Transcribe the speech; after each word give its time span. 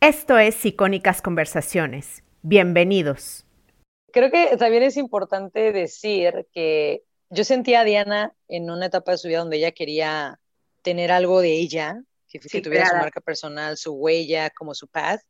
Esto 0.00 0.38
es 0.38 0.64
Icónicas 0.64 1.20
Conversaciones. 1.20 2.22
Bienvenidos. 2.42 3.44
Creo 4.12 4.30
que 4.30 4.56
también 4.56 4.84
es 4.84 4.96
importante 4.96 5.72
decir 5.72 6.46
que 6.52 7.02
yo 7.30 7.42
sentía 7.42 7.80
a 7.80 7.84
Diana 7.84 8.32
en 8.46 8.70
una 8.70 8.86
etapa 8.86 9.10
de 9.10 9.18
su 9.18 9.26
vida 9.26 9.40
donde 9.40 9.56
ella 9.56 9.72
quería 9.72 10.38
tener 10.82 11.10
algo 11.10 11.40
de 11.40 11.52
ella, 11.52 12.00
que, 12.28 12.38
tuviera 12.38 12.86
su 12.86 12.94
marca 12.94 13.20
personal, 13.20 13.76
su 13.76 13.92
huella, 13.92 14.50
como 14.50 14.72
su 14.72 14.86
path. 14.86 15.20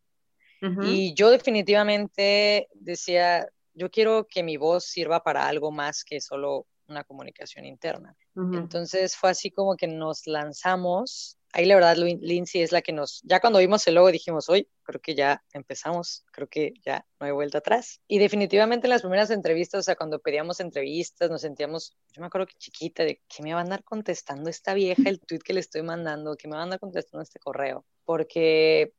Y 0.82 1.14
yo 1.14 1.30
definitivamente 1.30 2.69
decía, 2.75 3.48
yo 3.73 3.91
quiero 3.91 4.27
que 4.27 4.43
mi 4.43 4.59
voz 4.59 4.85
sirva 4.85 5.23
para 5.23 5.48
algo 5.48 5.71
más 5.71 6.05
que 6.05 6.21
solo 6.21 6.66
una 6.89 7.05
comunicación 7.05 7.64
interna. 7.64 8.14
Entonces 8.37 9.16
fue 9.16 9.30
así 9.30 9.50
como 9.50 9.77
que 9.77 9.87
nos 9.87 10.27
lanzamos 10.27 11.38
ahí 11.53 11.65
la 11.65 11.75
verdad 11.75 11.96
Lindsay 11.96 12.62
es 12.62 12.73
la 12.73 12.83
que 12.83 12.93
nos, 12.93 13.21
ya 13.23 13.41
cuando 13.41 13.59
vimos 13.59 13.87
el 13.87 13.95
logo 13.95 14.12
dijimos, 14.12 14.49
hoy 14.49 14.69
creo 14.83 15.01
que 15.01 15.14
ya 15.14 15.43
empezamos, 15.53 16.25
creo 16.31 16.49
que 16.49 16.75
ya 16.85 17.07
no 17.18 17.27
hay 17.27 17.32
vuelta 17.32 17.59
atrás. 17.59 18.00
Y 18.07 18.18
definitivamente 18.18 18.86
en 18.86 18.91
las 18.91 19.03
primeras 19.03 19.31
entrevistas, 19.31 19.81
o 19.81 19.82
sea, 19.82 19.96
cuando 19.96 20.19
pedíamos 20.19 20.61
entrevistas, 20.61 21.31
nos 21.31 21.41
sentíamos, 21.41 21.96
yo 22.13 22.21
me 22.21 22.27
acuerdo 22.27 22.46
que 22.46 22.58
chiquita, 22.58 23.05
de 23.05 23.21
que 23.29 23.43
me 23.43 23.53
va 23.53 23.61
a 23.61 23.63
andar 23.63 23.85
contestando 23.85 24.50
esta 24.50 24.75
vieja 24.75 25.08
el 25.08 25.21
tweet 25.21 25.41
que 25.41 25.55
le 25.55 25.61
estoy 25.61 25.82
mandando, 25.82 26.36
que 26.36 26.49
me 26.49 26.55
va 26.55 26.61
a 26.61 26.64
andar 26.64 26.81
contestando 26.81 27.22
este 27.22 27.39
correo, 27.39 27.85
porque 28.05 28.93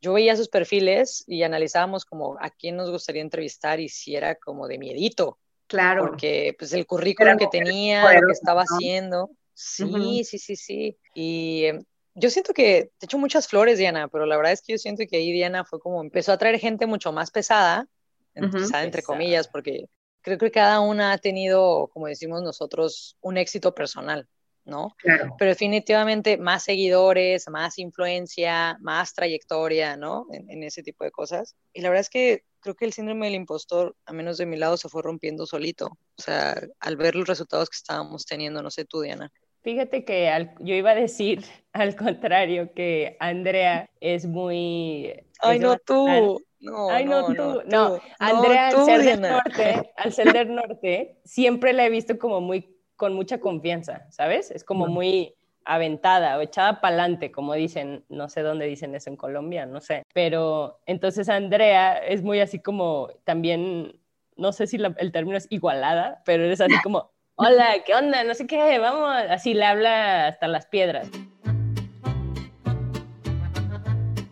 yo 0.00 0.12
veía 0.12 0.36
sus 0.36 0.48
perfiles 0.48 1.24
y 1.26 1.42
analizábamos 1.42 2.04
como 2.04 2.36
a 2.38 2.50
quién 2.50 2.76
nos 2.76 2.90
gustaría 2.90 3.22
entrevistar 3.22 3.80
y 3.80 3.88
si 3.88 4.14
era 4.14 4.34
como 4.34 4.68
de 4.68 4.78
miedito. 4.78 5.38
Claro. 5.66 6.06
Porque 6.06 6.54
pues 6.58 6.74
el 6.74 6.86
currículum 6.86 7.38
que 7.38 7.46
tenía, 7.46 8.12
lo 8.12 8.26
que 8.26 8.32
estaba 8.32 8.62
haciendo. 8.62 9.30
Sí, 9.54 10.24
sí, 10.24 10.38
sí, 10.38 10.56
sí. 10.56 10.98
Y 11.14 11.64
em, 11.64 11.84
yo 12.14 12.30
siento 12.30 12.52
que 12.52 12.90
te 12.98 13.06
echo 13.06 13.18
muchas 13.18 13.48
flores, 13.48 13.78
Diana, 13.78 14.08
pero 14.08 14.26
la 14.26 14.36
verdad 14.36 14.52
es 14.52 14.62
que 14.62 14.72
yo 14.72 14.78
siento 14.78 15.04
que 15.08 15.16
ahí 15.16 15.32
Diana 15.32 15.64
fue 15.64 15.80
como 15.80 16.00
empezó 16.00 16.32
a 16.32 16.38
traer 16.38 16.58
gente 16.58 16.86
mucho 16.86 17.12
más 17.12 17.30
pesada, 17.30 17.88
pesada 18.32 18.84
entre 18.84 19.02
comillas, 19.02 19.48
porque 19.48 19.86
creo 20.22 20.38
que 20.38 20.50
cada 20.50 20.80
una 20.80 21.12
ha 21.12 21.18
tenido, 21.18 21.88
como 21.92 22.06
decimos 22.06 22.42
nosotros, 22.42 23.16
un 23.20 23.36
éxito 23.36 23.74
personal, 23.74 24.28
¿no? 24.64 24.94
Claro. 24.98 25.34
Pero 25.38 25.50
definitivamente 25.50 26.38
más 26.38 26.62
seguidores, 26.62 27.48
más 27.48 27.78
influencia, 27.78 28.78
más 28.80 29.12
trayectoria, 29.12 29.96
¿no? 29.96 30.26
En, 30.32 30.48
en, 30.50 30.62
ese 30.62 30.82
tipo 30.82 31.04
de 31.04 31.10
cosas. 31.10 31.56
Y 31.72 31.82
la 31.82 31.90
verdad 31.90 32.00
es 32.00 32.10
que 32.10 32.44
creo 32.60 32.74
que 32.74 32.86
el 32.86 32.94
síndrome 32.94 33.26
del 33.26 33.34
impostor, 33.34 33.94
a 34.06 34.12
menos 34.12 34.38
de 34.38 34.46
mi 34.46 34.56
lado, 34.56 34.76
se 34.76 34.88
fue 34.88 35.02
rompiendo 35.02 35.46
solito. 35.46 35.98
O 36.16 36.22
sea, 36.22 36.60
al 36.80 36.96
ver 36.96 37.14
los 37.14 37.28
resultados 37.28 37.68
que 37.68 37.76
estábamos 37.76 38.24
teniendo, 38.24 38.62
no 38.62 38.70
sé 38.70 38.86
tú, 38.86 39.02
Diana. 39.02 39.30
Fíjate 39.64 40.04
que 40.04 40.50
yo 40.60 40.74
iba 40.74 40.90
a 40.90 40.94
decir 40.94 41.42
al 41.72 41.96
contrario 41.96 42.72
que 42.74 43.16
Andrea 43.18 43.88
es 44.00 44.26
muy... 44.26 45.12
Ay, 45.40 45.58
no 45.58 45.76
tú. 45.78 46.38
No, 46.60 46.90
Ay, 46.90 47.04
no, 47.04 47.26
tú. 47.26 47.62
No, 47.66 48.00
Andrea, 48.18 48.68
al, 48.68 48.84
ser 48.84 49.02
del 49.02 49.20
norte, 49.20 49.92
al 49.96 50.12
ser 50.12 50.32
del 50.32 50.54
norte, 50.54 51.18
siempre 51.24 51.74
la 51.74 51.84
he 51.84 51.90
visto 51.90 52.18
como 52.18 52.40
muy, 52.40 52.78
con 52.96 53.14
mucha 53.14 53.38
confianza, 53.38 54.06
¿sabes? 54.10 54.50
Es 54.50 54.64
como 54.64 54.86
muy 54.86 55.34
aventada 55.66 56.38
o 56.38 56.40
echada 56.40 56.80
para 56.80 56.94
adelante, 56.94 57.30
como 57.32 57.52
dicen, 57.52 58.04
no 58.08 58.30
sé 58.30 58.40
dónde 58.42 58.66
dicen 58.66 58.94
eso 58.94 59.10
en 59.10 59.16
Colombia, 59.16 59.66
no 59.66 59.80
sé. 59.80 60.04
Pero 60.14 60.80
entonces 60.86 61.28
Andrea 61.28 61.98
es 61.98 62.22
muy 62.22 62.40
así 62.40 62.60
como 62.60 63.08
también, 63.24 64.00
no 64.36 64.52
sé 64.52 64.66
si 64.66 64.76
el 64.76 65.12
término 65.12 65.36
es 65.36 65.46
igualada, 65.50 66.22
pero 66.24 66.44
eres 66.44 66.62
así 66.62 66.74
como 66.82 67.13
hola, 67.36 67.74
¿qué 67.84 67.94
onda? 67.94 68.24
No 68.24 68.34
sé 68.34 68.46
qué, 68.46 68.78
vamos, 68.78 69.12
así 69.30 69.54
le 69.54 69.64
habla 69.64 70.28
hasta 70.28 70.48
las 70.48 70.66
piedras. 70.66 71.08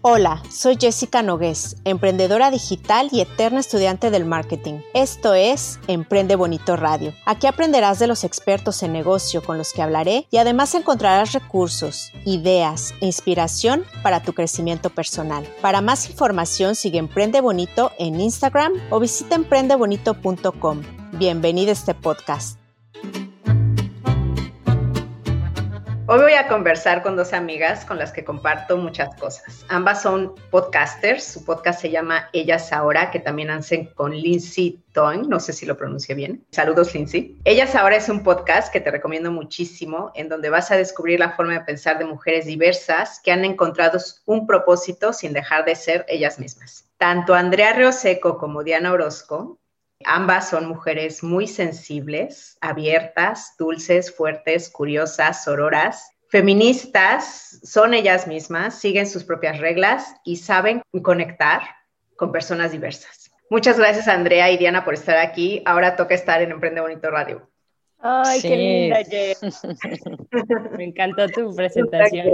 Hola, 0.05 0.43
soy 0.51 0.79
Jessica 0.81 1.23
Nogués, 1.23 1.77
emprendedora 1.85 2.51
digital 2.51 3.09
y 3.13 3.21
eterna 3.21 3.61
estudiante 3.61 4.11
del 4.11 4.25
marketing. 4.25 4.81
Esto 4.95 5.33
es 5.33 5.79
Emprende 5.87 6.35
Bonito 6.35 6.75
Radio. 6.75 7.15
Aquí 7.25 7.47
aprenderás 7.47 8.01
de 8.01 8.09
los 8.09 8.25
expertos 8.25 8.83
en 8.83 8.93
negocio 8.93 9.45
con 9.45 9.59
los 9.59 9.73
que 9.73 9.81
hablaré 9.81 10.27
y 10.33 10.39
además 10.39 10.75
encontrarás 10.75 11.33
recursos, 11.35 12.11
ideas 12.25 12.95
e 13.01 13.07
inspiración 13.07 13.85
para 14.03 14.25
tu 14.25 14.33
crecimiento 14.33 14.91
personal. 14.91 15.47
Para 15.61 15.81
más 15.81 16.11
información 16.11 16.75
sigue 16.75 16.99
Emprende 16.99 17.41
Bonito 17.41 17.93
en 18.01 18.21
Instagram 18.21 18.73
o 18.91 18.99
visita 18.99 19.37
emprendebonito.com. 19.37 20.83
Bienvenido 21.13 21.71
a 21.71 21.75
este 21.75 21.95
podcast. 21.95 22.62
Hoy 26.15 26.21
voy 26.21 26.35
a 26.35 26.47
conversar 26.47 27.03
con 27.03 27.17
dos 27.17 27.33
amigas 27.33 27.87
con 27.87 27.97
las 27.99 28.13
que 28.13 28.23
comparto 28.23 28.77
muchas 28.77 29.17
cosas. 29.17 29.65
Ambas 29.71 30.03
son 30.03 30.35
podcasters. 30.51 31.25
Su 31.25 31.43
podcast 31.43 31.81
se 31.81 31.91
llama 31.91 32.29
Ellas 32.35 32.71
Ahora, 32.71 33.11
que 33.11 33.19
también 33.19 33.49
hacen 33.49 33.87
con 33.95 34.15
Lindsay 34.15 34.79
Toing. 34.93 35.27
No 35.27 35.41
sé 35.41 35.55
si 35.55 35.65
lo 35.65 35.75
pronuncie 35.75 36.15
bien. 36.15 36.45
Saludos, 36.51 36.93
Lindsay. 36.93 37.39
Ellas 37.47 37.75
Ahora 37.75 37.97
es 37.97 38.11
un 38.11 38.23
podcast 38.23 38.71
que 38.71 38.81
te 38.83 38.91
recomiendo 38.91 39.33
muchísimo, 39.33 40.13
en 40.15 40.29
donde 40.29 40.51
vas 40.51 40.71
a 40.71 40.77
descubrir 40.77 41.19
la 41.19 41.33
forma 41.33 41.55
de 41.55 41.61
pensar 41.61 41.97
de 41.97 42.05
mujeres 42.05 42.45
diversas 42.45 43.19
que 43.25 43.33
han 43.33 43.47
encontrado 43.47 43.99
un 44.27 44.47
propósito 44.47 45.15
sin 45.15 45.33
dejar 45.33 45.65
de 45.65 45.77
ser 45.77 46.05
ellas 46.09 46.39
mismas. 46.39 46.91
Tanto 46.99 47.33
Andrea 47.33 47.73
Rioseco 47.73 48.37
como 48.37 48.63
Diana 48.63 48.93
Orozco 48.93 49.62
Ambas 50.07 50.49
son 50.49 50.67
mujeres 50.67 51.23
muy 51.23 51.47
sensibles, 51.47 52.57
abiertas, 52.61 53.55
dulces, 53.59 54.15
fuertes, 54.15 54.71
curiosas, 54.71 55.45
sororas, 55.45 56.11
feministas, 56.29 57.61
son 57.63 57.95
ellas 57.95 58.27
mismas, 58.27 58.79
siguen 58.79 59.07
sus 59.07 59.25
propias 59.25 59.59
reglas 59.59 60.15
y 60.25 60.37
saben 60.37 60.83
conectar 61.03 61.63
con 62.17 62.33
personas 62.33 62.73
diversas. 62.73 63.31
Muchas 63.51 63.79
gracias 63.79 64.09
Andrea 64.09 64.51
y 64.51 64.57
Diana 64.57 64.85
por 64.85 64.95
estar 64.95 65.19
aquí. 65.19 65.63
Ahora 65.67 65.95
toca 65.95 66.15
estar 66.15 66.41
en 66.41 66.53
Emprende 66.53 66.81
Bonito 66.81 67.11
Radio. 67.11 67.51
Ay, 67.99 68.41
qué 68.41 68.57
linda, 68.57 68.99
Me 70.77 70.85
encantó 70.85 71.29
tu 71.29 71.55
presentación. 71.57 72.27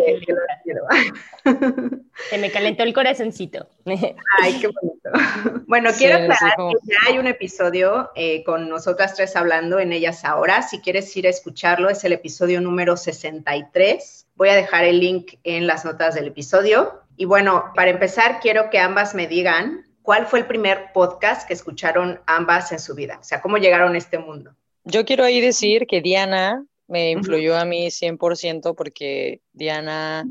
Se 2.30 2.38
me 2.38 2.50
calentó 2.50 2.82
el 2.82 2.92
corazoncito. 2.92 3.68
Ay, 3.86 4.60
qué 4.60 4.68
bonito. 4.68 5.62
Bueno, 5.66 5.90
quiero 5.96 6.16
aclarar 6.16 6.56
que 6.56 6.92
ya 6.92 6.96
hay 7.06 7.18
un 7.18 7.26
episodio 7.26 8.10
eh, 8.14 8.42
con 8.44 8.68
nosotras 8.68 9.14
tres 9.14 9.36
hablando 9.36 9.78
en 9.78 9.92
ellas 9.92 10.24
ahora. 10.24 10.62
Si 10.62 10.80
quieres 10.80 11.16
ir 11.16 11.26
a 11.26 11.30
escucharlo, 11.30 11.88
es 11.88 12.04
el 12.04 12.12
episodio 12.12 12.60
número 12.60 12.96
63. 12.96 14.26
Voy 14.34 14.48
a 14.48 14.54
dejar 14.54 14.84
el 14.84 15.00
link 15.00 15.34
en 15.44 15.66
las 15.66 15.84
notas 15.84 16.14
del 16.14 16.26
episodio. 16.26 17.02
Y 17.16 17.24
bueno, 17.24 17.72
para 17.74 17.90
empezar, 17.90 18.40
quiero 18.40 18.70
que 18.70 18.78
ambas 18.78 19.14
me 19.14 19.26
digan 19.26 19.86
cuál 20.02 20.26
fue 20.26 20.38
el 20.38 20.46
primer 20.46 20.92
podcast 20.92 21.46
que 21.46 21.54
escucharon 21.54 22.20
ambas 22.26 22.72
en 22.72 22.78
su 22.78 22.94
vida. 22.94 23.18
O 23.20 23.24
sea, 23.24 23.40
cómo 23.40 23.58
llegaron 23.58 23.94
a 23.94 23.98
este 23.98 24.18
mundo. 24.18 24.54
Yo 24.84 25.04
quiero 25.04 25.24
ahí 25.24 25.40
decir 25.40 25.86
que 25.86 26.00
Diana 26.00 26.64
me 26.86 27.10
influyó 27.10 27.56
a 27.56 27.66
mí 27.66 27.88
100% 27.88 28.74
porque 28.74 29.42
Diana, 29.52 30.26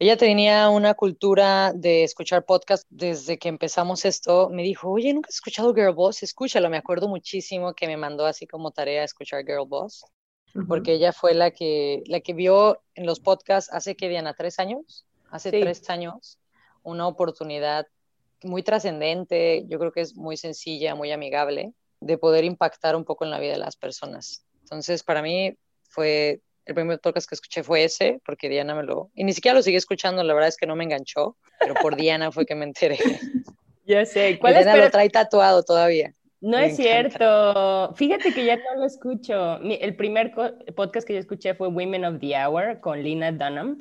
ella 0.00 0.16
tenía 0.16 0.70
una 0.70 0.94
cultura 0.94 1.74
de 1.74 2.04
escuchar 2.04 2.46
podcast 2.46 2.86
desde 2.88 3.38
que 3.38 3.50
empezamos 3.50 4.06
esto. 4.06 4.48
Me 4.48 4.62
dijo, 4.62 4.88
oye, 4.88 5.12
¿nunca 5.12 5.28
has 5.28 5.34
escuchado 5.34 5.74
Girl 5.74 5.92
Boss? 5.92 6.22
Escúchalo. 6.22 6.70
Me 6.70 6.78
acuerdo 6.78 7.06
muchísimo 7.06 7.74
que 7.74 7.86
me 7.86 7.98
mandó 7.98 8.24
así 8.24 8.46
como 8.46 8.70
tarea 8.70 9.04
escuchar 9.04 9.44
Girl 9.44 9.66
Boss, 9.68 10.06
porque 10.66 10.94
ella 10.94 11.12
fue 11.12 11.34
la 11.34 11.50
que, 11.50 12.02
la 12.06 12.20
que 12.20 12.32
vio 12.32 12.82
en 12.94 13.04
los 13.04 13.20
podcasts 13.20 13.70
hace 13.74 13.94
que 13.94 14.08
Diana, 14.08 14.32
tres 14.32 14.58
años, 14.58 15.04
hace 15.30 15.50
tres 15.50 15.90
años, 15.90 16.38
una 16.82 17.06
oportunidad 17.06 17.86
muy 18.42 18.62
trascendente, 18.62 19.66
yo 19.68 19.78
creo 19.78 19.92
que 19.92 20.00
es 20.00 20.16
muy 20.16 20.38
sencilla, 20.38 20.94
muy 20.94 21.12
amigable 21.12 21.74
de 22.00 22.16
poder 22.16 22.44
impactar 22.44 22.96
un 22.96 23.04
poco 23.04 23.26
en 23.26 23.30
la 23.30 23.38
vida 23.38 23.52
de 23.52 23.58
las 23.58 23.76
personas. 23.76 24.46
Entonces, 24.62 25.02
para 25.02 25.20
mí 25.20 25.58
fue, 25.90 26.40
el 26.66 26.74
primer 26.74 27.00
podcast 27.00 27.28
que 27.28 27.34
escuché 27.34 27.62
fue 27.62 27.84
ese, 27.84 28.20
porque 28.24 28.48
Diana 28.48 28.74
me 28.74 28.82
lo, 28.82 29.10
y 29.14 29.24
ni 29.24 29.32
siquiera 29.32 29.56
lo 29.56 29.62
sigue 29.62 29.76
escuchando, 29.76 30.22
la 30.22 30.34
verdad 30.34 30.48
es 30.48 30.56
que 30.56 30.66
no 30.66 30.76
me 30.76 30.84
enganchó, 30.84 31.36
pero 31.58 31.74
por 31.74 31.96
Diana 31.96 32.32
fue 32.32 32.46
que 32.46 32.54
me 32.54 32.64
enteré. 32.64 32.98
Ya 33.86 34.04
sé. 34.04 34.38
Diana 34.40 34.76
lo 34.76 34.88
trae 34.88 35.10
tatuado 35.10 35.64
todavía. 35.64 36.14
No 36.40 36.56
es 36.58 36.76
cierto. 36.76 37.92
Fíjate 37.96 38.32
que 38.32 38.44
ya 38.44 38.56
no 38.56 38.76
lo 38.76 38.86
escucho. 38.86 39.56
El 39.60 39.96
primer 39.96 40.32
podcast 40.76 41.04
que 41.06 41.14
yo 41.14 41.18
escuché 41.18 41.54
fue 41.54 41.66
Women 41.66 42.04
of 42.04 42.20
the 42.20 42.36
Hour 42.36 42.78
con 42.78 43.02
Lina 43.02 43.32
Dunham 43.32 43.78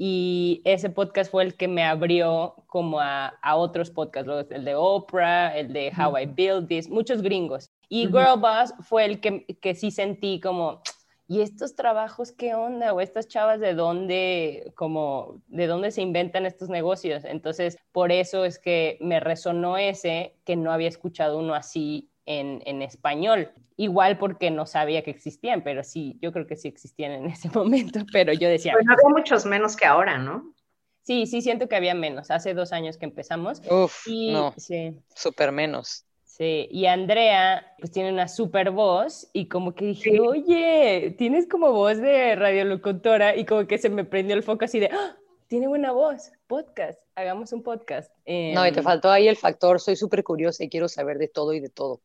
y 0.00 0.62
ese 0.64 0.90
podcast 0.90 1.28
fue 1.28 1.42
el 1.42 1.56
que 1.56 1.66
me 1.66 1.82
abrió 1.82 2.54
como 2.68 3.00
a, 3.00 3.36
otros 3.56 3.90
podcasts, 3.90 4.30
el 4.50 4.64
de 4.64 4.76
Oprah, 4.76 5.58
el 5.58 5.72
de 5.72 5.90
How 5.90 6.18
I 6.18 6.26
Build 6.26 6.68
This, 6.68 6.88
muchos 6.88 7.20
gringos. 7.20 7.68
Y 7.88 8.06
Girl 8.06 8.38
Boss 8.38 8.72
fue 8.82 9.04
el 9.04 9.20
que, 9.20 9.44
que 9.60 9.74
sí 9.74 9.90
sentí 9.90 10.38
como, 10.38 10.82
¿y 11.28 11.42
estos 11.42 11.76
trabajos 11.76 12.32
qué 12.32 12.54
onda? 12.54 12.94
O 12.94 13.00
estas 13.00 13.28
chavas 13.28 13.60
de 13.60 13.74
dónde, 13.74 14.72
como, 14.74 15.42
de 15.46 15.66
dónde 15.66 15.90
se 15.90 16.00
inventan 16.00 16.46
estos 16.46 16.70
negocios. 16.70 17.24
Entonces, 17.24 17.76
por 17.92 18.10
eso 18.10 18.46
es 18.46 18.58
que 18.58 18.96
me 19.00 19.20
resonó 19.20 19.76
ese, 19.76 20.34
que 20.44 20.56
no 20.56 20.72
había 20.72 20.88
escuchado 20.88 21.38
uno 21.38 21.54
así 21.54 22.10
en, 22.24 22.82
español. 22.82 23.52
Igual 23.76 24.18
porque 24.18 24.50
no 24.50 24.66
sabía 24.66 25.02
que 25.02 25.10
existían, 25.10 25.62
pero 25.62 25.84
sí, 25.84 26.18
yo 26.20 26.32
creo 26.32 26.46
que 26.46 26.56
sí 26.56 26.66
existían 26.66 27.12
en 27.12 27.26
ese 27.26 27.50
momento, 27.54 28.00
pero 28.10 28.32
yo 28.32 28.48
decía... 28.48 28.72
Pues 28.72 28.86
había 28.88 29.16
muchos 29.16 29.44
menos 29.44 29.76
que 29.76 29.84
ahora, 29.84 30.18
¿no? 30.18 30.54
Sí, 31.02 31.26
sí, 31.26 31.42
siento 31.42 31.68
que 31.68 31.76
había 31.76 31.94
menos. 31.94 32.30
Hace 32.30 32.54
dos 32.54 32.72
años 32.72 32.98
que 32.98 33.06
empezamos. 33.06 33.62
Uf, 33.70 34.06
no. 34.06 34.52
Sí. 34.56 34.98
Súper 35.14 35.52
menos. 35.52 36.04
Sí, 36.38 36.68
y 36.70 36.86
Andrea, 36.86 37.74
pues 37.80 37.90
tiene 37.90 38.12
una 38.12 38.28
super 38.28 38.70
voz 38.70 39.28
y 39.32 39.48
como 39.48 39.74
que 39.74 39.86
dije, 39.86 40.20
oye, 40.20 41.16
tienes 41.18 41.48
como 41.48 41.72
voz 41.72 41.98
de 41.98 42.36
radiolocutora 42.36 43.34
y 43.34 43.44
como 43.44 43.66
que 43.66 43.76
se 43.76 43.90
me 43.90 44.04
prendió 44.04 44.36
el 44.36 44.44
foco 44.44 44.64
así 44.64 44.78
de, 44.78 44.88
¡Ah! 44.92 45.16
tiene 45.48 45.66
buena 45.66 45.90
voz, 45.90 46.30
podcast, 46.46 47.00
hagamos 47.16 47.52
un 47.52 47.64
podcast. 47.64 48.12
no, 48.24 48.64
y 48.64 48.70
te 48.70 48.78
em, 48.78 48.84
faltó 48.84 49.10
ahí 49.10 49.26
el 49.26 49.36
factor, 49.36 49.80
soy 49.80 49.96
súper 49.96 50.22
curiosa 50.22 50.62
y 50.62 50.68
quiero 50.68 50.88
saber 50.88 51.18
de 51.18 51.26
todo 51.26 51.54
y 51.54 51.60
de 51.60 51.70
todo. 51.70 52.02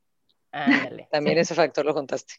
Ándale. 0.52 1.08
También 1.12 1.38
ese 1.38 1.54
factor 1.54 1.86
lo 1.86 1.94
contaste. 1.94 2.34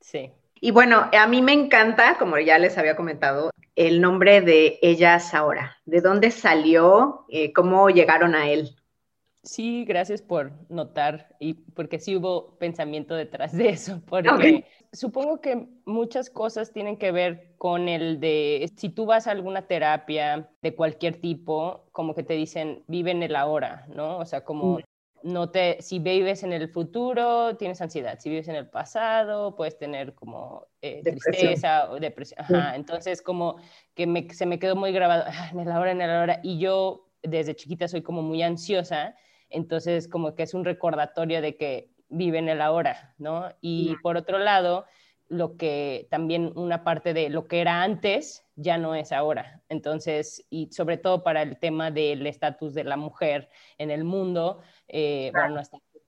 Sí. 0.00 0.32
Y 0.60 0.72
bueno, 0.72 1.08
a 1.12 1.26
mí 1.28 1.40
me 1.40 1.52
encanta, 1.52 2.18
como 2.18 2.36
ya 2.38 2.58
les 2.58 2.78
había 2.78 2.96
comentado, 2.96 3.50
el 3.76 4.00
nombre 4.00 4.40
de 4.40 4.80
Ellas 4.82 5.34
Ahora. 5.34 5.76
¿De 5.84 6.00
dónde 6.00 6.32
salió? 6.32 7.26
Eh, 7.28 7.52
¿Cómo 7.52 7.90
llegaron 7.90 8.34
a 8.34 8.50
él? 8.50 8.76
Sí, 9.42 9.84
gracias 9.84 10.22
por 10.22 10.52
notar 10.68 11.34
y 11.40 11.54
porque 11.54 11.98
sí 11.98 12.14
hubo 12.14 12.56
pensamiento 12.58 13.16
detrás 13.16 13.56
de 13.56 13.70
eso, 13.70 14.00
porque 14.08 14.64
supongo 14.92 15.40
que 15.40 15.66
muchas 15.84 16.30
cosas 16.30 16.72
tienen 16.72 16.96
que 16.96 17.10
ver 17.10 17.54
con 17.58 17.88
el 17.88 18.20
de 18.20 18.70
si 18.76 18.88
tú 18.88 19.04
vas 19.04 19.26
a 19.26 19.32
alguna 19.32 19.66
terapia 19.66 20.48
de 20.62 20.74
cualquier 20.76 21.20
tipo, 21.20 21.86
como 21.90 22.14
que 22.14 22.22
te 22.22 22.34
dicen 22.34 22.84
vive 22.86 23.10
en 23.10 23.24
el 23.24 23.34
ahora, 23.34 23.86
¿no? 23.88 24.18
O 24.18 24.24
sea, 24.26 24.44
como 24.44 24.78
no 25.24 25.50
te, 25.50 25.80
si 25.82 25.98
vives 25.98 26.42
en 26.42 26.52
el 26.52 26.68
futuro, 26.68 27.56
tienes 27.56 27.80
ansiedad, 27.80 28.18
si 28.18 28.28
vives 28.28 28.48
en 28.48 28.56
el 28.56 28.68
pasado, 28.68 29.56
puedes 29.56 29.76
tener 29.78 30.14
como 30.14 30.66
eh, 30.80 31.00
tristeza 31.02 31.90
o 31.90 31.98
depresión. 31.98 32.40
Ajá. 32.40 32.76
Entonces, 32.76 33.22
como 33.22 33.56
que 33.94 34.28
se 34.32 34.46
me 34.46 34.58
quedó 34.58 34.76
muy 34.76 34.92
grabado 34.92 35.24
ah, 35.26 35.50
en 35.52 35.60
el 35.60 35.70
ahora, 35.70 35.92
en 35.92 36.00
el 36.00 36.10
ahora, 36.10 36.40
y 36.42 36.58
yo 36.58 37.08
desde 37.22 37.54
chiquita 37.54 37.88
soy 37.88 38.02
como 38.02 38.22
muy 38.22 38.42
ansiosa, 38.42 39.14
entonces 39.52 40.08
como 40.08 40.34
que 40.34 40.42
es 40.42 40.54
un 40.54 40.64
recordatorio 40.64 41.40
de 41.40 41.56
que 41.56 41.90
vive 42.08 42.38
en 42.38 42.48
el 42.48 42.60
ahora, 42.60 43.14
¿no? 43.18 43.48
Y 43.60 43.96
por 44.02 44.16
otro 44.16 44.38
lado, 44.38 44.84
lo 45.28 45.56
que 45.56 46.08
también 46.10 46.52
una 46.56 46.84
parte 46.84 47.14
de 47.14 47.30
lo 47.30 47.48
que 47.48 47.60
era 47.60 47.82
antes 47.82 48.44
ya 48.54 48.76
no 48.76 48.94
es 48.94 49.12
ahora. 49.12 49.62
Entonces, 49.70 50.46
y 50.50 50.70
sobre 50.72 50.98
todo 50.98 51.24
para 51.24 51.40
el 51.42 51.58
tema 51.58 51.90
del 51.90 52.26
estatus 52.26 52.74
de 52.74 52.84
la 52.84 52.98
mujer 52.98 53.48
en 53.78 53.90
el 53.90 54.04
mundo, 54.04 54.60
eh, 54.88 55.30
bueno, 55.32 55.62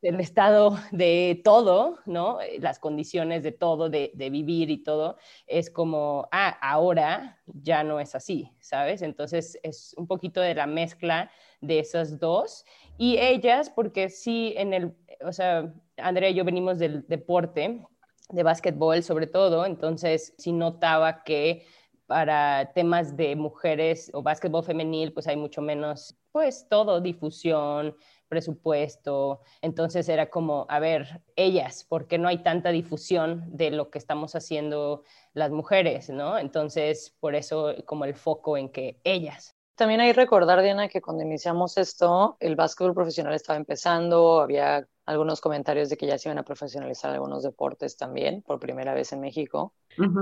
el 0.05 0.21
estado 0.21 0.79
de 0.93 1.41
todo, 1.43 1.99
¿no? 2.05 2.39
Las 2.59 2.79
condiciones 2.79 3.43
de 3.43 3.53
todo, 3.53 3.89
de, 3.89 4.13
vivir 4.31 4.71
y 4.71 4.83
todo, 4.83 5.17
es 5.47 5.71
como, 5.71 6.29
ah, 6.31 6.59
ahora 6.61 7.41
ya 7.47 7.83
no 7.83 8.01
es 8.01 8.15
así, 8.15 8.53
¿sabes? 8.61 9.01
Entonces 9.01 9.59
es 9.63 9.95
un 9.97 10.07
poquito 10.07 10.43
de 10.43 10.55
la 10.55 10.67
mezcla 10.67 11.31
de 11.63 11.79
esas 11.79 12.19
dos. 12.19 12.67
Y 12.97 13.19
ellas, 13.19 13.71
porque 13.71 14.09
sí, 14.09 14.55
en 14.57 14.73
el, 14.73 14.95
o 15.25 15.33
sea, 15.33 15.73
Andrea 15.97 16.31
y 16.31 16.35
yo 16.35 16.45
venimos 16.45 16.79
del 16.79 17.07
deporte, 17.09 17.85
de 18.31 18.43
básquetbol 18.43 19.03
sobre 19.03 19.27
todo, 19.27 19.67
entonces 19.67 20.35
sí 20.39 20.53
notaba 20.53 21.25
que 21.25 21.67
para 22.07 22.73
temas 22.75 23.17
de 23.17 23.35
mujeres 23.35 24.11
o 24.15 24.23
básquetbol 24.23 24.65
femenil, 24.65 25.13
pues 25.13 25.27
hay 25.27 25.37
mucho 25.37 25.63
menos, 25.63 26.17
pues 26.33 26.69
todo, 26.69 27.01
difusión, 27.01 27.97
presupuesto. 28.29 29.41
Entonces 29.63 30.09
era 30.09 30.29
como, 30.29 30.67
a 30.69 30.81
ver, 30.81 31.23
ellas, 31.37 31.85
¿por 31.85 32.07
qué 32.07 32.19
no 32.19 32.29
hay 32.29 32.43
tanta 32.43 32.71
difusión 32.71 33.45
de 33.57 33.71
lo 33.71 33.91
que 33.91 33.99
estamos 33.99 34.35
haciendo 34.35 35.05
las 35.33 35.51
mujeres, 35.51 36.11
no? 36.11 36.39
Entonces, 36.39 37.17
por 37.21 37.35
eso 37.35 37.75
como 37.87 38.05
el 38.05 38.15
foco 38.15 38.57
en 38.59 38.69
que 38.69 39.01
ellas. 39.05 39.57
También 39.77 40.01
hay 40.01 40.11
que 40.11 40.21
recordar, 40.21 40.63
Diana, 40.63 40.89
que 40.89 41.01
cuando 41.01 41.25
iniciamos 41.25 41.77
esto, 41.79 42.37
el 42.39 42.55
básquetbol 42.55 42.95
profesional 42.95 43.35
estaba 43.35 43.57
empezando, 43.57 44.41
había 44.41 44.87
algunos 45.05 45.41
comentarios 45.41 45.89
de 45.89 45.97
que 45.97 46.07
ya 46.07 46.17
se 46.17 46.29
iban 46.29 46.39
a 46.39 46.45
profesionalizar 46.45 47.11
algunos 47.11 47.43
deportes 47.43 47.97
también, 47.97 48.43
por 48.43 48.61
primera 48.61 48.95
vez 48.95 49.13
en 49.13 49.21
México. 49.21 49.75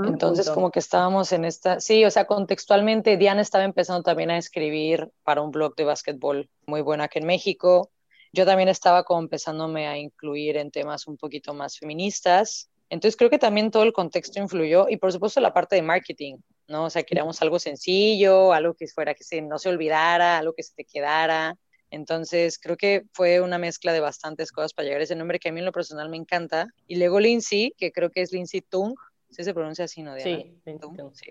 Entonces, 0.04 0.50
como 0.50 0.70
que 0.70 0.78
estábamos 0.78 1.32
en 1.32 1.44
esta, 1.44 1.81
sí, 1.81 2.04
o 2.04 2.10
sea, 2.10 2.26
contextualmente, 2.26 3.16
Diana 3.16 3.43
estaba 3.43 3.64
empezando 3.64 4.02
también 4.02 4.31
a 4.31 4.38
escribir 4.38 5.10
para 5.22 5.43
un 5.43 5.50
blog 5.50 5.75
de 5.76 5.84
básquetbol 5.84 6.49
muy 6.66 6.81
bueno 6.81 7.04
aquí 7.04 7.19
en 7.19 7.26
México. 7.26 7.90
Yo 8.32 8.46
también 8.46 8.70
estaba 8.70 9.04
como 9.04 9.20
empezándome 9.20 9.87
a 9.87 9.99
incluir 9.99 10.56
en 10.56 10.70
temas 10.70 11.06
un 11.06 11.19
poquito 11.19 11.52
más 11.52 11.78
feministas. 11.78 12.70
Entonces, 12.88 13.16
creo 13.16 13.31
que 13.31 13.38
también 13.38 13.70
todo 13.70 13.82
el 13.82 13.93
contexto 13.93 14.40
influyó 14.40 14.87
y, 14.88 14.96
por 14.96 15.12
supuesto, 15.12 15.40
la 15.40 15.52
parte 15.52 15.76
de 15.76 15.82
marketing 15.82 16.37
¿no? 16.72 16.86
O 16.86 16.90
sea, 16.90 17.04
queríamos 17.04 17.40
algo 17.42 17.60
sencillo, 17.60 18.52
algo 18.52 18.74
que 18.74 18.88
fuera 18.88 19.14
que 19.14 19.22
se, 19.22 19.40
no 19.42 19.58
se 19.58 19.69
olvidara, 19.69 20.38
algo 20.38 20.54
que 20.54 20.64
se 20.64 20.74
te 20.74 20.84
quedara. 20.84 21.56
Entonces, 21.90 22.58
creo 22.58 22.76
que 22.76 23.02
fue 23.12 23.40
una 23.40 23.58
mezcla 23.58 23.92
de 23.92 24.00
bastantes 24.00 24.50
cosas 24.50 24.72
para 24.72 24.86
llegar 24.86 25.02
a 25.02 25.04
ese 25.04 25.14
nombre 25.14 25.38
que 25.38 25.50
a 25.50 25.52
mí 25.52 25.60
en 25.60 25.66
lo 25.66 25.72
personal 25.72 26.08
me 26.08 26.16
encanta. 26.16 26.66
Y 26.88 26.96
luego 26.96 27.20
Lindsay, 27.20 27.74
que 27.76 27.92
creo 27.92 28.10
que 28.10 28.22
es 28.22 28.32
Lindsay 28.32 28.62
Tung, 28.62 28.94
¿sí 29.30 29.44
se 29.44 29.54
pronuncia 29.54 29.84
así, 29.84 30.02
no? 30.02 30.19
Sí, 30.19 30.58
Tung, 30.80 31.12
sí. 31.14 31.30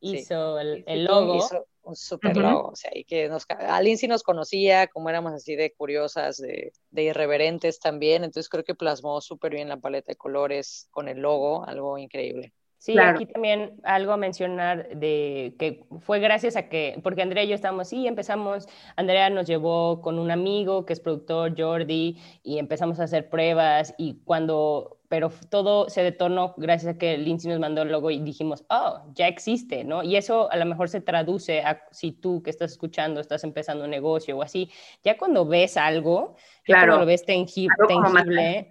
Hizo 0.00 0.58
el, 0.58 0.82
el, 0.86 1.04
logo. 1.04 1.36
Hizo 1.36 1.66
un 1.82 1.94
super 1.94 2.36
logo, 2.36 2.68
o 2.68 2.76
sea, 2.76 2.90
y 2.94 3.04
que 3.04 3.28
nos, 3.28 3.44
a 3.48 3.80
Lindsay 3.82 4.08
nos 4.08 4.22
conocía, 4.22 4.86
como 4.86 5.10
éramos 5.10 5.32
así 5.32 5.56
de 5.56 5.72
curiosas, 5.72 6.38
de, 6.38 6.72
de 6.90 7.02
irreverentes 7.02 7.80
también, 7.80 8.24
entonces 8.24 8.48
creo 8.48 8.64
que 8.64 8.74
plasmó 8.74 9.20
súper 9.20 9.54
bien 9.54 9.68
la 9.68 9.78
paleta 9.78 10.12
de 10.12 10.16
colores 10.16 10.88
con 10.90 11.08
el 11.08 11.20
logo, 11.20 11.66
algo 11.66 11.98
increíble. 11.98 12.52
Sí, 12.80 12.98
aquí 12.98 13.26
también 13.26 13.78
algo 13.82 14.12
a 14.12 14.16
mencionar 14.16 14.88
de 14.96 15.54
que 15.58 15.84
fue 16.00 16.18
gracias 16.18 16.56
a 16.56 16.70
que, 16.70 16.98
porque 17.02 17.20
Andrea 17.20 17.44
y 17.44 17.48
yo 17.48 17.54
estábamos, 17.54 17.88
sí, 17.88 18.06
empezamos, 18.06 18.68
Andrea 18.96 19.28
nos 19.28 19.46
llevó 19.46 20.00
con 20.00 20.18
un 20.18 20.30
amigo 20.30 20.86
que 20.86 20.94
es 20.94 21.00
productor, 21.00 21.54
Jordi, 21.60 22.16
y 22.42 22.58
empezamos 22.58 22.98
a 22.98 23.04
hacer 23.04 23.28
pruebas 23.28 23.94
y 23.98 24.22
cuando, 24.24 24.96
pero 25.08 25.30
todo 25.50 25.90
se 25.90 26.02
detonó 26.02 26.54
gracias 26.56 26.94
a 26.94 26.98
que 26.98 27.18
Lindsay 27.18 27.50
nos 27.50 27.60
mandó 27.60 27.82
el 27.82 27.92
logo 27.92 28.10
y 28.10 28.18
dijimos, 28.18 28.64
oh, 28.70 29.02
ya 29.12 29.28
existe, 29.28 29.84
¿no? 29.84 30.02
Y 30.02 30.16
eso 30.16 30.50
a 30.50 30.56
lo 30.56 30.64
mejor 30.64 30.88
se 30.88 31.02
traduce 31.02 31.60
a 31.60 31.82
si 31.90 32.12
tú 32.12 32.42
que 32.42 32.48
estás 32.48 32.72
escuchando, 32.72 33.20
estás 33.20 33.44
empezando 33.44 33.84
un 33.84 33.90
negocio 33.90 34.38
o 34.38 34.42
así, 34.42 34.70
ya 35.04 35.18
cuando 35.18 35.44
ves 35.44 35.76
algo, 35.76 36.34
ya 36.66 36.78
cuando 36.78 37.00
lo 37.00 37.04
ves 37.04 37.26
tangible 37.26 38.70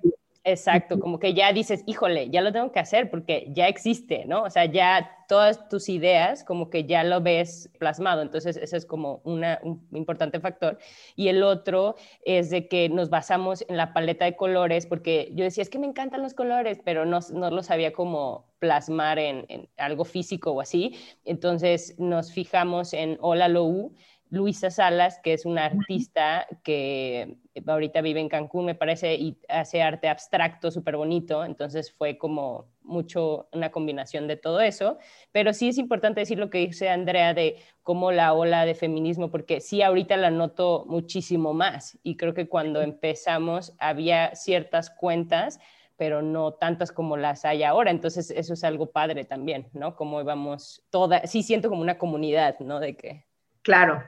Exacto, 0.51 0.99
como 0.99 1.19
que 1.19 1.35
ya 1.35 1.53
dices, 1.53 1.83
híjole, 1.85 2.29
ya 2.29 2.41
lo 2.41 2.51
tengo 2.51 2.71
que 2.71 2.79
hacer 2.79 3.11
porque 3.11 3.47
ya 3.51 3.67
existe, 3.67 4.25
¿no? 4.25 4.43
O 4.43 4.49
sea, 4.49 4.65
ya 4.65 5.17
todas 5.27 5.69
tus 5.69 5.89
ideas 5.89 6.43
como 6.43 6.71
que 6.71 6.85
ya 6.85 7.03
lo 7.03 7.21
ves 7.21 7.69
plasmado, 7.77 8.23
entonces 8.23 8.57
ese 8.57 8.77
es 8.77 8.85
como 8.87 9.21
un 9.25 9.45
importante 9.93 10.39
factor. 10.39 10.79
Y 11.15 11.27
el 11.27 11.43
otro 11.43 11.95
es 12.25 12.49
de 12.49 12.67
que 12.67 12.89
nos 12.89 13.11
basamos 13.11 13.63
en 13.69 13.77
la 13.77 13.93
paleta 13.93 14.25
de 14.25 14.35
colores, 14.35 14.87
porque 14.87 15.31
yo 15.35 15.43
decía, 15.43 15.61
es 15.61 15.69
que 15.69 15.77
me 15.77 15.85
encantan 15.85 16.23
los 16.23 16.33
colores, 16.33 16.79
pero 16.83 17.05
no, 17.05 17.19
no 17.31 17.51
lo 17.51 17.61
sabía 17.61 17.93
como 17.93 18.47
plasmar 18.57 19.19
en, 19.19 19.45
en, 19.49 19.69
algo 19.77 20.03
físico 20.03 20.51
o 20.51 20.61
así. 20.61 20.95
Entonces 21.25 21.93
nos 21.99 22.31
fijamos 22.33 22.93
en 22.93 23.17
Hola 23.21 23.49
Lou, 23.49 23.93
Luisa 24.31 24.69
Salas, 24.69 25.19
que 25.23 25.33
es 25.33 25.45
una 25.45 25.65
artista 25.65 26.47
que 26.63 27.37
ahorita 27.65 28.01
vive 28.01 28.19
en 28.19 28.29
Cancún, 28.29 28.65
me 28.65 28.75
parece, 28.75 29.15
y 29.15 29.37
hace 29.47 29.81
arte 29.81 30.07
abstracto 30.07 30.71
súper 30.71 30.97
bonito, 30.97 31.45
entonces 31.45 31.91
fue 31.91 32.17
como 32.17 32.67
mucho 32.81 33.47
una 33.51 33.71
combinación 33.71 34.27
de 34.27 34.37
todo 34.37 34.61
eso, 34.61 34.97
pero 35.31 35.53
sí 35.53 35.69
es 35.69 35.77
importante 35.77 36.21
decir 36.21 36.39
lo 36.39 36.49
que 36.49 36.59
dice 36.59 36.89
Andrea 36.89 37.33
de 37.33 37.57
cómo 37.83 38.11
la 38.11 38.33
ola 38.33 38.65
de 38.65 38.75
feminismo, 38.75 39.31
porque 39.31 39.61
sí 39.61 39.81
ahorita 39.81 40.17
la 40.17 40.31
noto 40.31 40.85
muchísimo 40.87 41.53
más, 41.53 41.97
y 42.03 42.17
creo 42.17 42.33
que 42.33 42.47
cuando 42.47 42.81
empezamos 42.81 43.75
había 43.79 44.35
ciertas 44.35 44.89
cuentas, 44.89 45.59
pero 45.97 46.21
no 46.21 46.53
tantas 46.53 46.93
como 46.93 47.17
las 47.17 47.43
hay 47.43 47.63
ahora, 47.63 47.91
entonces 47.91 48.31
eso 48.31 48.53
es 48.53 48.63
algo 48.63 48.91
padre 48.91 49.25
también, 49.25 49.67
¿no? 49.73 49.95
Como 49.95 50.21
íbamos 50.21 50.81
toda, 50.89 51.27
sí 51.27 51.43
siento 51.43 51.69
como 51.69 51.81
una 51.81 51.97
comunidad, 51.97 52.57
¿no? 52.59 52.79
De 52.79 52.95
que... 52.95 53.25
Claro, 53.61 54.01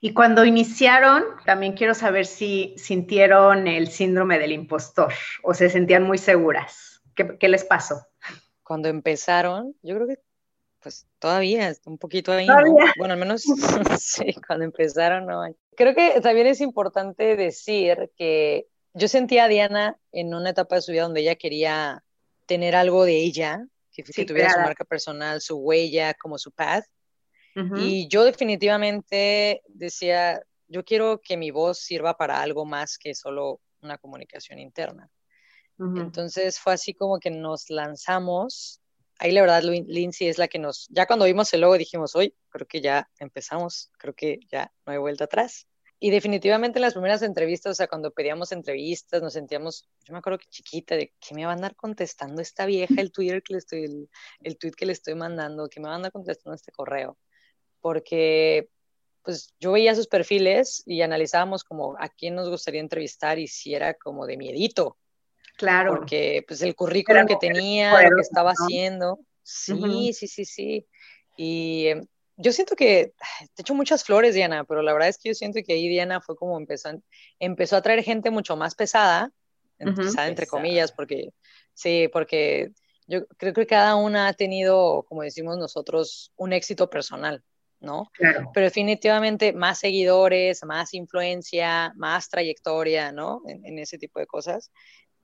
y 0.00 0.14
cuando 0.14 0.46
iniciaron, 0.46 1.24
también 1.44 1.74
quiero 1.74 1.94
saber 1.94 2.24
si 2.24 2.74
sintieron 2.78 3.68
el 3.68 3.88
síndrome 3.88 4.38
del 4.38 4.52
impostor 4.52 5.12
o 5.42 5.52
se 5.52 5.68
sentían 5.68 6.04
muy 6.04 6.16
seguras. 6.16 7.02
¿Qué, 7.14 7.48
les 7.48 7.64
pasó? 7.64 8.06
Cuando 8.62 8.88
empezaron, 8.88 9.76
yo 9.82 9.94
creo 9.94 10.06
que 10.06 10.18
pues 10.80 11.06
todavía 11.18 11.70
un 11.84 11.98
poquito 11.98 12.32
ahí. 12.32 12.46
Bueno, 12.96 13.12
al 13.12 13.20
menos 13.20 13.42
sí, 14.00 14.34
cuando 14.46 14.64
empezaron 14.64 15.26
no. 15.26 15.42
Creo 15.76 15.94
que 15.94 16.18
también 16.22 16.46
es 16.46 16.62
importante 16.62 17.36
decir 17.36 18.10
que 18.16 18.68
yo 18.94 19.06
sentía 19.06 19.44
a 19.44 19.48
Diana 19.48 19.98
en 20.12 20.32
una 20.32 20.50
etapa 20.50 20.76
de 20.76 20.82
su 20.82 20.92
vida 20.92 21.02
donde 21.02 21.20
ella 21.20 21.36
quería 21.36 22.02
tener 22.46 22.74
algo 22.74 23.04
de 23.04 23.16
ella, 23.16 23.66
que, 23.92 24.02
tuviera 24.24 24.50
su 24.50 24.60
marca 24.60 24.84
personal, 24.84 25.42
su 25.42 25.58
huella, 25.58 26.14
como 26.14 26.38
su 26.38 26.50
path. 26.52 26.86
Y 27.76 28.08
yo 28.08 28.24
definitivamente 28.24 29.62
decía, 29.68 30.40
yo 30.68 30.84
quiero 30.84 31.20
que 31.20 31.36
mi 31.36 31.50
voz 31.50 31.78
sirva 31.78 32.16
para 32.16 32.40
algo 32.40 32.64
más 32.64 32.96
que 32.96 33.14
solo 33.14 33.60
una 33.82 33.98
comunicación 33.98 34.58
interna. 34.58 35.10
Entonces 35.78 36.58
fue 36.58 36.74
así 36.74 36.94
como 36.94 37.18
que 37.18 37.30
nos 37.30 37.70
lanzamos 37.70 38.80
ahí 39.20 39.32
la 39.32 39.42
verdad 39.42 39.62
Lindsay 39.62 40.28
es 40.28 40.38
la 40.38 40.48
que 40.48 40.58
nos, 40.58 40.88
ya 40.88 41.06
cuando 41.06 41.26
vimos 41.26 41.52
el 41.52 41.60
logo 41.60 41.76
dijimos, 41.76 42.16
hoy 42.16 42.34
creo 42.48 42.66
que 42.66 42.80
ya 42.80 43.08
empezamos, 43.18 43.92
creo 43.98 44.14
que 44.14 44.40
ya 44.50 44.72
no 44.86 44.92
hay 44.92 44.98
vuelta 44.98 45.24
atrás. 45.24 45.66
Y 46.02 46.10
definitivamente 46.10 46.78
en 46.78 46.82
las 46.82 46.94
primeras 46.94 47.20
entrevistas, 47.20 47.72
o 47.72 47.74
sea, 47.74 47.86
cuando 47.86 48.10
pedíamos 48.10 48.52
entrevistas, 48.52 49.20
nos 49.20 49.34
sentíamos, 49.34 49.86
yo 50.06 50.14
me 50.14 50.18
acuerdo 50.20 50.38
que 50.38 50.46
chiquita, 50.48 50.96
de 50.96 51.12
que 51.20 51.34
me 51.34 51.44
va 51.44 51.50
a 51.50 51.54
andar 51.54 51.76
contestando 51.76 52.40
esta 52.40 52.64
vieja 52.64 52.94
el 52.96 53.12
Twitter 53.12 53.42
que 53.42 53.52
le 53.52 53.58
estoy, 53.58 53.84
el, 53.84 54.10
el 54.40 54.56
tweet 54.56 54.72
que 54.72 54.86
le 54.86 54.92
estoy 54.92 55.14
mandando, 55.14 55.68
que 55.68 55.78
me 55.78 55.88
va 55.88 55.92
a 55.92 55.96
andar 55.96 56.12
contestando 56.12 56.54
este 56.54 56.72
correo. 56.72 57.18
Porque 57.80 58.68
pues 59.22 59.54
yo 59.60 59.72
veía 59.72 59.94
sus 59.94 60.06
perfiles 60.06 60.82
y 60.86 61.02
analizábamos 61.02 61.64
como 61.64 61.96
a 61.98 62.08
quién 62.08 62.34
nos 62.34 62.48
gustaría 62.48 62.80
entrevistar 62.80 63.38
y 63.38 63.48
si 63.48 63.74
era 63.74 63.94
como 63.94 64.26
de 64.26 64.36
miedito. 64.36 64.96
Claro. 65.56 65.94
Porque 65.94 66.42
pues 66.46 66.62
el 66.62 66.74
currículum 66.74 67.26
que 67.26 67.36
tenía, 67.36 67.92
lo 68.02 68.16
que 68.16 68.22
estaba 68.22 68.52
haciendo. 68.52 69.20
Sí, 69.42 70.12
sí, 70.14 70.26
sí, 70.26 70.44
sí. 70.44 70.86
Y 71.36 71.86
em, 71.88 72.06
yo 72.36 72.52
siento 72.52 72.74
que 72.76 73.12
te 73.54 73.62
echo 73.62 73.74
muchas 73.74 74.04
flores, 74.04 74.34
Diana, 74.34 74.64
pero 74.64 74.82
la 74.82 74.92
verdad 74.92 75.08
es 75.08 75.18
que 75.18 75.28
yo 75.30 75.34
siento 75.34 75.60
que 75.64 75.74
ahí 75.74 75.88
Diana 75.88 76.20
fue 76.20 76.36
como 76.36 76.56
empezó, 76.56 76.90
empezó 77.38 77.76
a 77.76 77.82
traer 77.82 78.02
gente 78.02 78.30
mucho 78.30 78.56
más 78.56 78.74
pesada, 78.74 79.30
pesada 79.76 80.28
entre 80.28 80.46
comillas, 80.46 80.92
porque 80.92 81.30
sí, 81.74 82.08
porque 82.12 82.72
yo 83.06 83.26
creo 83.26 83.52
que 83.52 83.66
cada 83.66 83.96
una 83.96 84.28
ha 84.28 84.32
tenido, 84.32 85.04
como 85.08 85.22
decimos 85.22 85.58
nosotros, 85.58 86.32
un 86.36 86.52
éxito 86.52 86.88
personal. 86.88 87.42
¿No? 87.80 88.10
Claro. 88.12 88.50
Pero 88.52 88.64
definitivamente 88.64 89.52
más 89.52 89.78
seguidores, 89.78 90.64
más 90.64 90.94
influencia, 90.94 91.92
más 91.96 92.28
trayectoria, 92.28 93.12
¿no? 93.12 93.42
En, 93.46 93.78
ese 93.78 93.98
tipo 93.98 94.20
de 94.20 94.26
cosas. 94.26 94.70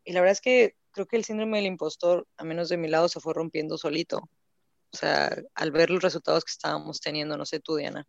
Y 0.05 0.13
la 0.13 0.21
verdad 0.21 0.33
es 0.33 0.41
que 0.41 0.75
creo 0.91 1.07
que 1.07 1.17
el 1.17 1.25
síndrome 1.25 1.59
del 1.59 1.67
impostor, 1.67 2.27
a 2.37 2.45
menos 2.45 2.69
de 2.69 2.77
mi 2.77 2.89
lado, 2.89 3.09
se 3.09 3.21
fue 3.21 3.35
rompiendo 3.35 3.77
solito. 3.77 4.29
O 4.93 4.97
sea, 4.97 5.37
al 5.55 5.71
ver 5.71 5.91
los 5.91 6.03
resultados 6.03 6.45
que 6.45 6.53
estábamos 6.53 7.01
teniendo, 7.01 7.37
no 7.37 7.45
sé 7.45 7.61
tú, 7.61 7.77
Diana. 7.77 8.07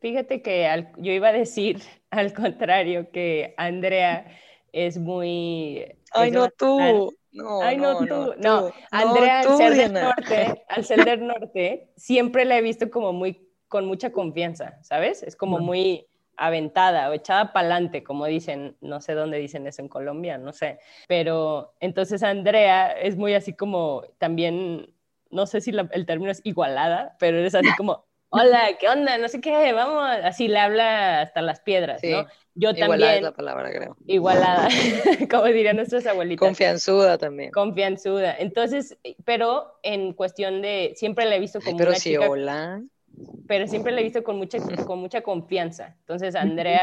Fíjate 0.00 0.42
que 0.42 0.86
yo 0.98 1.12
iba 1.12 1.28
a 1.28 1.32
decir 1.32 1.82
al 2.10 2.32
contrario, 2.32 3.10
que 3.10 3.54
Andrea 3.56 4.38
es 4.72 4.98
muy... 4.98 5.84
Ay, 6.12 6.30
no, 6.30 6.48
tú. 6.50 7.12
No, 7.32 7.60
Ay, 7.60 7.76
no, 7.76 7.98
tú. 7.98 8.34
No, 8.38 8.72
Andrea, 8.90 9.40
al 9.40 9.56
ser 9.58 9.74
del 9.74 9.92
norte, 9.92 10.64
al 10.68 10.84
ser 10.84 11.04
del 11.04 11.26
norte, 11.26 11.92
siempre 11.96 12.46
la 12.46 12.56
he 12.56 12.62
visto 12.62 12.90
como 12.90 13.12
muy 13.12 13.45
con 13.68 13.86
mucha 13.86 14.10
confianza, 14.10 14.78
¿sabes? 14.82 15.22
Es 15.22 15.36
como 15.36 15.58
muy 15.58 16.06
aventada 16.36 17.08
o 17.08 17.12
echada 17.12 17.52
para 17.52 17.66
adelante, 17.66 18.02
como 18.04 18.26
dicen, 18.26 18.76
no 18.80 19.00
sé 19.00 19.14
dónde 19.14 19.38
dicen 19.38 19.66
eso 19.66 19.82
en 19.82 19.88
Colombia, 19.88 20.38
no 20.38 20.52
sé. 20.52 20.78
Pero 21.08 21.74
entonces 21.80 22.22
Andrea 22.22 22.92
es 22.92 23.16
muy 23.16 23.34
así 23.34 23.54
como 23.54 24.02
también, 24.18 24.94
no 25.30 25.46
sé 25.46 25.60
si 25.60 25.70
el 25.70 26.06
término 26.06 26.30
es 26.30 26.40
igualada, 26.44 27.16
pero 27.18 27.38
es 27.38 27.54
así 27.54 27.68
como, 27.76 28.04
hola, 28.28 28.70
¿qué 28.78 28.88
onda? 28.88 29.18
No 29.18 29.28
sé 29.28 29.40
qué, 29.40 29.72
vamos, 29.72 30.04
así 30.22 30.48
le 30.48 30.58
habla 30.58 31.22
hasta 31.22 31.42
las 31.42 31.60
piedras, 31.60 32.02
¿no? 32.04 32.26
Yo 32.54 32.70
igualada 32.70 33.16
es 33.16 33.22
la 33.22 33.32
palabra, 33.32 33.70
creo. 33.70 33.96
Igualada, 34.06 34.68
como 35.30 35.44
dirían 35.44 35.76
nuestros 35.76 36.06
abuelitos. 36.06 36.46
Confianzuda 36.46 37.18
también. 37.18 37.50
Confianzuda. 37.50 38.36
Entonces, 38.38 38.96
pero 39.24 39.78
en 39.82 40.12
cuestión 40.12 40.62
de, 40.62 40.92
siempre 40.96 41.26
la 41.26 41.36
he 41.36 41.40
visto 41.40 41.60
como 41.60 41.76
pero 41.76 41.90
una 41.90 41.98
si 41.98 42.16
hola 42.16 42.82
pero 43.46 43.66
siempre 43.66 43.92
la 43.92 44.00
he 44.00 44.04
visto 44.04 44.22
con 44.22 44.36
mucha, 44.36 44.58
con 44.84 44.98
mucha 44.98 45.22
confianza. 45.22 45.96
Entonces, 46.00 46.34
Andrea 46.34 46.82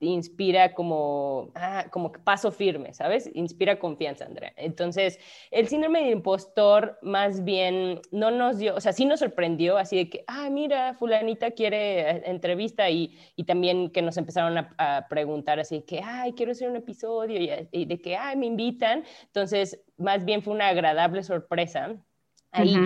inspira 0.00 0.74
como, 0.74 1.50
ah, 1.54 1.86
como 1.90 2.12
paso 2.12 2.52
firme, 2.52 2.92
¿sabes? 2.94 3.28
Inspira 3.34 3.78
confianza, 3.78 4.26
Andrea. 4.26 4.52
Entonces, 4.56 5.18
el 5.50 5.66
síndrome 5.68 6.00
del 6.00 6.10
impostor 6.10 6.98
más 7.02 7.42
bien 7.44 8.00
no 8.12 8.30
nos 8.30 8.58
dio, 8.58 8.76
o 8.76 8.80
sea, 8.80 8.92
sí 8.92 9.04
nos 9.04 9.20
sorprendió, 9.20 9.76
así 9.76 9.96
de 9.96 10.10
que, 10.10 10.24
ah, 10.28 10.48
mira, 10.50 10.94
fulanita 10.94 11.50
quiere 11.50 12.10
eh, 12.10 12.22
entrevista 12.26 12.88
y, 12.90 13.18
y 13.34 13.44
también 13.44 13.90
que 13.90 14.02
nos 14.02 14.16
empezaron 14.16 14.56
a, 14.58 15.06
preguntar 15.08 15.58
así 15.58 15.76
de 15.76 15.84
que, 15.84 16.00
ay, 16.02 16.32
quiero 16.32 16.52
hacer 16.52 16.70
un 16.70 16.76
episodio 16.76 17.66
y, 17.72 17.84
de 17.84 18.00
que, 18.00 18.16
ay, 18.16 18.36
me 18.36 18.46
invitan. 18.46 19.04
Entonces, 19.24 19.80
más 19.96 20.24
bien 20.24 20.42
fue 20.42 20.54
una 20.54 20.68
agradable 20.68 21.22
sorpresa. 21.22 21.96
Ahí 22.52 22.76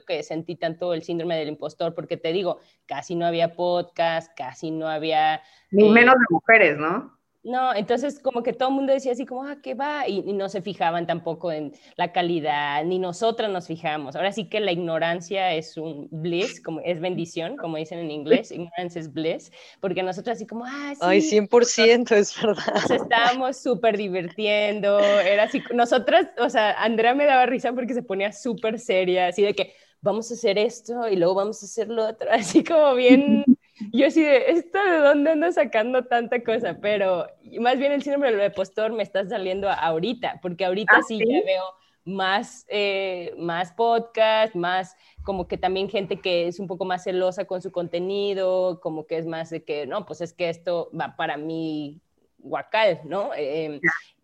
que 0.00 0.22
sentí 0.22 0.56
tanto 0.56 0.94
el 0.94 1.02
síndrome 1.02 1.36
del 1.36 1.48
impostor, 1.48 1.94
porque 1.94 2.16
te 2.16 2.32
digo, 2.32 2.60
casi 2.86 3.14
no 3.14 3.26
había 3.26 3.54
podcast, 3.54 4.32
casi 4.36 4.70
no 4.70 4.88
había... 4.88 5.42
Ni 5.70 5.88
eh, 5.88 5.92
menos 5.92 6.14
de 6.14 6.26
mujeres, 6.30 6.78
¿no? 6.78 7.18
No, 7.44 7.74
entonces 7.74 8.20
como 8.20 8.44
que 8.44 8.52
todo 8.52 8.68
el 8.68 8.76
mundo 8.76 8.92
decía 8.92 9.12
así 9.12 9.26
como, 9.26 9.42
ah, 9.42 9.56
¿qué 9.60 9.74
va? 9.74 10.06
Y, 10.06 10.22
no 10.32 10.48
se 10.48 10.62
fijaban 10.62 11.08
tampoco 11.08 11.50
en 11.50 11.72
la 11.96 12.12
calidad, 12.12 12.84
ni 12.84 13.00
nosotras 13.00 13.50
nos 13.50 13.66
fijamos. 13.66 14.14
Ahora 14.14 14.30
sí 14.30 14.48
que 14.48 14.60
la 14.60 14.70
ignorancia 14.70 15.52
es 15.52 15.76
un 15.76 16.08
bliss, 16.12 16.62
como 16.62 16.80
es 16.80 17.00
bendición, 17.00 17.56
como 17.56 17.78
dicen 17.78 17.98
en 17.98 18.12
inglés, 18.12 18.50
ignorance 18.52 18.98
es 18.98 19.12
bliss, 19.12 19.50
porque 19.80 20.04
nosotros 20.04 20.36
así 20.36 20.46
como, 20.46 20.64
ah, 20.66 20.92
sí. 20.94 21.00
Ay, 21.02 21.20
100% 21.20 22.12
es 22.14 22.40
verdad. 22.40 22.74
Nos 22.74 22.90
estábamos 22.90 23.56
súper 23.56 23.96
divirtiendo, 23.96 25.00
era 25.00 25.44
así, 25.44 25.60
nosotras, 25.74 26.28
o 26.38 26.48
sea, 26.48 26.72
Andrea 26.80 27.14
me 27.14 27.26
daba 27.26 27.46
risa 27.46 27.72
porque 27.72 27.94
se 27.94 28.04
ponía 28.04 28.30
súper 28.32 28.78
seria, 28.78 29.26
así 29.26 29.42
de 29.42 29.54
que 29.54 29.74
vamos 30.00 30.30
a 30.30 30.34
hacer 30.34 30.58
esto 30.58 31.08
y 31.08 31.16
luego 31.16 31.34
vamos 31.34 31.60
a 31.62 31.66
hacer 31.66 31.88
lo 31.88 32.06
otro, 32.06 32.28
así 32.30 32.62
como 32.62 32.94
bien 32.94 33.44
yo 33.92 34.06
así 34.06 34.22
de, 34.22 34.50
¿esto 34.50 34.78
de 34.82 34.98
dónde 34.98 35.30
ando 35.32 35.50
sacando 35.52 36.04
tanta 36.04 36.42
cosa? 36.42 36.78
Pero 36.80 37.26
más 37.60 37.78
bien 37.78 37.92
el 37.92 38.02
síndrome 38.02 38.32
del 38.32 38.52
postor 38.52 38.92
me 38.92 39.02
está 39.02 39.26
saliendo 39.26 39.68
ahorita, 39.68 40.38
porque 40.42 40.64
ahorita 40.64 40.96
ah, 40.96 41.02
sí, 41.06 41.18
ya 41.18 41.44
veo 41.44 41.64
más, 42.04 42.66
eh, 42.68 43.34
más 43.38 43.72
podcast, 43.72 44.54
más 44.54 44.96
como 45.22 45.46
que 45.46 45.56
también 45.56 45.88
gente 45.88 46.20
que 46.20 46.48
es 46.48 46.58
un 46.58 46.66
poco 46.66 46.84
más 46.84 47.04
celosa 47.04 47.44
con 47.44 47.62
su 47.62 47.70
contenido, 47.70 48.80
como 48.80 49.06
que 49.06 49.18
es 49.18 49.26
más 49.26 49.50
de 49.50 49.64
que, 49.64 49.86
no, 49.86 50.04
pues 50.06 50.20
es 50.20 50.32
que 50.32 50.48
esto 50.48 50.90
va 50.98 51.16
para 51.16 51.36
mí 51.36 52.00
guacal, 52.38 53.00
¿no? 53.04 53.30
Em, 53.36 53.80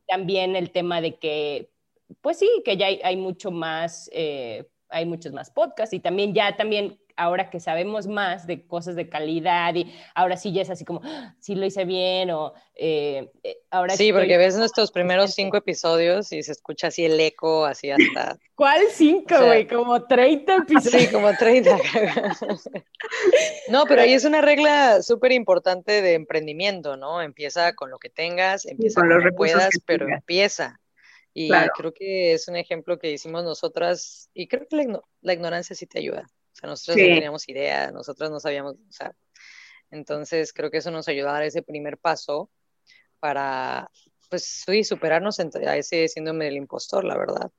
también 0.09 0.57
el 0.57 0.71
tema 0.71 1.01
de 1.01 1.17
que, 1.17 1.71
pues 2.21 2.39
sí, 2.39 2.49
que 2.65 2.77
ya 2.77 2.87
hay, 2.87 3.17
mucho 3.17 3.51
más, 3.51 4.11
eh, 4.13 4.69
hay 4.89 5.07
muchos 5.07 5.33
más 5.33 5.51
podcasts 5.51 5.95
y 5.95 6.01
también 6.01 6.35
ya 6.35 6.57
también 6.57 6.99
ahora 7.19 7.51
que 7.51 7.61
sabemos 7.61 8.07
más 8.07 8.47
de 8.47 8.67
cosas 8.67 8.95
de 8.97 9.09
calidad 9.09 9.75
y 9.75 9.93
ahora 10.15 10.37
sí 10.37 10.53
ya 10.53 10.63
es 10.63 10.71
así 10.71 10.85
como, 10.85 11.01
ah, 11.05 11.35
sí 11.41 11.57
lo 11.57 11.67
hice 11.67 11.85
bien 11.85 12.31
o 12.31 12.55
eh, 12.77 13.29
eh, 13.43 13.59
ahora 13.71 13.97
sí. 13.97 14.13
porque 14.13 14.39
ves 14.39 14.57
nuestros 14.57 14.93
primeros 14.93 15.35
cinco 15.35 15.57
episodios 15.57 16.33
y 16.33 16.43
se 16.45 16.53
escucha 16.53 16.87
así 16.87 17.05
el 17.05 17.19
eco, 17.19 17.67
así 17.67 17.91
hasta... 17.91 18.39
¿Cuál 18.55 18.83
cinco, 18.93 19.35
güey? 19.45 19.67
como 19.67 20.05
30 20.05 20.57
episodios. 20.57 21.03
Sí, 21.03 21.13
como 21.13 21.33
30. 21.33 21.77
no, 23.69 23.85
pero 23.85 24.03
ahí 24.03 24.13
es 24.13 24.25
una 24.25 24.41
regla 24.41 25.03
súper 25.03 25.33
importante 25.33 26.03
de 26.03 26.15
emprendimiento, 26.15 26.97
¿no? 26.97 27.23
Empieza 27.23 27.75
con 27.75 27.91
lo 27.91 27.99
que 27.99 28.11
tengas, 28.11 28.67
empieza 28.67 29.01
con, 29.01 29.09
lo 29.11 29.23
que 29.23 29.33
puedas, 29.33 29.71
pero 29.87 30.09
empieza. 30.09 30.81
Y 31.35 31.51
creo 31.77 31.95
que 31.95 32.33
es 32.33 32.49
un 32.49 32.57
ejemplo 32.57 32.99
que 32.99 33.13
hicimos 33.13 33.45
nosotras, 33.45 34.29
y 34.35 34.49
creo 34.49 34.67
que 34.69 34.77
la, 34.77 35.01
la 35.21 35.33
ignorancia 35.33 35.77
sí 35.77 35.87
te 35.87 36.01
ayuda. 36.01 36.29
O 36.59 36.61
sea, 36.61 36.71
nosotros 36.71 36.97
no 36.97 37.15
teníamos 37.15 37.49
idea, 37.49 37.93
nosotros 37.93 38.31
no 38.31 38.41
sabíamos, 38.41 38.75
o 38.75 38.93
sea, 38.93 39.13
entonces 39.91 40.53
creo 40.53 40.71
que 40.71 40.79
eso 40.79 40.91
nos 40.91 41.07
ayudó 41.09 41.29
a 41.29 41.35
dar 41.35 41.45
ese 41.45 41.63
primer 41.63 41.99
paso 41.99 42.51
para, 43.21 43.89
pues 44.29 44.45
sí, 44.45 44.83
superarnos 44.83 45.39
a 45.39 45.77
ese 45.77 46.09
síndrome 46.09 46.47
del 46.47 46.57
impostor, 46.57 47.05
la 47.05 47.17
verdad. 47.17 47.51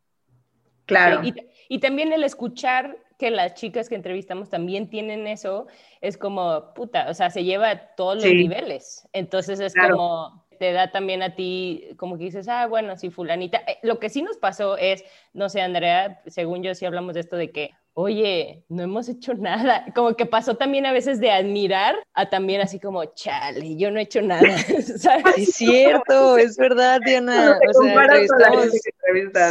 Claro. 0.86 1.22
y, 1.70 1.79
también 1.79 2.12
el 2.12 2.24
escuchar 2.24 2.98
que 3.20 3.29
las 3.29 3.53
chicas 3.53 3.89
que 3.89 3.96
entrevistamos 3.96 4.50
también 4.50 4.89
tienen 4.89 5.27
eso, 5.27 5.68
es 6.01 6.18
como, 6.18 6.74
puta, 6.74 7.10
o 7.10 7.13
sea, 7.13 7.29
se 7.29 7.44
lleva 7.44 7.70
a 7.70 7.96
todos 7.96 8.15
los 8.15 8.25
niveles. 8.25 9.08
Entonces 9.13 9.60
es 9.60 9.74
como, 9.75 10.46
te 10.58 10.74
da 10.74 10.91
también 10.91 11.24
a 11.24 11.36
ti, 11.36 11.89
como 11.98 12.18
que 12.18 12.25
dices, 12.25 12.48
ah, 12.48 12.68
bueno, 12.68 12.98
sí, 12.98 13.10
fulanita. 13.10 13.60
Eh, 13.68 13.77
lo 13.82 14.00
que 14.00 14.10
sí 14.10 14.22
nos 14.22 14.38
pasó 14.38 14.77
es, 14.77 15.03
no 15.34 15.50
sé, 15.50 15.62
Andrea, 15.62 16.22
según 16.27 16.63
yo 16.63 16.74
sí 16.75 16.86
hablamos 16.86 17.13
de 17.13 17.22
esto 17.22 17.38
de 17.38 17.51
que, 17.51 17.72
oye, 17.93 18.63
no 18.69 18.84
hemos 18.84 19.10
hecho 19.10 19.34
nada. 19.34 19.86
Como 19.93 20.15
que 20.15 20.25
pasó 20.25 20.55
también 20.55 20.86
a 20.86 20.93
veces 20.93 21.19
de 21.19 21.31
admirar 21.31 21.96
a 22.13 22.29
también 22.29 22.62
así 22.62 22.79
como, 22.79 23.03
chale, 23.13 23.75
yo 23.75 23.91
no 23.91 24.00
he 24.00 24.03
hecho 24.03 24.22
nada. 24.22 24.41
¿sabes? 24.98 25.38
Es 25.38 25.55
cierto, 25.55 26.38
es 26.38 26.58
verdad, 26.58 27.00
Diana. 27.05 27.58
O 27.67 27.84
sea, 27.84 27.93
entrevistamos, 27.93 28.69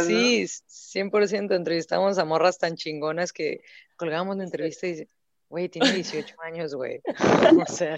sí, 0.05 0.45
100% 0.45 1.55
entrevistamos 1.55 2.17
a 2.17 2.25
morras 2.25 2.57
tan 2.57 2.75
chingonas 2.75 3.31
que 3.31 3.61
colgamos 3.95 4.37
la 4.37 4.43
entrevista 4.43 4.87
y 4.87 5.07
Güey, 5.49 5.67
tiene 5.67 5.91
18 5.91 6.35
años, 6.43 6.75
güey. 6.75 7.01
o 7.61 7.65
sea, 7.65 7.97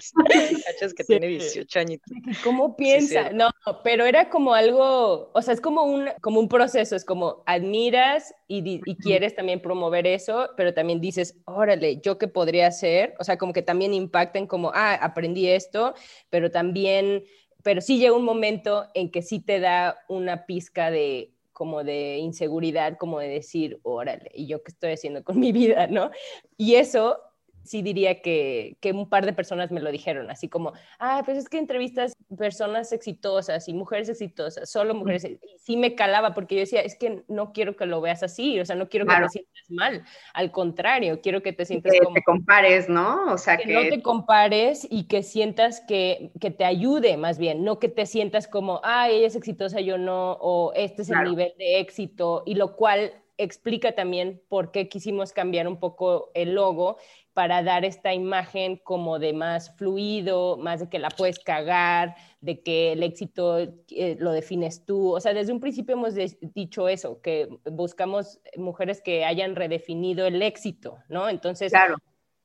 cachas 0.66 0.94
que 0.94 1.04
tiene 1.04 1.28
18 1.28 1.80
años. 1.80 2.00
¿Cómo 2.44 2.78
piensa? 2.78 3.32
no, 3.32 3.50
pero 3.84 4.06
era 4.06 4.30
como 4.30 4.54
algo, 4.54 5.32
o 5.34 5.42
sea, 5.42 5.54
es 5.54 5.60
como 5.60 5.84
un, 5.84 6.10
como 6.22 6.40
un 6.40 6.48
proceso, 6.48 6.96
es 6.96 7.04
como 7.04 7.44
admiras 7.46 8.34
y, 8.48 8.82
y, 8.86 8.96
quieres 8.96 9.36
también 9.36 9.62
promover 9.62 10.08
eso, 10.08 10.50
pero 10.56 10.74
también 10.74 11.02
dices, 11.02 11.38
órale, 11.46 11.98
¿yo 11.98 12.18
qué 12.18 12.28
podría 12.28 12.68
hacer? 12.68 13.16
O 13.20 13.24
sea, 13.24 13.38
como 13.38 13.52
que 13.52 13.62
también 13.62 13.94
impacten 13.94 14.48
como, 14.48 14.72
ah, 14.74 14.94
aprendí 14.94 15.50
esto, 15.50 15.94
pero 16.30 16.52
también, 16.52 17.26
pero 17.64 17.82
sí 17.82 17.98
llega 17.98 18.16
un 18.16 18.24
momento 18.24 18.88
en 18.94 19.12
que 19.12 19.22
sí 19.22 19.40
te 19.40 19.60
da 19.60 19.98
una 20.08 20.46
pizca 20.46 20.90
de 20.90 21.34
como 21.52 21.84
de 21.84 22.18
inseguridad, 22.18 22.98
como 22.98 23.20
de 23.20 23.28
decir, 23.28 23.80
órale, 23.84 24.32
¿y 24.34 24.48
yo 24.48 24.64
qué 24.64 24.72
estoy 24.72 24.94
haciendo 24.94 25.24
con 25.24 25.40
mi 25.40 25.52
vida, 25.52 25.86
no? 25.86 26.10
Y 26.58 26.76
eso 26.76 27.20
sí 27.64 27.82
diría 27.82 28.22
que, 28.22 28.78
que, 28.80 28.92
un 28.92 29.08
par 29.08 29.26
de 29.26 29.34
personas 29.34 29.72
me 29.72 29.82
lo 29.82 29.92
dijeron, 29.92 30.30
así 30.30 30.48
como, 30.48 30.74
ah, 31.00 31.22
pues 31.26 31.38
es 31.38 31.50
que 31.50 31.58
entrevistas 31.58 32.14
personas 32.38 32.92
exitosas 32.92 33.68
y 33.68 33.74
mujeres 33.74 34.10
exitosas, 34.10 34.70
solo 34.70 34.94
mujeres, 34.94 35.26
y 35.26 35.40
sí 35.58 35.78
me 35.78 35.96
calaba 35.96 36.34
porque 36.34 36.56
yo 36.56 36.62
decía, 36.62 36.82
es 36.82 36.96
que 36.96 37.24
no 37.28 37.54
quiero 37.54 37.76
que 37.76 37.86
lo 37.86 38.02
veas 38.02 38.24
así, 38.24 38.60
o 38.60 38.66
sea, 38.66 38.76
no 38.76 38.90
quiero 38.90 39.06
que 39.06 39.16
te 39.16 39.30
sientas 39.30 39.70
mal, 39.70 40.04
al 40.34 40.52
contrario, 40.52 41.22
quiero 41.22 41.42
que 41.42 41.54
te 41.54 41.66
sientas 41.66 41.92
que 41.92 42.00
como... 42.00 42.16
te 42.16 42.24
compares, 42.24 42.90
¿no? 42.90 43.32
O 43.32 43.38
sea, 43.38 43.58
que, 43.58 43.74
no 43.74 43.82
te 43.82 44.02
compares 44.02 44.88
y 44.90 45.08
que 45.08 45.24
sientas 45.24 45.82
que, 45.82 46.32
que, 46.40 46.52
te 46.52 46.66
ayude 46.66 47.18
más 47.18 47.38
bien, 47.38 47.64
no 47.64 47.80
que 47.80 47.90
te 47.90 48.06
sientas 48.06 48.48
como, 48.48 48.82
ah, 48.84 49.10
ella 49.10 49.28
es 49.28 49.36
exitosa, 49.36 49.80
yo 49.82 49.98
no, 49.98 50.34
o 50.42 50.74
este 50.76 51.04
es 51.04 51.10
el 51.10 51.24
nivel 51.24 51.54
de 51.58 51.80
éxito, 51.80 52.44
y 52.46 52.56
lo 52.56 52.76
cual 52.76 53.14
explica 53.42 53.94
también 53.94 54.42
por 54.50 54.72
qué 54.72 54.88
quisimos 54.88 55.34
cambiar 55.34 55.68
un 55.68 55.80
poco 55.80 56.32
el 56.34 56.54
logo 56.54 56.98
para 57.34 57.64
dar 57.64 57.86
esta 57.86 58.14
imagen 58.14 58.78
como 58.78 59.20
de 59.20 59.34
más 59.34 59.76
fluido, 59.78 60.58
más 60.58 60.82
de 60.82 60.90
que 60.90 61.00
la 61.00 61.10
puedes 61.10 61.40
cagar, 61.40 62.16
de 62.42 62.62
que 62.62 62.92
el 62.92 63.04
éxito 63.04 63.60
eh, 63.60 64.18
lo 64.20 64.32
defines 64.32 64.86
tú. 64.86 65.14
O 65.14 65.20
sea, 65.20 65.34
desde 65.34 65.54
un 65.54 65.60
principio 65.60 65.96
hemos 65.96 66.16
dicho 66.42 66.88
eso, 66.88 67.22
que 67.22 67.48
buscamos 67.66 68.42
mujeres 68.58 69.02
que 69.02 69.24
hayan 69.24 69.56
redefinido 69.56 70.26
el 70.26 70.42
éxito, 70.42 71.00
¿no? 71.08 71.30
Entonces, 71.30 71.72
claro. 71.72 71.96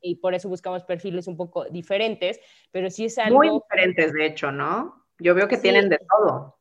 y 0.00 0.16
por 0.16 0.35
eso 0.35 0.49
buscamos 0.49 0.85
perfiles 0.85 1.26
un 1.26 1.37
poco 1.37 1.64
diferentes, 1.64 2.38
pero 2.71 2.88
sí 2.90 3.07
es 3.07 3.19
algo... 3.19 3.38
Muy 3.38 3.50
diferentes, 3.50 4.12
de 4.12 4.26
hecho, 4.26 4.52
¿no? 4.52 5.05
Yo 5.19 5.35
veo 5.35 5.49
que 5.49 5.57
tienen 5.57 5.88
de 5.88 5.99
todo. 5.99 6.56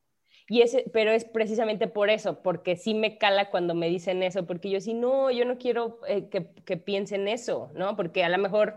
Y 0.48 0.62
ese, 0.62 0.86
pero 0.94 1.12
es 1.12 1.26
precisamente 1.26 1.88
por 1.88 2.10
eso, 2.10 2.44
porque 2.44 2.76
sí 2.76 2.94
me 2.94 3.18
cala 3.18 3.50
cuando 3.50 3.74
me 3.74 3.90
dicen 3.90 4.22
eso, 4.22 4.46
porque 4.46 4.70
yo 4.70 4.80
sí, 4.80 4.94
no, 4.94 5.32
yo 5.32 5.44
no 5.44 5.58
quiero 5.58 6.00
eh, 6.08 6.30
que, 6.30 6.48
que, 6.66 6.78
piensen 6.78 7.28
eso, 7.28 7.72
¿no? 7.74 7.96
Porque 7.96 8.24
a 8.24 8.30
lo 8.30 8.38
mejor 8.38 8.76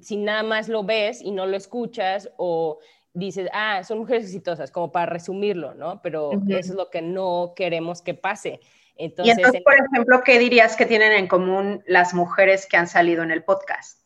si 0.00 0.16
nada 0.16 0.42
más 0.42 0.68
lo 0.68 0.84
ves 0.84 1.20
y 1.22 1.32
no 1.32 1.46
lo 1.46 1.56
escuchas 1.56 2.30
o 2.36 2.78
dices, 3.14 3.48
ah, 3.52 3.82
son 3.84 3.98
mujeres 3.98 4.24
exitosas, 4.24 4.70
como 4.70 4.92
para 4.92 5.06
resumirlo, 5.06 5.74
¿no? 5.74 6.00
Pero 6.02 6.32
eso 6.48 6.72
es 6.72 6.74
lo 6.74 6.90
que 6.90 7.02
no 7.02 7.52
queremos 7.56 8.02
que 8.02 8.14
pase. 8.14 8.60
Entonces, 8.96 9.36
y 9.36 9.38
entonces, 9.38 9.62
por 9.62 9.74
ejemplo, 9.74 10.22
¿qué 10.24 10.38
dirías 10.38 10.76
que 10.76 10.86
tienen 10.86 11.12
en 11.12 11.26
común 11.28 11.82
las 11.86 12.14
mujeres 12.14 12.66
que 12.66 12.76
han 12.76 12.88
salido 12.88 13.22
en 13.22 13.30
el 13.30 13.44
podcast? 13.44 14.02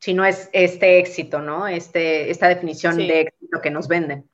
Si 0.00 0.14
no 0.14 0.24
es 0.24 0.48
este 0.52 0.98
éxito, 0.98 1.40
¿no? 1.40 1.66
Este, 1.66 2.30
esta 2.30 2.48
definición 2.48 2.96
de 2.96 3.22
éxito 3.22 3.60
que 3.60 3.70
nos 3.70 3.88
venden 3.88 4.27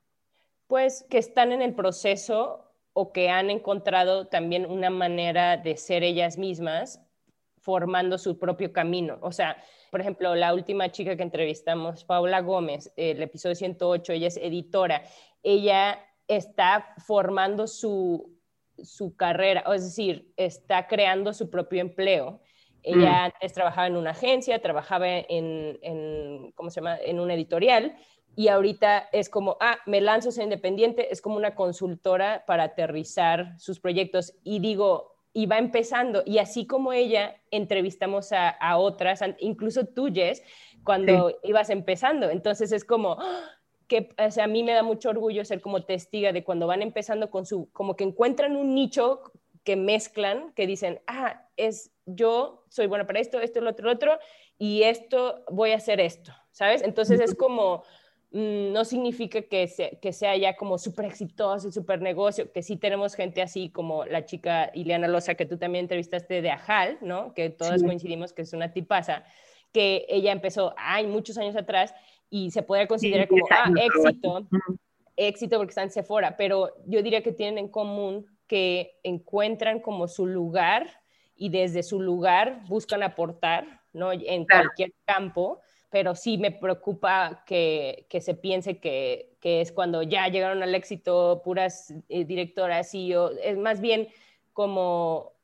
pues 0.74 1.06
que 1.08 1.18
están 1.18 1.52
en 1.52 1.62
el 1.62 1.72
proceso 1.72 2.64
o 2.94 3.12
que 3.12 3.30
han 3.30 3.48
encontrado 3.48 4.26
también 4.26 4.66
una 4.66 4.90
manera 4.90 5.56
de 5.56 5.76
ser 5.76 6.02
ellas 6.02 6.36
mismas 6.36 7.00
formando 7.60 8.18
su 8.18 8.40
propio 8.40 8.72
camino. 8.72 9.18
O 9.20 9.30
sea, 9.30 9.56
por 9.92 10.00
ejemplo, 10.00 10.34
la 10.34 10.52
última 10.52 10.90
chica 10.90 11.16
que 11.16 11.22
entrevistamos, 11.22 12.02
Paula 12.02 12.40
Gómez, 12.40 12.92
el 12.96 13.22
episodio 13.22 13.54
108, 13.54 14.14
ella 14.14 14.26
es 14.26 14.36
editora, 14.36 15.04
ella 15.44 16.04
está 16.26 16.92
formando 17.06 17.68
su, 17.68 18.36
su 18.82 19.14
carrera, 19.14 19.62
es 19.72 19.84
decir, 19.84 20.32
está 20.36 20.88
creando 20.88 21.32
su 21.32 21.50
propio 21.50 21.82
empleo. 21.82 22.40
Ella 22.82 23.12
mm. 23.12 23.24
antes 23.26 23.52
trabajaba 23.52 23.86
en 23.86 23.96
una 23.96 24.10
agencia, 24.10 24.60
trabajaba 24.60 25.06
en, 25.08 25.78
en, 25.82 26.50
¿cómo 26.56 26.68
se 26.70 26.80
llama?, 26.80 26.98
en 26.98 27.20
un 27.20 27.30
editorial 27.30 27.96
y 28.36 28.48
ahorita 28.48 29.08
es 29.12 29.28
como, 29.28 29.56
ah, 29.60 29.78
me 29.86 30.00
lanzo 30.00 30.28
a 30.28 30.32
ser 30.32 30.44
independiente, 30.44 31.12
es 31.12 31.20
como 31.20 31.36
una 31.36 31.54
consultora 31.54 32.44
para 32.46 32.64
aterrizar 32.64 33.58
sus 33.58 33.80
proyectos. 33.80 34.34
Y 34.42 34.58
digo, 34.58 35.14
y 35.32 35.46
va 35.46 35.58
empezando, 35.58 36.22
y 36.24 36.38
así 36.38 36.66
como 36.66 36.92
ella, 36.92 37.36
entrevistamos 37.50 38.32
a, 38.32 38.76
otras, 38.78 39.20
incluso 39.40 39.84
tú, 39.84 40.08
Jess, 40.12 40.42
cuando 40.84 41.36
ibas 41.42 41.70
empezando, 41.70 42.30
entonces 42.30 42.70
es 42.70 42.84
como, 42.84 43.18
que 43.88 44.14
o 44.16 44.30
sea, 44.30 44.44
a 44.44 44.48
mí 44.48 44.62
me 44.62 44.72
da 44.72 44.84
mucho 44.84 45.10
orgullo 45.10 45.44
ser 45.44 45.60
como 45.60 45.82
testiga 45.84 46.32
de 46.32 46.44
cuando 46.44 46.68
van 46.68 46.82
empezando 46.82 47.30
con 47.30 47.46
su, 47.46 47.68
como 47.72 47.96
que 47.96 48.04
encuentran 48.04 48.54
un 48.54 48.74
nicho 48.74 49.22
que 49.64 49.74
mezclan, 49.74 50.52
que 50.52 50.68
dicen, 50.68 51.00
ah, 51.08 51.48
es 51.56 51.90
yo 52.06 52.64
soy 52.68 52.86
buena 52.86 53.06
para 53.06 53.18
esto, 53.18 53.40
esto, 53.40 53.60
lo 53.60 53.70
otro, 53.70 53.86
lo 53.86 53.92
otro, 53.92 54.18
y 54.56 54.82
esto, 54.82 55.44
voy 55.50 55.72
a 55.72 55.76
hacer 55.76 56.00
esto, 56.00 56.32
¿sabes? 56.52 56.82
Entonces 56.82 57.18
es 57.18 57.34
como 57.34 57.82
no 58.34 58.84
significa 58.84 59.42
que, 59.42 59.96
que 60.02 60.12
sea 60.12 60.36
ya 60.36 60.56
como 60.56 60.76
súper 60.76 61.04
exitoso 61.04 61.68
y 61.68 61.72
súper 61.72 62.02
negocio, 62.02 62.50
que 62.50 62.62
sí 62.62 62.76
tenemos 62.76 63.14
gente 63.14 63.40
así 63.40 63.68
como 63.68 64.04
la 64.06 64.24
chica 64.24 64.72
Ileana 64.74 65.06
Loza, 65.06 65.36
que 65.36 65.46
tú 65.46 65.56
también 65.56 65.84
entrevistaste 65.84 66.42
de 66.42 66.50
Ajal, 66.50 66.98
¿no? 67.00 67.32
Que 67.32 67.50
todos 67.50 67.84
coincidimos 67.84 68.32
que 68.32 68.42
es 68.42 68.52
una 68.52 68.72
tipaza, 68.72 69.22
que 69.72 70.04
ella 70.08 70.32
empezó 70.32 70.74
hay 70.76 71.06
muchos 71.06 71.38
años 71.38 71.54
atrás 71.54 71.94
y 72.28 72.50
se 72.50 72.64
puede 72.64 72.88
considerar 72.88 73.28
como 73.28 73.46
ah, 73.50 73.70
éxito, 73.80 74.48
éxito 75.14 75.56
porque 75.58 75.70
está 75.70 75.84
en 75.84 75.92
Sephora, 75.92 76.36
pero 76.36 76.72
yo 76.86 77.04
diría 77.04 77.22
que 77.22 77.30
tienen 77.30 77.58
en 77.58 77.68
común 77.68 78.26
que 78.48 78.98
encuentran 79.04 79.78
como 79.78 80.08
su 80.08 80.26
lugar 80.26 80.88
y 81.36 81.50
desde 81.50 81.84
su 81.84 82.00
lugar 82.00 82.64
buscan 82.66 83.04
aportar, 83.04 83.82
¿no? 83.92 84.10
En 84.10 84.44
cualquier 84.44 84.92
campo 85.04 85.60
pero 85.94 86.16
sí 86.16 86.38
me 86.38 86.50
preocupa 86.50 87.44
que, 87.46 88.06
que 88.08 88.20
se 88.20 88.34
piense 88.34 88.78
que, 88.78 89.36
que, 89.40 89.60
es 89.60 89.70
cuando 89.70 90.02
ya 90.02 90.26
llegaron 90.26 90.60
al 90.60 90.74
éxito 90.74 91.40
puras 91.44 91.94
eh, 92.08 92.24
directoras 92.24 92.92
y 92.96 93.06
yo, 93.06 93.30
es 93.40 93.56
más 93.56 93.80
bien 93.80 94.08
como 94.52 95.34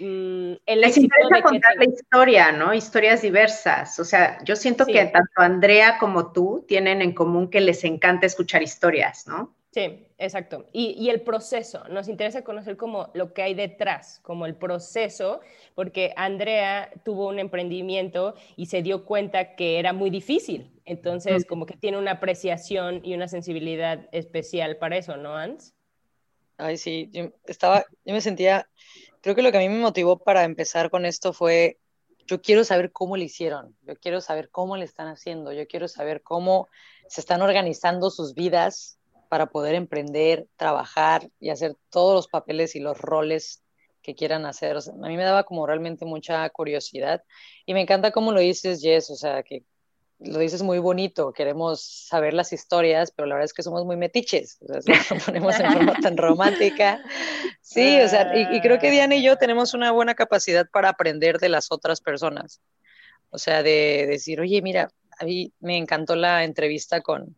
mm, 0.00 0.52
el 0.64 0.80
Les 0.80 0.96
interesa 0.96 1.42
contar 1.42 1.76
la 1.76 1.84
historia, 1.84 2.52
¿no? 2.52 2.72
Historias 2.72 3.20
diversas. 3.20 3.98
O 3.98 4.04
sea, 4.06 4.42
yo 4.44 4.56
siento 4.56 4.86
que 4.86 5.04
tanto 5.04 5.42
Andrea 5.42 5.98
como 5.98 6.32
tú 6.32 6.64
tienen 6.66 7.02
en 7.02 7.12
común 7.12 7.50
que 7.50 7.60
les 7.60 7.84
encanta 7.84 8.24
escuchar 8.24 8.62
historias, 8.62 9.26
¿no? 9.26 9.54
Sí, 9.78 10.08
exacto. 10.18 10.66
Y, 10.72 11.08
el 11.08 11.20
proceso, 11.20 11.84
nos 11.84 12.08
interesa 12.08 12.42
conocer 12.42 12.76
como 12.76 13.10
lo 13.14 13.32
que 13.32 13.42
hay 13.42 13.54
detrás, 13.54 14.18
como 14.24 14.44
el 14.44 14.56
proceso, 14.56 15.38
porque 15.76 16.12
Andrea 16.16 16.90
tuvo 17.04 17.28
un 17.28 17.38
emprendimiento 17.38 18.34
y 18.56 18.66
se 18.66 18.82
dio 18.82 19.04
cuenta 19.04 19.54
que 19.54 19.78
era 19.78 19.92
muy 19.92 20.10
difícil. 20.10 20.72
Entonces, 20.84 21.44
como 21.44 21.64
que 21.64 21.76
tiene 21.76 21.96
una 21.96 22.12
apreciación 22.12 23.02
y 23.04 23.14
una 23.14 23.28
sensibilidad 23.28 24.08
especial 24.10 24.78
para 24.78 24.96
eso, 24.96 25.16
¿no, 25.16 25.36
Ans? 25.36 25.74
Ay, 26.56 26.76
sí, 26.76 27.08
yo 27.12 27.30
estaba, 27.44 27.84
yo 28.04 28.14
me 28.14 28.20
sentía, 28.20 28.68
creo 29.20 29.36
que 29.36 29.42
lo 29.42 29.52
que 29.52 29.58
a 29.58 29.60
mí 29.60 29.68
me 29.68 29.78
motivó 29.78 30.18
para 30.18 30.42
empezar 30.42 30.90
con 30.90 31.06
esto 31.06 31.32
fue, 31.32 31.78
yo 32.26 32.42
quiero 32.42 32.64
saber 32.64 32.90
cómo 32.90 33.16
lo 33.16 33.22
hicieron, 33.22 33.76
yo 33.82 33.94
quiero 33.94 34.20
saber 34.20 34.50
cómo 34.50 34.76
le 34.76 34.86
están 34.86 35.06
haciendo, 35.06 35.52
yo 35.52 35.68
quiero 35.68 35.86
saber 35.86 36.24
cómo 36.24 36.66
se 37.06 37.20
están 37.20 37.42
organizando 37.42 38.10
sus 38.10 38.34
vidas 38.34 38.97
para 39.28 39.46
poder 39.46 39.74
emprender, 39.74 40.46
trabajar 40.56 41.28
y 41.40 41.50
hacer 41.50 41.76
todos 41.90 42.14
los 42.14 42.28
papeles 42.28 42.74
y 42.76 42.80
los 42.80 42.98
roles 42.98 43.62
que 44.02 44.14
quieran 44.14 44.46
hacer. 44.46 44.76
a 44.76 45.06
mí 45.08 45.16
me 45.16 45.24
daba 45.24 45.44
como 45.44 45.66
realmente 45.66 46.04
mucha 46.04 46.48
curiosidad 46.50 47.22
y 47.66 47.74
me 47.74 47.82
encanta 47.82 48.10
cómo 48.10 48.32
lo 48.32 48.40
dices, 48.40 48.80
Jess, 48.80 49.10
o 49.10 49.16
sea, 49.16 49.42
que 49.42 49.64
lo 50.20 50.38
dices 50.38 50.62
muy 50.62 50.78
bonito, 50.78 51.32
queremos 51.32 51.82
saber 52.08 52.34
las 52.34 52.52
historias, 52.52 53.12
pero 53.12 53.26
la 53.26 53.36
verdad 53.36 53.44
es 53.44 53.52
que 53.52 53.62
somos 53.62 53.84
muy 53.84 53.96
metiches, 53.96 54.58
o 54.62 54.80
sea, 54.80 54.94
lo 55.10 55.20
ponemos 55.26 55.60
en 55.60 55.72
forma 55.72 55.94
tan 56.00 56.16
romántica. 56.16 57.02
Sí, 57.60 58.00
o 58.00 58.08
sea, 58.08 58.32
y, 58.34 58.60
creo 58.60 58.78
que 58.78 58.90
Diana 58.90 59.14
y 59.14 59.22
yo 59.22 59.36
tenemos 59.36 59.74
una 59.74 59.92
buena 59.92 60.14
capacidad 60.14 60.68
para 60.72 60.88
aprender 60.88 61.38
de 61.38 61.50
las 61.50 61.70
otras 61.70 62.00
personas. 62.00 62.60
O 63.30 63.38
sea, 63.38 63.62
de, 63.62 64.06
decir, 64.08 64.40
oye, 64.40 64.60
mira, 64.62 64.90
a 65.18 65.24
mí 65.24 65.52
me 65.60 65.76
encantó 65.76 66.16
la 66.16 66.44
entrevista 66.44 67.00
con, 67.00 67.36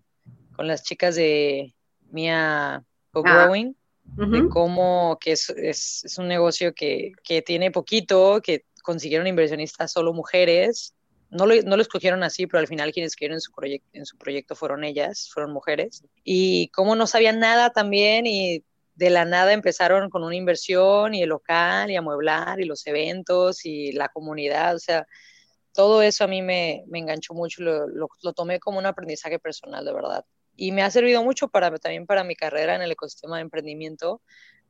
con 0.54 0.66
las 0.66 0.82
chicas 0.82 1.16
de, 1.16 1.74
Mia 2.10 2.84
Co-Growing, 3.12 3.76
de 4.16 4.48
cómo 4.48 5.18
que 5.20 5.32
es, 5.32 5.50
es, 5.50 6.04
es 6.04 6.18
un 6.18 6.28
negocio 6.28 6.74
que, 6.74 7.12
que, 7.22 7.42
tiene 7.42 7.70
poquito, 7.70 8.40
que 8.42 8.64
consiguieron 8.82 9.26
inversionistas 9.26 9.92
solo 9.92 10.12
mujeres. 10.12 10.94
No 11.30 11.46
lo, 11.46 11.54
no 11.62 11.76
lo 11.76 11.82
escogieron 11.82 12.22
así, 12.24 12.46
pero 12.46 12.58
al 12.58 12.66
final 12.66 12.92
quienes 12.92 13.12
escribieron 13.12 13.36
en 13.36 13.40
su, 13.40 13.52
proyecto 13.52 13.88
en 13.92 14.04
su 14.04 14.18
proyecto 14.18 14.56
fueron 14.56 14.82
ellas, 14.82 15.30
fueron 15.32 15.52
mujeres. 15.52 16.02
Y 16.24 16.68
cómo 16.68 16.96
no 16.96 17.06
sabían 17.06 17.38
nada 17.38 17.70
también 17.70 18.26
y 18.26 18.64
de 18.96 19.10
la 19.10 19.24
nada 19.24 19.52
empezaron 19.52 20.10
con 20.10 20.24
una 20.24 20.34
inversión 20.34 21.14
y 21.14 21.22
el 21.22 21.28
local 21.28 21.90
y 21.90 21.96
amueblar 21.96 22.60
y 22.60 22.64
los 22.64 22.86
eventos 22.86 23.64
y 23.64 23.92
la 23.92 24.08
comunidad. 24.08 24.74
O 24.74 24.80
sea, 24.80 25.06
todo 25.72 26.02
eso 26.02 26.24
a 26.24 26.26
mí 26.26 26.42
me, 26.42 26.82
me 26.88 26.98
enganchó 26.98 27.32
mucho, 27.32 27.62
lo, 27.62 27.86
lo, 27.86 28.08
lo, 28.22 28.32
tomé 28.32 28.58
como 28.58 28.78
un 28.78 28.86
aprendizaje 28.86 29.38
personal, 29.38 29.84
de 29.84 29.92
verdad 29.92 30.24
y 30.56 30.72
me 30.72 30.82
ha 30.82 30.90
servido 30.90 31.22
mucho 31.22 31.48
para, 31.48 31.70
también 31.78 32.06
para 32.06 32.24
mi 32.24 32.36
carrera 32.36 32.74
en 32.74 32.82
el 32.82 32.92
ecosistema 32.92 33.36
de 33.36 33.42
emprendimiento, 33.42 34.20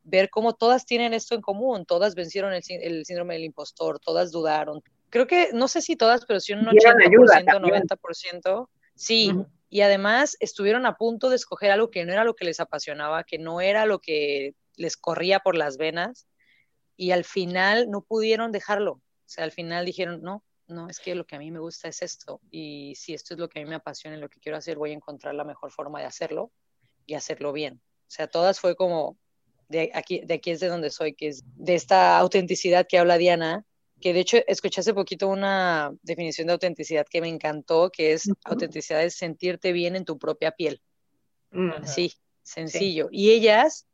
ver 0.03 0.31
cómo 0.31 0.55
todas 0.55 0.87
tienen 0.87 1.15
esto 1.15 1.35
en 1.35 1.41
común, 1.41 1.85
todas 1.85 2.15
vencieron 2.15 2.53
el, 2.53 2.63
el 2.69 3.05
síndrome 3.05 3.35
del 3.35 3.45
impostor, 3.45 3.99
todas 3.99 4.31
dudaron. 4.31 4.83
Creo 5.11 5.27
que, 5.27 5.51
no 5.53 5.69
sé 5.69 5.83
si 5.83 5.97
todas, 5.97 6.25
pero 6.25 6.41
sí 6.41 6.53
un 6.53 6.67
80%, 6.67 7.61
90%, 7.61 8.69
sí. 8.95 9.33
Y 9.69 9.83
además 9.83 10.37
estuvieron 10.41 10.87
a 10.87 10.97
punto 10.97 11.31
de 11.31 11.37
escoger 11.37 11.71
algo 11.71 11.91
que 11.91 12.05
no 12.05 12.13
era 12.13 12.25
lo 12.25 12.35
que 12.35 12.45
les 12.45 12.61
apasionaba, 12.61 13.25
que 13.25 13.39
no 13.39 13.61
era 13.61 13.87
lo 13.87 14.01
que 14.01 14.55
les 14.77 14.97
corría 14.97 15.41
por 15.41 15.57
las 15.57 15.77
venas 15.77 16.27
y 16.97 17.13
al 17.13 17.25
final 17.25 17.91
no 17.91 18.03
pudieron 18.03 18.53
dejarlo. 18.53 18.93
O 18.93 19.03
sea, 19.27 19.45
al 19.45 19.53
final 19.53 19.85
dijeron, 19.85 20.23
no, 20.23 20.45
no, 20.71 20.89
es 20.89 21.01
que 21.01 21.15
lo 21.15 21.27
que 21.27 21.37
a 21.37 21.39
mí 21.39 21.51
me 21.51 21.59
gusta 21.59 21.89
es 21.89 22.03
esto 22.03 22.41
y 22.51 22.95
si 22.97 23.15
esto 23.15 23.35
es 23.35 23.41
lo 23.41 23.49
que 23.49 23.61
a 23.61 23.63
mí 23.63 23.69
me 23.69 23.77
apasiona 23.77 24.17
y 24.17 24.21
lo 24.21 24.29
que 24.29 24.41
quiero 24.41 24.59
hacer, 24.59 24.79
voy 24.79 24.91
a 24.91 24.95
encontrar 24.95 25.35
la 25.35 25.45
mejor 25.45 25.71
forma 25.71 26.01
de 26.01 26.07
hacerlo 26.07 26.51
y 27.07 27.15
hacerlo 27.15 27.53
bien. 27.53 27.81
O 27.85 28.11
sea, 28.11 28.27
todas 28.27 28.61
fue 28.61 28.77
como, 28.77 29.19
de 29.69 29.91
aquí, 29.95 30.21
de 30.25 30.35
aquí 30.35 30.51
es 30.51 30.61
de 30.61 30.69
donde 30.69 30.91
soy, 30.91 31.15
que 31.15 31.29
es 31.29 31.43
de 31.57 31.75
esta 31.75 32.19
autenticidad 32.19 32.87
que 32.89 32.99
habla 32.99 33.19
Diana, 33.19 33.65
que 34.01 34.13
de 34.13 34.21
hecho 34.21 34.39
escuché 34.47 34.81
hace 34.81 34.95
poquito 34.95 35.29
una 35.29 35.93
definición 36.03 36.47
de 36.47 36.55
autenticidad 36.55 37.07
que 37.09 37.21
me 37.21 37.29
encantó, 37.29 37.91
que 37.91 38.13
es 38.13 38.31
autenticidad 38.45 39.03
es 39.03 39.15
sentirte 39.15 39.73
bien 39.73 39.95
en 39.95 40.05
tu 40.05 40.19
propia 40.19 40.53
piel. 40.53 40.81
Así, 41.83 42.15
sencillo. 42.43 43.09
Y 43.11 43.31
ellas, 43.31 43.87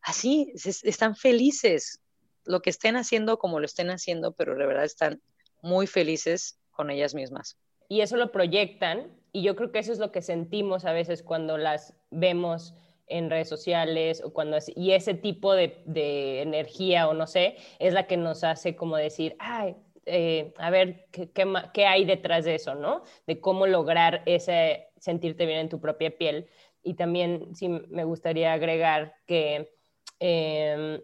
así, 0.00 0.52
están 0.54 1.16
felices, 1.16 2.00
lo 2.44 2.62
que 2.62 2.70
estén 2.70 2.96
haciendo 2.96 3.38
como 3.38 3.60
lo 3.60 3.66
estén 3.66 3.90
haciendo, 3.90 4.32
pero 4.32 4.56
de 4.56 4.66
verdad 4.66 4.84
están 4.84 5.20
muy 5.62 5.86
felices 5.86 6.58
con 6.70 6.90
ellas 6.90 7.14
mismas. 7.14 7.58
Y 7.88 8.02
eso 8.02 8.16
lo 8.16 8.32
proyectan 8.32 9.10
y 9.32 9.42
yo 9.42 9.56
creo 9.56 9.72
que 9.72 9.80
eso 9.80 9.92
es 9.92 9.98
lo 9.98 10.12
que 10.12 10.22
sentimos 10.22 10.84
a 10.84 10.92
veces 10.92 11.22
cuando 11.22 11.58
las 11.58 11.94
vemos 12.10 12.74
en 13.06 13.28
redes 13.28 13.48
sociales 13.48 14.22
o 14.24 14.32
cuando 14.32 14.58
y 14.76 14.92
ese 14.92 15.14
tipo 15.14 15.52
de, 15.54 16.42
energía 16.42 17.08
o 17.08 17.14
no 17.14 17.26
sé 17.26 17.56
es 17.78 17.92
la 17.92 18.06
que 18.06 18.16
nos 18.16 18.44
hace 18.44 18.76
como 18.76 18.96
decir 18.96 19.36
ay 19.40 19.76
eh, 20.06 20.54
a 20.58 20.70
ver 20.70 21.06
¿qué, 21.10 21.28
qué, 21.74 21.86
hay 21.86 22.04
detrás 22.04 22.44
de 22.44 22.54
eso 22.54 22.74
no 22.76 23.02
de 23.26 23.40
cómo 23.40 23.66
lograr 23.66 24.22
ese 24.26 24.88
sentirte 24.96 25.44
bien 25.46 25.58
en 25.58 25.68
tu 25.68 25.80
propia 25.80 26.16
piel 26.16 26.48
y 26.82 26.94
también 26.94 27.54
sí 27.54 27.68
me 27.68 28.04
gustaría 28.04 28.52
agregar 28.52 29.14
que 29.26 29.79
eh, 30.20 31.02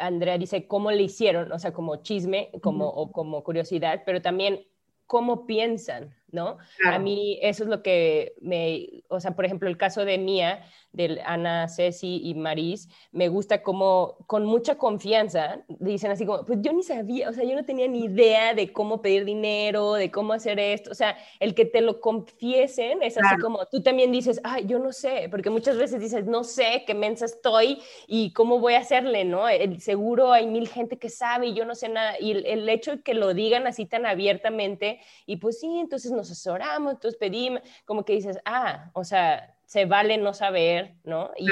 Andrea 0.00 0.36
dice 0.36 0.66
cómo 0.66 0.90
le 0.90 1.04
hicieron, 1.04 1.52
o 1.52 1.58
sea, 1.58 1.72
como 1.72 2.02
chisme 2.02 2.50
como, 2.60 2.88
o 2.88 3.12
como 3.12 3.44
curiosidad, 3.44 4.02
pero 4.04 4.20
también 4.20 4.66
cómo 5.06 5.46
piensan, 5.46 6.14
¿no? 6.30 6.58
A 6.84 6.98
mí 6.98 7.38
eso 7.42 7.64
es 7.64 7.68
lo 7.68 7.82
que 7.82 8.34
me, 8.40 9.02
o 9.08 9.20
sea, 9.20 9.34
por 9.34 9.44
ejemplo, 9.44 9.68
el 9.68 9.76
caso 9.76 10.04
de 10.04 10.18
Mía, 10.18 10.62
de 10.92 11.20
Ana, 11.24 11.68
Ceci 11.68 12.20
y 12.24 12.34
Maris, 12.34 12.88
me 13.12 13.28
gusta 13.28 13.62
como 13.62 14.16
con 14.26 14.44
mucha 14.44 14.76
confianza 14.76 15.60
dicen 15.68 16.10
así 16.10 16.26
como, 16.26 16.44
pues 16.44 16.58
yo 16.62 16.72
ni 16.72 16.82
sabía, 16.82 17.28
o 17.28 17.32
sea, 17.32 17.44
yo 17.44 17.54
no 17.54 17.64
tenía 17.64 17.86
ni 17.88 18.04
idea 18.04 18.54
de 18.54 18.72
cómo 18.72 19.00
pedir 19.02 19.24
dinero, 19.24 19.94
de 19.94 20.10
cómo 20.10 20.32
hacer 20.32 20.58
esto, 20.58 20.90
o 20.90 20.94
sea, 20.94 21.16
el 21.40 21.54
que 21.54 21.64
te 21.64 21.80
lo 21.80 22.00
confiesen 22.00 23.02
es 23.02 23.18
así 23.18 23.40
como, 23.40 23.66
tú 23.66 23.82
también 23.82 24.12
dices, 24.12 24.40
ay, 24.44 24.66
yo 24.66 24.78
no 24.78 24.92
sé, 24.92 25.28
porque 25.30 25.50
muchas 25.50 25.76
veces 25.76 26.00
dices, 26.00 26.24
no 26.26 26.44
sé 26.44 26.84
qué 26.86 26.94
mensa 26.94 27.26
estoy 27.26 27.78
y 28.06 28.32
cómo 28.32 28.58
voy 28.58 28.74
a 28.74 28.80
hacerle, 28.80 29.24
¿no? 29.24 29.48
El, 29.48 29.80
seguro 29.80 30.32
hay 30.32 30.46
mil 30.46 30.68
gente 30.68 30.98
que 30.98 31.08
sabe 31.08 31.48
y 31.48 31.54
yo 31.54 31.64
no 31.64 31.74
sé 31.74 31.88
nada, 31.88 32.14
y 32.18 32.32
el, 32.32 32.46
el 32.46 32.68
hecho 32.68 32.96
de 32.96 33.02
que 33.02 33.14
lo 33.14 33.34
digan 33.34 33.66
así 33.66 33.86
tan 33.86 34.06
abiertamente, 34.06 35.00
y 35.26 35.36
pues 35.36 35.60
sí, 35.60 35.78
entonces 35.78 36.10
nos 36.18 36.30
asesoramos, 36.30 36.92
entonces 36.92 37.18
pedimos, 37.18 37.62
como 37.84 38.04
que 38.04 38.14
dices, 38.14 38.38
ah, 38.44 38.90
o 38.92 39.04
sea, 39.04 39.56
se 39.64 39.84
vale 39.84 40.18
no 40.18 40.34
saber, 40.34 40.94
¿no? 41.04 41.30
Y, 41.36 41.46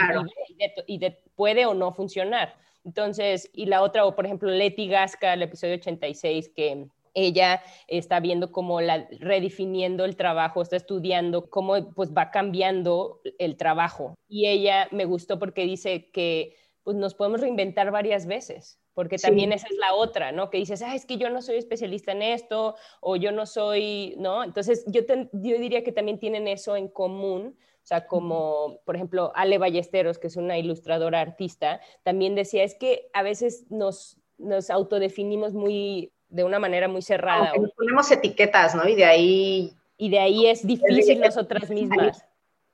y, 0.87 1.01
puede 1.35 1.67
o 1.67 1.75
no 1.75 1.93
funcionar. 1.93 2.55
Entonces, 2.85 3.51
y 3.53 3.67
la 3.67 3.83
otra, 3.83 4.07
o 4.07 4.15
por 4.15 4.27
ejemplo, 4.27 4.51
Leti 4.51 4.89
Gasca, 4.89 5.35
el 5.35 5.43
episodio 5.43 5.75
86, 5.75 6.51
que 6.55 6.87
ella 7.15 7.63
está 7.89 8.21
viendo 8.21 8.53
cómo 8.53 8.81
la 8.81 9.09
redefiniendo 9.21 10.05
el 10.05 10.17
trabajo, 10.17 10.63
está 10.63 10.77
estudiando 10.77 11.49
cómo 11.51 11.91
pues 11.95 12.13
va 12.13 12.31
cambiando 12.31 13.21
el 13.39 13.57
trabajo. 13.57 14.15
Y 14.29 14.47
ella 14.47 14.89
me 14.93 15.05
gustó 15.07 15.39
porque 15.39 15.65
dice 15.65 16.11
que 16.11 16.55
pues 16.87 16.97
nos 16.97 17.15
podemos 17.15 17.41
reinventar 17.41 17.91
varias 17.91 18.29
veces, 18.29 18.79
porque 18.95 19.19
también 19.19 19.53
esa 19.53 19.67
es 19.69 19.77
la 19.77 19.93
otra, 19.93 20.31
¿no? 20.31 20.51
Que 20.51 20.59
dices, 20.59 20.83
ah, 20.83 20.95
es 20.95 21.05
que 21.05 21.17
yo 21.17 21.31
no 21.31 21.43
soy 21.43 21.57
especialista 21.57 22.13
en 22.13 22.23
esto, 22.23 22.77
o 23.01 23.17
yo 23.17 23.33
no 23.33 23.45
soy, 23.45 24.15
¿no? 24.19 24.45
Entonces, 24.45 24.85
yo, 24.87 25.01
yo 25.33 25.59
diría 25.59 25.83
que 25.83 25.91
también 25.91 26.21
tienen 26.21 26.47
eso 26.47 26.77
en 26.77 26.87
común, 26.87 27.57
o 27.59 27.87
sea, 27.87 28.07
como 28.07 28.79
por 28.85 28.95
ejemplo 28.95 29.33
Ale 29.35 29.59
Ballesteros, 29.59 30.21
que 30.21 30.29
es 30.29 30.37
una 30.37 30.59
ilustradora 30.59 31.21
artista, 31.21 31.81
también 32.05 32.37
decía, 32.37 32.63
es 32.63 32.77
que 32.77 33.09
a 33.13 33.25
veces 33.25 33.65
nos, 33.69 34.19
nos 34.39 34.71
autodefinimos 34.71 35.55
muy, 35.55 36.13
de 36.29 36.45
una 36.45 36.61
manera 36.61 36.87
muy 36.87 37.03
cerrada. 37.03 37.53
nos 37.61 37.73
ponemos 37.73 38.09
etiquetas, 38.13 38.77
¿no? 38.77 38.89
Y 38.89 38.95
de 38.95 39.05
ahí... 39.07 39.73
Y 39.97 40.09
de 40.09 40.21
ahí 40.21 40.47
es 40.47 40.65
difícil 40.65 41.19
nosotras 41.19 41.69
mismas. 41.69 42.25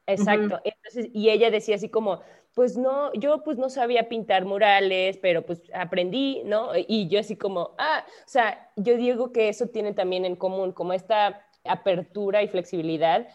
Exacto. 0.06 0.60
Entonces, 0.64 1.08
y 1.14 1.30
ella 1.30 1.50
decía 1.50 1.76
así 1.76 1.88
como, 1.88 2.20
pues 2.54 2.76
no, 2.76 3.12
yo 3.14 3.42
pues 3.42 3.58
no 3.58 3.70
sabía 3.70 4.08
pintar 4.08 4.44
murales, 4.44 5.18
pero 5.18 5.42
pues 5.42 5.62
aprendí, 5.74 6.42
¿no? 6.44 6.70
Y 6.76 7.08
yo 7.08 7.20
así 7.20 7.36
como, 7.36 7.70
ah, 7.78 8.04
o 8.06 8.28
sea, 8.28 8.70
yo 8.76 8.96
digo 8.96 9.32
que 9.32 9.48
eso 9.48 9.68
tiene 9.68 9.94
también 9.94 10.24
en 10.24 10.36
común, 10.36 10.72
como 10.72 10.92
esta 10.92 11.46
apertura 11.64 12.42
y 12.42 12.48
flexibilidad 12.48 13.28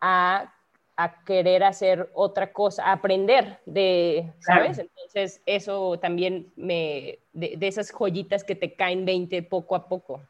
a 0.00 0.54
a 1.00 1.24
querer 1.24 1.64
hacer 1.64 2.10
otra 2.12 2.52
cosa, 2.52 2.84
a 2.84 2.92
aprender 2.92 3.58
de, 3.64 4.30
¿sabes? 4.40 4.78
Entonces, 4.78 5.40
eso 5.46 5.98
también 5.98 6.52
me, 6.56 7.20
de, 7.32 7.56
esas 7.62 7.90
joyitas 7.90 8.44
que 8.44 8.54
te 8.54 8.74
caen 8.74 9.06
20 9.06 9.42
poco 9.44 9.76
a 9.76 9.88
poco. 9.88 10.20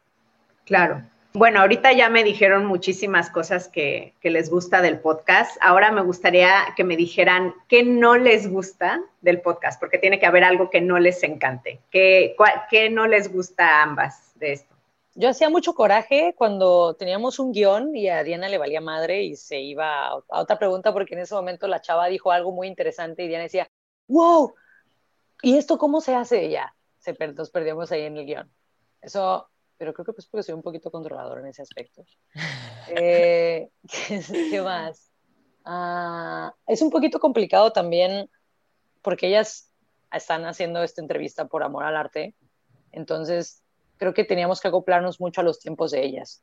Claro. 0.64 1.03
Bueno, 1.32 1.60
ahorita 1.60 1.92
ya 1.92 2.08
me 2.08 2.24
dijeron 2.24 2.66
muchísimas 2.66 3.30
cosas 3.30 3.68
que, 3.68 4.14
les 4.22 4.50
gusta 4.50 4.82
del 4.82 4.98
podcast. 4.98 5.56
Ahora 5.60 5.92
me 5.92 6.02
gustaría 6.02 6.50
que 6.76 6.82
me 6.82 6.96
dijeran 6.96 7.54
qué 7.68 7.84
no 7.84 8.16
les 8.16 8.50
gusta 8.50 9.00
del 9.20 9.40
podcast, 9.40 9.78
porque 9.78 9.98
tiene 9.98 10.18
que 10.18 10.26
haber 10.26 10.42
algo 10.42 10.70
que 10.70 10.80
no 10.80 10.98
les 10.98 11.22
encante. 11.22 11.80
¿Qué, 11.90 12.34
qué 12.68 12.90
no 12.90 13.06
les 13.06 13.32
gusta 13.32 13.68
a 13.68 13.82
ambas 13.84 14.32
de 14.34 14.52
esto? 14.52 14.74
Yo 15.14 15.28
hacía 15.28 15.50
mucho 15.50 15.74
coraje 15.74 16.34
cuando 16.36 16.94
teníamos 16.94 17.38
un 17.38 17.52
guion 17.52 17.94
y 17.94 18.08
a 18.08 18.24
Diana 18.24 18.48
le 18.48 18.58
valía 18.58 18.80
madre 18.80 19.22
y 19.22 19.36
se 19.36 19.60
iba 19.60 20.08
a, 20.08 20.16
otra 20.28 20.58
pregunta 20.58 20.92
porque 20.92 21.14
en 21.14 21.20
ese 21.20 21.34
momento 21.34 21.68
la 21.68 21.80
chava 21.80 22.06
dijo 22.06 22.32
algo 22.32 22.52
muy 22.52 22.66
interesante 22.66 23.22
y 23.22 23.28
Diana 23.28 23.44
decía, 23.44 23.68
wow, 24.08 24.54
¿y 25.42 25.58
esto 25.58 25.78
cómo 25.78 26.00
se 26.00 26.14
hace? 26.14 26.48
ya, 26.50 26.74
se, 26.98 27.16
nos 27.34 27.50
perdíamos 27.50 27.92
ahí 27.92 28.02
en 28.02 28.16
el 28.16 28.26
guion. 28.26 28.50
Eso, 29.00 29.49
pero 29.80 29.94
creo 29.94 30.04
que 30.04 30.12
pues 30.12 30.26
porque 30.26 30.42
soy 30.42 30.54
un 30.54 30.60
poquito 30.60 30.90
controlador 30.90 31.38
en 31.38 31.46
ese 31.46 31.62
aspecto. 31.62 32.04
Eh, 32.92 33.70
¿qué, 34.50 34.60
más? 34.62 35.10
Ah, 35.64 36.52
es 36.66 36.82
un 36.82 36.90
poquito 36.90 37.20
complicado 37.20 37.72
también 37.72 38.28
porque 39.00 39.28
ellas 39.28 39.72
están 40.12 40.44
haciendo 40.44 40.82
esta 40.82 41.00
entrevista 41.00 41.46
por 41.46 41.62
amor 41.62 41.84
al 41.84 41.96
arte. 41.96 42.34
Entonces, 42.90 43.62
creo 43.96 44.12
que 44.12 44.24
teníamos 44.24 44.60
que 44.60 44.68
acoplarnos 44.68 45.20
mucho 45.20 45.40
a 45.40 45.44
los 45.44 45.60
tiempos 45.60 45.92
de 45.92 46.04
ellas. 46.04 46.42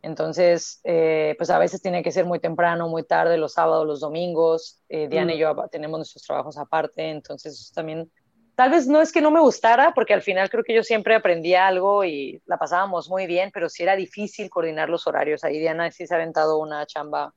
Entonces, 0.00 0.80
eh, 0.84 1.34
pues 1.36 1.50
a 1.50 1.58
veces 1.58 1.82
tiene 1.82 2.02
que 2.02 2.10
ser 2.10 2.24
muy 2.24 2.40
temprano, 2.40 2.88
muy 2.88 3.04
tarde, 3.04 3.36
los 3.36 3.52
sábados, 3.52 3.86
los 3.86 4.00
domingos. 4.00 4.82
Eh, 4.88 5.08
Diana 5.08 5.34
y 5.34 5.38
yo 5.38 5.54
tenemos 5.70 5.98
nuestros 5.98 6.22
trabajos 6.22 6.56
aparte, 6.56 7.10
entonces 7.10 7.70
también, 7.74 8.10
tal 8.54 8.70
vez 8.70 8.86
no 8.86 9.00
es 9.00 9.12
que 9.12 9.20
no 9.20 9.30
me 9.30 9.40
gustara, 9.40 9.92
porque 9.94 10.14
al 10.14 10.22
final 10.22 10.50
creo 10.50 10.64
que 10.64 10.74
yo 10.74 10.82
siempre 10.82 11.14
aprendía 11.14 11.66
algo 11.66 12.04
y 12.04 12.42
la 12.46 12.58
pasábamos 12.58 13.08
muy 13.08 13.26
bien, 13.26 13.50
pero 13.52 13.68
sí 13.68 13.82
era 13.82 13.96
difícil 13.96 14.50
coordinar 14.50 14.88
los 14.88 15.06
horarios. 15.06 15.44
Ahí 15.44 15.58
Diana 15.58 15.90
sí 15.90 16.06
se 16.06 16.14
ha 16.14 16.16
aventado 16.16 16.58
una 16.58 16.86
chamba 16.86 17.34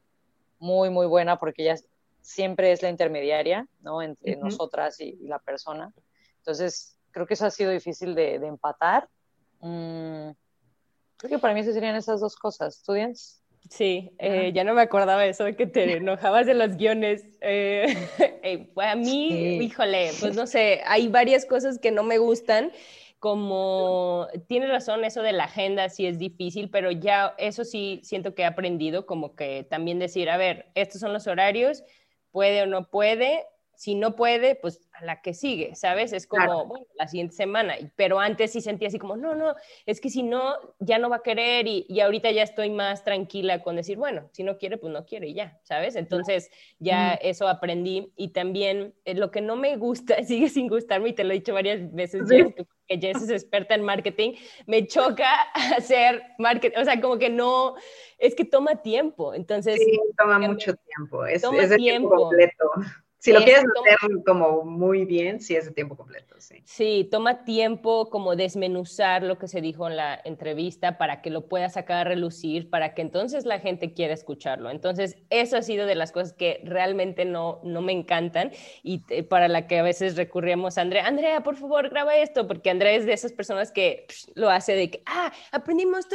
muy, 0.59 0.89
muy 0.89 1.07
buena 1.07 1.37
porque 1.37 1.63
ella 1.63 1.75
siempre 2.21 2.71
es 2.71 2.81
la 2.81 2.89
intermediaria, 2.89 3.67
¿no? 3.81 4.01
Entre 4.01 4.35
nosotras 4.35 4.99
y, 4.99 5.15
la 5.27 5.39
persona. 5.39 5.91
Entonces, 6.37 6.97
creo 7.11 7.25
que 7.25 7.35
eso 7.35 7.45
ha 7.45 7.51
sido 7.51 7.71
difícil 7.71 8.15
de, 8.15 8.39
de 8.39 8.47
empatar 8.47 9.07
Mm, 9.65 10.29
creo 11.17 11.29
que 11.29 11.39
para 11.39 11.53
mí 11.55 11.63
serían 11.63 11.95
esas 11.95 12.19
dos 12.19 12.35
cosas. 12.35 12.77
¿Estudias? 12.77 13.41
Sí, 13.69 14.11
eh, 14.19 14.51
ya 14.53 14.63
no 14.63 14.73
me 14.73 14.81
acordaba 14.81 15.25
eso 15.25 15.43
de 15.43 15.55
que 15.55 15.65
te 15.65 15.97
enojabas 15.97 16.45
de 16.45 16.53
los 16.53 16.77
guiones. 16.77 17.25
Eh, 17.41 17.85
eh, 18.43 18.69
a 18.75 18.95
mí, 18.95 19.57
híjole, 19.57 20.11
pues 20.19 20.35
no 20.35 20.45
sé, 20.45 20.81
hay 20.85 21.07
varias 21.07 21.45
cosas 21.45 21.79
que 21.79 21.91
no 21.91 22.03
me 22.03 22.17
gustan, 22.17 22.71
como 23.19 24.27
tienes 24.47 24.69
razón, 24.69 25.03
eso 25.03 25.23
de 25.23 25.31
la 25.31 25.45
agenda 25.45 25.89
sí 25.89 26.05
es 26.05 26.19
difícil, 26.19 26.69
pero 26.69 26.91
ya 26.91 27.33
eso 27.39 27.63
sí 27.63 28.01
siento 28.03 28.35
que 28.35 28.43
he 28.43 28.45
aprendido, 28.45 29.07
como 29.07 29.35
que 29.35 29.65
también 29.67 29.97
decir, 29.97 30.29
a 30.29 30.37
ver, 30.37 30.67
estos 30.75 31.01
son 31.01 31.11
los 31.11 31.25
horarios, 31.25 31.83
puede 32.31 32.61
o 32.61 32.67
no 32.67 32.89
puede, 32.89 33.45
si 33.75 33.95
no 33.95 34.15
puede, 34.15 34.55
pues 34.55 34.81
a 34.93 35.03
la 35.03 35.21
que 35.21 35.33
sigue, 35.33 35.75
¿sabes? 35.75 36.13
Es 36.13 36.27
como, 36.27 36.65
bueno, 36.65 36.85
la 36.95 37.07
siguiente 37.07 37.35
semana, 37.35 37.75
pero 37.95 38.19
antes 38.19 38.51
sí 38.51 38.61
sentía 38.61 38.87
así 38.87 38.97
como, 38.97 39.17
no, 39.17 39.35
no, 39.35 39.55
es 39.85 39.99
que 39.99 40.09
si 40.09 40.23
no, 40.23 40.53
ya 40.79 40.99
no 40.99 41.09
va 41.09 41.17
a 41.17 41.21
querer 41.23 41.67
y, 41.67 41.85
y 41.89 41.99
ahorita 41.99 42.31
ya 42.31 42.43
estoy 42.43 42.69
más 42.69 43.03
tranquila 43.03 43.61
con 43.61 43.75
decir, 43.75 43.97
bueno, 43.97 44.29
si 44.31 44.43
no 44.43 44.57
quiere, 44.57 44.77
pues 44.77 44.93
no 44.93 45.05
quiere 45.05 45.27
y 45.27 45.33
ya, 45.33 45.59
¿sabes? 45.63 45.95
Entonces 45.95 46.49
ya 46.79 47.13
eso 47.13 47.47
aprendí 47.47 48.13
y 48.15 48.29
también 48.29 48.93
eh, 49.03 49.15
lo 49.15 49.31
que 49.31 49.41
no 49.41 49.55
me 49.55 49.75
gusta, 49.75 50.15
sigue 50.23 50.49
sin 50.49 50.67
gustarme 50.67 51.09
y 51.09 51.13
te 51.13 51.23
lo 51.23 51.31
he 51.31 51.35
dicho 51.35 51.53
varias 51.53 51.93
veces, 51.93 52.21
que 52.87 52.99
Jess 52.99 53.23
es 53.23 53.29
experta 53.29 53.75
en 53.75 53.83
marketing, 53.83 54.33
me 54.65 54.87
choca 54.87 55.29
hacer 55.77 56.21
marketing, 56.37 56.77
o 56.79 56.85
sea, 56.85 57.01
como 57.01 57.17
que 57.17 57.29
no, 57.29 57.75
es 58.17 58.35
que 58.35 58.45
toma 58.45 58.81
tiempo, 58.81 59.33
entonces... 59.33 59.75
Sí, 59.77 59.99
toma 60.17 60.39
mucho 60.39 60.73
tiempo, 60.75 61.25
es, 61.25 61.41
toma 61.41 61.67
tiempo. 61.75 62.15
completo. 62.15 62.71
Si 63.25 63.33
lo 63.33 63.43
quieres 63.43 63.63
hacer 63.63 64.23
como 64.23 64.63
muy 64.63 65.03
bien, 65.03 65.41
sí 65.41 65.55
es 65.55 65.65
de 65.65 65.71
tiempo 65.71 65.97
completo, 65.97 66.35
sí. 66.37 66.61
Sí, 66.63 67.07
toma 67.09 67.43
tiempo 67.43 68.11
como 68.11 68.35
desmenuzar 68.35 69.23
lo 69.23 69.39
que 69.39 69.47
se 69.47 69.61
dijo 69.61 69.87
en 69.87 69.95
la 69.97 70.21
entrevista 70.23 70.99
para 70.99 71.23
que 71.23 71.31
lo 71.31 71.47
puedas 71.47 71.73
sacar 71.73 71.97
a 71.97 72.03
relucir, 72.03 72.69
para 72.69 72.93
que 72.93 73.01
entonces 73.01 73.45
la 73.45 73.59
gente 73.59 73.93
quiera 73.93 74.13
escucharlo. 74.13 74.69
Entonces, 74.69 75.17
eso 75.31 75.57
ha 75.57 75.63
sido 75.63 75.87
de 75.87 75.95
las 75.95 76.11
cosas 76.11 76.33
que 76.33 76.61
realmente 76.63 77.25
no, 77.25 77.61
no 77.63 77.81
me 77.81 77.93
encantan 77.93 78.51
y 78.83 79.01
eh, 79.09 79.23
para 79.23 79.47
la 79.47 79.65
que 79.65 79.79
a 79.79 79.83
veces 79.83 80.15
recurríamos 80.17 80.77
a 80.77 80.81
Andrea, 80.81 81.07
Andrea, 81.07 81.41
por 81.41 81.55
favor, 81.55 81.89
graba 81.89 82.15
esto, 82.17 82.47
porque 82.47 82.69
Andrea 82.69 82.93
es 82.93 83.07
de 83.07 83.13
esas 83.13 83.33
personas 83.33 83.71
que 83.71 84.05
lo 84.35 84.51
hace 84.51 84.75
de 84.75 84.91
que, 84.91 85.01
ah, 85.07 85.33
aprendimos 85.51 86.05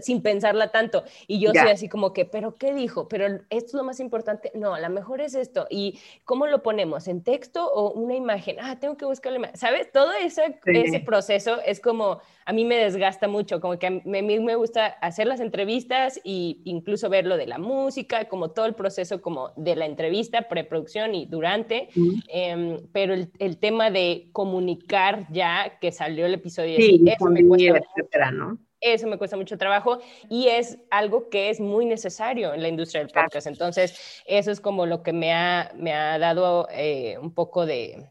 sin 0.00 0.20
pensarla 0.20 0.72
tanto. 0.72 1.04
Y 1.28 1.38
yo 1.38 1.52
soy 1.52 1.70
así 1.70 1.88
como 1.88 2.12
que, 2.12 2.24
pero 2.24 2.56
¿qué 2.56 2.74
dijo? 2.74 3.06
Pero 3.06 3.26
esto 3.50 3.68
es 3.68 3.74
lo 3.74 3.84
más 3.84 4.00
importante. 4.00 4.50
No, 4.54 4.74
a 4.74 4.80
lo 4.80 4.90
mejor 4.90 5.20
es 5.20 5.36
esto. 5.36 5.68
Y 5.70 6.00
¿cómo 6.24 6.46
lo 6.46 6.62
ponemos? 6.62 7.06
¿En 7.08 7.22
texto 7.22 7.66
o 7.66 7.92
una 7.92 8.14
imagen? 8.14 8.56
Ah, 8.60 8.78
tengo 8.78 8.96
que 8.96 9.04
buscarle, 9.04 9.50
¿sabes? 9.54 9.92
Todo 9.92 10.12
ese, 10.12 10.58
ese 10.64 11.00
proceso 11.00 11.58
es 11.64 11.80
como, 11.80 12.20
a 12.46 12.52
mí 12.52 12.64
me 12.64 12.76
desgasta 12.76 13.28
mucho, 13.28 13.60
como 13.60 13.78
que 13.78 13.86
a 13.86 13.90
mí 13.90 14.02
me 14.02 14.56
gusta 14.56 14.86
hacer 14.86 15.26
las 15.26 15.40
entrevistas 15.40 16.18
e 16.24 16.56
incluso 16.64 17.08
ver 17.08 17.26
lo 17.26 17.36
de 17.36 17.46
la 17.46 17.58
música, 17.58 18.26
como 18.28 18.50
todo 18.50 18.66
el 18.66 18.74
proceso 18.74 19.20
como 19.20 19.52
de 19.56 19.76
la 19.76 19.86
entrevista, 19.86 20.48
preproducción 20.48 21.14
y 21.14 21.26
durante, 21.26 21.88
em, 22.28 22.78
pero 22.92 23.14
el, 23.14 23.30
el, 23.38 23.58
tema 23.58 23.90
de 23.90 24.28
comunicar 24.32 25.26
ya 25.30 25.78
que 25.80 25.92
salió 25.92 26.26
el 26.26 26.34
episodio, 26.34 26.76
sí, 26.76 27.02
eso 27.06 27.26
me 27.26 27.46
cuesta, 27.46 27.78
etcétera, 27.78 28.30
¿no? 28.30 28.58
Eso 28.84 29.06
me 29.06 29.16
cuesta 29.16 29.36
mucho 29.36 29.56
trabajo 29.56 29.98
y 30.28 30.48
es 30.48 30.78
algo 30.90 31.30
que 31.30 31.48
es 31.48 31.58
muy 31.58 31.86
necesario 31.86 32.52
en 32.52 32.60
la 32.60 32.68
industria 32.68 33.02
del 33.02 33.10
podcast. 33.10 33.46
Entonces, 33.46 34.22
eso 34.26 34.50
es 34.50 34.60
como 34.60 34.84
lo 34.84 35.02
que 35.02 35.14
me 35.14 35.32
ha, 35.32 35.72
me 35.74 35.94
ha 35.94 36.18
dado 36.18 36.68
eh, 36.70 37.16
un 37.18 37.32
poco 37.32 37.64
de, 37.64 38.10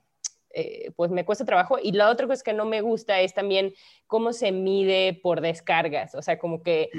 eh, 0.56 0.92
pues 0.96 1.10
me 1.10 1.26
cuesta 1.26 1.46
trabajo. 1.46 1.78
Y 1.82 1.92
la 1.92 2.10
otra 2.12 2.28
cosa 2.28 2.44
que 2.44 2.54
no 2.54 2.66
me 2.66 2.82
gusta 2.82 3.20
es 3.20 3.34
también 3.34 3.74
cómo 4.06 4.34
se 4.34 4.52
mide 4.52 5.20
por 5.22 5.42
descargas, 5.42 6.14
o 6.14 6.22
sea, 6.22 6.38
como 6.38 6.62
que 6.62 6.92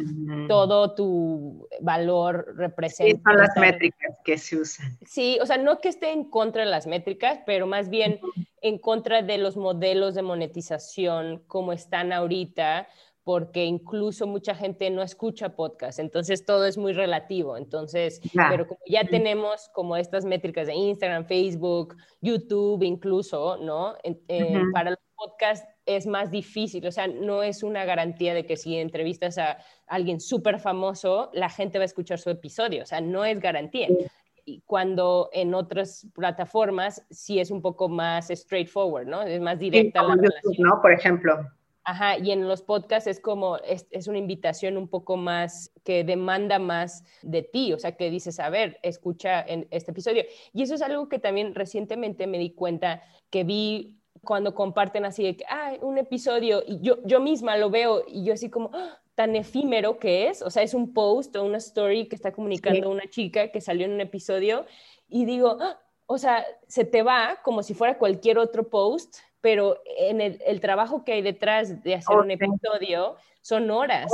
todo 0.48 0.96
tu 0.96 1.68
valor 1.80 2.54
representa. 2.56 3.16
Sí, 3.16 3.22
son 3.24 3.36
las 3.36 3.56
métricas 3.56 4.18
que 4.24 4.38
se 4.38 4.56
usan. 4.56 4.98
Sí, 5.06 5.38
o 5.40 5.46
sea, 5.46 5.56
no 5.56 5.80
que 5.80 5.88
esté 5.88 6.10
en 6.10 6.28
contra 6.28 6.64
de 6.64 6.70
las 6.70 6.88
métricas, 6.88 7.38
pero 7.46 7.68
más 7.68 7.90
bien 7.90 8.18
en 8.60 8.78
contra 8.78 9.22
de 9.22 9.38
los 9.38 9.56
modelos 9.56 10.14
de 10.14 10.22
monetización 10.22 11.44
como 11.46 11.72
están 11.72 12.12
ahorita, 12.12 12.88
porque 13.24 13.64
incluso 13.64 14.26
mucha 14.26 14.54
gente 14.54 14.90
no 14.90 15.02
escucha 15.02 15.56
podcast, 15.56 15.98
entonces 15.98 16.44
todo 16.44 16.66
es 16.66 16.76
muy 16.76 16.92
relativo. 16.92 17.56
Entonces, 17.56 18.20
pero 18.50 18.68
como 18.68 18.80
ya 18.86 19.04
tenemos 19.04 19.70
como 19.72 19.96
estas 19.96 20.26
métricas 20.26 20.66
de 20.66 20.74
Instagram, 20.74 21.24
Facebook, 21.24 21.96
YouTube 22.20 22.82
incluso, 22.82 23.56
¿no? 23.56 23.94
Eh, 24.04 24.60
para 24.74 24.90
los 24.90 24.98
podcasts 25.16 25.66
es 25.86 26.06
más 26.06 26.30
difícil, 26.30 26.86
o 26.86 26.92
sea, 26.92 27.06
no 27.06 27.42
es 27.42 27.62
una 27.62 27.86
garantía 27.86 28.34
de 28.34 28.44
que 28.44 28.56
si 28.56 28.76
entrevistas 28.76 29.38
a 29.38 29.58
alguien 29.86 30.20
súper 30.20 30.58
famoso, 30.58 31.30
la 31.32 31.48
gente 31.48 31.78
va 31.78 31.82
a 31.82 31.86
escuchar 31.86 32.18
su 32.18 32.28
episodio, 32.28 32.82
o 32.82 32.86
sea, 32.86 33.00
no 33.00 33.24
es 33.24 33.40
garantía. 33.40 33.88
Y 34.46 34.60
cuando 34.66 35.30
en 35.32 35.54
otras 35.54 36.06
plataformas 36.14 37.06
sí 37.10 37.40
es 37.40 37.50
un 37.50 37.62
poco 37.62 37.88
más 37.88 38.28
straightforward, 38.28 39.06
¿no? 39.06 39.22
Es 39.22 39.40
más 39.40 39.58
directa 39.58 40.02
la 40.02 40.14
relación. 40.14 40.54
¿no? 40.58 40.82
Por 40.82 40.92
ejemplo. 40.92 41.50
Ajá, 41.84 42.18
y 42.18 42.30
en 42.30 42.48
los 42.48 42.62
podcasts 42.62 43.06
es 43.06 43.20
como, 43.20 43.58
es, 43.58 43.86
es, 43.90 44.08
una 44.08 44.16
invitación 44.16 44.78
un 44.78 44.88
poco 44.88 45.18
más 45.18 45.70
que 45.84 46.02
demanda 46.02 46.58
más 46.58 47.04
de 47.20 47.42
ti, 47.42 47.74
o 47.74 47.78
sea, 47.78 47.96
que 47.96 48.10
dices, 48.10 48.40
a 48.40 48.48
ver, 48.48 48.78
escucha 48.82 49.42
en 49.42 49.68
este 49.70 49.90
episodio. 49.90 50.24
Y 50.54 50.62
eso 50.62 50.74
es 50.74 50.80
algo 50.80 51.10
que 51.10 51.18
también 51.18 51.54
recientemente 51.54 52.26
me 52.26 52.38
di 52.38 52.50
cuenta 52.50 53.02
que 53.28 53.44
vi 53.44 53.98
cuando 54.22 54.54
comparten 54.54 55.04
así 55.04 55.24
de 55.24 55.36
que, 55.36 55.44
ah, 55.48 55.74
un 55.82 55.98
episodio, 55.98 56.62
y 56.66 56.80
yo, 56.80 56.98
yo 57.04 57.20
misma 57.20 57.58
lo 57.58 57.68
veo 57.68 58.02
y 58.08 58.24
yo 58.24 58.32
así 58.32 58.48
como, 58.48 58.70
¡ah! 58.72 58.98
tan 59.14 59.36
efímero 59.36 59.98
que 59.98 60.28
es, 60.28 60.42
o 60.42 60.50
sea, 60.50 60.62
es 60.62 60.74
un 60.74 60.92
post 60.92 61.36
o 61.36 61.44
una 61.44 61.58
story 61.58 62.08
que 62.08 62.16
está 62.16 62.32
comunicando 62.32 62.90
una 62.90 63.08
chica 63.08 63.48
que 63.52 63.60
salió 63.60 63.86
en 63.86 63.92
un 63.92 64.00
episodio 64.00 64.64
y 65.08 65.24
digo, 65.26 65.58
¡ah! 65.60 65.78
o 66.06 66.18
sea, 66.18 66.44
se 66.66 66.84
te 66.84 67.02
va 67.02 67.40
como 67.42 67.62
si 67.62 67.74
fuera 67.74 67.98
cualquier 67.98 68.38
otro 68.38 68.68
post 68.68 69.18
pero 69.44 69.82
en 69.98 70.22
el, 70.22 70.60
trabajo 70.62 71.04
que 71.04 71.12
hay 71.12 71.20
detrás 71.20 71.82
de 71.82 71.96
hacer 71.96 72.16
un 72.16 72.30
episodio 72.30 73.16
son 73.42 73.70
horas. 73.70 74.10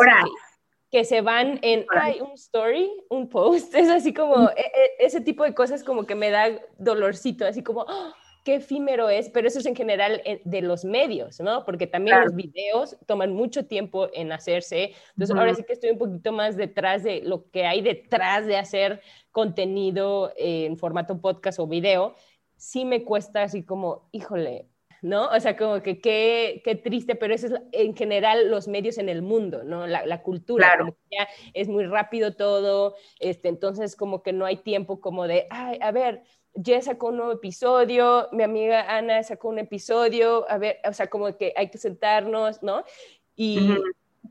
Que, 0.91 1.05
se 1.05 1.21
van 1.21 1.61
en, 1.63 1.87
ay, 1.89 2.21
un 2.21 2.33
story, 2.33 2.91
un 3.09 3.29
post, 3.29 3.73
es 3.77 3.89
así 3.89 4.13
como, 4.13 4.51
e, 4.51 4.61
e, 4.61 5.07
ese 5.07 5.21
tipo 5.21 5.45
de 5.45 5.55
cosas 5.55 5.85
como 5.85 6.05
que 6.05 6.17
me 6.17 6.31
da 6.31 6.49
dolorcito, 6.79 7.47
así 7.47 7.63
como, 7.63 7.85
¡ah! 7.89 8.13
qué 8.45 8.57
efímero 8.57 9.09
es, 9.09 9.29
pero 9.29 9.47
eso 9.47 9.61
es 9.61 9.67
en 9.67 9.77
general 9.77 10.21
eh, 10.25 10.43
de 10.45 10.63
los 10.63 10.85
medios, 10.85 11.39
¿no? 11.39 11.65
Porque 11.65 11.87
también 11.87 12.23
los 12.23 12.35
videos 12.35 12.97
toman 13.07 13.33
mucho 13.33 13.67
tiempo 13.67 14.09
en 14.13 14.33
hacerse. 14.33 14.95
Entonces, 15.11 15.37
ahora 15.37 15.55
sí 15.55 15.63
que 15.63 15.75
estoy 15.75 15.91
un 15.91 15.99
poquito 15.99 16.33
más 16.33 16.57
detrás 16.57 17.05
de 17.05 17.21
lo 17.21 17.49
que 17.53 17.67
hay 17.67 17.83
detrás 17.83 18.47
de 18.47 18.57
hacer 18.57 19.01
contenido 19.31 20.33
en 20.37 20.77
formato 20.77 21.21
podcast 21.21 21.61
o 21.61 21.69
video. 21.69 22.17
Sí 22.57 22.85
me 22.85 23.05
cuesta 23.05 23.45
así 23.45 23.63
como, 23.63 24.09
híjole, 24.11 24.70
¿no? 25.03 25.29
O 25.29 25.41
sea, 25.41 25.57
como 25.57 25.83
que 25.83 26.01
qué, 26.01 26.63
qué 26.65 26.75
triste, 26.75 27.15
pero 27.15 27.35
eso 27.35 27.47
es 27.47 27.55
en 27.73 27.97
general 27.97 28.51
los 28.51 28.69
medios 28.69 28.99
en 28.99 29.09
el 29.09 29.23
mundo, 29.23 29.65
¿no? 29.65 29.87
La, 29.87 30.05
la 30.07 30.23
cultura, 30.23 30.77
como 30.79 30.93
que 30.93 31.17
ya 31.19 31.29
es 31.55 31.69
muy 31.69 31.87
rápido 31.87 32.35
todo, 32.35 32.97
este, 33.19 33.49
entonces 33.49 33.97
como 33.97 34.23
que 34.23 34.33
no 34.33 34.45
hay 34.45 34.57
tiempo 34.57 35.01
como 35.01 35.27
de, 35.27 35.47
ay, 35.51 35.79
a 35.81 35.91
ver, 35.91 36.23
Jess 36.55 36.87
sacó 36.87 37.09
un 37.09 37.19
nuevo 37.19 37.33
episodio, 37.33 38.29
mi 38.33 38.43
amiga 38.43 38.97
Ana 38.97 39.23
sacó 39.23 39.49
un 39.49 39.59
episodio, 39.59 40.51
a 40.51 40.59
ver, 40.59 40.79
o 40.89 40.93
sea, 40.93 41.09
como 41.09 41.37
que 41.37 41.53
hay 41.57 41.71
que 41.71 41.79
sentarnos, 41.79 42.63
¿no? 42.63 42.85
Y 43.37 43.77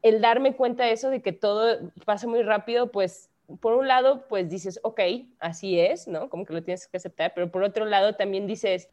el 0.02 0.22
darme 0.22 0.56
cuenta 0.56 0.86
de 0.86 0.92
eso, 0.92 1.10
de 1.10 1.22
que 1.22 1.32
todo 1.32 1.92
pasa 2.06 2.28
muy 2.28 2.44
rápido, 2.44 2.92
pues 2.92 3.30
por 3.62 3.74
un 3.74 3.88
lado, 3.88 4.28
pues 4.28 4.50
dices, 4.50 4.80
ok, 4.84 5.00
así 5.40 5.80
es, 5.80 6.08
¿no? 6.08 6.30
Como 6.30 6.46
que 6.46 6.54
lo 6.54 6.64
tienes 6.64 6.88
que 6.88 6.98
aceptar, 6.98 7.34
pero 7.34 7.50
por 7.52 7.64
otro 7.64 7.86
lado 7.86 8.16
también 8.16 8.46
dices, 8.46 8.90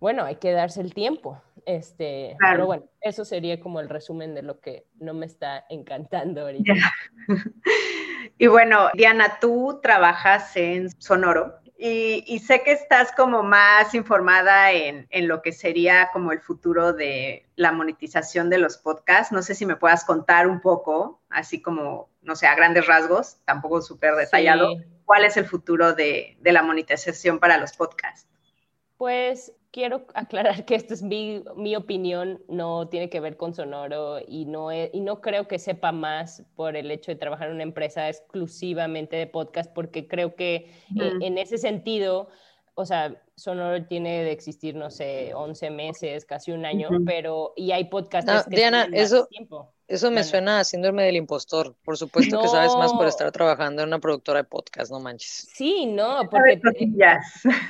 bueno, 0.00 0.24
hay 0.24 0.36
que 0.36 0.52
darse 0.52 0.80
el 0.80 0.94
tiempo. 0.94 1.40
Este, 1.66 2.36
Pero 2.40 2.66
bueno, 2.66 2.84
eso 3.00 3.24
sería 3.24 3.60
como 3.60 3.80
el 3.80 3.88
resumen 3.88 4.34
de 4.34 4.42
lo 4.42 4.60
que 4.60 4.86
no 4.98 5.14
me 5.14 5.26
está 5.26 5.66
encantando 5.68 6.42
ahorita. 6.42 6.72
Y 8.38 8.46
bueno, 8.46 8.88
Diana, 8.94 9.38
tú 9.38 9.80
trabajas 9.82 10.56
en 10.56 10.90
Sonoro 10.98 11.60
y, 11.82 12.38
sé 12.40 12.62
que 12.62 12.72
estás 12.72 13.12
como 13.12 13.42
más 13.42 13.94
informada 13.94 14.72
en, 14.72 15.06
en, 15.10 15.28
lo 15.28 15.40
que 15.40 15.52
sería 15.52 16.10
como 16.12 16.32
el 16.32 16.40
futuro 16.40 16.92
de 16.92 17.46
la 17.56 17.72
monetización 17.72 18.50
de 18.50 18.58
los 18.58 18.76
podcasts. 18.76 19.32
No 19.32 19.42
sé 19.42 19.54
si 19.54 19.64
me 19.64 19.76
puedas 19.76 20.04
contar 20.04 20.46
un 20.46 20.60
poco, 20.60 21.22
así 21.30 21.62
como, 21.62 22.10
no 22.20 22.36
sé, 22.36 22.46
a 22.46 22.54
grandes 22.54 22.86
rasgos, 22.86 23.38
tampoco 23.46 23.80
súper 23.80 24.14
detallado, 24.14 24.74
cuál 25.06 25.24
es 25.24 25.38
el 25.38 25.46
futuro 25.46 25.94
de, 25.94 26.36
de 26.40 26.52
la 26.52 26.62
monetización 26.62 27.38
para 27.38 27.56
los 27.56 27.72
podcasts. 27.72 28.28
Pues 28.98 29.54
quiero 29.72 30.06
aclarar 30.14 30.64
que 30.64 30.74
esta 30.74 30.94
es 30.94 31.02
mi, 31.02 31.42
mi, 31.56 31.76
opinión, 31.76 32.42
no 32.48 32.88
tiene 32.88 33.08
que 33.08 33.20
ver 33.20 33.36
con 33.36 33.54
Sonoro 33.54 34.18
y 34.26 34.44
no, 34.44 34.72
y 34.72 35.00
no 35.00 35.20
creo 35.20 35.46
que 35.48 35.58
sepa 35.58 35.92
más 35.92 36.44
por 36.56 36.76
el 36.76 36.90
hecho 36.90 37.12
de 37.12 37.16
trabajar 37.16 37.48
en 37.48 37.54
una 37.54 37.62
empresa 37.62 38.08
exclusivamente 38.08 39.16
de 39.16 39.26
podcast, 39.26 39.72
porque 39.72 40.08
creo 40.08 40.34
que 40.34 40.70
eh, 41.00 41.12
en 41.20 41.38
ese 41.38 41.58
sentido, 41.58 42.28
o 42.74 42.84
sea, 42.84 43.22
Sonoro 43.36 43.84
tiene 43.86 44.24
de 44.24 44.32
existir, 44.32 44.74
no 44.74 44.90
sé, 44.90 45.32
11 45.34 45.70
meses, 45.70 46.24
casi 46.24 46.52
un 46.52 46.64
año, 46.64 46.88
pero 47.06 47.52
y 47.56 47.72
hay 47.72 47.84
podcasts 47.84 48.46
que 48.48 48.56
Diana, 48.56 48.88
eso, 48.92 49.26
tiempo. 49.26 49.72
Eso 49.90 50.08
me 50.12 50.22
suena 50.22 50.60
a 50.60 50.64
síndrome 50.64 51.02
del 51.02 51.16
impostor. 51.16 51.74
Por 51.84 51.96
supuesto 51.96 52.40
que 52.40 52.46
sabes 52.46 52.76
más 52.76 52.92
por 52.92 53.08
estar 53.08 53.32
trabajando 53.32 53.82
en 53.82 53.88
una 53.88 53.98
productora 53.98 54.38
de 54.38 54.44
podcast, 54.44 54.92
no 54.92 55.00
manches. 55.00 55.48
Sí, 55.52 55.84
no, 55.84 56.30
porque 56.30 56.60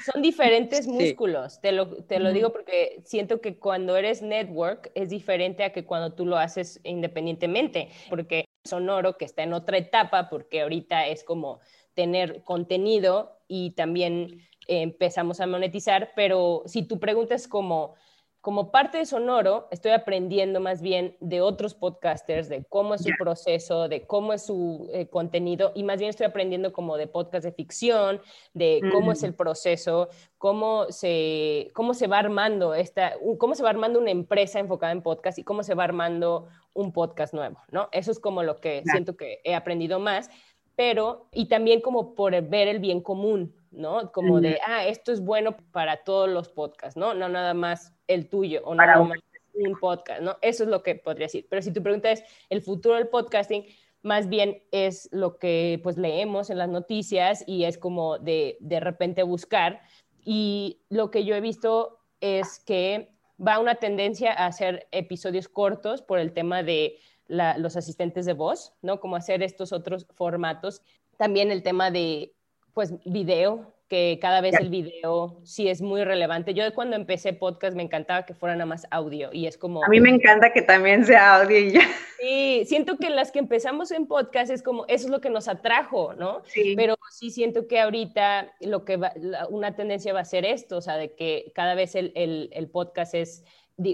son 0.05 0.21
diferentes 0.21 0.87
músculos. 0.87 1.63
Te 1.63 1.73
lo, 1.73 2.05
te 2.05 2.19
lo 2.19 2.31
digo 2.33 2.53
porque 2.53 3.01
siento 3.07 3.41
que 3.41 3.59
cuando 3.59 3.97
eres 3.97 4.21
network 4.21 4.93
es 4.95 5.09
diferente 5.09 5.65
a 5.65 5.73
que 5.73 5.87
cuando 5.87 6.13
tú 6.13 6.27
lo 6.27 6.37
haces 6.37 6.79
independientemente. 6.85 7.89
Porque 8.11 8.45
Sonoro, 8.65 9.17
que 9.17 9.25
está 9.25 9.43
en 9.43 9.55
otra 9.55 9.79
etapa, 9.79 10.29
porque 10.29 10.61
ahorita 10.61 11.07
es 11.07 11.25
como 11.25 11.61
tener 11.95 12.45
contenido 12.45 13.39
y 13.49 13.71
también 13.71 14.47
empezamos 14.69 15.41
a 15.41 15.47
monetizar, 15.47 16.13
pero 16.15 16.65
si 16.67 16.83
tu 16.83 17.01
pregunta 17.01 17.35
es 17.35 17.49
como 17.49 17.95
como 18.41 18.71
parte 18.71 18.97
de 18.97 19.05
Sonoro, 19.05 19.69
estoy 19.71 19.93
aprendiendo 19.93 20.61
más 20.61 20.81
bien 20.81 21.15
de 21.21 21.43
otros 21.43 21.75
podcasters, 21.75 22.49
de 22.49 22.65
cómo 22.65 22.95
es 22.95 23.03
su 23.03 23.11
proceso, 23.19 23.87
de 23.87 24.07
cómo 24.07 24.33
es 24.33 24.47
su 24.47 24.89
eh, 24.95 25.09
contenido, 25.09 25.73
y 25.75 25.83
más 25.83 25.99
bien 25.99 26.09
estoy 26.09 26.27
aprendiendo 26.27 26.73
como 26.73 26.97
de 26.97 27.07
podcast 27.07 27.45
de 27.45 27.53
ficción, 27.53 28.23
de 28.55 28.81
cómo 28.93 29.13
es 29.13 29.23
mm. 29.23 29.27
el 29.27 29.35
proceso, 29.35 30.09
cómo 30.39 30.87
se, 30.91 31.71
cómo 31.75 31.93
se 31.93 32.07
va 32.07 32.19
armando 32.19 32.73
esta, 32.75 33.13
cómo 33.39 33.55
se 33.55 33.63
va 33.63 33.69
armando 33.69 33.99
una 33.99 34.11
empresa 34.11 34.59
enfocada 34.59 34.93
en 34.93 35.03
podcast 35.03 35.39
y 35.39 35.45
cómo 35.45 35.63
se 35.63 35.75
va 35.75 35.85
armando 35.85 36.49
un 36.73 36.93
podcast 36.93 37.35
nuevo, 37.35 37.61
¿no? 37.71 37.91
Eso 37.93 38.11
es 38.11 38.19
como 38.19 38.43
lo 38.43 38.57
que 38.57 38.83
siento 38.87 39.19
que 39.19 39.41
he 39.45 39.55
aprendido 39.55 39.99
más, 39.99 40.31
pero, 40.77 41.27
y 41.31 41.47
también 41.49 41.83
como 41.83 42.15
por 42.15 42.41
ver 42.49 42.69
el 42.69 42.79
bien 42.79 43.03
común, 43.03 43.55
¿no? 43.71 44.13
Como 44.13 44.41
de, 44.41 44.59
ah, 44.67 44.85
esto 44.87 45.13
es 45.13 45.21
bueno 45.21 45.57
para 45.73 46.05
todos 46.05 46.29
los 46.29 46.49
podcasts, 46.49 46.97
¿no? 46.97 47.15
No 47.15 47.29
nada 47.29 47.55
más 47.55 47.95
el 48.07 48.29
tuyo 48.29 48.63
o 48.65 48.75
nada 48.75 49.03
más 49.03 49.19
un 49.53 49.79
podcast, 49.79 50.23
¿no? 50.23 50.37
Eso 50.43 50.65
es 50.65 50.71
lo 50.71 50.83
que 50.83 50.95
podría 50.95 51.27
decir. 51.27 51.47
Pero 51.49 51.63
si 51.63 51.73
tu 51.73 51.83
pregunta 51.83 52.11
es 52.11 52.23
el 52.49 52.63
futuro 52.63 52.97
del 52.97 53.09
podcasting, 53.09 53.67
más 54.03 54.29
bien 54.29 54.63
es 54.71 55.09
lo 55.13 55.39
que 55.39 55.81
pues 55.83 55.99
leemos 55.99 56.51
en 56.51 56.59
las 56.59 56.69
noticias 56.69 57.45
y 57.47 57.65
es 57.65 57.79
como 57.79 58.19
de, 58.19 58.57
de 58.61 58.81
repente 58.81 59.23
buscar. 59.23 59.83
Y 60.25 60.81
lo 60.89 61.11
que 61.11 61.25
yo 61.25 61.35
he 61.35 61.41
visto 61.41 61.99
es 62.21 62.61
que 62.61 63.13
va 63.45 63.59
una 63.59 63.77
tendencia 63.77 64.33
a 64.33 64.47
hacer 64.47 64.89
episodios 64.91 65.49
cortos 65.49 66.03
por 66.03 66.19
el 66.19 66.33
tema 66.33 66.63
de 66.63 66.99
los 67.29 67.77
asistentes 67.77 68.27
de 68.27 68.33
voz, 68.33 68.75
¿no? 68.83 68.99
Como 69.01 69.17
hacer 69.17 69.43
estos 69.43 69.73
otros 69.73 70.07
formatos. 70.15 70.83
También 71.17 71.51
el 71.51 71.63
tema 71.63 71.91
de, 71.91 72.35
pues, 72.73 72.95
video, 73.05 73.75
que 73.91 74.21
cada 74.23 74.41
vez 74.41 74.55
el 74.61 74.71
video 74.71 75.41
sí 75.43 75.69
es 75.69 75.83
muy 75.83 76.05
relevante. 76.05 76.55
Yo 76.55 76.63
cuando 76.75 76.95
empecé 76.95 77.33
podcast 77.33 77.77
me 77.77 77.83
encantaba 77.83 78.25
que 78.25 78.35
fuera 78.35 78.55
nada 78.55 78.67
más 78.67 78.87
audio 78.93 79.31
y 79.33 79.49
es 79.49 79.59
como... 79.59 79.85
A 79.85 79.89
mí 79.89 80.01
me 80.01 80.11
encanta 80.11 80.53
que 80.53 80.63
también 80.63 81.05
sea 81.05 81.41
audio 81.41 81.59
y 81.59 81.73
ya. 81.73 81.81
Sí, 82.21 82.65
siento 82.67 82.99
que 82.99 83.09
las 83.09 83.33
que 83.33 83.39
empezamos 83.39 83.91
en 83.91 84.07
podcast 84.07 84.53
es 84.53 84.63
como, 84.63 84.85
eso 84.89 85.07
es 85.07 85.11
lo 85.11 85.23
que 85.23 85.31
nos 85.31 85.49
atrajo, 85.49 86.13
¿no? 86.13 86.43
Sí. 86.45 86.75
Pero 86.77 86.97
sí 87.11 87.31
siento 87.31 87.67
que 87.67 87.81
ahorita 87.81 88.53
lo 88.61 88.85
que 88.85 88.99
va, 88.99 89.15
una 89.49 89.75
tendencia 89.75 90.13
va 90.13 90.21
a 90.21 90.27
ser 90.27 90.45
esto, 90.45 90.77
o 90.77 90.81
sea, 90.83 90.99
de 90.99 91.15
que 91.15 91.51
cada 91.55 91.75
vez 91.75 91.95
el, 91.95 92.13
el, 92.15 92.51
el 92.53 92.69
podcast 92.69 93.15
es, 93.15 93.43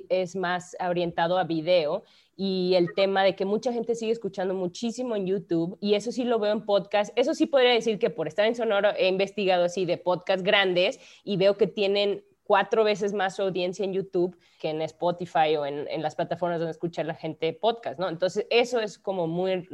es 0.08 0.36
más 0.36 0.76
orientado 0.80 1.38
a 1.38 1.44
video 1.44 2.04
y 2.36 2.74
el 2.74 2.94
tema 2.94 3.24
de 3.24 3.34
que 3.34 3.44
mucha 3.44 3.72
gente 3.72 3.94
sigue 3.94 4.12
escuchando 4.12 4.54
muchísimo 4.54 5.16
en 5.16 5.26
YouTube 5.26 5.78
y 5.80 5.94
eso 5.94 6.12
sí 6.12 6.24
lo 6.24 6.38
veo 6.38 6.52
en 6.52 6.66
podcast. 6.66 7.12
Eso 7.16 7.34
sí 7.34 7.46
podría 7.46 7.70
decir 7.70 7.98
que 7.98 8.10
por 8.10 8.28
estar 8.28 8.46
en 8.46 8.54
Sonoro 8.54 8.90
he 8.96 9.08
investigado 9.08 9.64
así 9.64 9.86
de 9.86 9.96
podcast 9.96 10.44
grandes 10.44 11.00
y 11.24 11.36
veo 11.36 11.56
que 11.56 11.66
tienen 11.66 12.24
cuatro 12.44 12.84
veces 12.84 13.12
más 13.12 13.40
audiencia 13.40 13.84
en 13.84 13.92
YouTube 13.92 14.36
que 14.66 14.70
en 14.70 14.82
Spotify 14.82 15.56
o 15.56 15.64
en, 15.64 16.02
las 16.02 16.16
plataformas 16.16 16.58
donde 16.58 16.72
escucha 16.72 17.04
la 17.04 17.14
gente 17.14 17.52
podcast, 17.52 18.00
¿no? 18.00 18.08
Entonces, 18.08 18.46
eso 18.50 18.80
es 18.80 18.98
como 18.98 19.28
muy, 19.28 19.68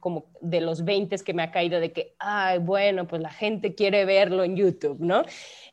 como 0.00 0.26
de 0.40 0.60
los 0.60 0.84
20 0.84 1.14
que 1.24 1.34
me 1.34 1.42
ha 1.42 1.50
caído 1.50 1.80
de 1.80 1.92
que, 1.92 2.14
ay, 2.18 2.58
bueno, 2.58 3.06
pues 3.06 3.22
la 3.22 3.30
gente 3.30 3.74
quiere 3.74 4.04
verlo 4.04 4.44
en 4.44 4.56
YouTube, 4.56 4.98
¿no? 5.00 5.22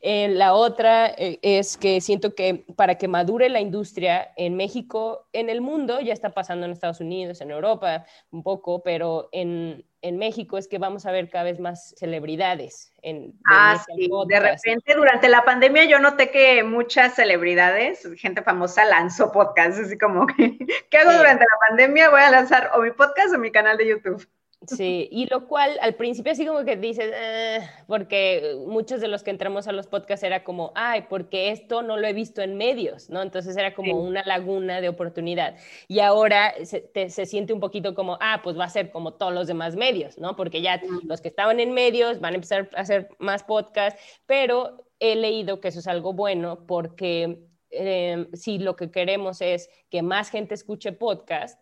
Eh, 0.00 0.28
la 0.28 0.54
otra 0.54 1.08
eh, 1.16 1.38
es 1.42 1.76
que 1.76 2.00
siento 2.00 2.34
que 2.34 2.64
para 2.76 2.96
que 2.96 3.08
madure 3.08 3.48
la 3.48 3.60
industria 3.60 4.32
en 4.36 4.56
México, 4.56 5.26
en 5.32 5.48
el 5.50 5.60
mundo, 5.60 6.00
ya 6.00 6.12
está 6.12 6.30
pasando 6.30 6.66
en 6.66 6.72
Estados 6.72 7.00
Unidos, 7.00 7.40
en 7.40 7.50
Europa, 7.50 8.06
un 8.30 8.42
poco, 8.42 8.82
pero 8.82 9.28
en, 9.32 9.84
en 10.02 10.18
México 10.18 10.58
es 10.58 10.66
que 10.66 10.78
vamos 10.78 11.06
a 11.06 11.12
ver 11.12 11.30
cada 11.30 11.44
vez 11.44 11.60
más 11.60 11.94
celebridades. 11.96 12.92
En, 13.02 13.34
ah, 13.48 13.82
sí. 13.86 14.08
De 14.28 14.40
repente, 14.40 14.94
durante 14.94 15.28
la 15.28 15.44
pandemia, 15.44 15.84
yo 15.84 16.00
noté 16.00 16.30
que 16.30 16.62
muchas 16.64 17.14
celebridades, 17.14 18.06
gente 18.16 18.42
famosa, 18.42 18.61
lanzó 18.88 19.32
podcasts. 19.32 19.80
Así 19.80 19.98
como 19.98 20.26
que, 20.26 20.58
¿qué 20.90 20.98
hago 20.98 21.12
durante 21.12 21.44
la 21.44 21.68
pandemia? 21.68 22.10
Voy 22.10 22.20
a 22.20 22.30
lanzar 22.30 22.70
o 22.74 22.80
mi 22.80 22.90
podcast 22.90 23.34
o 23.34 23.38
mi 23.38 23.50
canal 23.50 23.76
de 23.76 23.88
YouTube. 23.88 24.26
Sí, 24.66 25.08
y 25.10 25.26
lo 25.26 25.48
cual 25.48 25.76
al 25.80 25.94
principio 25.94 26.32
así 26.32 26.46
como 26.46 26.64
que 26.64 26.76
dices, 26.76 27.10
eh", 27.12 27.68
porque 27.88 28.56
muchos 28.66 29.00
de 29.00 29.08
los 29.08 29.24
que 29.24 29.30
entramos 29.30 29.66
a 29.66 29.72
los 29.72 29.88
podcasts 29.88 30.22
era 30.22 30.44
como, 30.44 30.72
ay, 30.76 31.06
porque 31.08 31.50
esto 31.50 31.82
no 31.82 31.96
lo 31.96 32.06
he 32.06 32.12
visto 32.12 32.42
en 32.42 32.56
medios, 32.56 33.10
¿no? 33.10 33.22
Entonces 33.22 33.56
era 33.56 33.74
como 33.74 33.98
una 33.98 34.22
laguna 34.24 34.80
de 34.80 34.88
oportunidad. 34.88 35.56
Y 35.88 35.98
ahora 35.98 36.54
se, 36.64 36.88
se, 37.10 37.26
siente 37.26 37.52
un 37.52 37.60
poquito 37.60 37.94
como, 37.94 38.18
ah, 38.20 38.40
pues 38.44 38.56
va 38.56 38.64
a 38.64 38.70
ser 38.70 38.90
como 38.90 39.14
todos 39.14 39.32
los 39.32 39.48
demás 39.48 39.74
medios, 39.74 40.18
¿no? 40.18 40.36
Porque 40.36 40.62
ya 40.62 40.80
los 41.04 41.20
que 41.20 41.28
estaban 41.28 41.58
en 41.58 41.72
medios 41.72 42.20
van 42.20 42.34
a 42.34 42.36
empezar 42.36 42.70
a 42.76 42.82
hacer 42.82 43.08
más 43.18 43.42
podcasts, 43.42 44.00
pero 44.26 44.86
he 45.00 45.16
leído 45.16 45.60
que 45.60 45.68
eso 45.68 45.80
es 45.80 45.88
algo 45.88 46.12
bueno 46.12 46.64
porque 46.66 47.40
eh, 47.72 48.28
si 48.34 48.58
lo 48.58 48.76
que 48.76 48.90
queremos 48.90 49.40
es 49.40 49.68
que 49.90 50.02
más 50.02 50.30
gente 50.30 50.54
escuche 50.54 50.92
podcast, 50.92 51.60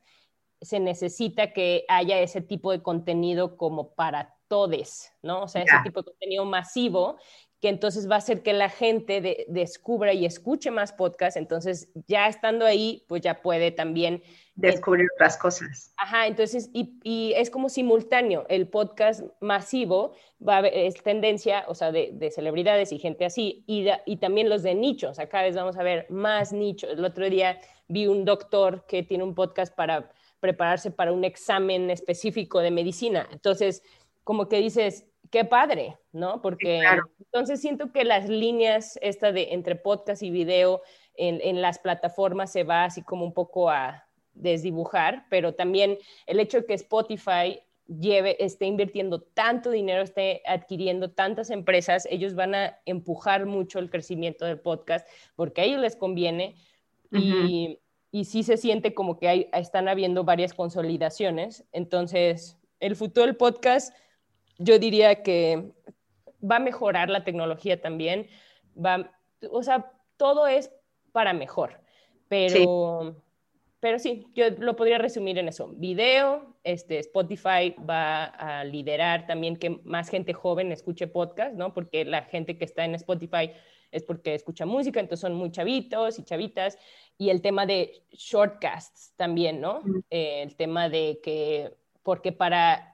se 0.61 0.79
necesita 0.79 1.53
que 1.53 1.85
haya 1.89 2.21
ese 2.21 2.43
tipo 2.43 2.71
de 2.73 2.83
contenido 2.83 3.57
como 3.57 3.95
para 3.95 4.37
todos, 4.49 5.09
¿no? 5.23 5.45
O 5.45 5.49
sea, 5.49 5.63
ese 5.63 5.77
tipo 5.85 6.03
de 6.03 6.11
contenido 6.11 6.45
masivo 6.45 7.17
que 7.61 7.69
entonces 7.69 8.11
va 8.11 8.15
a 8.15 8.19
hacer 8.19 8.43
que 8.43 8.55
la 8.55 8.71
gente 8.71 9.47
descubra 9.49 10.15
y 10.15 10.25
escuche 10.25 10.71
más 10.71 10.93
podcasts, 10.93 11.37
entonces 11.37 11.91
ya 12.07 12.27
estando 12.27 12.65
ahí, 12.65 13.05
pues 13.07 13.21
ya 13.21 13.43
puede 13.43 13.71
también 13.71 14.23
descubrir 14.55 15.07
otras 15.15 15.37
cosas. 15.37 15.93
Ajá, 15.99 16.27
entonces, 16.27 16.71
y, 16.73 17.35
es 17.37 17.51
como 17.51 17.69
simultáneo, 17.69 18.47
el 18.49 18.67
podcast 18.69 19.23
masivo 19.41 20.15
va 20.47 20.59
a 20.59 20.67
es 20.69 21.03
tendencia, 21.03 21.65
o 21.69 21.75
sea, 21.75 21.93
de, 21.93 22.31
celebridades 22.35 22.93
y 22.93 22.99
gente 22.99 23.27
así, 23.27 23.63
y, 23.67 23.87
y 24.07 24.17
también 24.17 24.49
los 24.49 24.63
de 24.63 24.75
nichos, 24.75 25.19
cada 25.31 25.45
vez 25.45 25.55
vamos 25.55 25.77
a 25.77 25.83
ver 25.83 26.07
más 26.09 26.55
nichos. 26.55 26.91
El 26.93 27.05
otro 27.05 27.29
día 27.29 27.59
vi 27.89 28.07
un 28.07 28.25
doctor 28.25 28.87
que 28.87 29.03
tiene 29.03 29.25
un 29.25 29.35
podcast 29.35 29.75
para 29.75 30.11
prepararse 30.41 30.91
para 30.91 31.13
un 31.13 31.25
examen 31.25 31.91
específico 31.91 32.61
de 32.61 32.71
medicina. 32.71 33.29
Entonces, 33.31 33.83
como 34.25 34.49
que 34.49 34.59
dices, 34.59 35.10
qué 35.31 35.45
padre, 35.45 35.99
¿no? 36.13 36.41
Porque 36.43 36.83
entonces 37.19 37.61
siento 37.61 37.93
que 37.93 38.05
las 38.05 38.29
líneas 38.29 38.99
esta 39.03 39.33
de 39.33 39.53
entre 39.53 39.77
podcast 39.77 40.23
y 40.23 40.31
video 40.31 40.83
en, 41.15 41.41
en, 41.43 41.61
las 41.61 41.79
plataformas 41.79 42.53
se 42.53 42.65
va 42.65 42.85
así 42.85 43.03
como 43.03 43.25
un 43.25 43.35
poco 43.35 43.71
a 43.71 44.07
desdibujar, 44.33 45.27
pero 45.29 45.55
también 45.55 45.99
el 46.27 46.41
hecho 46.41 46.61
de 46.61 46.67
que 46.67 46.75
Spotify 46.75 47.61
lleve, 47.87 48.43
esté 48.43 48.67
invirtiendo 48.67 49.21
tanto 49.21 49.71
dinero, 49.71 50.03
esté 50.03 50.43
adquiriendo 50.47 51.11
tantas 51.11 51.51
empresas, 51.51 52.07
ellos 52.11 52.35
van 52.35 52.55
a 52.55 52.79
empujar 52.87 53.47
mucho 53.47 53.79
el 53.81 53.91
crecimiento 53.91 54.47
del 54.47 54.61
podcast 54.61 55.07
porque 55.35 55.61
a 55.61 55.65
ellos 55.65 55.81
les 55.81 55.97
conviene 55.97 56.55
y 57.11 57.81
y 58.13 58.25
sí 58.25 58.43
se 58.43 58.57
siente 58.57 58.95
como 58.95 59.19
que 59.19 59.29
hay, 59.29 59.51
están 59.53 59.89
habiendo 59.89 60.25
varias 60.25 60.55
consolidaciones. 60.55 61.65
Entonces, 61.73 62.59
el 62.81 62.97
futuro 62.97 63.27
del 63.27 63.37
podcast, 63.37 63.95
yo 64.61 64.79
diría 64.79 65.23
que 65.23 65.73
va 66.49 66.57
a 66.57 66.61
mejorar 66.61 67.09
la 67.09 67.25
tecnología 67.25 67.81
también. 67.81 68.29
Va, 68.77 69.11
o 69.51 69.63
sea, 69.63 69.93
todo 70.17 70.47
es 70.47 70.71
para 71.13 71.33
mejor. 71.33 71.81
Pero 72.29 73.01
sí. 73.03 73.23
pero 73.81 73.99
sí, 73.99 74.27
yo 74.35 74.51
lo 74.51 74.77
podría 74.77 74.99
resumir 74.99 75.39
en 75.39 75.49
eso. 75.49 75.69
Video, 75.77 76.55
este, 76.63 76.99
Spotify 76.99 77.75
va 77.89 78.25
a 78.25 78.65
liderar 78.65 79.27
también 79.27 79.57
que 79.57 79.81
más 79.85 80.11
gente 80.11 80.35
joven 80.35 80.71
escuche 80.73 81.07
podcast, 81.07 81.55
¿no? 81.55 81.73
Porque 81.73 82.05
la 82.05 82.23
gente 82.23 82.59
que 82.59 82.67
está 82.67 82.85
en 82.85 82.95
Spotify 82.95 83.51
es 83.91 84.05
porque 84.05 84.35
escucha 84.35 84.67
música, 84.67 85.01
entonces 85.01 85.23
son 85.23 85.35
muy 85.35 85.51
chavitos 85.51 86.19
y 86.19 86.23
chavitas. 86.23 86.79
Y 87.17 87.31
el 87.31 87.41
tema 87.41 87.67
de 87.67 88.05
shortcasts 88.13 89.15
también, 89.17 89.61
¿no? 89.61 89.83
Eh, 90.11 90.43
el 90.43 90.55
tema 90.55 90.89
de 90.89 91.19
que, 91.23 91.75
porque 92.03 92.31
para 92.31 92.90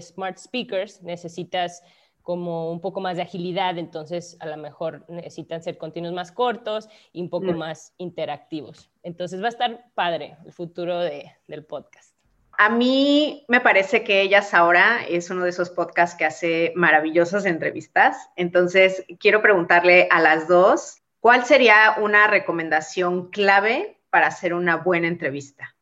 smart 0.00 0.38
speakers 0.38 1.02
necesitas 1.02 1.82
como 2.22 2.70
un 2.70 2.80
poco 2.80 3.00
más 3.00 3.16
de 3.16 3.22
agilidad, 3.22 3.78
entonces 3.78 4.36
a 4.40 4.46
lo 4.46 4.56
mejor 4.56 5.04
necesitan 5.08 5.62
ser 5.62 5.78
continuos 5.78 6.12
más 6.12 6.30
cortos 6.30 6.88
y 7.12 7.22
un 7.22 7.30
poco 7.30 7.52
más 7.52 7.94
interactivos. 7.98 8.90
Entonces 9.02 9.42
va 9.42 9.46
a 9.46 9.50
estar 9.50 9.84
padre 9.94 10.36
el 10.44 10.52
futuro 10.52 11.00
de, 11.00 11.32
del 11.48 11.64
podcast. 11.64 12.14
A 12.58 12.68
mí 12.68 13.44
me 13.48 13.60
parece 13.60 14.04
que 14.04 14.20
Ellas 14.20 14.52
Ahora 14.52 15.00
es 15.08 15.30
uno 15.30 15.44
de 15.44 15.50
esos 15.50 15.70
podcasts 15.70 16.16
que 16.16 16.26
hace 16.26 16.72
maravillosas 16.76 17.46
entrevistas. 17.46 18.28
Entonces, 18.36 19.04
quiero 19.18 19.40
preguntarle 19.40 20.08
a 20.10 20.20
las 20.20 20.46
dos, 20.46 20.98
¿cuál 21.20 21.46
sería 21.46 21.96
una 21.98 22.26
recomendación 22.26 23.30
clave 23.30 23.98
para 24.10 24.26
hacer 24.26 24.52
una 24.52 24.76
buena 24.76 25.08
entrevista? 25.08 25.74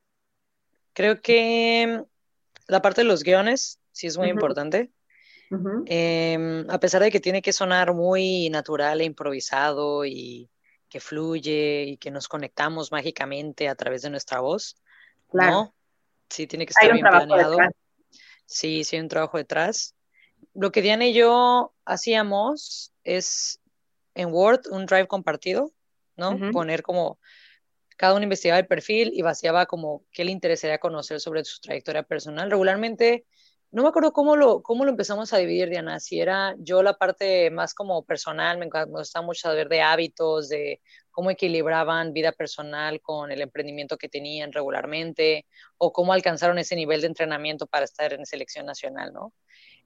Creo 0.92 1.20
que 1.20 2.04
la 2.68 2.80
parte 2.80 3.00
de 3.00 3.08
los 3.08 3.24
guiones 3.24 3.80
sí 3.98 4.06
es 4.06 4.16
muy 4.16 4.28
importante. 4.28 4.92
Em, 5.86 6.70
a 6.70 6.78
pesar 6.78 7.02
de 7.02 7.10
que 7.10 7.18
tiene 7.18 7.42
que 7.42 7.52
sonar 7.52 7.94
muy 7.94 8.48
natural 8.48 9.00
e 9.00 9.04
improvisado 9.04 10.04
y 10.04 10.48
que 10.88 11.00
fluye 11.00 11.82
y 11.82 11.96
que 11.96 12.12
nos 12.12 12.28
conectamos 12.28 12.92
mágicamente 12.92 13.68
a 13.68 13.74
través 13.74 14.02
de 14.02 14.10
nuestra 14.10 14.38
voz, 14.38 14.76
claro. 15.28 15.74
Sí, 16.30 16.46
tiene 16.46 16.64
que 16.64 16.70
estar 16.70 16.92
bien 16.92 17.04
planeado. 17.04 17.58
Sí, 18.46 18.84
sí, 18.84 18.96
hay 18.96 19.02
un 19.02 19.08
trabajo 19.08 19.36
detrás. 19.36 19.96
Lo 20.54 20.70
que 20.70 20.80
Diana 20.80 21.06
y 21.06 21.14
yo 21.14 21.74
hacíamos 21.84 22.92
es 23.02 23.60
en 24.14 24.32
Word 24.32 24.68
un 24.70 24.86
drive 24.86 25.08
compartido, 25.08 25.72
¿no? 26.16 26.38
Poner 26.52 26.82
como 26.82 27.18
cada 27.96 28.14
uno 28.14 28.22
investigaba 28.22 28.60
el 28.60 28.66
perfil 28.66 29.10
y 29.12 29.22
vaciaba 29.22 29.66
como 29.66 30.04
qué 30.12 30.24
le 30.24 30.30
interesaría 30.30 30.78
conocer 30.78 31.18
sobre 31.20 31.44
su 31.44 31.60
trayectoria 31.60 32.04
personal. 32.04 32.48
Regularmente, 32.48 33.26
no 33.70 33.82
me 33.82 33.88
acuerdo 33.88 34.12
cómo 34.12 34.36
lo, 34.36 34.62
cómo 34.62 34.84
lo 34.84 34.90
empezamos 34.90 35.32
a 35.32 35.38
dividir, 35.38 35.68
Diana, 35.68 36.00
si 36.00 36.20
era 36.20 36.54
yo 36.58 36.82
la 36.82 36.94
parte 36.94 37.50
más 37.50 37.74
como 37.74 38.02
personal, 38.02 38.58
me, 38.58 38.68
gustaba 38.86 39.26
mucho 39.26 39.40
saber 39.40 39.68
de 39.68 39.82
hábitos, 39.82 40.48
de 40.48 40.80
cómo 41.10 41.30
equilibraban 41.30 42.12
vida 42.12 42.32
personal 42.32 43.00
con 43.00 43.30
el 43.30 43.42
emprendimiento 43.42 43.98
que 43.98 44.08
tenían 44.08 44.52
regularmente 44.52 45.46
o 45.76 45.92
cómo 45.92 46.12
alcanzaron 46.12 46.58
ese 46.58 46.76
nivel 46.76 47.02
de 47.02 47.08
entrenamiento 47.08 47.66
para 47.66 47.84
estar 47.84 48.12
en 48.12 48.24
selección 48.24 48.64
nacional, 48.64 49.12
¿no? 49.12 49.32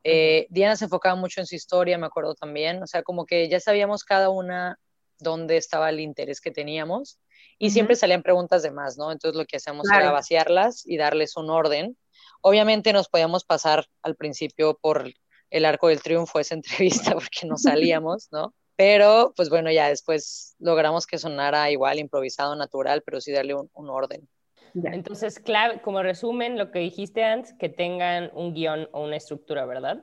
Eh, 0.04 0.46
Diana 0.50 0.76
se 0.76 0.84
enfocaba 0.84 1.14
mucho 1.14 1.40
en 1.40 1.46
su 1.46 1.54
historia, 1.54 1.98
me 1.98 2.06
acuerdo 2.06 2.34
también, 2.34 2.82
o 2.82 2.86
sea, 2.86 3.02
como 3.02 3.24
que 3.24 3.48
ya 3.48 3.60
sabíamos 3.60 4.04
cada 4.04 4.30
una 4.30 4.78
dónde 5.18 5.56
estaba 5.56 5.90
el 5.90 6.00
interés 6.00 6.40
que 6.40 6.50
teníamos 6.50 7.18
y 7.58 7.70
siempre 7.70 7.96
salían 7.96 8.22
preguntas 8.22 8.62
de 8.62 8.72
más, 8.72 8.98
¿no? 8.98 9.12
Entonces 9.12 9.38
lo 9.38 9.44
que 9.46 9.56
hacíamos 9.56 9.86
era 9.90 10.10
vaciarlas 10.10 10.84
y 10.84 10.96
darles 10.96 11.36
un 11.36 11.50
orden. 11.50 11.96
Obviamente 12.42 12.92
nos 12.92 13.08
podíamos 13.08 13.44
pasar 13.44 13.86
al 14.02 14.16
principio 14.16 14.78
por 14.80 15.10
el 15.50 15.64
arco 15.64 15.88
del 15.88 16.02
triunfo 16.02 16.40
esa 16.40 16.54
entrevista 17.10 17.14
porque 17.14 17.46
no 17.46 17.56
salíamos, 17.56 18.28
¿no? 18.32 18.52
Pero 18.76 19.32
pues 19.36 19.48
bueno, 19.48 19.70
ya 19.70 19.88
después 19.88 20.56
logramos 20.58 21.06
que 21.06 21.18
sonara 21.18 21.70
igual 21.70 21.98
improvisado, 21.98 22.56
natural, 22.56 23.02
pero 23.04 23.20
sí 23.20 23.30
darle 23.30 23.54
un, 23.54 23.90
orden. 23.90 24.28
Entonces, 24.74 25.38
clave, 25.38 25.82
como 25.82 26.02
resumen, 26.02 26.56
lo 26.56 26.70
que 26.70 26.78
dijiste 26.78 27.22
antes, 27.22 27.52
que 27.52 27.68
tengan 27.68 28.30
un 28.34 28.54
guion 28.54 28.88
o 28.92 29.04
una 29.04 29.16
estructura, 29.16 29.66
¿verdad? 29.66 30.02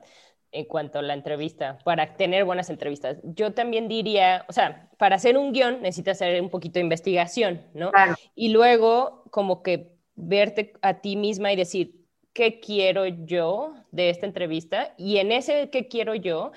En 0.51 0.65
cuanto 0.65 0.99
a 0.99 1.01
la 1.01 1.15
entrevista, 1.15 1.79
para 1.83 2.15
tener 2.15 2.45
buenas 2.45 2.69
entrevistas. 2.69 3.17
Yo 3.23 3.53
también 3.53 3.87
diría, 3.87 4.45
o 4.47 4.53
sea, 4.53 4.89
para 4.99 5.15
hacer 5.15 5.37
un 5.37 5.51
guion 5.51 5.81
necesitas 5.81 6.17
hacer 6.17 6.39
un 6.39 6.51
poquito 6.51 6.75
de 6.75 6.81
investigación, 6.81 7.65
¿no? 7.73 7.91
Y 8.35 8.49
luego, 8.49 9.23
como 9.31 9.63
que 9.63 9.97
verte 10.15 10.73
a 10.81 11.01
ti 11.01 11.15
misma 11.15 11.51
y 11.51 11.55
decir, 11.55 11.98
¿qué 12.33 12.59
quiero 12.59 13.05
yo 13.05 13.73
de 13.91 14.09
esta 14.09 14.25
entrevista? 14.25 14.93
Y 14.97 15.17
en 15.17 15.31
ese 15.31 15.69
¿qué 15.69 15.87
quiero 15.87 16.15
yo? 16.15 16.51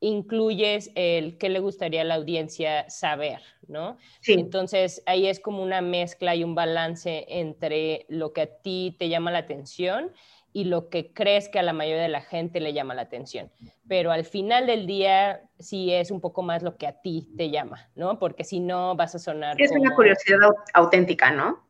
incluyes 0.00 0.90
el 0.94 1.36
qué 1.36 1.50
le 1.50 1.60
gustaría 1.60 2.00
a 2.00 2.04
la 2.04 2.14
audiencia 2.14 2.88
saber, 2.88 3.40
¿no? 3.68 3.98
Sí. 4.20 4.32
Entonces 4.32 5.02
ahí 5.06 5.26
es 5.26 5.40
como 5.40 5.62
una 5.62 5.82
mezcla 5.82 6.34
y 6.34 6.42
un 6.42 6.54
balance 6.54 7.26
entre 7.28 8.06
lo 8.08 8.32
que 8.32 8.40
a 8.42 8.46
ti 8.46 8.96
te 8.98 9.08
llama 9.08 9.30
la 9.30 9.38
atención 9.38 10.12
y 10.52 10.64
lo 10.64 10.88
que 10.88 11.12
crees 11.12 11.48
que 11.48 11.58
a 11.58 11.62
la 11.62 11.72
mayoría 11.72 12.02
de 12.02 12.08
la 12.08 12.22
gente 12.22 12.60
le 12.60 12.72
llama 12.72 12.94
la 12.94 13.02
atención. 13.02 13.52
Pero 13.86 14.10
al 14.10 14.24
final 14.24 14.66
del 14.66 14.86
día 14.86 15.42
sí 15.58 15.92
es 15.92 16.10
un 16.10 16.20
poco 16.20 16.42
más 16.42 16.62
lo 16.62 16.76
que 16.76 16.86
a 16.86 17.00
ti 17.00 17.28
te 17.36 17.50
llama, 17.50 17.90
¿no? 17.94 18.18
Porque 18.18 18.42
si 18.42 18.58
no 18.58 18.96
vas 18.96 19.14
a 19.14 19.18
sonar... 19.18 19.60
Es 19.60 19.70
una 19.70 19.94
curiosidad 19.94 20.38
auténtica, 20.74 21.30
¿no? 21.30 21.64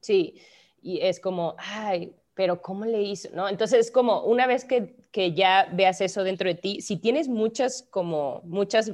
Sí, 0.00 0.40
y 0.80 1.00
es 1.00 1.20
como, 1.20 1.54
ay, 1.58 2.14
pero 2.34 2.60
¿cómo 2.60 2.84
le 2.84 3.02
hizo? 3.02 3.28
¿No? 3.32 3.48
Entonces, 3.48 3.90
como 3.90 4.22
una 4.24 4.46
vez 4.46 4.64
que, 4.64 4.96
que, 5.12 5.32
ya 5.32 5.68
veas 5.72 6.00
eso 6.00 6.24
dentro 6.24 6.48
de 6.48 6.54
ti, 6.54 6.80
si 6.80 6.96
tienes 6.96 7.28
muchas, 7.28 7.86
como, 7.90 8.42
muchos 8.44 8.92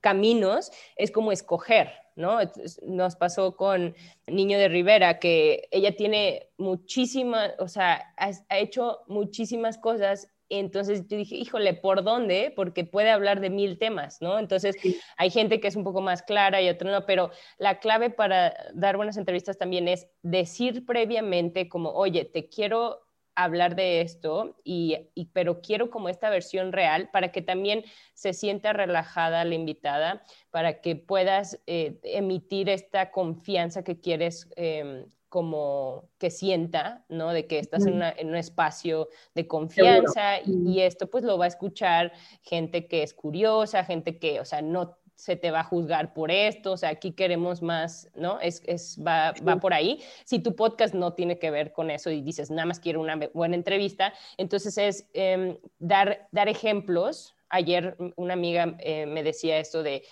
caminos, 0.00 0.72
es 0.96 1.10
como 1.10 1.32
escoger, 1.32 1.90
¿no? 2.16 2.38
Nos 2.82 3.16
pasó 3.16 3.56
con 3.56 3.94
Niño 4.26 4.58
de 4.58 4.68
Rivera, 4.68 5.18
que 5.18 5.68
ella 5.70 5.94
tiene 5.94 6.48
muchísimas, 6.58 7.52
o 7.58 7.68
sea, 7.68 8.14
ha 8.16 8.58
hecho 8.58 9.00
muchísimas 9.06 9.78
cosas 9.78 10.28
entonces 10.50 11.06
yo 11.06 11.16
dije, 11.16 11.36
híjole, 11.36 11.74
¿por 11.74 12.02
dónde? 12.04 12.52
Porque 12.54 12.84
puede 12.84 13.10
hablar 13.10 13.40
de 13.40 13.50
mil 13.50 13.78
temas, 13.78 14.20
¿no? 14.20 14.38
Entonces 14.38 14.76
hay 15.16 15.30
gente 15.30 15.60
que 15.60 15.68
es 15.68 15.76
un 15.76 15.84
poco 15.84 16.00
más 16.00 16.22
clara 16.22 16.60
y 16.60 16.68
otra 16.68 16.90
no, 16.90 17.06
pero 17.06 17.30
la 17.58 17.78
clave 17.78 18.10
para 18.10 18.54
dar 18.74 18.96
buenas 18.96 19.16
entrevistas 19.16 19.58
también 19.58 19.88
es 19.88 20.08
decir 20.22 20.84
previamente 20.84 21.68
como, 21.68 21.90
oye, 21.90 22.24
te 22.24 22.48
quiero 22.48 23.06
hablar 23.34 23.74
de 23.74 24.00
esto, 24.00 24.56
y, 24.64 25.08
pero 25.32 25.60
quiero 25.60 25.90
como 25.90 26.08
esta 26.08 26.30
versión 26.30 26.72
real 26.72 27.10
para 27.12 27.32
que 27.32 27.42
también 27.42 27.84
se 28.14 28.32
sienta 28.32 28.72
relajada 28.72 29.44
la 29.44 29.54
invitada, 29.54 30.24
para 30.50 30.80
que 30.80 30.96
puedas 30.96 31.60
eh, 31.66 31.98
emitir 32.02 32.68
esta 32.68 33.10
confianza 33.10 33.82
que 33.82 34.00
quieres 34.00 34.48
em, 34.56 35.06
como 35.30 36.10
que 36.18 36.28
sienta, 36.28 37.04
¿no? 37.08 37.32
De 37.32 37.46
que 37.46 37.60
estás 37.60 37.86
en, 37.86 38.02
un 38.26 38.34
espacio 38.34 39.08
de 39.34 39.46
confianza 39.46 40.40
y, 40.44 40.80
esto 40.80 41.08
pues 41.08 41.24
lo 41.24 41.38
va 41.38 41.44
a 41.44 41.48
escuchar 41.48 42.12
gente 42.42 42.88
que 42.88 43.04
es 43.04 43.14
curiosa, 43.14 43.84
gente 43.84 44.18
que, 44.18 44.40
o 44.40 44.44
sea, 44.44 44.60
no 44.60 44.98
se 45.14 45.36
te 45.36 45.50
va 45.50 45.60
a 45.60 45.64
juzgar 45.64 46.14
por 46.14 46.30
esto, 46.30 46.72
o 46.72 46.76
sea, 46.76 46.88
aquí 46.88 47.12
queremos 47.12 47.62
más, 47.62 48.10
¿no? 48.14 48.40
Es, 48.40 48.62
es 48.66 48.98
va, 49.06 49.32
va, 49.46 49.56
por 49.60 49.72
ahí. 49.72 50.02
Si 50.24 50.40
tu 50.40 50.56
podcast 50.56 50.94
no 50.94 51.12
tiene 51.12 51.38
que 51.38 51.50
ver 51.50 51.72
con 51.72 51.90
eso 51.90 52.10
y 52.10 52.22
dices, 52.22 52.50
nada 52.50 52.66
más 52.66 52.80
quiero 52.80 53.00
una 53.00 53.16
buena 53.32 53.54
entrevista, 53.54 54.12
entonces 54.36 54.78
es 54.78 55.08
em, 55.12 55.58
dar, 55.78 56.26
dar 56.32 56.48
ejemplos. 56.48 57.36
Ayer 57.50 57.96
una 58.16 58.34
amiga 58.34 58.74
eh, 58.80 59.06
me 59.06 59.22
decía 59.22 59.58
esto 59.58 59.82
de 59.82 60.02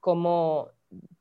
cómo 0.00 0.70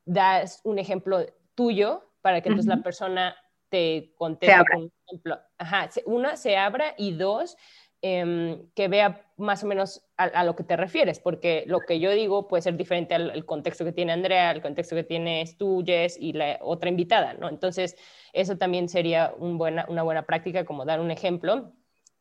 das 0.06 0.62
un 0.64 0.80
ejemplo 0.80 1.26
tuyo 1.56 2.04
para 2.22 2.42
que 2.42 2.50
entonces 2.50 2.70
la 2.70 2.84
persona 2.84 3.36
te 3.72 4.14
conteste 4.18 4.64
con 4.72 4.84
un 4.84 4.92
ejemplo. 5.08 5.40
Ajá, 5.58 5.90
una, 6.06 6.36
se 6.36 6.58
abra 6.58 6.94
y 6.98 7.14
dos, 7.14 7.56
em, 8.02 8.70
que 8.76 8.90
vea 8.90 9.26
más 9.38 9.64
o 9.64 9.68
menos 9.68 10.04
a, 10.18 10.44
lo 10.44 10.56
que 10.56 10.64
te 10.64 10.76
refieres, 10.76 11.20
porque 11.20 11.64
lo 11.68 11.80
que 11.80 12.00
yo 12.00 12.12
digo 12.12 12.48
puede 12.48 12.62
ser 12.62 12.76
diferente 12.76 13.16
al, 13.16 13.46
contexto 13.46 13.86
que 13.86 13.94
tiene 13.94 14.12
Andrea, 14.12 14.50
al 14.50 14.62
contexto 14.62 14.96
que 14.96 15.04
tienes 15.04 15.58
tú, 15.58 15.84
Jess, 15.86 16.18
y 16.20 16.34
la 16.34 16.60
otra 16.62 16.90
invitada, 16.90 17.34
¿no? 17.34 17.48
Entonces, 17.48 17.96
eso 18.34 18.58
también 18.58 18.90
sería 18.90 19.34
un 19.38 19.58
buena, 19.58 19.86
una 19.88 20.04
buena 20.04 20.26
práctica, 20.26 20.66
como 20.66 20.86
dar 20.86 21.00
un 21.00 21.10
ejemplo 21.10 21.72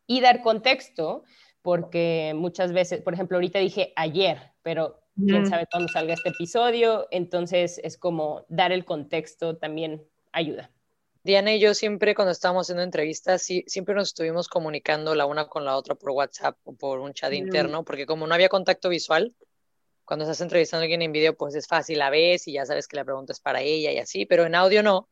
y 0.07 0.21
dar 0.21 0.43
contexto, 0.43 1.25
porque 1.63 2.33
muchas 2.37 2.73
veces, 2.73 3.03
por 3.03 3.15
ejemplo, 3.15 3.37
ahorita 3.37 3.59
dije 3.59 3.93
ayer, 3.97 4.53
pero 4.63 5.01
quién 5.17 5.47
sabe 5.47 5.67
cuándo 5.71 5.89
salga 5.89 6.15
este 6.15 6.31
episodio, 6.31 7.09
entonces 7.11 7.81
es 7.83 7.99
como 7.99 8.47
dar 8.49 8.73
el 8.73 8.85
contexto 8.85 9.57
también 9.59 10.03
ayuda. 10.33 10.71
Diana 11.23 11.55
y 11.55 11.61
yo 11.61 11.75
siempre 11.75 12.15
cuando 12.15 12.33
estábamos 12.33 12.67
haciendo 12.67 12.83
entrevistas, 12.83 13.43
sí, 13.43 13.63
siempre 13.67 13.95
nos 13.95 14.09
estuvimos 14.09 14.49
comunicando 14.49 15.15
la 15.15 15.27
una 15.27 15.47
con 15.49 15.65
la 15.65 15.77
otra 15.77 15.95
por 15.95 16.11
WhatsApp 16.11 16.57
o 16.65 16.75
por 16.75 17.01
un 17.01 17.13
chat 17.13 17.33
interno, 17.33 17.85
porque 17.85 18.07
como 18.07 18.27
no 18.27 18.35
había 18.35 18.49
contacto 18.49 18.89
visual, 18.89 19.35
cuando 20.05 20.25
estás 20.25 20.41
entrevistando 20.41 20.81
a 20.81 20.85
alguien 20.85 21.03
en 21.03 21.13
video, 21.13 21.37
pues 21.37 21.55
es 21.55 21.69
fácil, 21.69 21.99
la 21.99 22.11
ves 22.11 22.49
y 22.49 22.53
ya 22.55 22.67
sabes 22.67 22.89
que 22.89 22.97
la 22.97 23.05
pregunta 23.05 23.33
es 23.33 23.41
para 23.41 23.61
ella 23.61 23.93
y 23.93 23.99
así, 23.99 24.27
pero 24.27 24.45
en 24.45 24.55
audio 24.55 24.83
no. 24.83 25.09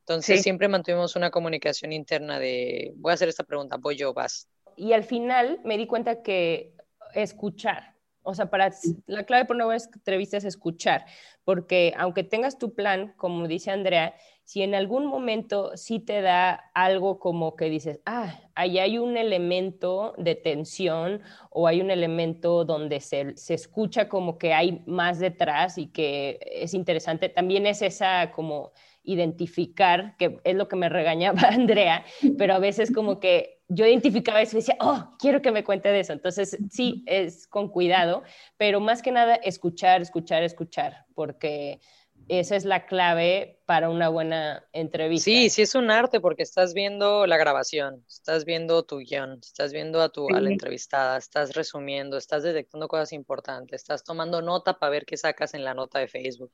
Entonces 0.00 0.42
siempre 0.42 0.68
mantuvimos 0.68 1.16
una 1.16 1.30
comunicación 1.30 1.92
interna 1.92 2.38
de, 2.38 2.92
voy 2.96 3.10
a 3.10 3.14
hacer 3.14 3.28
esta 3.28 3.44
pregunta, 3.44 3.76
voy 3.76 3.96
yo, 3.96 4.14
vas. 4.14 4.48
Y 4.74 4.94
al 4.94 5.04
final 5.04 5.60
me 5.64 5.76
di 5.76 5.86
cuenta 5.86 6.22
que 6.22 6.72
escuchar, 7.14 7.97
o 8.28 8.34
sea, 8.34 8.50
para 8.50 8.70
la 9.06 9.24
clave 9.24 9.46
por 9.46 9.56
una 9.56 9.64
buena 9.64 9.82
entrevista 9.82 10.36
es 10.36 10.44
escuchar, 10.44 11.06
porque 11.44 11.94
aunque 11.96 12.24
tengas 12.24 12.58
tu 12.58 12.74
plan, 12.74 13.14
como 13.16 13.48
dice 13.48 13.70
Andrea, 13.70 14.14
si 14.44 14.60
en 14.60 14.74
algún 14.74 15.06
momento 15.06 15.74
sí 15.78 15.98
te 15.98 16.20
da 16.20 16.70
algo 16.74 17.20
como 17.20 17.56
que 17.56 17.70
dices, 17.70 18.00
ah, 18.04 18.38
ahí 18.54 18.78
hay 18.78 18.98
un 18.98 19.16
elemento 19.16 20.12
de 20.18 20.34
tensión 20.34 21.22
o 21.48 21.66
hay 21.66 21.80
un 21.80 21.90
elemento 21.90 22.66
donde 22.66 23.00
se, 23.00 23.34
se, 23.38 23.54
escucha 23.54 24.10
como 24.10 24.36
que 24.36 24.52
hay 24.52 24.82
más 24.84 25.20
detrás 25.20 25.78
y 25.78 25.86
que 25.86 26.38
es 26.52 26.74
interesante, 26.74 27.30
también 27.30 27.64
es 27.64 27.80
esa 27.80 28.30
como 28.30 28.72
identificar, 29.04 30.16
que 30.18 30.38
es 30.44 30.54
lo 30.54 30.68
que 30.68 30.76
me 30.76 30.90
regañaba 30.90 31.40
Andrea, 31.48 32.04
pero 32.36 32.52
a 32.52 32.58
veces 32.58 32.92
como 32.92 33.20
que 33.20 33.57
yo 33.68 33.86
identificaba 33.86 34.40
eso 34.40 34.56
y 34.56 34.60
decía, 34.60 34.76
oh, 34.80 35.14
quiero 35.18 35.42
que 35.42 35.52
me 35.52 35.62
cuente 35.62 35.90
de 35.90 36.00
eso. 36.00 36.12
Entonces, 36.12 36.56
sí, 36.70 37.04
es 37.06 37.46
con 37.46 37.68
cuidado, 37.68 38.22
pero 38.56 38.80
más 38.80 39.02
que 39.02 39.12
nada 39.12 39.34
escuchar, 39.34 40.00
escuchar, 40.00 40.42
escuchar, 40.42 41.04
porque 41.14 41.80
esa 42.28 42.56
es 42.56 42.64
la 42.64 42.86
clave 42.86 43.60
para 43.66 43.90
una 43.90 44.08
buena 44.08 44.66
entrevista. 44.72 45.24
Sí, 45.24 45.50
sí 45.50 45.62
es 45.62 45.74
un 45.74 45.90
arte 45.90 46.20
porque 46.20 46.42
estás 46.42 46.74
viendo 46.74 47.26
la 47.26 47.36
grabación, 47.36 48.04
estás 48.06 48.44
viendo 48.44 48.82
tu 48.84 48.98
guion, 48.98 49.38
estás 49.42 49.72
viendo 49.72 50.02
a, 50.02 50.10
tu, 50.10 50.28
a 50.34 50.40
la 50.40 50.50
entrevistada, 50.50 51.16
estás 51.16 51.54
resumiendo, 51.54 52.16
estás 52.16 52.42
detectando 52.42 52.88
cosas 52.88 53.12
importantes, 53.12 53.82
estás 53.82 54.04
tomando 54.04 54.42
nota 54.42 54.78
para 54.78 54.90
ver 54.90 55.06
qué 55.06 55.16
sacas 55.16 55.54
en 55.54 55.64
la 55.64 55.74
nota 55.74 55.98
de 55.98 56.08
Facebook. 56.08 56.52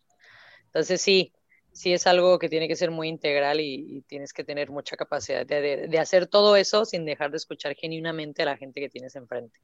Entonces 0.67 1.01
sí, 1.01 1.33
sí 1.75 1.93
es 1.93 2.07
algo 2.07 2.39
que 2.39 2.49
tiene 2.49 2.69
que 2.69 2.77
ser 2.77 2.91
muy 2.91 3.09
integral 3.09 3.61
y, 3.61 4.03
tienes 4.09 4.33
que 4.33 4.45
tener 4.45 4.71
mucha 4.71 4.97
capacidad 4.97 5.45
de, 5.45 5.89
de 5.89 5.99
hacer 5.99 6.27
todo 6.27 6.57
eso 6.57 6.85
sin 6.87 7.05
dejar 7.05 7.31
de 7.31 7.37
escuchar 7.37 7.75
genuinamente 7.75 8.43
a 8.43 8.47
la 8.47 8.57
gente 8.57 8.81
que 8.81 8.89
tienes 8.89 9.17
enfrente. 9.17 9.59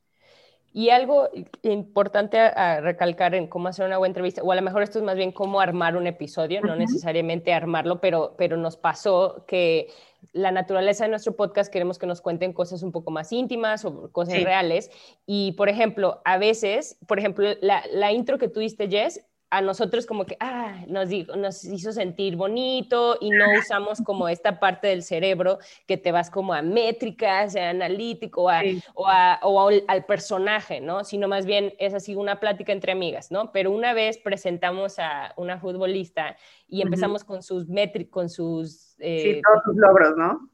Y 0.72 0.90
algo 0.90 1.28
importante 1.62 2.38
a, 2.38 2.80
recalcar 2.80 3.34
en 3.34 3.48
cómo 3.48 3.66
hacer 3.66 3.86
una 3.86 3.98
buena 3.98 4.10
entrevista, 4.10 4.40
o 4.42 4.52
a 4.52 4.54
lo 4.54 4.62
mejor 4.62 4.82
esto 4.82 5.00
es 5.00 5.04
más 5.04 5.16
bien 5.16 5.32
cómo 5.32 5.60
armar 5.60 5.96
un 5.96 6.06
episodio, 6.06 6.60
no 6.60 6.76
necesariamente 6.76 7.52
armarlo, 7.52 8.00
pero, 8.00 8.34
pero 8.38 8.56
nos 8.56 8.76
pasó 8.76 9.44
que 9.48 9.88
la 10.32 10.52
naturaleza 10.52 11.04
de 11.04 11.10
nuestro 11.10 11.34
podcast 11.34 11.72
queremos 11.72 11.98
que 11.98 12.06
nos 12.06 12.20
cuenten 12.20 12.52
cosas 12.52 12.84
un 12.84 12.92
poco 12.92 13.10
más 13.10 13.32
íntimas 13.32 13.84
o 13.84 14.12
cosas 14.12 14.44
reales. 14.44 14.92
Y, 15.26 15.52
por 15.52 15.68
ejemplo, 15.68 16.22
a 16.24 16.38
veces, 16.38 16.98
por 17.08 17.18
ejemplo, 17.18 17.48
la, 17.60 17.82
la 17.90 18.12
intro 18.12 18.38
que 18.38 18.48
tuviste, 18.48 18.88
Jess, 18.88 19.26
a 19.50 19.60
nosotros 19.60 20.06
como 20.06 20.26
que 20.26 20.36
ah, 20.38 20.84
nos, 20.86 21.08
dijo, 21.08 21.34
nos 21.34 21.64
hizo 21.64 21.92
sentir 21.92 22.36
bonito 22.36 23.18
y 23.20 23.30
no 23.30 23.46
usamos 23.58 24.00
como 24.00 24.28
esta 24.28 24.60
parte 24.60 24.86
del 24.88 25.02
cerebro 25.02 25.58
que 25.86 25.96
te 25.96 26.12
vas 26.12 26.30
como 26.30 26.54
a 26.54 26.62
métricas, 26.62 27.56
a 27.56 27.70
analítico 27.70 28.48
o, 28.94 29.68
al 29.88 30.04
personaje, 30.06 30.80
¿no? 30.80 31.02
Sino 31.02 31.26
más 31.26 31.46
bien 31.46 31.74
es 31.78 31.94
así 31.94 32.14
una 32.14 32.38
plática 32.38 32.72
entre 32.72 32.92
amigas, 32.92 33.32
¿no? 33.32 33.50
Pero 33.50 33.72
una 33.72 33.92
vez 33.92 34.18
presentamos 34.18 34.98
a 35.00 35.34
una 35.36 35.58
futbolista 35.58 36.36
y 36.70 36.82
empezamos 36.82 37.24
con 37.24 37.42
sus 37.42 37.68
métricas, 37.68 38.12
con 38.12 38.28
sus 38.30 38.96
Eh, 39.02 39.34
sí, 39.34 39.42
todos 39.42 39.62
sus 39.64 39.76
logros, 39.76 40.16
¿no? 40.16 40.50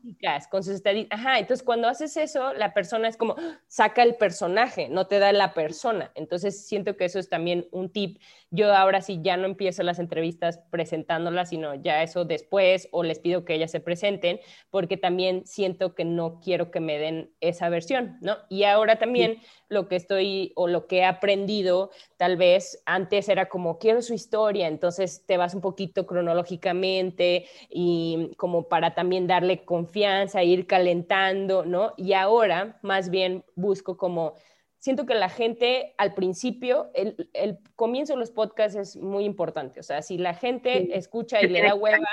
Con 0.50 0.62
sus 0.62 0.74
estadísticas. 0.74 1.18
Ajá, 1.18 1.38
entonces 1.38 1.64
cuando 1.64 1.88
haces 1.88 2.16
eso, 2.16 2.52
la 2.54 2.72
persona 2.72 3.08
es 3.08 3.16
como, 3.16 3.34
saca 3.66 4.02
el 4.02 4.14
personaje, 4.14 4.88
no 4.88 5.06
te 5.06 5.18
da 5.18 5.32
la 5.32 5.52
persona. 5.52 6.12
Entonces 6.14 6.66
siento 6.66 6.96
que 6.96 7.04
eso 7.04 7.18
es 7.18 7.28
también 7.28 7.66
un 7.72 7.90
tip. 7.90 8.20
Yo 8.50 8.72
ahora 8.72 9.00
sí 9.00 9.20
ya 9.22 9.36
no 9.36 9.46
empiezo 9.46 9.82
las 9.82 9.98
entrevistas 9.98 10.60
presentándolas, 10.70 11.50
sino 11.50 11.74
ya 11.74 12.02
eso 12.02 12.24
después, 12.24 12.88
o 12.92 13.02
les 13.02 13.18
pido 13.18 13.44
que 13.44 13.54
ellas 13.54 13.72
se 13.72 13.80
presenten, 13.80 14.40
porque 14.70 14.96
también 14.96 15.44
siento 15.44 15.94
que 15.94 16.04
no 16.04 16.40
quiero 16.40 16.70
que 16.70 16.80
me 16.80 16.98
den 16.98 17.32
esa 17.40 17.68
versión, 17.68 18.16
¿no? 18.20 18.36
Y 18.48 18.64
ahora 18.64 18.96
también 18.96 19.38
lo 19.68 19.88
que 19.88 19.96
estoy, 19.96 20.52
o 20.54 20.68
lo 20.68 20.86
que 20.86 20.98
he 20.98 21.04
aprendido, 21.04 21.90
tal 22.16 22.36
vez 22.36 22.82
antes 22.86 23.28
era 23.28 23.48
como, 23.48 23.78
quiero 23.78 24.02
su 24.02 24.14
historia, 24.14 24.68
entonces 24.68 25.24
te 25.26 25.36
vas 25.36 25.54
un 25.54 25.60
poquito 25.60 26.06
cronológicamente 26.06 27.46
y 27.68 28.32
como 28.36 28.68
para 28.68 28.94
también 28.94 29.26
darle 29.26 29.64
confianza, 29.64 30.42
ir 30.42 30.66
calentando, 30.66 31.64
¿no? 31.64 31.94
Y 31.96 32.12
ahora 32.12 32.78
más 32.82 33.10
bien 33.10 33.44
busco 33.54 33.96
como, 33.96 34.34
siento 34.78 35.04
que 35.04 35.14
la 35.14 35.28
gente 35.28 35.94
al 35.98 36.14
principio, 36.14 36.90
el, 36.94 37.28
el 37.32 37.58
comienzo 37.74 38.12
de 38.12 38.20
los 38.20 38.30
podcasts 38.30 38.76
es 38.76 38.96
muy 38.96 39.24
importante, 39.24 39.80
o 39.80 39.82
sea, 39.82 40.02
si 40.02 40.18
la 40.18 40.34
gente 40.34 40.96
escucha 40.96 41.40
y 41.42 41.48
le 41.48 41.62
da 41.62 41.74
hueva, 41.74 42.06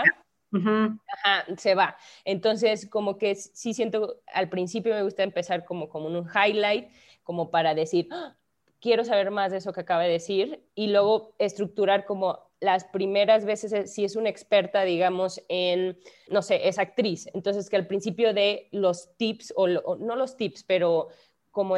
se 1.57 1.75
va. 1.75 1.97
Entonces, 2.25 2.87
como 2.89 3.17
que 3.17 3.35
sí 3.35 3.73
siento, 3.73 4.21
al 4.27 4.49
principio 4.49 4.93
me 4.93 5.03
gusta 5.03 5.23
empezar 5.23 5.65
como, 5.65 5.89
como 5.89 6.07
un 6.07 6.27
highlight, 6.27 6.89
como 7.23 7.51
para 7.51 7.73
decir, 7.73 8.07
¡Ah! 8.11 8.35
quiero 8.79 9.05
saber 9.05 9.31
más 9.31 9.51
de 9.51 9.57
eso 9.57 9.71
que 9.71 9.81
acaba 9.81 10.03
de 10.03 10.11
decir, 10.11 10.63
y 10.75 10.87
luego 10.87 11.33
estructurar 11.39 12.05
como 12.05 12.39
las 12.59 12.85
primeras 12.85 13.45
veces, 13.45 13.73
eh, 13.73 13.87
si 13.87 14.05
es 14.05 14.15
una 14.15 14.29
experta, 14.29 14.83
digamos, 14.83 15.41
en, 15.49 15.97
no 16.29 16.41
sé, 16.41 16.67
es 16.67 16.79
actriz, 16.79 17.29
entonces 17.33 17.69
que 17.69 17.75
al 17.75 17.87
principio 17.87 18.33
de 18.33 18.67
los 18.71 19.15
tips, 19.17 19.53
o, 19.55 19.67
no 19.67 20.15
los 20.15 20.37
tips, 20.37 20.63
pero 20.63 21.09
como 21.53 21.75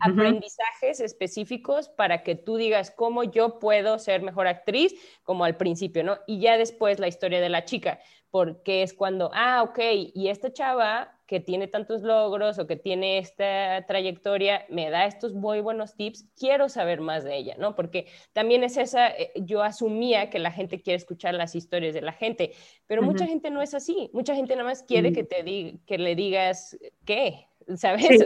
aprendizajes, 0.00 1.00
específicos 1.00 1.88
para 1.88 2.22
que 2.22 2.34
tú 2.34 2.56
digas 2.56 2.90
cómo 2.90 3.24
yo 3.24 3.58
puedo 3.58 3.98
ser 3.98 4.20
mejor 4.22 4.46
actriz, 4.46 4.94
como 5.24 5.44
al 5.44 5.56
principio, 5.56 6.04
¿no? 6.04 6.18
Y 6.26 6.38
ya 6.38 6.58
después 6.58 7.00
la 7.00 7.08
historia 7.08 7.40
de 7.40 7.48
la 7.48 7.64
chica, 7.64 8.00
porque 8.30 8.82
es 8.82 8.92
cuando, 8.92 9.30
ah, 9.32 9.62
ok, 9.62 9.78
y 10.14 10.28
esta 10.28 10.52
chava 10.52 11.18
que 11.26 11.40
tiene 11.40 11.68
tantos 11.68 12.02
logros 12.02 12.58
o 12.58 12.66
que 12.66 12.76
tiene 12.76 13.16
esta 13.16 13.86
trayectoria, 13.86 14.66
me 14.68 14.90
da 14.90 15.06
estos 15.06 15.32
muy 15.32 15.60
buenos 15.60 15.94
tips, 15.94 16.26
quiero 16.38 16.68
saber 16.68 17.00
más 17.00 17.24
de 17.24 17.34
ella, 17.34 17.56
¿no? 17.58 17.74
Porque 17.74 18.08
también 18.34 18.62
es 18.62 18.76
esa, 18.76 19.08
eh, 19.08 19.32
yo 19.36 19.62
asumía 19.62 20.28
que 20.28 20.38
la 20.38 20.52
gente 20.52 20.82
quiere 20.82 20.98
escuchar 20.98 21.32
las 21.32 21.54
historias 21.54 21.94
de 21.94 22.02
la 22.02 22.12
gente, 22.12 22.52
pero 22.86 23.02
mucha 23.02 23.26
gente 23.26 23.50
no 23.50 23.62
es 23.62 23.72
así, 23.72 24.10
mucha 24.12 24.34
gente 24.34 24.54
nada 24.54 24.68
más 24.68 24.82
quiere 24.82 25.12
que, 25.14 25.24
te 25.24 25.80
que 25.86 25.98
le 25.98 26.14
digas 26.14 26.78
qué, 27.06 27.47
¿sabes? 27.76 28.24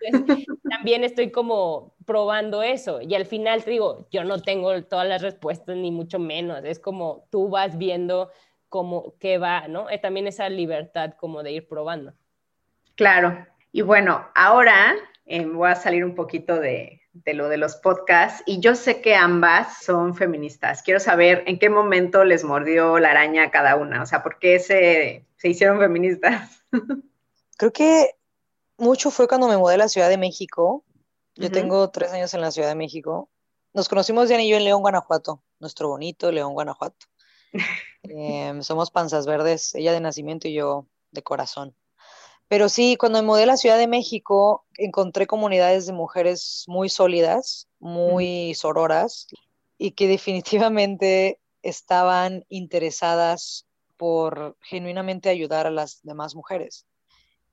también 0.70 1.04
estoy 1.04 1.30
como 1.30 1.94
probando 2.04 2.62
eso 2.62 3.00
y 3.00 3.14
al 3.14 3.26
final 3.26 3.64
te 3.64 3.70
digo, 3.70 4.06
yo 4.10 4.24
no 4.24 4.40
tengo 4.40 4.82
todas 4.84 5.08
las 5.08 5.22
respuestas 5.22 5.76
ni 5.76 5.90
mucho 5.90 6.18
menos, 6.18 6.64
es 6.64 6.78
como 6.78 7.26
tú 7.30 7.48
vas 7.48 7.78
viendo 7.78 8.30
como 8.68 9.14
qué 9.18 9.38
va, 9.38 9.68
¿no? 9.68 9.88
Es 9.88 10.00
también 10.00 10.26
esa 10.26 10.48
libertad 10.48 11.14
como 11.18 11.42
de 11.42 11.52
ir 11.52 11.68
probando. 11.68 12.12
Claro. 12.94 13.46
Y 13.72 13.82
bueno, 13.82 14.28
ahora 14.34 14.94
eh, 15.26 15.44
voy 15.44 15.70
a 15.70 15.74
salir 15.76 16.04
un 16.04 16.14
poquito 16.14 16.58
de, 16.58 17.00
lo 17.26 17.48
de 17.48 17.56
los 17.56 17.76
podcasts 17.76 18.42
y 18.46 18.60
yo 18.60 18.74
sé 18.74 19.00
que 19.00 19.14
ambas 19.14 19.82
son 19.82 20.14
feministas. 20.14 20.82
Quiero 20.82 21.00
saber 21.00 21.44
en 21.46 21.58
qué 21.58 21.68
momento 21.68 22.24
les 22.24 22.44
mordió 22.44 22.98
la 22.98 23.10
araña 23.10 23.44
a 23.44 23.50
cada 23.50 23.76
una, 23.76 24.02
o 24.02 24.06
sea, 24.06 24.22
¿por 24.22 24.38
qué 24.38 24.58
se, 24.58 25.24
se 25.36 25.48
hicieron 25.48 25.78
feministas? 25.78 26.64
Creo 27.58 27.72
que 27.72 28.15
mucho 28.78 29.10
fue 29.10 29.28
cuando 29.28 29.48
me 29.48 29.56
mudé 29.56 29.74
a 29.74 29.78
la 29.78 29.88
Ciudad 29.88 30.08
de 30.08 30.18
México. 30.18 30.84
Yo 31.34 31.50
tengo 31.50 31.90
tres 31.90 32.12
años 32.12 32.32
en 32.34 32.40
la 32.40 32.50
Ciudad 32.50 32.68
de 32.68 32.74
México. 32.74 33.28
Nos 33.74 33.88
conocimos 33.88 34.28
Diana 34.28 34.42
y 34.42 34.48
yo 34.48 34.56
en 34.56 34.64
León, 34.64 34.80
Guanajuato, 34.80 35.42
nuestro 35.58 35.88
bonito 35.88 36.32
León, 36.32 36.54
Guanajuato. 36.54 37.06
Em, 38.08 38.62
somos 38.62 38.92
panzas 38.92 39.26
verdes, 39.26 39.74
ella 39.74 39.92
de 39.92 39.98
nacimiento 39.98 40.46
y 40.46 40.54
yo 40.54 40.86
de 41.10 41.22
corazón. 41.22 41.74
Pero 42.46 42.68
sí, 42.68 42.96
cuando 42.96 43.20
me 43.20 43.26
mudé 43.26 43.42
a 43.42 43.46
la 43.46 43.56
Ciudad 43.56 43.78
de 43.78 43.88
México, 43.88 44.64
encontré 44.76 45.26
comunidades 45.26 45.86
de 45.86 45.92
mujeres 45.92 46.64
muy 46.68 46.88
sólidas, 46.88 47.68
muy 47.80 48.54
sororas, 48.54 49.26
y 49.76 49.90
que 49.92 50.06
definitivamente 50.06 51.40
estaban 51.62 52.44
interesadas 52.48 53.66
por 53.96 54.56
genuinamente 54.62 55.28
ayudar 55.28 55.66
a 55.66 55.70
las 55.70 56.00
demás 56.02 56.36
mujeres. 56.36 56.86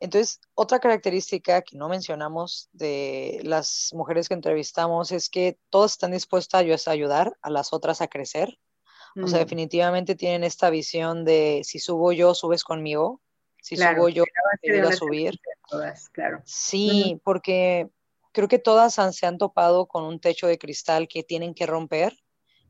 Entonces, 0.03 0.41
otra 0.53 0.79
característica 0.79 1.61
que 1.61 1.77
no 1.77 1.87
mencionamos 1.87 2.67
de 2.73 3.39
las 3.43 3.91
mujeres 3.93 4.27
que 4.27 4.33
entrevistamos 4.33 5.13
es 5.13 5.29
que 5.29 5.57
todas 5.69 5.91
están 5.91 6.11
dispuestas 6.11 6.87
a 6.89 6.91
ayudar 6.91 7.37
a 7.41 7.49
las 7.49 7.71
otras 7.71 8.01
a 8.01 8.09
crecer. 8.09 8.59
O 9.15 9.27
sea, 9.27 9.39
definitivamente 9.39 10.15
tienen 10.15 10.43
esta 10.43 10.69
visión 10.69 11.23
de 11.23 11.61
si 11.63 11.79
subo 11.79 12.11
yo, 12.11 12.33
subes 12.33 12.65
conmigo. 12.65 13.21
Si 13.61 13.77
subo 13.77 14.09
yo, 14.09 14.25
te 14.61 14.73
ayudo 14.73 14.89
a 14.89 14.91
subir. 14.91 15.39
claro. 16.11 16.41
Sí, 16.43 17.21
porque 17.23 17.89
creo 18.33 18.49
que 18.49 18.59
todas 18.59 18.95
se 18.95 19.25
han 19.25 19.37
topado 19.37 19.85
con 19.85 20.03
un 20.03 20.19
techo 20.19 20.47
de 20.47 20.57
cristal 20.57 21.07
que 21.07 21.23
tienen 21.23 21.53
que 21.53 21.65
romper, 21.65 22.13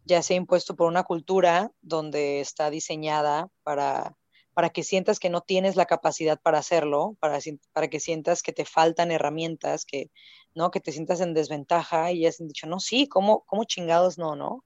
ya 0.05 0.21
sea 0.21 0.37
impuesto 0.37 0.75
por 0.75 0.87
una 0.87 1.01
cultura 1.01 1.71
donde 1.81 2.41
está 2.41 2.69
diseñada 2.69 3.47
para, 3.63 4.15
para 4.53 4.69
que 4.69 4.83
sientas 4.83 5.19
que 5.19 5.29
no 5.29 5.41
tienes 5.41 5.75
la 5.75 5.85
capacidad 5.85 6.39
para 6.41 6.59
hacerlo, 6.59 7.15
para, 7.19 7.39
para 7.73 7.87
que 7.87 7.99
sientas 7.99 8.43
que 8.43 8.53
te 8.53 8.65
faltan 8.65 9.11
herramientas, 9.11 9.85
que, 9.85 10.11
¿no? 10.55 10.71
que 10.71 10.79
te 10.79 10.91
sientas 10.91 11.21
en 11.21 11.33
desventaja 11.33 12.11
y 12.11 12.21
ya 12.21 12.31
han 12.39 12.47
dicho, 12.47 12.67
no, 12.67 12.79
sí, 12.79 13.07
¿cómo, 13.07 13.43
cómo 13.45 13.63
chingados 13.63 14.17
no, 14.17 14.35
no? 14.35 14.63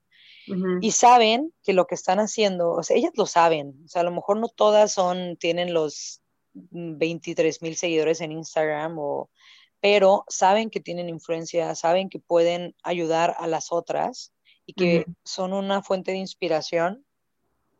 y 0.82 0.92
saben 0.92 1.54
que 1.64 1.74
lo 1.74 1.88
que 1.88 1.96
están 1.96 2.20
haciendo, 2.20 2.72
o 2.72 2.84
sea, 2.84 2.96
ellas 2.96 3.12
lo 3.16 3.26
saben, 3.26 3.74
o 3.84 3.88
sea, 3.88 4.02
a 4.02 4.06
lo 4.06 4.12
mejor 4.12 4.38
no 4.40 4.48
todas 4.48 4.94
son, 4.94 5.36
tienen 5.38 5.74
los 5.74 6.22
23 6.54 7.62
mil 7.62 7.76
seguidores 7.76 8.22
en 8.22 8.32
Instagram, 8.32 8.98
o, 8.98 9.30
pero 9.82 10.24
saben 10.28 10.70
que 10.70 10.80
tienen 10.80 11.10
influencia, 11.10 11.76
saben 11.76 12.10
que 12.10 12.20
pueden 12.20 12.76
ayudar 12.84 13.36
a 13.40 13.48
las 13.48 13.72
otras 13.72 14.34
y 14.66 14.74
que 14.74 15.06
son 15.24 15.54
una 15.54 15.82
fuente 15.82 16.12
de 16.12 16.18
inspiración 16.18 17.06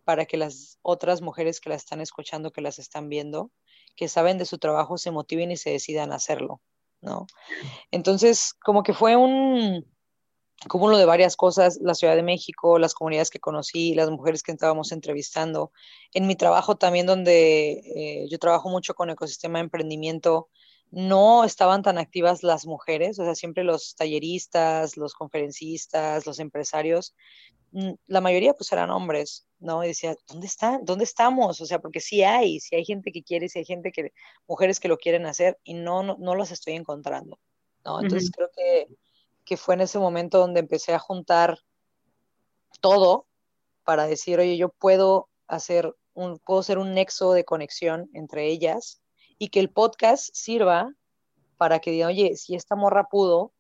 para 0.08 0.26
que 0.26 0.38
las 0.38 0.80
otras 0.84 1.22
mujeres 1.22 1.60
que 1.60 1.68
las 1.68 1.84
están 1.84 2.00
escuchando, 2.00 2.54
que 2.54 2.62
las 2.62 2.80
están 2.80 3.10
viendo, 3.10 3.52
que 3.98 4.08
saben 4.08 4.38
de 4.38 4.46
su 4.46 4.58
trabajo, 4.58 4.98
se 4.98 5.12
motiven 5.12 5.52
y 5.52 5.58
se 5.58 5.70
decidan 5.70 6.14
a 6.14 6.16
hacerlo, 6.16 6.62
¿no? 7.02 7.28
Entonces, 7.92 8.54
como 8.64 8.84
que 8.84 8.94
fue 8.94 9.18
un, 9.18 9.86
cúmulo 10.70 10.98
de 10.98 11.04
varias 11.04 11.36
cosas, 11.36 11.78
la 11.82 11.94
Ciudad 11.94 12.16
de 12.16 12.24
México, 12.24 12.80
las 12.80 12.94
comunidades 12.94 13.30
que 13.30 13.42
conocí, 13.42 13.96
las 13.96 14.10
mujeres 14.10 14.44
que 14.44 14.54
estábamos 14.54 14.94
entrevistando. 14.94 15.74
En 16.14 16.26
mi 16.26 16.38
trabajo 16.38 16.78
también, 16.78 17.06
donde 17.06 17.72
eh, 17.72 18.28
yo 18.30 18.40
trabajo 18.40 18.70
mucho 18.70 18.94
con 18.94 19.10
ecosistema 19.10 19.60
de 19.60 19.66
emprendimiento, 19.66 20.48
no 20.92 21.44
estaban 21.44 21.82
tan 21.82 21.98
activas 21.98 22.44
las 22.44 22.66
mujeres, 22.66 23.20
o 23.20 23.26
sea, 23.26 23.36
siempre 23.36 23.64
los 23.64 23.96
talleristas, 23.96 24.98
los 24.98 25.14
conferencistas, 25.14 26.26
los 26.26 26.40
empresarios, 26.40 27.16
mm, 27.72 27.92
la 28.08 28.22
mayoría 28.22 28.54
pues 28.54 28.72
eran 28.72 28.90
hombres, 28.90 29.48
¿no? 29.60 29.84
Y 29.84 29.88
decía, 29.88 30.16
¿dónde 30.28 30.48
están? 30.48 30.86
¿Dónde 30.86 31.04
estamos? 31.04 31.60
O 31.62 31.66
sea, 31.66 31.80
porque 31.80 32.00
sí 32.00 32.24
hay, 32.24 32.60
sí 32.60 32.76
hay 32.76 32.86
gente 32.86 33.12
que 33.12 33.24
quiere, 33.24 33.50
sí 33.50 33.60
hay 33.60 33.66
gente 33.66 33.92
que, 33.92 34.14
mujeres 34.48 34.80
que 34.80 34.88
lo 34.88 34.98
quieren 34.98 35.26
hacer 35.26 35.58
y 35.64 35.74
no, 35.74 36.04
no, 36.04 36.16
no 36.20 36.36
las 36.36 36.52
estoy 36.52 36.74
encontrando, 36.74 37.40
¿no? 37.84 38.02
Entonces 38.02 38.32
creo 38.32 38.50
que 38.56 38.88
que 39.48 39.56
fue 39.56 39.76
en 39.76 39.82
ese 39.82 39.98
momento 39.98 40.40
donde 40.40 40.60
empecé 40.60 40.94
a 40.94 41.00
juntar 41.00 41.60
todo 42.82 43.26
para 43.86 44.06
decir, 44.06 44.40
oye, 44.40 44.58
yo 44.58 44.68
puedo 44.68 45.30
hacer 45.48 45.96
un, 46.14 46.38
puedo 46.40 46.62
ser 46.64 46.78
un 46.78 46.94
nexo 46.94 47.32
de 47.32 47.46
conexión 47.46 48.10
entre 48.14 48.48
ellas 48.48 49.02
y 49.38 49.50
que 49.50 49.60
el 49.60 49.70
podcast 49.70 50.30
sirva 50.34 50.94
para 51.58 51.80
que 51.80 51.92
digan, 51.92 52.10
oye, 52.10 52.36
si 52.36 52.56
esta 52.56 52.76
morra 52.76 53.06
pudo, 53.06 53.54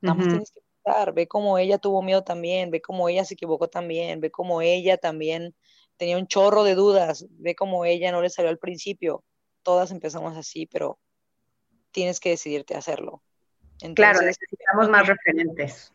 nada 0.00 0.14
más 0.14 0.28
tienes 0.28 0.50
que 0.50 0.60
pensar, 0.82 1.12
ve 1.12 1.28
cómo 1.28 1.58
ella 1.58 1.78
tuvo 1.78 2.02
miedo 2.02 2.24
también, 2.24 2.70
ve 2.70 2.80
cómo 2.80 3.08
ella 3.08 3.24
se 3.24 3.34
equivocó 3.34 3.68
también, 3.68 4.20
ve 4.20 4.30
cómo 4.30 4.62
ella 4.62 4.96
también 4.96 5.54
tenía 5.96 6.16
un 6.16 6.26
chorro 6.26 6.64
de 6.64 6.74
dudas, 6.74 7.26
ve 7.30 7.54
cómo 7.54 7.84
ella 7.84 8.10
no 8.12 8.22
le 8.22 8.30
salió 8.30 8.50
al 8.50 8.58
principio. 8.58 9.22
Todas 9.62 9.90
empezamos 9.90 10.36
así, 10.36 10.66
pero 10.66 10.98
tienes 11.92 12.20
que 12.20 12.30
decidirte 12.30 12.74
a 12.74 12.78
hacerlo 12.78 13.22
claro, 13.94 14.20
necesitamos 14.20 14.88
más 14.88 15.06
referentes. 15.06 15.92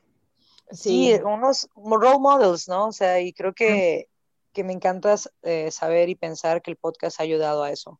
Sí, 0.72 1.14
unos 1.24 1.68
role 1.76 2.20
models, 2.20 2.68
¿no? 2.68 2.88
O 2.88 2.92
sea, 2.92 3.22
y 3.22 3.34
creo 3.34 3.54
que, 3.54 4.08
me 4.56 4.74
encanta 4.74 5.16
eh, 5.44 5.70
saber 5.72 6.10
y 6.10 6.16
pensar 6.16 6.62
que 6.62 6.72
el 6.72 6.78
podcast 6.78 7.20
ha 7.20 7.24
ayudado 7.24 7.64
a 7.64 7.72
eso. 7.72 8.00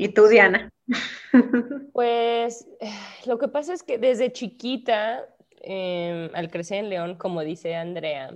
¿Y 0.00 0.08
tú, 0.08 0.28
Diana? 0.28 0.70
Pues 1.92 2.66
lo 3.26 3.38
que 3.38 3.48
pasa 3.48 3.74
es 3.74 3.82
que 3.82 3.98
desde 3.98 4.32
chiquita, 4.32 5.26
em, 5.60 6.30
al 6.34 6.50
crecer 6.50 6.78
en 6.78 6.88
León, 6.88 7.14
como 7.16 7.42
dice 7.42 7.76
Andrea, 7.76 8.30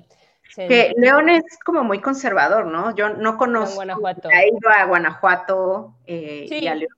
Que 0.55 0.93
León 0.97 1.31
es 1.31 1.43
como 1.65 1.83
muy 1.83 2.01
conservador, 2.01 2.67
¿no? 2.67 2.95
Yo 2.95 3.09
no 3.15 3.39
conozco. 3.39 3.77
Guanajuato. 3.77 4.29
He 4.31 4.49
ido 4.49 4.71
a 4.71 4.85
Guanajuato 4.85 5.97
eh, 6.07 6.47
y 6.49 6.67
a 6.67 6.75
León. 6.75 6.93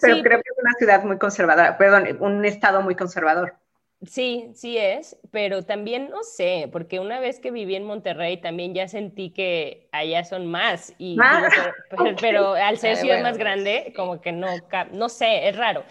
Pero 0.00 0.22
creo 0.22 0.42
que 0.42 0.50
es 0.50 0.58
una 0.58 0.72
ciudad 0.78 1.04
muy 1.04 1.18
conservadora, 1.18 1.78
perdón, 1.78 2.18
un 2.20 2.44
estado 2.44 2.82
muy 2.82 2.96
conservador. 2.96 3.54
Sí, 4.02 4.50
sí 4.54 4.76
es, 4.76 5.18
pero 5.30 5.64
también 5.64 6.10
no 6.10 6.22
sé, 6.22 6.68
porque 6.70 7.00
una 7.00 7.18
vez 7.18 7.40
que 7.40 7.50
viví 7.50 7.76
en 7.76 7.84
Monterrey 7.84 8.36
también 8.36 8.74
ya 8.74 8.88
sentí 8.88 9.30
que 9.30 9.88
allá 9.90 10.22
son 10.24 10.46
más, 10.46 10.94
y 10.98 11.16
pero, 12.20 12.52
al 12.52 12.76
ser 12.76 12.96
ciudad 12.96 13.22
más 13.22 13.38
grande, 13.38 13.84
pues, 13.84 13.96
como 13.96 14.20
que 14.20 14.32
no, 14.32 14.48
no 14.92 15.08
sé, 15.08 15.48
es 15.48 15.56
raro, 15.56 15.82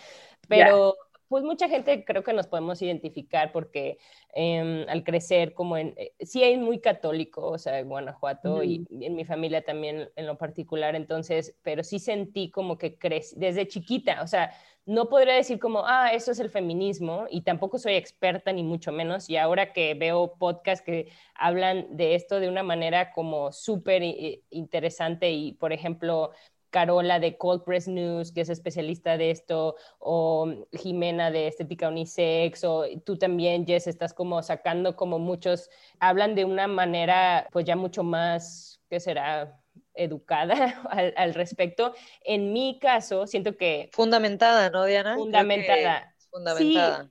pero 0.47 0.95
pues 1.27 1.43
mucha 1.43 1.67
gente 1.67 2.05
creo 2.05 2.23
que 2.23 2.33
nos 2.33 2.45
podemos 2.47 2.81
identificar 2.81 3.51
porque 3.51 3.97
em, 4.33 4.87
al 4.87 5.03
crecer 5.03 5.53
como 5.53 5.75
en, 5.75 5.95
eh, 5.97 6.13
sí 6.19 6.43
hay 6.43 6.57
muy 6.57 6.79
católico, 6.79 7.49
o 7.49 7.57
sea, 7.57 7.79
en 7.79 7.89
Guanajuato 7.89 8.63
y, 8.63 8.85
en 9.01 9.15
mi 9.15 9.25
familia 9.25 9.63
también 9.63 10.09
en 10.15 10.27
lo 10.27 10.37
particular, 10.37 10.95
entonces, 10.95 11.57
pero 11.63 11.83
sí 11.83 11.97
sentí 11.97 12.51
como 12.51 12.77
que 12.77 12.97
crecí 12.97 13.35
desde 13.37 13.67
chiquita, 13.67 14.21
o 14.21 14.27
sea, 14.27 14.51
no 14.85 15.09
podría 15.09 15.35
decir 15.35 15.59
como, 15.59 15.83
ah, 15.85 16.11
eso 16.13 16.31
es 16.31 16.39
el 16.39 16.49
feminismo 16.49 17.25
y 17.29 17.41
tampoco 17.41 17.79
soy 17.79 17.95
experta 17.95 18.51
ni 18.53 18.63
mucho 18.63 18.91
menos 18.91 19.29
y 19.29 19.37
ahora 19.37 19.73
que 19.73 19.93
veo 19.95 20.35
podcasts 20.37 20.85
que 20.85 21.11
hablan 21.33 21.97
de 21.97 22.15
esto 22.15 22.39
de 22.39 22.49
una 22.49 22.63
manera 22.63 23.11
como 23.11 23.51
súper 23.51 24.03
eh, 24.03 24.43
interesante 24.51 25.31
y, 25.31 25.53
por 25.53 25.73
ejemplo, 25.73 26.31
Carola 26.69 27.19
de 27.19 27.37
Cold 27.37 27.63
Press 27.63 27.87
News, 27.87 28.31
que 28.33 28.41
es 28.41 28.49
especialista 28.49 29.17
de 29.17 29.31
esto, 29.31 29.75
o 29.97 30.53
Jimena 30.73 31.31
de 31.31 31.47
Estética 31.47 31.87
Unisex, 31.87 32.63
o 32.65 32.83
tú 33.05 33.17
también, 33.17 33.65
Jess, 33.65 33.87
estás 33.87 34.13
como 34.13 34.43
sacando 34.43 34.95
como 34.97 35.17
muchos, 35.17 35.69
hablan 35.99 36.35
de 36.35 36.43
una 36.45 36.67
manera 36.67 37.47
pues 37.53 37.65
ya 37.65 37.77
mucho 37.77 38.03
más, 38.03 38.81
¿qué 38.89 38.99
será? 38.99 39.64
Educada 39.95 40.81
al, 41.15 41.33
respecto. 41.33 41.93
En 42.23 42.53
mi 42.53 42.79
caso, 42.79 43.27
siento 43.27 43.57
que... 43.57 43.89
Fundamentada, 43.93 44.69
¿no, 44.69 44.85
Diana? 44.85 45.15
Fundamentada. 45.15 46.13
Fundamentada 46.29 47.09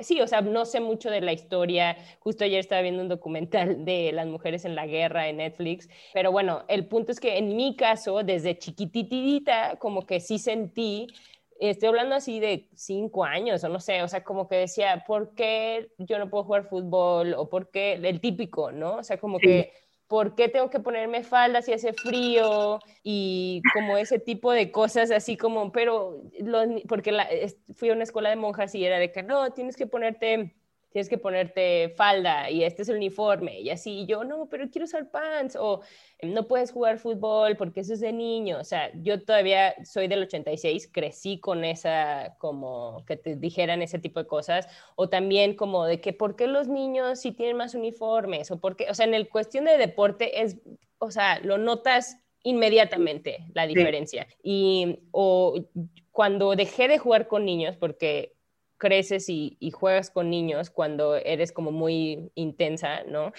sí, 0.00 0.20
o 0.20 0.26
sea, 0.26 0.40
no 0.40 0.64
sé 0.64 0.80
mucho 0.80 1.10
de 1.10 1.20
la 1.20 1.32
historia. 1.32 1.96
Justo 2.20 2.44
ayer 2.44 2.60
estaba 2.60 2.82
viendo 2.82 3.02
un 3.02 3.08
documental 3.08 3.84
de 3.84 4.12
las 4.12 4.26
mujeres 4.26 4.64
en 4.64 4.74
la 4.74 4.86
guerra 4.86 5.28
en 5.28 5.38
Netflix. 5.38 5.88
Pero 6.12 6.32
bueno, 6.32 6.64
el 6.68 6.86
punto 6.86 7.12
es 7.12 7.20
que 7.20 7.38
en 7.38 7.56
mi 7.56 7.76
caso, 7.76 8.22
desde 8.22 8.58
chiquititita, 8.58 9.76
como 9.78 10.06
que 10.06 10.20
sí 10.20 10.38
sentí, 10.38 11.08
estoy 11.58 11.88
hablando 11.88 12.14
así 12.14 12.40
de 12.40 12.68
cinco 12.74 13.24
años 13.24 13.64
o 13.64 13.68
no 13.68 13.80
sé, 13.80 14.02
o 14.02 14.08
sea, 14.08 14.22
como 14.22 14.48
que 14.48 14.56
decía, 14.56 15.04
¿por 15.06 15.34
qué 15.34 15.88
yo 15.98 16.18
no 16.18 16.28
puedo 16.28 16.44
jugar 16.44 16.68
fútbol? 16.68 17.34
O 17.34 17.48
¿por 17.48 17.70
qué? 17.70 17.94
El 17.94 18.20
típico, 18.20 18.70
¿no? 18.70 18.96
O 18.96 19.02
sea, 19.02 19.18
como 19.18 19.38
que 19.38 19.72
¿por 20.08 20.34
qué 20.34 20.48
tengo 20.48 20.70
que 20.70 20.80
ponerme 20.80 21.22
falda 21.22 21.62
si 21.62 21.72
hace 21.72 21.92
frío? 21.92 22.78
Y 23.02 23.62
como 23.72 23.96
ese 23.96 24.18
tipo 24.18 24.52
de 24.52 24.70
cosas 24.70 25.10
así 25.10 25.36
como, 25.36 25.72
pero, 25.72 26.22
porque 26.88 27.12
fui 27.74 27.90
a 27.90 27.94
una 27.94 28.04
escuela 28.04 28.30
de 28.30 28.36
monjas 28.36 28.74
y 28.74 28.84
era 28.84 28.98
de 28.98 29.12
que 29.12 29.22
no, 29.22 29.52
tienes 29.52 29.76
que 29.76 29.86
ponerte 29.86 30.54
tienes 30.94 31.08
que 31.08 31.18
ponerte 31.18 31.92
falda 31.96 32.48
y 32.48 32.62
este 32.62 32.82
es 32.82 32.88
el 32.88 32.98
uniforme 32.98 33.58
y 33.58 33.70
así, 33.70 34.02
y 34.02 34.06
yo 34.06 34.22
no, 34.22 34.48
pero 34.48 34.70
quiero 34.70 34.84
usar 34.84 35.10
pants 35.10 35.56
o 35.58 35.80
no 36.22 36.46
puedes 36.46 36.70
jugar 36.70 37.00
fútbol 37.00 37.56
porque 37.56 37.80
eso 37.80 37.94
es 37.94 38.00
de 38.00 38.12
niño, 38.12 38.60
o 38.60 38.64
sea, 38.64 38.92
yo 39.02 39.20
todavía 39.20 39.74
soy 39.84 40.06
del 40.06 40.22
86, 40.22 40.88
crecí 40.92 41.40
con 41.40 41.64
esa, 41.64 42.36
como 42.38 43.04
que 43.08 43.16
te 43.16 43.34
dijeran 43.34 43.82
ese 43.82 43.98
tipo 43.98 44.20
de 44.20 44.28
cosas, 44.28 44.68
o 44.94 45.08
también 45.08 45.56
como 45.56 45.84
de 45.84 46.00
que 46.00 46.12
por 46.12 46.36
qué 46.36 46.46
los 46.46 46.68
niños 46.68 47.18
sí 47.18 47.32
tienen 47.32 47.56
más 47.56 47.74
uniformes, 47.74 48.52
o 48.52 48.60
por 48.60 48.76
qué, 48.76 48.88
o 48.88 48.94
sea, 48.94 49.04
en 49.04 49.14
el 49.14 49.28
cuestión 49.28 49.64
de 49.64 49.76
deporte 49.76 50.42
es, 50.42 50.58
o 50.98 51.10
sea, 51.10 51.40
lo 51.40 51.58
notas 51.58 52.18
inmediatamente 52.44 53.38
la 53.52 53.66
diferencia. 53.66 54.28
Y 54.44 55.00
o 55.10 55.58
cuando 56.12 56.54
dejé 56.54 56.86
de 56.86 56.98
jugar 56.98 57.26
con 57.26 57.44
niños, 57.44 57.76
porque 57.76 58.33
creces 58.78 59.28
y, 59.28 59.58
juegas 59.72 60.10
con 60.10 60.30
niños 60.30 60.70
cuando 60.70 61.16
eres 61.16 61.52
como 61.52 61.70
muy 61.72 62.30
intensa, 62.34 63.04
¿no? 63.04 63.32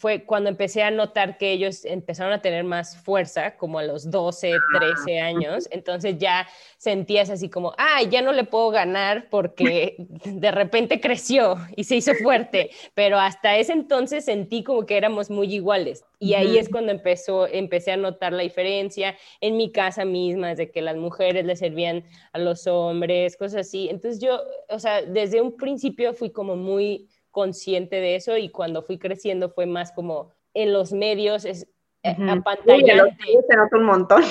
Fue 0.00 0.24
cuando 0.24 0.48
empecé 0.48 0.82
a 0.82 0.90
notar 0.90 1.36
que 1.36 1.52
ellos 1.52 1.84
empezaron 1.84 2.32
a 2.32 2.40
tener 2.40 2.64
más 2.64 2.96
fuerza, 2.96 3.58
como 3.58 3.78
a 3.78 3.82
los 3.82 4.10
12, 4.10 4.54
13 4.78 5.20
ah, 5.20 5.26
años. 5.26 5.68
Entonces 5.70 6.16
ya 6.16 6.48
sentías 6.78 7.28
así 7.28 7.50
como, 7.50 7.74
ah, 7.76 8.02
ya 8.08 8.22
no 8.22 8.32
le 8.32 8.44
puedo 8.44 8.70
ganar 8.70 9.28
porque 9.28 9.96
de 10.24 10.50
repente 10.50 11.02
creció 11.02 11.58
y 11.76 11.84
se 11.84 11.96
hizo 11.96 12.14
fuerte. 12.14 12.70
Pero 12.94 13.18
hasta 13.18 13.58
ese 13.58 13.74
entonces 13.74 14.24
sentí 14.24 14.64
como 14.64 14.86
que 14.86 14.96
éramos 14.96 15.28
muy 15.28 15.54
iguales. 15.54 16.02
Y 16.18 16.32
ahí 16.32 16.56
es 16.56 16.70
cuando 16.70 16.92
empezó, 16.92 17.46
empecé 17.46 17.92
a 17.92 17.98
notar 17.98 18.32
la 18.32 18.42
diferencia 18.42 19.18
en 19.42 19.58
mi 19.58 19.70
casa 19.70 20.06
misma, 20.06 20.48
desde 20.48 20.70
que 20.70 20.80
las 20.80 20.96
mujeres 20.96 21.44
le 21.44 21.56
servían 21.56 22.04
a 22.32 22.38
los 22.38 22.66
hombres, 22.66 23.36
cosas 23.36 23.66
así. 23.66 23.90
Entonces 23.90 24.18
yo, 24.18 24.40
o 24.70 24.78
sea, 24.78 25.02
desde 25.02 25.42
un 25.42 25.58
principio 25.58 26.14
fui 26.14 26.30
como 26.30 26.56
muy 26.56 27.09
consciente 27.30 27.96
de 27.96 28.16
eso 28.16 28.36
y 28.36 28.50
cuando 28.50 28.82
fui 28.82 28.98
creciendo 28.98 29.50
fue 29.50 29.66
más 29.66 29.92
como 29.92 30.32
en 30.54 30.72
los 30.72 30.92
medios, 30.92 31.44
es 31.44 31.66
uh 32.02 32.30
apantallante. 32.30 33.16
se 33.48 33.56
nota 33.56 33.76
un 33.76 33.84
montón. 33.84 34.22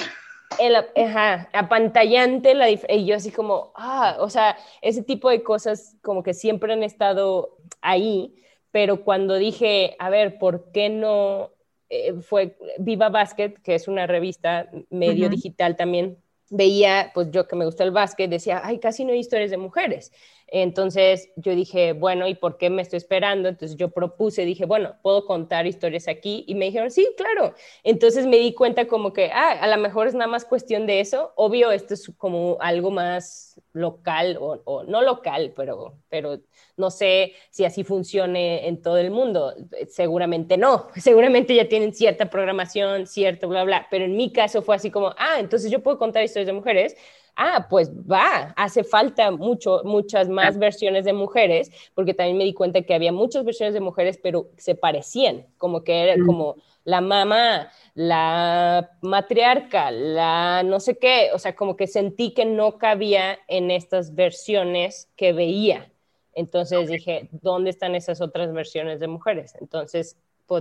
El, 0.60 0.76
ajá, 0.76 1.48
apantallante 1.54 2.56
la 2.56 2.70
y 2.70 3.06
yo 3.06 3.16
así 3.16 3.32
como, 3.32 3.72
ah, 3.76 4.18
o 4.20 4.30
sea, 4.30 4.58
ese 4.82 5.04
tipo 5.04 5.30
de 5.30 5.44
cosas 5.44 5.96
como 6.02 6.24
que 6.24 6.34
siempre 6.34 6.74
han 6.74 6.84
estado 6.84 7.58
ahí, 7.82 8.36
pero 8.72 9.04
cuando 9.04 9.36
dije, 9.36 9.96
a 10.00 10.10
ver, 10.10 10.40
¿por 10.40 10.72
qué 10.72 10.90
no 10.90 11.52
eh, 11.90 12.14
fue 12.22 12.58
Viva 12.78 13.10
Basket, 13.10 13.56
que 13.64 13.76
es 13.76 13.88
una 13.88 14.08
revista 14.08 14.70
medio 14.90 15.30
digital 15.30 15.76
también, 15.76 16.18
veía, 16.50 17.12
pues 17.14 17.30
yo 17.32 17.48
que 17.48 17.56
me 17.56 17.66
gusta 17.66 17.84
el 17.84 17.92
básquet, 17.92 18.30
decía, 18.30 18.62
ay, 18.64 18.80
casi 18.80 19.06
no 19.06 19.12
hay 19.12 19.20
historias 19.20 19.52
de 19.52 19.58
mujeres. 19.58 20.12
Entonces 20.52 21.32
yo 21.36 21.56
dije, 21.56 21.94
bueno, 21.94 22.28
¿y 22.28 22.36
por 22.36 22.58
qué 22.58 22.70
me 22.70 22.82
estoy 22.82 22.98
esperando? 22.98 23.50
Entonces 23.50 23.78
yo 23.78 23.90
propuse, 23.90 24.46
dije, 24.46 24.66
bueno, 24.66 24.96
¿puedo 25.02 25.26
contar 25.26 25.68
historias 25.68 26.08
aquí? 26.08 26.44
Y 26.48 26.56
me 26.56 26.66
dijeron, 26.66 26.92
sí, 26.92 27.08
claro. 27.18 27.54
Entonces 27.84 28.26
me 28.26 28.38
di 28.38 28.54
cuenta 28.54 28.88
como 28.88 29.14
que, 29.14 29.32
ah, 29.32 29.52
a 29.62 29.68
lo 29.68 29.78
mejor 29.78 30.08
es 30.08 30.14
nada 30.14 30.28
más 30.28 30.46
cuestión 30.46 30.88
de 30.88 31.00
eso. 31.00 31.34
Obvio, 31.36 31.72
esto 31.72 31.94
es 31.94 32.12
como 32.18 32.58
algo 32.62 32.92
más 32.92 33.62
local 33.74 34.38
o, 34.40 34.84
no 34.84 35.02
local, 35.02 35.54
pero, 35.56 36.00
pero 36.10 36.40
no 36.78 36.90
sé 36.90 37.34
si 37.52 37.66
así 37.66 37.84
funcione 37.84 38.68
en 38.68 38.82
todo 38.82 38.98
el 38.98 39.12
mundo. 39.12 39.54
Seguramente 39.90 40.58
no. 40.58 40.88
Seguramente 40.96 41.54
ya 41.56 41.68
tienen 41.68 41.94
cierta 41.94 42.30
programación, 42.30 43.06
cierto, 43.08 43.48
bla, 43.48 43.64
bla. 43.64 43.88
Pero 43.92 44.06
en 44.06 44.16
mi 44.16 44.32
caso 44.32 44.62
fue 44.62 44.76
así 44.76 44.90
como, 44.90 45.14
ah, 45.18 45.40
entonces 45.40 45.72
yo 45.72 45.84
puedo 45.84 46.00
contar 46.00 46.24
historias 46.24 46.48
de 46.48 46.54
mujeres 46.54 46.96
ah, 47.36 47.68
pues 47.70 47.92
va, 47.92 48.54
hace 48.56 48.84
falta 48.84 49.32
mucho, 49.32 49.82
muchas 49.84 50.30
más 50.30 50.58
versiones 50.58 51.06
de 51.06 51.14
mujeres, 51.14 51.72
porque 51.96 52.14
también 52.14 52.38
me 52.38 52.44
di 52.44 52.54
cuenta 52.54 52.82
que 52.82 52.94
había 52.94 53.12
muchas 53.12 53.46
versiones 53.46 53.74
de 53.74 53.80
mujeres, 53.80 54.20
pero 54.22 54.50
se 54.58 54.76
parecían, 54.76 55.46
como 55.58 55.84
que 55.84 56.04
era 56.04 56.24
como 56.26 56.58
la 56.84 57.02
mamá, 57.02 57.72
la 57.94 58.92
matriarca, 59.02 59.92
la 59.92 60.64
no 60.64 60.80
sé 60.80 60.98
qué, 60.98 61.30
o 61.34 61.40
sea, 61.40 61.56
como 61.56 61.76
que 61.76 61.88
sentí 61.88 62.34
que 62.34 62.46
no 62.46 62.78
cabía 62.78 63.40
en 63.48 63.72
estas 63.72 64.16
versiones 64.16 65.10
que 65.16 65.34
veía. 65.34 65.92
Entonces 66.34 66.90
dije, 66.90 67.30
¿dónde 67.32 67.70
están 67.70 67.96
esas 67.96 68.22
otras 68.22 68.54
versiones 68.54 69.00
de 69.00 69.08
mujeres? 69.08 69.56
Entonces, 69.60 70.18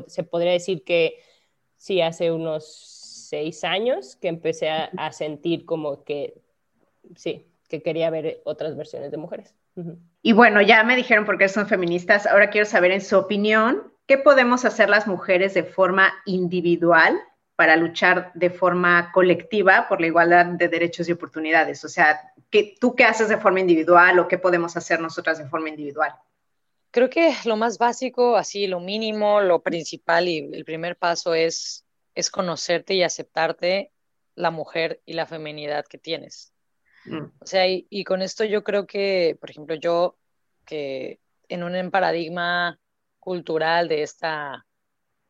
se 0.08 0.22
podría 0.22 0.52
decir 0.52 0.82
que 0.84 1.22
sí, 1.76 2.00
hace 2.00 2.32
unos 2.32 2.66
seis 2.66 3.64
años 3.64 4.16
que 4.16 4.28
empecé 4.28 4.70
a 4.70 5.12
sentir 5.12 5.64
como 5.64 6.02
que 6.04 6.34
sí, 7.16 7.46
que 7.68 7.82
quería 7.82 8.11
ver 8.11 8.40
otras 8.44 8.76
versiones 8.76 9.11
de 9.11 9.16
mujeres. 9.16 9.54
Y 10.22 10.32
bueno, 10.32 10.61
ya 10.61 10.82
me 10.82 10.96
dijeron 10.96 11.24
por 11.24 11.38
qué 11.38 11.48
son 11.48 11.68
feministas. 11.68 12.26
Ahora 12.26 12.50
quiero 12.50 12.66
saber, 12.66 12.90
en 12.90 13.00
su 13.00 13.16
opinión, 13.16 13.92
¿qué 14.06 14.18
podemos 14.18 14.64
hacer 14.64 14.88
las 14.88 15.06
mujeres 15.06 15.54
de 15.54 15.62
forma 15.62 16.12
individual 16.24 17.20
para 17.54 17.76
luchar 17.76 18.32
de 18.34 18.50
forma 18.50 19.12
colectiva 19.12 19.86
por 19.88 20.00
la 20.00 20.09
igualdad 20.09 20.46
de 20.46 20.68
derechos 20.68 21.09
y 21.09 21.12
oportunidades? 21.12 21.84
O 21.84 21.88
sea, 21.88 22.32
¿qué, 22.50 22.74
¿tú 22.80 22.96
qué 22.96 23.04
haces 23.04 23.28
de 23.28 23.36
forma 23.36 23.61
individual 23.61 24.18
o 24.18 24.26
qué 24.26 24.38
podemos 24.38 24.76
hacer 24.76 25.00
nosotras 25.00 25.38
de 25.38 25.46
forma 25.46 25.68
individual? 25.68 26.12
Creo 26.90 27.11
que 27.11 27.34
lo 27.44 27.56
más 27.56 27.78
básico, 27.78 28.36
así 28.36 28.66
lo 28.66 28.80
mínimo, 28.80 29.40
lo 29.42 29.62
principal 29.62 30.26
y 30.26 30.38
el 30.38 30.64
primer 30.64 30.96
paso 30.96 31.34
es, 31.34 31.84
es 32.14 32.30
conocerte 32.30 32.94
y 32.94 33.02
aceptarte 33.02 33.92
la 34.34 34.50
mujer 34.50 35.02
y 35.04 35.12
la 35.12 35.26
feminidad 35.26 35.84
que 35.84 35.98
tienes. 35.98 36.52
Mm. 37.09 37.32
O 37.40 37.46
sea, 37.46 37.66
y, 37.66 38.04
con 38.04 38.22
esto 38.22 38.44
yo 38.44 38.62
creo 38.62 38.86
que, 38.86 39.36
por 39.40 39.50
ejemplo, 39.50 39.74
yo 39.74 40.16
que 40.64 41.20
en 41.48 41.62
un 41.62 41.90
paradigma 41.90 42.78
cultural 43.18 43.88
de 43.88 44.02
esta 44.02 44.66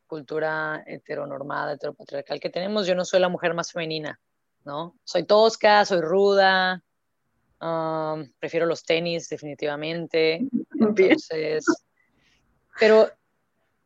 cultura 0.07 0.83
heteronormada, 0.87 1.75
heteropatriarcal 1.75 2.41
que 2.41 2.51
tenemos, 2.51 2.87
yo 2.87 2.95
no 2.95 3.05
soy 3.05 3.21
la 3.21 3.29
mujer 3.29 3.55
más 3.55 3.71
femenina, 3.71 4.19
¿no? 4.65 4.97
Soy 5.05 5.25
tosca, 5.25 5.85
soy 5.85 6.01
ruda, 6.01 6.83
um, 7.61 8.29
prefiero 8.39 8.67
los 8.67 8.83
tenis 8.83 9.29
definitivamente, 9.29 10.41
entonces, 10.81 11.65
pero 12.81 13.09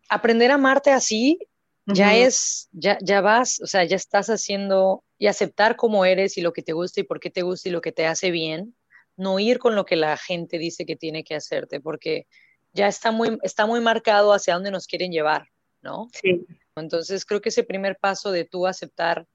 aprender 0.09 0.51
a 0.51 0.55
amarte 0.55 0.91
así 0.91 1.39
ya 1.87 2.15
es, 2.15 2.69
ya, 2.73 2.97
ya 3.03 3.21
vas, 3.21 3.61
o 3.61 3.67
sea, 3.67 3.85
ya 3.85 3.97
estás 3.97 4.29
haciendo 4.29 5.03
y 5.23 5.29
aceptar 5.29 5.77
cómo 5.77 6.05
eres 6.05 6.37
y 6.37 6.41
lo 6.41 6.53
que 6.53 6.65
te 6.65 6.73
gusta 6.73 6.99
y 6.99 7.05
por 7.05 7.21
qué 7.21 7.31
te 7.31 7.43
gusta 7.43 7.69
y 7.69 7.73
lo 7.73 7.81
que 7.81 7.93
te 7.93 8.07
hace 8.07 8.33
bien, 8.33 8.75
no 9.17 9.39
ir 9.39 9.61
con 9.61 9.77
lo 9.77 9.85
que 9.85 9.95
la 9.95 10.17
gente 10.17 10.59
dice 10.59 10.85
que 10.85 10.97
tiene 10.97 11.23
que 11.23 11.37
hacerte, 11.37 11.81
porque 11.81 12.27
ya 12.73 12.89
está 12.89 13.13
muy, 13.13 13.39
está 13.45 13.65
muy 13.67 13.79
marcado 13.79 14.33
hacia 14.33 14.55
dónde 14.55 14.73
nos 14.73 14.89
quieren 14.89 15.13
llevar, 15.13 15.47
¿no? 15.81 16.09
Sí. 16.13 16.45
Entonces 16.75 17.25
creo 17.25 17.41
que 17.41 17.51
ese 17.51 17.63
primer 17.63 17.99
paso 17.99 18.33
de 18.33 18.45
tú 18.45 18.67
aceptar, 18.67 19.29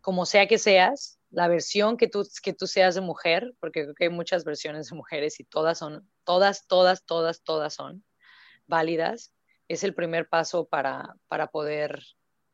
como 0.00 0.24
sea 0.24 0.48
que 0.48 0.56
seas, 0.56 1.18
la 1.28 1.48
versión 1.48 1.98
que 1.98 2.08
tú, 2.08 2.26
que 2.42 2.54
tú 2.54 2.66
seas 2.66 2.94
de 2.94 3.02
mujer, 3.02 3.52
porque 3.60 3.82
creo 3.82 3.94
que 3.94 4.04
hay 4.04 4.10
muchas 4.10 4.44
versiones 4.44 4.88
de 4.88 4.96
mujeres 4.96 5.38
y 5.38 5.44
todas 5.44 5.76
son, 5.76 6.10
todas, 6.24 6.66
todas, 6.66 7.04
todas, 7.04 7.42
todas 7.42 7.74
son 7.74 8.06
válidas, 8.66 9.34
es 9.68 9.84
el 9.84 9.92
primer 9.92 10.30
paso 10.30 10.66
para, 10.66 11.14
para 11.28 11.48
poder 11.48 12.02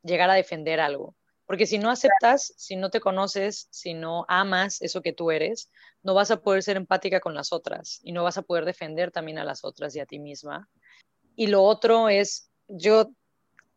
llegar 0.03 0.31
a 0.31 0.35
defender 0.35 0.81
algo. 0.81 1.15
Porque 1.47 1.67
si 1.67 1.79
no 1.79 1.91
aceptas, 1.91 2.53
si 2.57 2.77
no 2.77 2.91
te 2.91 3.01
conoces, 3.01 3.69
si 3.71 3.95
no 3.95 4.25
amas 4.29 4.83
eso 4.83 5.01
que 5.01 5.13
tú 5.13 5.31
eres, 5.31 5.71
no 6.03 6.15
vas 6.15 6.31
a 6.31 6.41
poder 6.43 6.63
ser 6.63 6.77
empática 6.77 7.21
con 7.21 7.35
las 7.35 7.53
otras 7.53 8.01
y 8.03 8.13
no 8.13 8.25
vas 8.25 8.37
a 8.37 8.43
poder 8.43 8.65
defender 8.65 9.13
también 9.13 9.39
a 9.39 9.45
las 9.45 9.65
otras 9.65 9.95
y 9.95 10.01
a 10.01 10.07
ti 10.07 10.19
misma. 10.19 10.69
Y 11.37 11.47
lo 11.47 11.63
otro 11.63 12.09
es, 12.09 12.51
yo 12.69 13.11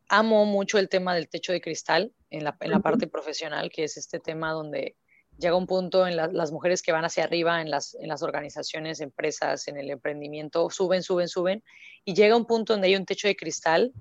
amo 0.08 0.44
mucho 0.44 0.78
el 0.78 0.88
tema 0.88 1.14
del 1.14 1.28
techo 1.28 1.52
de 1.52 1.60
cristal 1.60 2.12
en 2.30 2.44
la, 2.44 2.56
en 2.60 2.70
la 2.70 2.80
parte 2.80 3.06
profesional, 3.06 3.70
que 3.70 3.84
es 3.84 3.96
este 3.96 4.18
tema 4.18 4.52
donde 4.52 4.96
llega 5.38 5.56
un 5.56 5.66
punto 5.66 6.06
en 6.06 6.16
las 6.16 6.52
mujeres 6.52 6.82
que 6.82 6.92
van 6.92 7.04
hacia 7.04 7.24
arriba 7.24 7.60
en 7.60 7.70
las, 7.70 7.94
en 7.94 8.08
las 8.08 8.22
organizaciones, 8.22 9.00
empresas, 9.00 9.68
en 9.68 9.78
el 9.78 9.90
emprendimiento, 9.90 10.68
suben, 10.70 11.02
suben, 11.02 11.28
suben, 11.28 11.64
y 12.04 12.14
llega 12.14 12.36
un 12.36 12.46
punto 12.46 12.74
donde 12.74 12.88
hay 12.88 12.96
un 12.96 13.06
techo 13.06 13.26
de 13.26 13.36
cristal, 13.36 13.92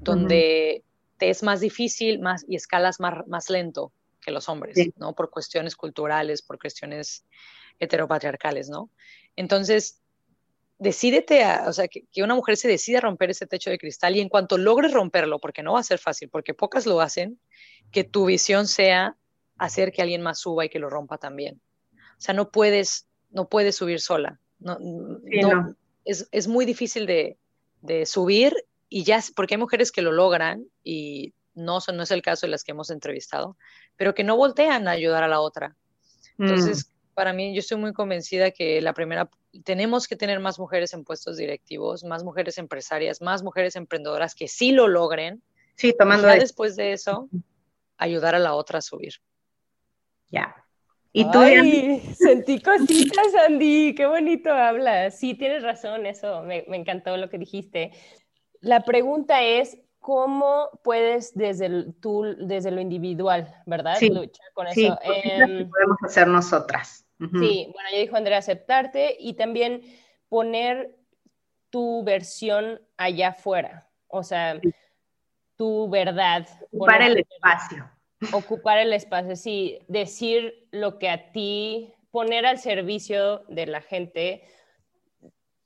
donde 0.00 0.84
te 1.22 1.30
es 1.30 1.44
más 1.44 1.60
difícil 1.60 2.18
más, 2.18 2.44
y 2.48 2.56
escalas 2.56 2.98
más, 2.98 3.24
más 3.28 3.48
lento 3.48 3.92
que 4.20 4.32
los 4.32 4.48
hombres, 4.48 4.76
¿no? 4.96 5.14
Por 5.14 5.30
cuestiones 5.30 5.76
culturales, 5.76 6.42
por 6.42 6.58
cuestiones 6.58 7.24
heteropatriarcales, 7.78 8.68
¿no? 8.68 8.90
Entonces, 9.36 10.00
decídete, 10.80 11.44
a, 11.44 11.68
o 11.68 11.72
sea, 11.72 11.86
que, 11.86 12.06
que, 12.12 12.24
una 12.24 12.34
mujer 12.34 12.56
se 12.56 12.66
decida 12.66 12.98
a 12.98 13.02
romper 13.02 13.30
ese 13.30 13.46
techo 13.46 13.70
de 13.70 13.78
cristal 13.78 14.16
y 14.16 14.20
en 14.20 14.28
cuanto 14.28 14.58
logres 14.58 14.92
romperlo, 14.92 15.38
porque 15.38 15.62
no 15.62 15.74
va 15.74 15.78
a 15.78 15.84
ser 15.84 16.00
fácil, 16.00 16.28
porque 16.28 16.54
pocas 16.54 16.86
lo 16.86 17.00
hacen, 17.00 17.38
que 17.92 18.02
tu 18.02 18.26
visión 18.26 18.66
sea 18.66 19.16
hacer 19.58 19.92
que 19.92 20.02
alguien 20.02 20.22
más 20.22 20.40
suba 20.40 20.64
y 20.64 20.70
que 20.70 20.80
lo 20.80 20.90
rompa 20.90 21.18
también. 21.18 21.60
O 21.92 22.20
sea, 22.20 22.34
no 22.34 22.50
puedes, 22.50 23.06
no 23.30 23.48
puedes 23.48 23.76
subir 23.76 24.00
sola. 24.00 24.40
No, 24.58 24.76
no, 24.80 25.76
Es, 26.04 26.28
es, 26.32 26.48
muy 26.48 26.64
difícil 26.64 27.06
de, 27.06 27.38
de, 27.80 28.06
subir 28.06 28.54
y 28.92 29.04
ya, 29.04 29.20
porque 29.34 29.54
hay 29.54 29.58
mujeres 29.58 29.90
que 29.90 30.02
lo 30.02 30.12
logran 30.12 30.66
y 30.84 31.32
no, 31.54 31.78
no 31.94 32.02
es 32.02 32.10
el 32.10 32.20
caso 32.20 32.46
de 32.46 32.50
las 32.50 32.62
que 32.62 32.72
hemos 32.72 32.90
entrevistado, 32.90 33.56
pero 33.96 34.14
que 34.14 34.22
no 34.22 34.36
voltean 34.36 34.86
a 34.86 34.90
ayudar 34.90 35.22
a 35.22 35.28
la 35.28 35.40
otra. 35.40 35.76
Entonces, 36.38 36.86
mm. 36.86 37.14
para 37.14 37.32
mí, 37.32 37.54
yo 37.54 37.60
estoy 37.60 37.78
muy 37.78 37.94
convencida 37.94 38.50
que 38.50 38.82
la 38.82 38.92
primera, 38.92 39.30
tenemos 39.64 40.06
que 40.06 40.16
tener 40.16 40.40
más 40.40 40.58
mujeres 40.58 40.92
en 40.92 41.04
puestos 41.04 41.38
directivos, 41.38 42.04
más 42.04 42.22
mujeres 42.22 42.58
empresarias, 42.58 43.22
más 43.22 43.42
mujeres 43.42 43.76
emprendedoras 43.76 44.34
que 44.34 44.46
sí 44.46 44.72
lo 44.72 44.88
logren. 44.88 45.42
Sí, 45.76 45.94
tomando. 45.98 46.28
Y 46.28 46.32
ya 46.32 46.38
después 46.38 46.76
de 46.76 46.92
eso, 46.92 47.30
ayudar 47.96 48.34
a 48.34 48.38
la 48.38 48.54
otra 48.54 48.80
a 48.80 48.82
subir. 48.82 49.14
Ya. 50.28 50.54
¿Y 51.14 51.30
tú, 51.30 51.38
Ay, 51.38 52.00
sentí 52.14 52.60
cositas, 52.60 53.34
Andy, 53.46 53.94
qué 53.94 54.06
bonito 54.06 54.50
hablas. 54.50 55.18
Sí, 55.18 55.34
tienes 55.34 55.62
razón, 55.62 56.06
eso, 56.06 56.42
me, 56.42 56.64
me, 56.68 56.78
encantó 56.78 57.18
lo 57.18 57.28
que 57.28 57.36
dijiste. 57.36 57.92
La 58.62 58.80
pregunta 58.80 59.42
es, 59.42 59.76
¿cómo 59.98 60.70
puedes 60.82 61.34
desde 61.34 61.66
el, 61.66 61.94
tú, 62.00 62.34
desde 62.38 62.70
lo 62.70 62.80
individual, 62.80 63.54
verdad? 63.66 63.96
Sí, 63.98 64.08
Luchar 64.08 64.46
con 64.54 64.68
sí, 64.68 64.86
eso. 64.86 64.98
Eh, 65.04 65.68
podemos 65.70 65.98
hacer 66.02 66.26
nosotras. 66.26 67.06
Uh 67.20 67.24
-huh. 67.24 67.40
Sí, 67.40 67.68
bueno, 67.74 67.88
ya 67.92 67.98
dijo 67.98 68.16
Andrea, 68.16 68.38
aceptarte 68.38 69.16
y 69.20 69.34
también 69.34 69.82
poner 70.30 70.96
tu 71.68 72.02
versión 72.02 72.80
allá 72.96 73.28
afuera, 73.28 73.88
o 74.08 74.22
sea, 74.22 74.58
sí. 74.60 74.72
tu 75.56 75.90
verdad. 75.90 76.48
Para 76.78 77.06
el 77.06 77.18
espacio 77.18 77.90
ocupar 78.32 78.78
el 78.78 78.92
espacio, 78.92 79.36
sí, 79.36 79.78
decir 79.88 80.68
lo 80.70 80.98
que 80.98 81.08
a 81.08 81.32
ti, 81.32 81.92
poner 82.10 82.46
al 82.46 82.58
servicio 82.58 83.40
de 83.48 83.66
la 83.66 83.80
gente 83.80 84.44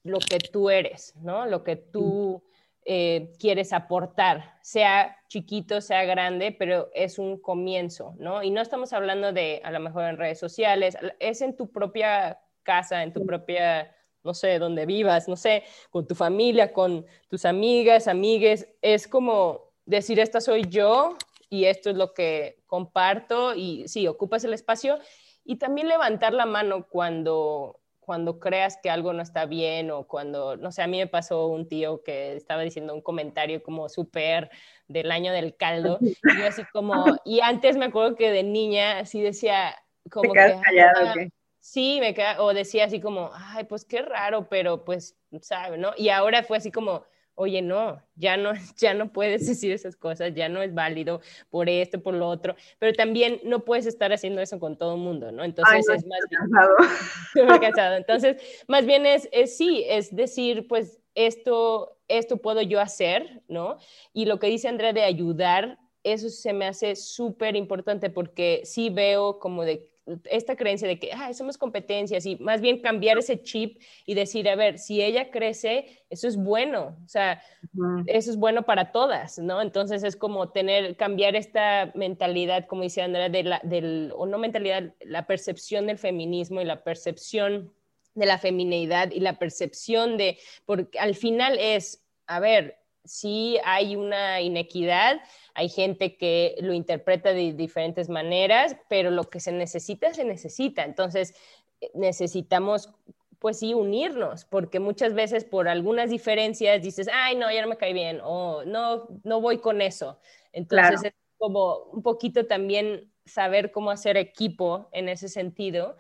lo 0.02 0.18
que 0.18 0.38
tú 0.38 0.70
eres, 0.70 1.14
¿no? 1.16 1.46
Lo 1.46 1.64
que 1.64 1.76
tú 1.76 2.42
eh, 2.88 3.32
quieres 3.38 3.72
aportar, 3.72 4.58
sea 4.62 5.16
chiquito, 5.28 5.80
sea 5.80 6.04
grande, 6.04 6.52
pero 6.52 6.88
es 6.94 7.18
un 7.18 7.38
comienzo, 7.38 8.14
¿no? 8.18 8.42
Y 8.42 8.50
no 8.50 8.60
estamos 8.60 8.92
hablando 8.92 9.32
de, 9.32 9.60
a 9.64 9.72
lo 9.72 9.80
mejor 9.80 10.04
en 10.04 10.16
redes 10.16 10.38
sociales, 10.38 10.96
es 11.18 11.42
en 11.42 11.56
tu 11.56 11.70
propia 11.72 12.40
casa, 12.62 13.02
en 13.02 13.12
tu 13.12 13.26
propia, 13.26 13.92
no 14.22 14.34
sé, 14.34 14.58
donde 14.58 14.86
vivas, 14.86 15.28
no 15.28 15.36
sé, 15.36 15.64
con 15.90 16.06
tu 16.06 16.14
familia, 16.14 16.72
con 16.72 17.04
tus 17.28 17.44
amigas, 17.44 18.06
amigues, 18.06 18.68
es 18.82 19.08
como 19.08 19.72
decir, 19.84 20.20
esta 20.20 20.40
soy 20.40 20.68
yo, 20.68 21.16
y 21.48 21.64
esto 21.64 21.90
es 21.90 21.96
lo 21.96 22.12
que 22.12 22.62
comparto 22.66 23.54
y 23.54 23.86
sí, 23.88 24.06
ocupas 24.06 24.44
el 24.44 24.54
espacio 24.54 24.98
y 25.44 25.56
también 25.56 25.88
levantar 25.88 26.32
la 26.32 26.46
mano 26.46 26.86
cuando 26.88 27.80
cuando 28.06 28.38
creas 28.38 28.78
que 28.80 28.88
algo 28.88 29.12
no 29.12 29.20
está 29.20 29.46
bien 29.46 29.90
o 29.90 30.04
cuando, 30.06 30.56
no 30.56 30.70
sé, 30.70 30.80
a 30.80 30.86
mí 30.86 30.96
me 30.96 31.08
pasó 31.08 31.48
un 31.48 31.68
tío 31.68 32.02
que 32.04 32.36
estaba 32.36 32.62
diciendo 32.62 32.94
un 32.94 33.02
comentario 33.02 33.62
como 33.62 33.88
súper 33.88 34.48
del 34.86 35.10
año 35.10 35.32
del 35.32 35.56
caldo 35.56 35.98
y 36.00 36.38
yo 36.38 36.46
así 36.46 36.62
como, 36.72 37.04
y 37.24 37.40
antes 37.40 37.76
me 37.76 37.86
acuerdo 37.86 38.14
que 38.14 38.30
de 38.30 38.44
niña 38.44 39.00
así 39.00 39.20
decía 39.20 39.74
como 40.08 40.32
¿Te 40.32 40.38
que... 40.38 40.60
Callado, 40.62 41.08
ah, 41.08 41.14
sí, 41.58 41.98
me 42.00 42.14
queda, 42.14 42.40
o 42.40 42.54
decía 42.54 42.84
así 42.84 43.00
como, 43.00 43.32
ay, 43.34 43.64
pues 43.64 43.84
qué 43.84 44.02
raro, 44.02 44.48
pero 44.48 44.84
pues, 44.84 45.18
sabe, 45.40 45.76
¿no? 45.76 45.90
Y 45.96 46.10
ahora 46.10 46.44
fue 46.44 46.58
así 46.58 46.70
como, 46.70 47.04
oye, 47.36 47.62
no, 47.62 48.02
ya 48.16 48.36
no, 48.36 48.52
ya 48.76 48.94
no 48.94 49.12
puedes 49.12 49.46
decir 49.46 49.70
esas 49.70 49.94
cosas, 49.94 50.34
ya 50.34 50.48
no 50.48 50.62
es 50.62 50.74
válido 50.74 51.20
por 51.50 51.68
esto, 51.68 52.02
por 52.02 52.14
lo 52.14 52.28
otro, 52.28 52.56
pero 52.78 52.92
también 52.92 53.40
no 53.44 53.64
puedes 53.64 53.86
estar 53.86 54.12
haciendo 54.12 54.40
eso 54.40 54.58
con 54.58 54.76
todo 54.76 54.96
el 54.96 55.00
mundo, 55.00 55.30
¿no? 55.30 55.44
Entonces 55.44 55.74
Ay, 55.74 55.82
no, 55.86 55.94
es 55.94 56.06
más 56.06 56.18
bien... 56.28 57.60
cansado. 57.60 57.96
Entonces, 57.96 58.36
más 58.66 58.84
bien 58.84 59.06
es, 59.06 59.28
es 59.32 59.56
sí, 59.56 59.84
es 59.88 60.14
decir, 60.14 60.66
pues 60.66 61.00
esto, 61.14 61.98
esto 62.08 62.38
puedo 62.38 62.62
yo 62.62 62.80
hacer, 62.80 63.42
¿no? 63.48 63.76
Y 64.12 64.24
lo 64.24 64.38
que 64.38 64.48
dice 64.48 64.68
Andrea 64.68 64.92
de 64.92 65.02
ayudar, 65.02 65.78
eso 66.02 66.28
se 66.30 66.52
me 66.52 66.66
hace 66.66 66.96
súper 66.96 67.56
importante 67.56 68.10
porque 68.10 68.62
sí 68.64 68.90
veo 68.90 69.38
como 69.38 69.64
de 69.64 69.88
esta 70.24 70.56
creencia 70.56 70.86
de 70.86 70.98
que 70.98 71.12
ah, 71.12 71.32
somos 71.32 71.58
competencias 71.58 72.26
y 72.26 72.36
más 72.36 72.60
bien 72.60 72.80
cambiar 72.80 73.18
ese 73.18 73.42
chip 73.42 73.80
y 74.04 74.14
decir, 74.14 74.48
a 74.48 74.54
ver, 74.54 74.78
si 74.78 75.02
ella 75.02 75.30
crece, 75.30 76.04
eso 76.10 76.28
es 76.28 76.36
bueno, 76.36 76.96
o 77.04 77.08
sea, 77.08 77.42
uh 77.74 77.78
-huh. 77.78 78.04
eso 78.06 78.30
es 78.30 78.36
bueno 78.36 78.62
para 78.62 78.92
todas, 78.92 79.38
¿no? 79.38 79.60
Entonces 79.60 80.04
es 80.04 80.16
como 80.16 80.50
tener, 80.50 80.96
cambiar 80.96 81.34
esta 81.34 81.90
mentalidad, 81.94 82.66
como 82.66 82.82
dice 82.82 83.02
Andrea, 83.02 83.28
de 83.28 83.42
la, 83.42 83.60
del, 83.64 84.12
o 84.16 84.26
no 84.26 84.38
mentalidad, 84.38 84.94
la 85.00 85.26
percepción 85.26 85.86
del 85.86 85.98
feminismo 85.98 86.60
y 86.60 86.64
la 86.64 86.84
percepción 86.84 87.72
de 88.14 88.26
la 88.26 88.38
femineidad 88.38 89.10
y 89.10 89.20
la 89.20 89.38
percepción 89.38 90.16
de, 90.16 90.38
porque 90.64 90.98
al 90.98 91.14
final 91.14 91.58
es, 91.58 92.04
a 92.26 92.40
ver, 92.40 92.78
sí 93.06 93.58
hay 93.64 93.96
una 93.96 94.40
inequidad, 94.40 95.20
hay 95.54 95.68
gente 95.68 96.16
que 96.16 96.56
lo 96.60 96.72
interpreta 96.72 97.32
de 97.32 97.52
diferentes 97.52 98.08
maneras, 98.08 98.76
pero 98.88 99.10
lo 99.10 99.24
que 99.24 99.40
se 99.40 99.52
necesita, 99.52 100.12
se 100.14 100.24
necesita. 100.24 100.84
Entonces, 100.84 101.34
eh, 101.80 101.90
necesitamos, 101.94 102.92
pues 103.38 103.58
sí, 103.58 103.74
unirnos, 103.74 104.44
porque 104.44 104.80
muchas 104.80 105.14
veces 105.14 105.44
por 105.44 105.68
algunas 105.68 106.10
diferencias 106.10 106.82
dices, 106.82 107.08
ay, 107.12 107.36
no, 107.36 107.50
ya 107.50 107.62
no 107.62 107.68
me 107.68 107.76
cae 107.76 107.92
bien, 107.92 108.20
o 108.22 108.64
no, 108.64 109.08
no 109.24 109.40
voy 109.40 109.58
con 109.58 109.80
eso. 109.80 110.18
Entonces, 110.52 111.00
claro. 111.00 111.08
es 111.08 111.14
como 111.38 111.76
un 111.92 112.02
poquito 112.02 112.46
también 112.46 113.12
saber 113.24 113.72
cómo 113.72 113.90
hacer 113.90 114.16
equipo 114.16 114.88
en 114.92 115.08
ese 115.08 115.28
sentido 115.28 115.96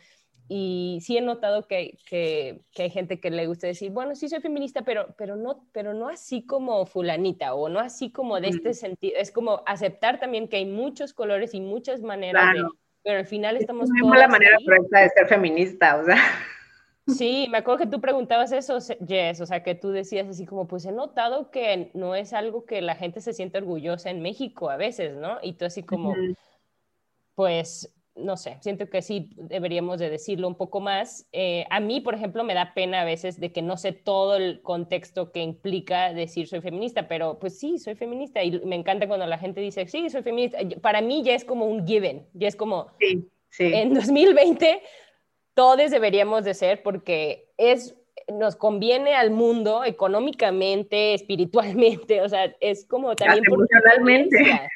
y 0.48 1.00
sí 1.02 1.16
he 1.16 1.20
notado 1.20 1.66
que, 1.66 1.98
que, 2.08 2.60
que, 2.72 2.84
hay 2.84 2.90
gente 2.90 3.18
que 3.18 3.30
le 3.30 3.46
gusta 3.46 3.66
decir, 3.66 3.90
bueno, 3.90 4.14
sí 4.14 4.28
soy 4.28 4.40
feminista, 4.40 4.82
pero, 4.82 5.14
pero, 5.18 5.34
no, 5.34 5.66
pero 5.72 5.92
no 5.92 6.08
así 6.08 6.46
como 6.46 6.86
fulanita 6.86 7.54
o 7.54 7.68
no 7.68 7.80
así 7.80 8.12
como 8.12 8.40
de 8.40 8.48
este 8.48 8.72
sentido. 8.74 9.18
Es 9.18 9.32
como 9.32 9.62
aceptar 9.66 10.20
también 10.20 10.48
que 10.48 10.58
hay 10.58 10.66
muchos 10.66 11.12
colores 11.12 11.52
y 11.54 11.60
muchas 11.60 12.00
maneras 12.00 12.42
claro. 12.52 12.68
de... 12.68 12.78
Pero 13.02 13.18
al 13.18 13.26
final 13.26 13.56
estamos... 13.56 13.88
Es 13.90 14.18
la 14.18 14.28
manera 14.28 14.56
correcta 14.64 15.00
de 15.00 15.08
ser 15.10 15.26
feminista, 15.26 15.96
o 15.96 16.04
sea... 16.04 16.16
Sí, 17.08 17.46
me 17.50 17.58
acuerdo 17.58 17.84
que 17.84 17.86
tú 17.86 18.00
preguntabas 18.00 18.50
eso, 18.50 18.78
Jess, 19.06 19.40
o 19.40 19.46
sea, 19.46 19.62
que 19.62 19.76
tú 19.76 19.90
decías 19.90 20.26
así 20.26 20.44
como, 20.44 20.66
pues 20.66 20.84
he 20.86 20.92
notado 20.92 21.52
que 21.52 21.92
no 21.94 22.16
es 22.16 22.32
algo 22.32 22.66
que 22.66 22.82
la 22.82 22.96
gente 22.96 23.20
se 23.20 23.32
siente 23.32 23.58
orgullosa 23.58 24.10
en 24.10 24.22
México 24.22 24.70
a 24.70 24.76
veces, 24.76 25.16
¿no? 25.16 25.38
Y 25.40 25.52
tú 25.52 25.64
así 25.66 25.84
como, 25.84 26.14
-huh. 26.14 26.36
pues 27.36 27.95
no 28.16 28.36
sé, 28.36 28.58
siento 28.60 28.88
que 28.88 29.02
sí 29.02 29.30
deberíamos 29.36 29.98
de 29.98 30.10
decirlo 30.10 30.48
un 30.48 30.54
poco 30.54 30.80
más. 30.80 31.26
Eh, 31.32 31.66
a 31.70 31.80
mí, 31.80 32.00
por 32.00 32.14
ejemplo, 32.14 32.44
me 32.44 32.54
da 32.54 32.74
pena 32.74 33.02
a 33.02 33.04
veces 33.04 33.38
de 33.38 33.52
que 33.52 33.62
no 33.62 33.76
sé 33.76 33.92
todo 33.92 34.36
el 34.36 34.62
contexto 34.62 35.32
que 35.32 35.42
implica 35.42 36.12
decir 36.12 36.48
soy 36.48 36.60
feminista, 36.60 37.08
pero 37.08 37.38
pues 37.38 37.58
sí, 37.58 37.78
soy 37.78 37.94
feminista 37.94 38.42
y 38.42 38.60
me 38.64 38.76
encanta 38.76 39.06
cuando 39.06 39.26
la 39.26 39.38
gente 39.38 39.60
dice, 39.60 39.86
sí, 39.86 40.08
soy 40.10 40.22
feminista. 40.22 40.58
Para 40.80 41.00
mí 41.00 41.22
ya 41.22 41.34
es 41.34 41.44
como 41.44 41.66
un 41.66 41.86
given, 41.86 42.26
ya 42.32 42.48
es 42.48 42.56
como, 42.56 42.88
sí, 42.98 43.28
sí. 43.50 43.72
en 43.72 43.94
2020 43.94 44.82
todos 45.54 45.90
deberíamos 45.90 46.44
de 46.44 46.54
ser 46.54 46.82
porque 46.82 47.50
es 47.56 47.96
nos 48.28 48.56
conviene 48.56 49.14
al 49.14 49.30
mundo 49.30 49.84
económicamente, 49.84 51.14
espiritualmente, 51.14 52.22
o 52.22 52.28
sea, 52.28 52.54
es 52.60 52.84
como 52.84 53.14
también 53.14 53.44
emocionalmente. 53.46 54.68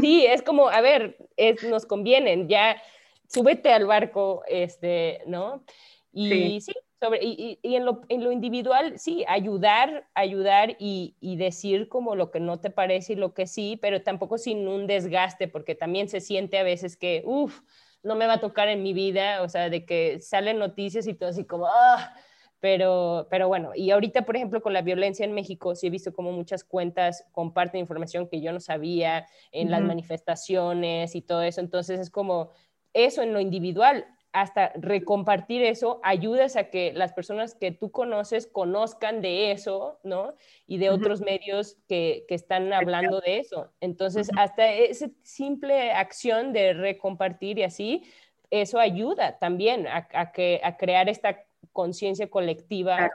Sí, 0.00 0.26
es 0.26 0.42
como, 0.42 0.68
a 0.68 0.80
ver, 0.80 1.16
es, 1.36 1.62
nos 1.64 1.86
convienen, 1.86 2.48
ya 2.48 2.80
súbete 3.28 3.72
al 3.72 3.86
barco, 3.86 4.42
este, 4.48 5.20
¿no? 5.26 5.64
Y 6.12 6.60
sí, 6.60 6.72
sobre, 7.00 7.22
y, 7.22 7.58
y, 7.62 7.76
en, 7.76 7.84
lo, 7.84 8.02
en, 8.08 8.24
lo, 8.24 8.32
individual, 8.32 8.98
sí, 8.98 9.24
ayudar, 9.28 10.08
ayudar 10.14 10.76
y, 10.78 11.14
y, 11.20 11.36
decir 11.36 11.88
como 11.88 12.16
lo 12.16 12.30
que 12.30 12.40
no 12.40 12.58
te 12.58 12.70
parece 12.70 13.12
y 13.12 13.16
lo 13.16 13.34
que 13.34 13.46
sí, 13.46 13.78
pero 13.80 14.02
tampoco 14.02 14.38
sin 14.38 14.66
un 14.66 14.86
desgaste, 14.86 15.48
porque 15.48 15.74
también 15.74 16.08
se 16.08 16.20
siente 16.20 16.58
a 16.58 16.62
veces 16.62 16.96
que, 16.96 17.22
uff, 17.26 17.60
no 18.02 18.14
me 18.14 18.26
va 18.26 18.34
a 18.34 18.40
tocar 18.40 18.68
en 18.68 18.82
mi 18.82 18.94
vida, 18.94 19.42
o 19.42 19.48
sea, 19.48 19.68
de 19.68 19.84
que 19.84 20.20
salen 20.20 20.58
noticias 20.58 21.06
y 21.06 21.14
todo 21.14 21.28
así 21.30 21.44
como, 21.44 21.66
ah, 21.66 22.14
pero, 22.60 23.26
pero 23.30 23.48
bueno, 23.48 23.72
y 23.74 23.90
ahorita, 23.90 24.22
por 24.22 24.36
ejemplo, 24.36 24.62
con 24.62 24.72
la 24.72 24.82
violencia 24.82 25.24
en 25.24 25.32
México, 25.32 25.74
sí 25.74 25.86
he 25.86 25.90
visto 25.90 26.14
como 26.14 26.32
muchas 26.32 26.64
cuentas 26.64 27.24
comparten 27.32 27.80
información 27.80 28.28
que 28.28 28.40
yo 28.40 28.52
no 28.52 28.60
sabía 28.60 29.26
en 29.52 29.70
las 29.70 29.82
manifestaciones 29.82 31.14
y 31.14 31.22
todo 31.22 31.42
eso. 31.42 31.60
Entonces 31.60 32.00
es 32.00 32.10
como 32.10 32.50
eso 32.94 33.22
en 33.22 33.32
lo 33.34 33.40
individual, 33.40 34.06
hasta 34.32 34.72
recompartir 34.74 35.62
eso, 35.62 35.98
ayudas 36.02 36.56
a 36.56 36.64
que 36.64 36.92
las 36.92 37.14
personas 37.14 37.54
que 37.54 37.72
tú 37.72 37.90
conoces 37.90 38.46
conozcan 38.46 39.22
de 39.22 39.50
eso, 39.50 39.98
¿no? 40.02 40.34
Y 40.66 40.76
de 40.76 40.90
otros 40.90 41.22
medios 41.22 41.78
que, 41.88 42.26
que, 42.28 42.34
están 42.34 42.70
hablando 42.74 43.20
de 43.20 43.38
eso. 43.38 43.72
Entonces, 43.80 44.28
hasta 44.36 44.70
esa 44.70 45.08
simple 45.22 45.92
acción 45.92 46.52
de 46.52 46.74
recompartir 46.74 47.58
y 47.58 47.62
así, 47.62 48.02
eso 48.50 48.78
ayuda 48.78 49.38
también 49.38 49.86
a, 49.86 50.06
a, 50.12 50.32
que, 50.32 50.60
a 50.62 50.76
crear 50.76 51.08
esta 51.08 51.46
conciencia 51.72 52.28
colectiva 52.28 53.10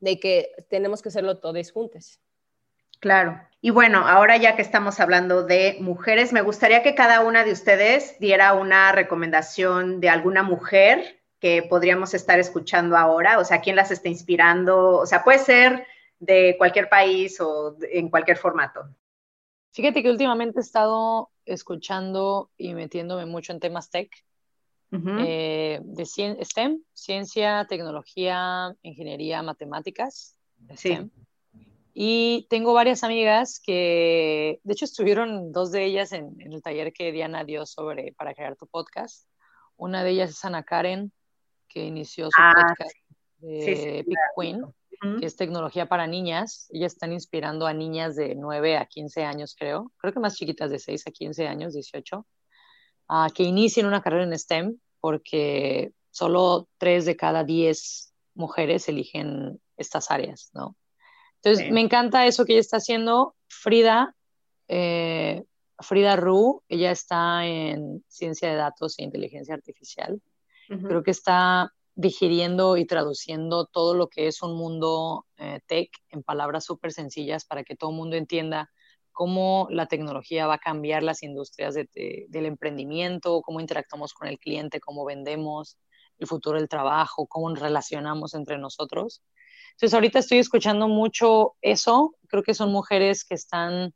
de 0.00 0.20
que 0.20 0.50
tenemos 0.68 1.02
que 1.02 1.08
hacerlo 1.08 1.38
todos 1.38 1.70
juntos. 1.72 2.20
Claro. 3.00 3.40
Y 3.60 3.70
bueno, 3.70 4.06
ahora 4.06 4.36
ya 4.36 4.56
que 4.56 4.62
estamos 4.62 4.98
hablando 5.00 5.44
de 5.44 5.76
mujeres, 5.80 6.32
me 6.32 6.42
gustaría 6.42 6.82
que 6.82 6.94
cada 6.94 7.20
una 7.20 7.44
de 7.44 7.52
ustedes 7.52 8.18
diera 8.18 8.52
una 8.54 8.92
recomendación 8.92 10.00
de 10.00 10.08
alguna 10.08 10.42
mujer 10.42 11.20
que 11.38 11.62
podríamos 11.62 12.14
estar 12.14 12.40
escuchando 12.40 12.96
ahora, 12.96 13.38
o 13.38 13.44
sea, 13.44 13.60
quién 13.60 13.76
las 13.76 13.92
está 13.92 14.08
inspirando, 14.08 14.96
o 14.96 15.06
sea, 15.06 15.22
puede 15.22 15.38
ser 15.38 15.86
de 16.18 16.56
cualquier 16.58 16.88
país 16.88 17.40
o 17.40 17.76
en 17.82 18.08
cualquier 18.08 18.36
formato. 18.36 18.88
Fíjate 19.70 20.02
que 20.02 20.10
últimamente 20.10 20.58
he 20.58 20.62
estado 20.62 21.30
escuchando 21.44 22.50
y 22.56 22.74
metiéndome 22.74 23.26
mucho 23.26 23.52
en 23.52 23.60
temas 23.60 23.90
tech 23.90 24.10
eh, 24.90 25.80
de 25.82 26.06
STEM, 26.06 26.82
ciencia, 26.92 27.66
tecnología, 27.68 28.74
ingeniería, 28.82 29.42
matemáticas. 29.42 30.36
Sí. 30.76 30.98
Y 31.92 32.46
tengo 32.48 32.72
varias 32.72 33.02
amigas 33.04 33.60
que, 33.60 34.60
de 34.62 34.72
hecho, 34.72 34.84
estuvieron 34.84 35.52
dos 35.52 35.72
de 35.72 35.84
ellas 35.84 36.12
en, 36.12 36.36
el 36.40 36.62
taller 36.62 36.92
que 36.92 37.12
Diana 37.12 37.44
dio 37.44 37.66
sobre 37.66 38.12
para 38.12 38.34
crear 38.34 38.56
tu 38.56 38.66
podcast. 38.66 39.28
Una 39.76 40.04
de 40.04 40.10
ellas 40.10 40.30
es 40.30 40.44
Ana 40.44 40.62
Karen, 40.62 41.12
que 41.68 41.84
inició 41.84 42.26
su 42.26 42.40
ah, 42.40 42.52
podcast 42.54 42.96
de 43.38 44.04
Big 44.06 44.18
Queen, 44.36 44.62
que 45.18 45.26
es 45.26 45.36
tecnología 45.36 45.86
para 45.86 46.06
niñas. 46.06 46.68
Ellas 46.70 46.92
están 46.92 47.12
inspirando 47.12 47.66
a 47.66 47.74
niñas 47.74 48.16
de 48.16 48.34
9 48.34 48.76
a 48.76 48.86
15 48.86 49.24
años, 49.24 49.54
creo. 49.58 49.92
Creo 49.98 50.12
que 50.12 50.20
más 50.20 50.36
chiquitas 50.36 50.70
de 50.70 50.78
6 50.78 51.06
a 51.08 51.10
15 51.10 51.46
años, 51.46 51.74
18 51.74 52.26
que 53.34 53.42
inicien 53.42 53.86
una 53.86 54.02
carrera 54.02 54.24
en 54.24 54.38
STEM, 54.38 54.78
porque 55.00 55.92
solo 56.10 56.68
3 56.78 57.06
de 57.06 57.16
cada 57.16 57.44
10 57.44 58.12
mujeres 58.34 58.88
eligen 58.88 59.60
estas 59.76 60.10
áreas, 60.10 60.50
¿no? 60.54 60.76
Entonces, 61.42 61.70
me 61.70 61.80
encanta 61.80 62.26
eso 62.26 62.44
que 62.44 62.52
ella 62.52 62.60
está 62.60 62.78
haciendo. 62.78 63.36
Frida, 63.46 64.16
eh, 64.66 65.44
Frida 65.78 66.16
Ru, 66.16 66.62
ella 66.68 66.90
está 66.90 67.46
en 67.46 68.04
ciencia 68.08 68.50
de 68.50 68.56
datos 68.56 68.98
e 68.98 69.04
inteligencia 69.04 69.54
artificial. 69.54 70.20
Creo 70.66 71.02
que 71.02 71.12
está 71.12 71.72
digiriendo 71.94 72.76
y 72.76 72.84
traduciendo 72.84 73.66
todo 73.66 73.94
lo 73.94 74.08
que 74.08 74.26
es 74.26 74.42
un 74.42 74.56
mundo 74.56 75.26
eh, 75.38 75.60
tech 75.66 75.90
en 76.10 76.22
palabras 76.22 76.64
súper 76.64 76.92
sencillas 76.92 77.44
para 77.44 77.64
que 77.64 77.74
todo 77.74 77.90
el 77.90 77.96
mundo 77.96 78.16
entienda 78.16 78.70
cómo 79.18 79.66
la 79.70 79.86
tecnología 79.86 80.46
va 80.46 80.54
a 80.54 80.58
cambiar 80.58 81.02
las 81.02 81.24
industrias 81.24 81.74
del 81.74 82.46
emprendimiento, 82.46 83.42
cómo 83.42 83.58
interactuamos 83.58 84.14
con 84.14 84.28
el 84.28 84.38
cliente, 84.38 84.78
cómo 84.78 85.04
vendemos, 85.04 85.76
el 86.18 86.28
futuro 86.28 86.56
del 86.56 86.68
trabajo, 86.68 87.26
cómo 87.26 87.50
nos 87.50 87.58
relacionamos 87.58 88.34
entre 88.34 88.58
nosotros. 88.58 89.24
Entonces, 89.72 89.92
ahorita 89.92 90.20
estoy 90.20 90.38
escuchando 90.38 90.86
mucho 90.86 91.56
eso. 91.62 92.14
Creo 92.28 92.44
que 92.44 92.54
son 92.54 92.70
mujeres 92.70 93.24
que 93.24 93.34
están, 93.34 93.92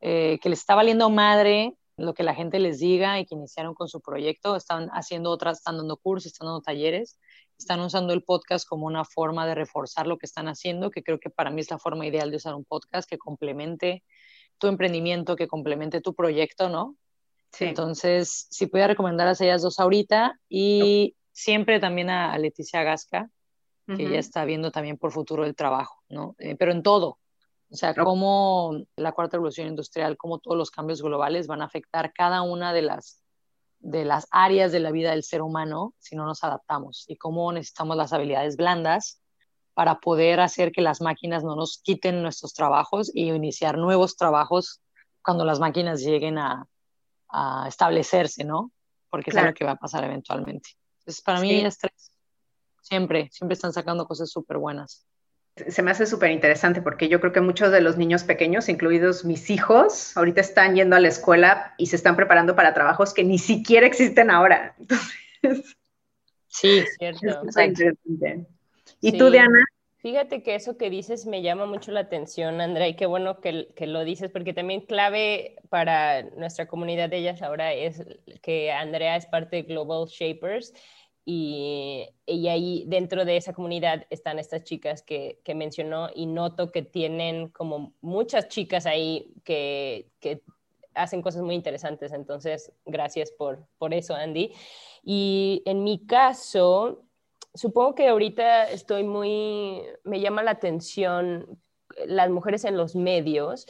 eh, 0.00 0.38
que 0.40 0.48
les 0.48 0.60
está 0.60 0.76
valiendo 0.76 1.10
madre 1.10 1.76
lo 1.96 2.14
que 2.14 2.22
la 2.22 2.32
gente 2.32 2.60
les 2.60 2.78
diga 2.78 3.18
y 3.18 3.26
que 3.26 3.34
iniciaron 3.34 3.74
con 3.74 3.88
su 3.88 4.00
proyecto. 4.00 4.54
Están 4.54 4.90
haciendo 4.90 5.30
otras, 5.30 5.58
están 5.58 5.78
dando 5.78 5.96
cursos, 5.96 6.30
están 6.30 6.46
dando 6.46 6.60
talleres, 6.60 7.18
están 7.58 7.80
usando 7.80 8.12
el 8.12 8.22
podcast 8.22 8.64
como 8.68 8.86
una 8.86 9.04
forma 9.04 9.44
de 9.44 9.56
reforzar 9.56 10.06
lo 10.06 10.18
que 10.18 10.26
están 10.26 10.46
haciendo, 10.46 10.92
que 10.92 11.02
creo 11.02 11.18
que 11.18 11.30
para 11.30 11.50
mí 11.50 11.62
es 11.62 11.70
la 11.72 11.80
forma 11.80 12.06
ideal 12.06 12.30
de 12.30 12.36
usar 12.36 12.54
un 12.54 12.64
podcast 12.64 13.10
que 13.10 13.18
complemente 13.18 14.04
tu 14.62 14.68
emprendimiento, 14.68 15.34
que 15.34 15.48
complemente 15.48 16.00
tu 16.00 16.14
proyecto, 16.14 16.68
¿no? 16.68 16.94
Sí. 17.50 17.64
Entonces, 17.64 18.46
si 18.48 18.68
pudiera 18.68 18.86
recomendar 18.86 19.26
a 19.26 19.32
ellas 19.32 19.60
dos 19.60 19.80
ahorita 19.80 20.38
y 20.48 21.16
siempre 21.32 21.80
también 21.80 22.10
a, 22.10 22.38
Leticia 22.38 22.84
Gasca, 22.84 23.28
que 23.88 24.08
ya 24.08 24.20
está 24.20 24.44
viendo 24.44 24.70
también 24.70 24.98
por 24.98 25.10
futuro 25.10 25.44
el 25.44 25.56
trabajo, 25.56 26.04
¿no? 26.08 26.36
Eh, 26.38 26.54
pero 26.56 26.70
en 26.70 26.84
todo. 26.84 27.18
O 27.70 27.74
sea, 27.74 27.92
cómo 27.92 28.84
la 28.94 29.10
cuarta 29.10 29.36
revolución 29.36 29.66
industrial, 29.66 30.16
cómo 30.16 30.38
todos 30.38 30.56
los 30.56 30.70
cambios 30.70 31.02
globales 31.02 31.48
van 31.48 31.60
a 31.60 31.64
afectar 31.64 32.12
cada 32.12 32.42
una 32.42 32.72
de 32.72 32.82
las, 32.82 33.20
de 33.80 34.04
las 34.04 34.28
áreas 34.30 34.70
de 34.70 34.78
la 34.78 34.92
vida 34.92 35.10
del 35.10 35.24
ser 35.24 35.42
humano 35.42 35.92
si 35.98 36.14
no 36.14 36.24
nos 36.24 36.44
adaptamos 36.44 37.04
y 37.08 37.16
cómo 37.16 37.52
necesitamos 37.52 37.96
las 37.96 38.12
habilidades 38.12 38.56
blandas 38.56 39.21
para 39.74 40.00
poder 40.00 40.40
hacer 40.40 40.72
que 40.72 40.82
las 40.82 41.00
máquinas 41.00 41.44
no 41.44 41.56
nos 41.56 41.80
quiten 41.82 42.22
nuestros 42.22 42.52
trabajos 42.54 43.10
y 43.14 43.30
iniciar 43.30 43.78
nuevos 43.78 44.16
trabajos 44.16 44.82
cuando 45.22 45.44
las 45.44 45.60
máquinas 45.60 46.00
lleguen 46.00 46.38
a, 46.38 46.66
establecerse, 47.66 48.44
¿no? 48.44 48.70
Porque 49.08 49.30
es 49.30 49.42
lo 49.42 49.54
que 49.54 49.64
va 49.64 49.70
a 49.70 49.76
pasar 49.76 50.04
eventualmente. 50.04 50.68
Entonces, 50.98 51.22
para 51.22 51.40
mí, 51.40 51.64
es 51.64 51.78
tres. 51.78 52.12
Siempre, 52.82 53.30
siempre 53.32 53.54
están 53.54 53.72
sacando 53.72 54.06
cosas 54.06 54.30
súper 54.30 54.58
buenas. 54.58 55.06
Se 55.54 55.82
me 55.82 55.90
hace 55.90 56.04
súper 56.04 56.30
interesante 56.30 56.82
porque 56.82 57.08
yo 57.08 57.20
creo 57.20 57.32
que 57.32 57.40
muchos 57.40 57.72
de 57.72 57.80
los 57.80 57.96
niños 57.96 58.24
pequeños, 58.24 58.68
incluidos 58.68 59.24
mis 59.24 59.48
hijos, 59.48 60.14
ahorita 60.14 60.42
están 60.42 60.74
yendo 60.74 60.94
a 60.94 61.00
la 61.00 61.08
escuela 61.08 61.74
y 61.78 61.86
se 61.86 61.96
están 61.96 62.16
preparando 62.16 62.54
para 62.54 62.74
trabajos 62.74 63.14
que 63.14 63.24
ni 63.24 63.38
siquiera 63.38 63.86
existen 63.86 64.30
ahora. 64.30 64.74
Entonces, 65.42 65.76
sí, 66.48 66.84
cierto. 66.98 67.48
Es 67.48 67.56
¿Y 69.02 69.18
tú, 69.18 69.30
Diana? 69.30 69.64
Fíjate 69.98 70.42
que 70.42 70.56
eso 70.56 70.76
que 70.76 70.90
dices 70.90 71.26
me 71.26 71.42
llama 71.42 71.66
mucho 71.66 71.92
la 71.92 72.00
atención, 72.00 72.60
Andrea, 72.60 72.88
y 72.88 72.94
qué 72.94 73.06
bueno 73.06 73.40
que, 73.40 73.68
lo 73.86 74.04
dices, 74.04 74.30
porque 74.32 74.52
también 74.52 74.80
clave 74.80 75.56
para 75.68 76.22
nuestra 76.22 76.66
comunidad 76.66 77.08
de 77.08 77.18
ellas 77.18 77.40
ahora 77.40 77.72
es 77.72 78.04
que 78.42 78.72
Andrea 78.72 79.16
es 79.16 79.26
parte 79.26 79.56
de 79.56 79.62
Global 79.62 80.08
Shapers 80.08 80.74
y, 81.24 82.08
y 82.26 82.48
ahí 82.48 82.84
dentro 82.88 83.24
de 83.24 83.36
esa 83.36 83.52
comunidad 83.52 84.06
están 84.10 84.40
estas 84.40 84.64
chicas 84.64 85.02
que, 85.02 85.38
que, 85.44 85.54
mencionó 85.54 86.08
y 86.12 86.26
noto 86.26 86.72
que 86.72 86.82
tienen 86.82 87.48
como 87.48 87.94
muchas 88.00 88.48
chicas 88.48 88.86
ahí 88.86 89.32
que, 89.44 90.08
que 90.18 90.42
hacen 90.94 91.22
cosas 91.22 91.42
muy 91.42 91.54
interesantes, 91.54 92.12
entonces 92.12 92.72
gracias 92.84 93.30
por, 93.30 93.66
por 93.78 93.94
eso, 93.94 94.16
Andy. 94.16 94.52
Y 95.04 95.62
en 95.64 95.84
mi 95.84 96.04
caso, 96.06 97.04
supongo 97.54 97.94
que 97.94 98.08
ahorita 98.08 98.70
estoy 98.70 99.04
muy, 99.04 99.82
me 100.04 100.20
llama 100.20 100.42
la 100.42 100.52
atención 100.52 101.60
las 102.06 102.30
mujeres 102.30 102.64
en 102.64 102.76
los 102.76 102.96
medios, 102.96 103.66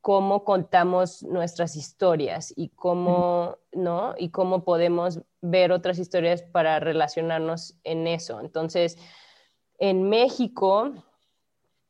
cómo 0.00 0.44
contamos 0.44 1.22
nuestras 1.22 1.76
historias 1.76 2.52
y 2.56 2.70
cómo, 2.70 3.58
¿no? 3.72 4.14
Y 4.16 4.30
cómo 4.30 4.64
podemos 4.64 5.20
ver 5.42 5.72
otras 5.72 5.98
historias 5.98 6.42
para 6.42 6.80
relacionarnos 6.80 7.78
en 7.84 8.06
eso. 8.06 8.40
Entonces, 8.40 8.96
en 9.78 10.08
México 10.08 10.92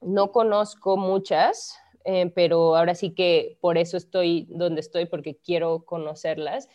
no 0.01 0.33
conozco 0.33 0.97
muchas, 0.97 1.79
eh, 2.05 2.31
pero 2.35 2.77
ahora 2.77 2.95
sí 2.95 3.15
que 3.15 3.59
por 3.61 3.79
eso 3.79 3.97
estoy 3.97 4.47
donde 4.51 4.81
estoy, 4.81 5.07
porque 5.07 5.37
quiero 5.37 5.85
conocerlas 5.85 6.69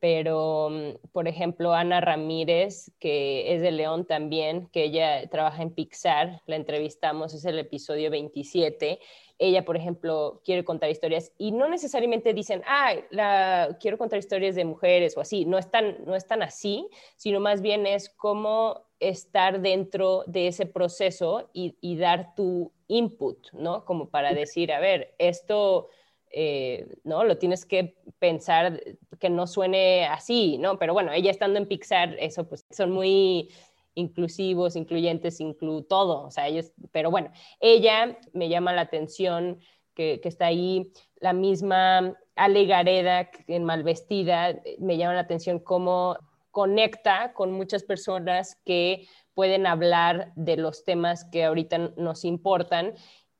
pero, 0.00 0.70
mm, 0.70 1.08
por 1.12 1.26
ejemplo, 1.26 1.74
Ana 1.74 2.00
Ramírez, 2.00 2.92
que 3.00 3.54
es 3.54 3.62
de 3.62 3.72
León 3.72 4.06
también, 4.06 4.68
que 4.68 4.84
ella 4.84 5.28
trabaja 5.28 5.62
en 5.62 5.70
Pixar, 5.74 6.42
la 6.46 6.56
entrevistamos, 6.56 7.34
es 7.34 7.44
el 7.44 7.58
episodio 7.58 8.10
27. 8.10 9.00
Ella, 9.38 9.64
por 9.64 9.76
ejemplo, 9.76 10.40
quiere 10.44 10.64
contar 10.64 10.90
historias 10.90 11.32
y 11.38 11.52
no 11.52 11.68
necesariamente 11.68 12.34
dicen, 12.34 12.62
ah, 12.66 12.94
la, 13.10 13.76
quiero 13.80 13.98
contar 13.98 14.18
historias 14.18 14.54
de 14.54 14.64
mujeres 14.64 15.16
o 15.16 15.20
así, 15.20 15.44
no 15.44 15.58
es, 15.58 15.70
tan, 15.70 16.04
no 16.04 16.14
es 16.14 16.26
tan 16.26 16.42
así, 16.42 16.88
sino 17.16 17.40
más 17.40 17.60
bien 17.60 17.86
es 17.86 18.08
cómo 18.08 18.86
estar 19.00 19.60
dentro 19.60 20.24
de 20.26 20.48
ese 20.48 20.66
proceso 20.66 21.50
y, 21.52 21.76
y 21.80 21.96
dar 21.96 22.34
tu 22.34 22.72
input, 22.88 23.52
¿no? 23.52 23.84
Como 23.84 24.10
para 24.10 24.32
decir, 24.32 24.72
a 24.72 24.80
ver, 24.80 25.14
esto 25.18 25.88
eh, 26.30 26.86
¿no? 27.04 27.24
Lo 27.24 27.38
tienes 27.38 27.64
que 27.64 27.96
pensar 28.18 28.80
que 29.18 29.30
no 29.30 29.46
suene 29.46 30.06
así, 30.06 30.58
¿no? 30.58 30.78
Pero 30.78 30.92
bueno, 30.92 31.12
ella 31.12 31.30
estando 31.30 31.58
en 31.58 31.66
Pixar, 31.66 32.16
eso 32.18 32.48
pues 32.48 32.66
son 32.70 32.90
muy 32.92 33.50
inclusivos, 33.94 34.76
incluyentes, 34.76 35.40
inclu 35.40 35.82
todo, 35.82 36.24
o 36.24 36.30
sea, 36.30 36.46
ellos, 36.46 36.72
pero 36.92 37.10
bueno, 37.10 37.32
ella 37.60 38.18
me 38.32 38.48
llama 38.48 38.72
la 38.72 38.82
atención 38.82 39.58
que, 39.94 40.20
está 40.22 40.46
ahí, 40.46 40.92
la 41.16 41.32
misma 41.32 42.16
Ale 42.36 42.66
Gareda 42.66 43.28
en 43.48 43.64
Malvestida, 43.64 44.60
me 44.78 44.96
llama 44.96 45.14
la 45.14 45.20
atención 45.20 45.58
cómo 45.58 46.16
conecta 46.52 47.32
con 47.32 47.50
muchas 47.50 47.82
personas 47.82 48.56
que 48.64 49.08
pueden 49.34 49.66
hablar 49.66 50.32
de 50.36 50.56
los 50.56 50.84
temas 50.84 51.24
que 51.24 51.44
ahorita 51.44 51.92
nos 51.96 52.24
importan 52.24 52.94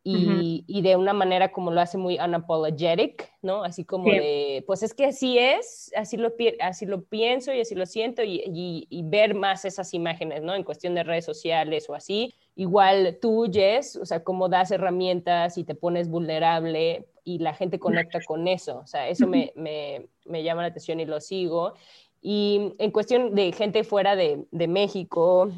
y, 0.04 0.80
de 0.82 0.96
una 0.96 1.12
manera 1.12 1.52
como 1.52 1.70
lo 1.70 1.80
hace 1.80 1.98
muy 1.98 2.18
unapologetic, 2.18 3.30
¿no? 3.42 3.62
Así 3.62 3.84
como 3.84 4.10
de, 4.10 4.64
pues 4.66 4.82
es 4.82 4.94
que 4.94 5.06
así 5.06 5.38
es, 5.38 5.92
así 5.96 6.16
lo, 6.16 6.32
así 6.60 6.86
lo 6.86 7.02
pienso 7.04 7.52
y 7.52 7.60
así 7.60 7.74
lo 7.74 7.84
siento 7.84 8.22
y, 8.22 8.42
y, 8.90 9.02
ver 9.04 9.34
más 9.34 9.64
esas 9.64 9.92
imágenes, 9.94 10.42
¿no? 10.42 10.54
En 10.54 10.64
cuestión 10.64 10.94
de 10.94 11.02
redes 11.02 11.24
sociales 11.24 11.88
o 11.90 11.94
así. 11.94 12.34
Igual 12.54 13.18
tú, 13.20 13.48
Jess, 13.52 13.96
o 13.96 14.06
sea, 14.06 14.24
cómo 14.24 14.48
das 14.48 14.70
herramientas 14.70 15.58
y 15.58 15.64
te 15.64 15.74
pones 15.74 16.08
vulnerable 16.08 17.06
y 17.24 17.38
la 17.38 17.52
gente 17.52 17.78
conecta 17.78 18.20
con 18.26 18.48
eso, 18.48 18.78
o 18.78 18.86
sea, 18.86 19.08
eso 19.08 19.26
me, 19.26 19.52
me, 19.54 20.08
me 20.24 20.42
llama 20.42 20.62
la 20.62 20.68
atención 20.68 21.00
y 21.00 21.04
lo 21.04 21.20
sigo. 21.20 21.74
Y 22.20 22.72
en 22.78 22.90
cuestión 22.90 23.34
de 23.34 23.52
gente 23.52 23.84
fuera 23.84 24.16
de, 24.16 24.46
de 24.50 24.66
México 24.66 25.52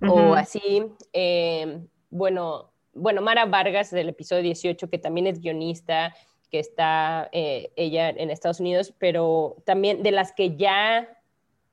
o 0.00 0.34
así, 0.34 0.84
eh, 1.12 1.80
bueno, 2.10 2.70
bueno, 2.98 3.22
Mara 3.22 3.46
Vargas 3.46 3.90
del 3.90 4.10
episodio 4.10 4.42
18, 4.42 4.90
que 4.90 4.98
también 4.98 5.26
es 5.26 5.40
guionista, 5.40 6.14
que 6.50 6.58
está 6.58 7.28
eh, 7.32 7.72
ella 7.76 8.08
en 8.10 8.30
Estados 8.30 8.60
Unidos, 8.60 8.94
pero 8.98 9.56
también 9.64 10.02
de 10.02 10.12
las 10.12 10.32
que 10.32 10.56
ya 10.56 11.08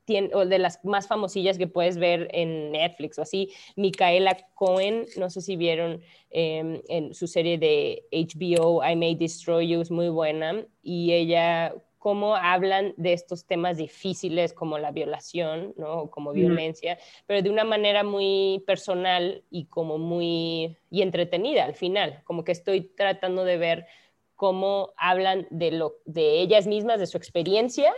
tiene, 0.06 0.30
o 0.34 0.46
de 0.46 0.60
las 0.60 0.84
más 0.86 1.08
famosillas 1.08 1.58
que 1.58 1.68
puedes 1.68 1.98
ver 1.98 2.30
en 2.32 2.72
Netflix 2.72 3.18
o 3.18 3.24
así, 3.24 3.52
Micaela 3.76 4.38
Cohen, 4.54 5.06
no 5.18 5.30
sé 5.30 5.42
si 5.42 5.56
vieron 5.56 6.02
em, 6.30 6.82
en 6.88 7.14
su 7.14 7.28
serie 7.28 7.58
de 7.58 8.04
HBO, 8.12 8.84
I 8.86 8.96
May 8.96 9.16
Destroy 9.16 9.68
You, 9.68 9.82
es 9.82 9.92
muy 9.92 10.10
buena, 10.10 10.66
y 10.84 11.14
ella 11.14 11.74
cómo 12.06 12.36
hablan 12.36 12.94
de 12.98 13.14
estos 13.14 13.48
temas 13.48 13.78
difíciles 13.78 14.54
como 14.54 14.78
la 14.78 14.92
violación, 14.92 15.74
¿no? 15.76 16.12
Como 16.12 16.34
violencia, 16.34 17.00
pero 17.26 17.42
de 17.42 17.50
una 17.50 17.64
manera 17.64 18.04
muy 18.04 18.64
personal 18.68 19.44
y 19.50 19.66
como 19.66 19.98
muy 19.98 20.78
y 20.92 21.02
entretenida 21.02 21.66
al 21.66 21.74
final, 21.74 22.22
como 22.24 22.44
que 22.44 22.52
estoy 22.52 22.82
tratando 22.82 23.44
de 23.44 23.58
ver 23.58 23.88
cómo 24.36 24.94
hablan 24.98 25.48
de 25.50 25.72
lo 25.72 25.96
de 26.06 26.42
ellas 26.42 26.68
mismas, 26.68 27.00
de 27.00 27.08
su 27.08 27.18
experiencia, 27.18 27.92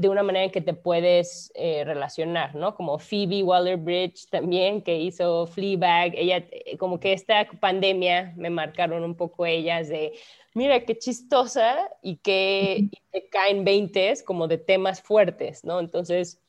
de 0.00 0.08
una 0.08 0.22
manera 0.22 0.46
en 0.46 0.50
que 0.50 0.62
te 0.62 0.72
puedes 0.72 1.52
eh, 1.54 1.84
relacionar, 1.84 2.54
¿no? 2.54 2.74
Como 2.74 2.98
Phoebe 2.98 3.42
Waller-Bridge 3.42 4.30
también, 4.30 4.80
que 4.80 4.98
hizo 4.98 5.46
Fleabag, 5.46 6.14
ella, 6.16 6.38
eh, 6.50 6.78
como 6.78 6.98
que 6.98 7.12
esta 7.12 7.46
pandemia 7.60 8.32
me 8.36 8.48
marcaron 8.48 9.04
un 9.04 9.14
poco 9.14 9.44
ellas 9.44 9.88
de 9.88 10.14
mira 10.54 10.80
qué 10.86 10.96
chistosa 10.96 11.90
y 12.00 12.16
que, 12.16 12.88
caen 13.30 13.62
20 13.62 14.14
como 14.24 14.48
de 14.48 14.56
temas 14.56 15.02
fuertes, 15.02 15.64
¿no? 15.64 15.80
Entonces, 15.80 16.40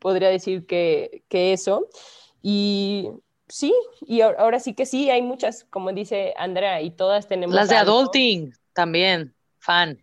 podría 0.00 0.28
decir 0.28 0.66
que, 0.66 1.22
eso. 1.30 1.86
Y 2.42 3.10
sí, 3.46 3.72
y 4.00 4.22
ahora 4.22 4.58
sí 4.58 4.74
que 4.74 4.86
sí, 4.86 5.08
hay 5.08 5.22
muchas, 5.22 5.64
como 5.70 5.92
dice 5.92 6.34
Andrea, 6.36 6.82
y 6.82 6.90
todas 6.90 7.28
tenemos. 7.28 7.54
Las 7.54 7.68
de 7.68 7.76
Adulting 7.76 8.52
también, 8.72 9.32
fan. 9.60 10.02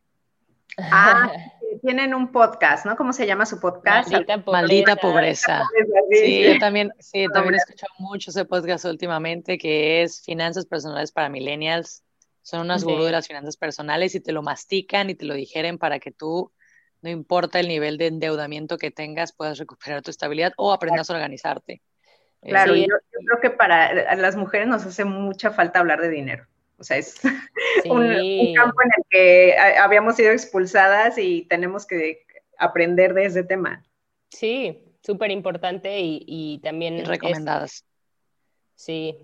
Ah, 0.77 1.29
tienen 1.79 2.13
un 2.13 2.31
podcast, 2.31 2.85
¿no? 2.85 2.95
¿Cómo 2.95 3.13
se 3.13 3.25
llama 3.25 3.45
su 3.45 3.59
podcast? 3.59 4.11
Maldita 4.45 4.95
pobreza. 4.95 5.63
Sí, 6.11 6.43
yo 6.43 6.59
también, 6.59 6.91
sí, 6.99 7.25
también 7.33 7.55
he 7.55 7.57
escuchado 7.57 7.93
mucho 7.99 8.31
ese 8.31 8.45
podcast 8.45 8.85
últimamente, 8.85 9.57
que 9.57 10.03
es 10.03 10.21
Finanzas 10.23 10.65
Personales 10.65 11.11
para 11.11 11.29
Millennials. 11.29 12.03
Son 12.41 12.61
unas 12.61 12.83
gurú 12.83 13.03
de 13.03 13.11
las 13.11 13.27
finanzas 13.27 13.57
personales 13.57 14.15
y 14.15 14.21
te 14.21 14.31
lo 14.31 14.41
mastican 14.41 15.09
y 15.09 15.15
te 15.15 15.25
lo 15.25 15.33
digeren 15.33 15.77
para 15.77 15.99
que 15.99 16.11
tú, 16.11 16.51
no 17.01 17.09
importa 17.09 17.59
el 17.59 17.67
nivel 17.67 17.97
de 17.97 18.07
endeudamiento 18.07 18.77
que 18.77 18.91
tengas, 18.91 19.33
puedas 19.33 19.57
recuperar 19.57 20.01
tu 20.01 20.09
estabilidad 20.11 20.53
o 20.57 20.71
aprendas 20.71 21.09
a 21.09 21.13
organizarte. 21.13 21.81
Claro, 22.41 22.75
yo, 22.75 22.85
creo 23.25 23.39
que 23.41 23.49
para 23.49 24.15
las 24.15 24.35
mujeres 24.35 24.67
nos 24.67 24.85
hace 24.85 25.03
mucha 25.05 25.51
falta 25.51 25.79
hablar 25.79 26.01
de 26.01 26.09
dinero. 26.09 26.47
O 26.79 26.83
sea, 26.83 26.97
es 26.97 27.19
un, 27.85 28.53
campo 28.55 28.81
en 28.81 28.91
el 28.97 29.03
que 29.09 29.57
habíamos 29.57 30.15
sido 30.15 30.31
expulsadas 30.31 31.17
y 31.17 31.43
tenemos 31.43 31.85
que 31.85 32.25
aprender 32.57 33.13
de 33.13 33.25
ese 33.25 33.43
tema. 33.43 33.83
Sí, 34.29 34.83
súper 35.01 35.31
importante 35.31 35.97
y, 36.01 36.59
también... 36.63 37.05
recomendadas. 37.05 37.85
Sí, 38.75 39.17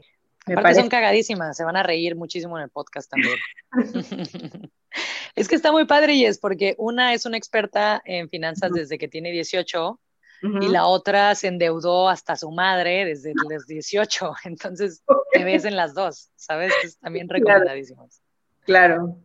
Aparte 0.45 0.75
son 0.75 0.89
cagadísimas, 0.89 1.57
se 1.57 1.63
van 1.63 1.75
a 1.75 1.83
reír 1.83 2.15
muchísimo 2.15 2.57
en 2.57 2.65
el 2.65 2.69
podcast 2.69 3.09
también. 3.09 3.35
es 5.35 5.47
que 5.47 5.55
está 5.55 5.71
muy 5.71 5.85
padre 5.85 6.13
y 6.13 6.25
es 6.25 6.37
porque 6.37 6.75
una 6.77 7.13
es 7.13 7.25
una 7.25 7.37
experta 7.37 8.01
en 8.05 8.29
finanzas 8.29 8.71
desde 8.71 8.97
que 8.97 9.07
tiene 9.07 9.31
18 9.31 9.99
y 10.41 10.67
la 10.67 10.85
otra 10.85 11.33
se 11.35 11.47
endeudó 11.47 12.07
hasta 12.07 12.35
su 12.35 12.51
madre 12.51 13.05
desde 13.05 13.33
los 13.49 13.65
18. 13.65 14.33
Entonces 14.45 15.03
te 15.31 15.43
ves 15.43 15.65
en 15.65 15.75
las 15.75 15.93
dos, 15.93 16.29
¿sabes? 16.35 16.73
Es 16.83 16.99
también 16.99 17.27
recomendadísimos. 17.29 18.21
Claro. 18.61 19.17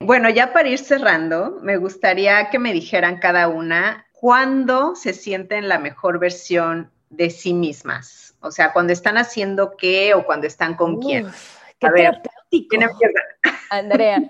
Bueno, 0.00 0.28
ya 0.28 0.52
para 0.52 0.68
ir 0.68 0.78
cerrando, 0.78 1.58
me 1.62 1.76
gustaría 1.78 2.50
que 2.50 2.58
me 2.58 2.72
dijeran 2.72 3.18
cada 3.18 3.48
una 3.48 4.06
cuándo 4.12 4.94
se 4.94 5.14
sienten 5.14 5.68
la 5.68 5.78
mejor 5.78 6.18
versión 6.18 6.90
de 7.12 7.30
sí 7.30 7.54
mismas? 7.54 8.34
O 8.40 8.50
sea, 8.50 8.72
cuando 8.72 8.92
están 8.92 9.18
haciendo 9.18 9.76
qué 9.76 10.14
o 10.14 10.24
cuando 10.24 10.46
están 10.46 10.74
con 10.74 11.00
quién. 11.00 11.30
Qué 11.78 11.86
a 11.86 11.90
ver, 11.90 12.22
¿quién 12.50 12.82
Andrea. 13.70 14.22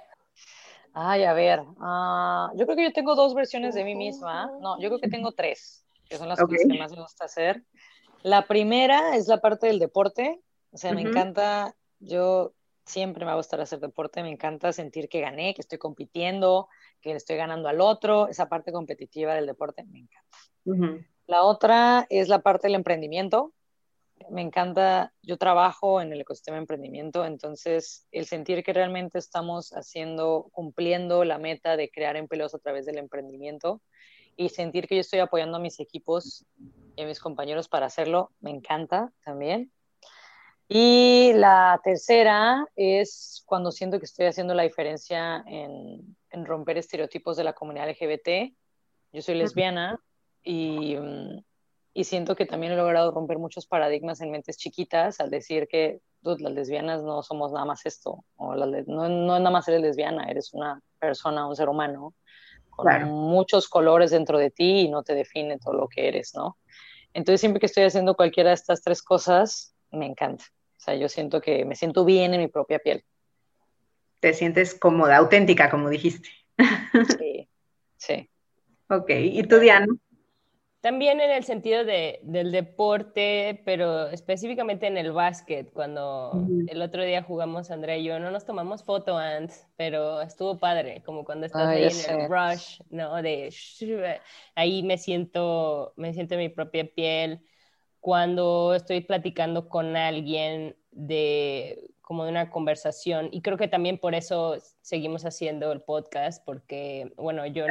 Ay, 0.95 1.25
a 1.25 1.33
ver, 1.33 1.63
ah, 1.81 2.51
yo 2.55 2.67
creo 2.67 2.77
que 2.77 2.85
yo 2.85 2.93
tengo 2.93 3.15
dos 3.15 3.35
versiones 3.35 3.75
de 3.75 3.83
mí 3.83 3.95
misma. 3.95 4.51
No, 4.61 4.79
yo 4.79 4.89
creo 4.89 5.01
que 5.01 5.09
tengo 5.09 5.33
tres, 5.33 5.82
que 6.13 6.19
son 6.19 6.29
las 6.29 6.39
cosas 6.39 6.61
que 6.69 6.79
más 6.79 6.93
me 6.93 7.01
gusta 7.01 7.25
hacer. 7.25 7.65
La 8.23 8.47
primera 8.47 9.17
es 9.17 9.29
la 9.29 9.41
parte 9.41 9.67
del 9.67 9.79
deporte. 9.79 10.43
O 10.71 10.77
sea, 10.77 10.93
me 10.93 11.01
encanta, 11.01 11.75
yo 12.01 12.53
siempre 12.85 13.21
me 13.25 13.31
va 13.31 13.33
a 13.33 13.37
gustar 13.37 13.63
hacer 13.63 13.81
deporte, 13.81 14.23
me 14.23 14.31
encanta 14.31 14.73
sentir 14.75 15.09
que 15.09 15.23
gané, 15.23 15.55
que 15.55 15.63
estoy 15.63 15.79
compitiendo, 15.79 16.69
que 17.01 17.11
le 17.11 17.17
estoy 17.17 17.37
ganando 17.37 17.69
al 17.69 17.81
otro. 17.81 18.29
Esa 18.29 18.49
parte 18.51 18.73
competitiva 18.73 19.35
del 19.35 19.47
deporte 19.47 19.85
me 19.85 20.01
encanta. 20.01 20.99
La 21.27 21.45
otra 21.45 22.07
es 22.11 22.29
la 22.29 22.41
parte 22.41 22.67
del 22.67 22.75
emprendimiento. 22.75 23.55
Me 24.31 24.43
encanta, 24.43 25.15
yo 25.23 25.39
trabajo 25.39 26.03
en 26.03 26.13
el 26.13 26.21
ecosistema 26.21 26.57
de 26.57 26.63
emprendimiento, 26.63 27.25
entonces 27.25 28.07
el 28.13 28.27
sentir 28.27 28.63
que 28.63 28.73
realmente 28.73 29.19
estamos 29.19 29.71
haciendo, 29.71 30.49
cumpliendo 30.53 31.25
la 31.25 31.39
meta 31.39 31.77
de 31.77 31.91
crear 31.91 32.17
empleos 32.17 32.55
a 32.55 32.59
través 32.59 32.85
del 32.85 32.99
emprendimiento 32.99 33.81
y 34.37 34.49
sentir 34.49 34.87
que 34.87 34.97
yo 34.97 35.01
estoy 35.01 35.21
apoyando 35.21 35.57
a 35.57 35.61
mis 35.61 35.81
equipos 35.81 36.45
y 36.97 37.03
a 37.03 37.07
mis 37.07 37.21
compañeros 37.21 37.69
para 37.69 37.87
hacerlo, 37.87 38.31
me 38.41 38.51
encanta 38.51 39.13
también. 39.25 39.73
Y 40.69 41.33
la 41.35 41.81
tercera 41.85 42.67
es 42.77 43.43
cuando 43.47 43.73
siento 43.73 43.99
que 43.99 44.07
estoy 44.07 44.27
haciendo 44.27 44.55
la 44.55 44.63
diferencia 44.63 45.45
en, 45.47 46.17
en 46.31 46.47
romper 46.47 46.79
estereotipos 46.79 47.37
de 47.37 47.45
la 47.45 47.53
comunidad 47.53 47.91
LGBT. 47.91 48.55
Yo 49.13 49.21
soy 49.21 49.35
lesbiana, 49.35 50.01
y, 50.43 50.97
mm, 50.97 51.45
y, 51.95 52.05
siento 52.05 52.35
que 52.35 52.47
también 52.47 52.73
he 52.73 52.77
logrado 52.77 53.11
romper 53.11 53.39
muchos 53.39 53.67
paradigmas 53.67 54.21
en 54.21 54.31
mentes 54.31 54.57
chiquitas 54.57 55.21
al 55.21 55.31
decir 55.31 55.69
que 55.69 56.01
las 56.23 56.53
lesbianas 56.53 57.03
no 57.03 57.23
somos 57.23 57.53
nada 57.53 57.67
más 57.67 57.85
esto, 57.85 58.25
o 58.37 58.55
no, 58.55 58.67
no 58.67 59.37
es 59.37 59.43
nada 59.43 59.51
más 59.51 59.69
eres 59.69 59.83
lesbiana, 59.83 60.25
eres 60.31 60.53
una 60.55 60.81
persona, 60.99 61.47
un 61.47 61.57
ser 61.57 61.69
humano 61.69 62.15
con 62.75 63.05
muchos 63.05 63.69
colores 63.69 64.11
dentro 64.11 64.39
de 64.39 64.51
ti 64.51 64.81
y 64.81 64.89
no 64.89 65.03
te 65.03 65.15
define 65.15 65.59
todo 65.59 65.75
lo 65.75 65.89
que 65.89 66.09
eres, 66.09 66.35
¿no? 66.35 66.57
Entonces 67.15 67.41
siempre 67.41 67.61
que 67.61 67.67
estoy 67.67 67.85
haciendo 67.85 68.15
cualquiera 68.17 68.51
de 68.51 68.55
estas 68.55 68.83
tres 68.83 69.03
cosas, 69.03 69.75
me 69.91 70.07
encanta. 70.07 70.45
O 70.77 70.81
sea, 70.85 70.95
yo 70.97 71.09
siento 71.09 71.41
que 71.41 71.65
me 71.65 71.77
siento 71.77 72.05
bien 72.05 72.35
en 72.35 72.41
mi 72.41 72.49
propia 72.49 72.79
piel. 72.79 73.05
Te 74.21 74.33
sientes 74.35 74.75
cómoda, 74.75 75.17
auténtica, 75.17 75.71
como 75.71 75.89
dijiste. 75.89 76.29
Sí, 77.19 77.49
sí. 77.97 78.31
Ok, 78.89 79.11
¿y 79.11 79.43
tú, 79.45 79.59
Diana? 79.59 79.87
También 80.83 81.21
en 81.21 81.31
el 81.31 81.45
sentido 81.45 81.85
de, 81.85 82.19
del 82.25 82.51
deporte, 82.51 83.63
pero 83.65 84.09
específicamente 84.09 84.89
en 84.89 84.97
el 84.97 85.13
básquet, 85.13 85.73
cuando 85.73 86.45
el 86.67 86.83
otro 86.83 87.05
día 87.05 87.23
jugamos 87.23 87.71
Andrea 87.71 87.97
y 87.97 88.03
yo, 88.03 88.19
no 88.19 88.33
nos 88.33 88.45
tomamos 88.45 88.83
foto 88.83 89.17
antes, 89.17 89.65
pero 89.77 90.21
estuvo 90.21 90.59
padre, 90.59 91.01
como 91.07 91.25
cuando 91.25 91.47
estás 91.47 91.69
ahí 91.69 91.85
en 91.85 92.21
el 92.21 92.29
rush, 92.29 92.81
¿no? 92.91 93.23
De 93.23 93.55
ahí 94.57 94.83
me 94.83 94.99
siento, 94.99 95.93
me 95.97 96.13
siento 96.15 96.37
mi 96.37 96.49
propia 96.49 96.85
piel. 96.93 97.47
Cuando 98.01 98.75
estoy 98.75 99.03
platicando 99.03 99.69
con 99.69 99.97
alguien 99.97 100.75
de 100.91 101.92
como 102.03 102.25
de 102.25 102.31
una 102.31 102.51
conversación 102.51 103.29
y 103.31 103.43
creo 103.43 103.57
que 103.57 103.69
también 103.69 103.97
por 103.97 104.15
eso 104.15 104.57
seguimos 104.81 105.25
haciendo 105.25 105.71
el 105.71 105.81
podcast 105.81 106.45
porque 106.45 107.13
bueno 107.17 107.47
yo 107.47 107.65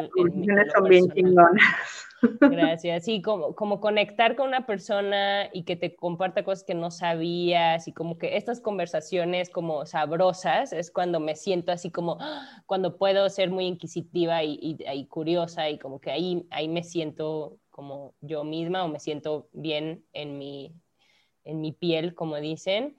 son 0.73 0.83
bien 0.89 1.11
chingonas 1.11 2.07
gracias 2.39 3.03
sí 3.03 3.21
como, 3.21 3.53
como 3.55 3.81
conectar 3.81 4.37
con 4.37 4.47
una 4.47 4.65
persona 4.65 5.49
y 5.51 5.63
que 5.63 5.75
te 5.75 5.95
comparta 5.97 6.45
cosas 6.45 6.63
que 6.63 6.73
no 6.73 6.91
sabías 6.91 7.89
y 7.89 7.93
como 7.93 8.17
que 8.17 8.37
estas 8.37 8.61
conversaciones 8.61 9.49
como 9.49 9.85
sabrosas 9.85 10.71
es 10.71 10.91
cuando 10.91 11.19
me 11.19 11.35
siento 11.35 11.73
así 11.73 11.91
como 11.91 12.17
¡ah! 12.21 12.63
cuando 12.65 12.97
puedo 12.97 13.29
ser 13.29 13.51
muy 13.51 13.65
inquisitiva 13.65 14.43
y, 14.43 14.57
y, 14.61 15.05
curiosa 15.07 15.69
y 15.69 15.77
como 15.77 15.99
que 15.99 16.09
ahí 16.09 16.47
ahí 16.51 16.69
me 16.69 16.83
siento 16.83 17.57
como 17.69 18.13
yo 18.21 18.45
misma 18.45 18.85
o 18.85 18.87
me 18.87 18.99
siento 18.99 19.49
bien 19.51 20.05
en 20.13 20.37
mi 20.37 20.73
en 21.43 21.59
mi 21.59 21.73
piel 21.73 22.15
como 22.15 22.37
dicen 22.37 22.95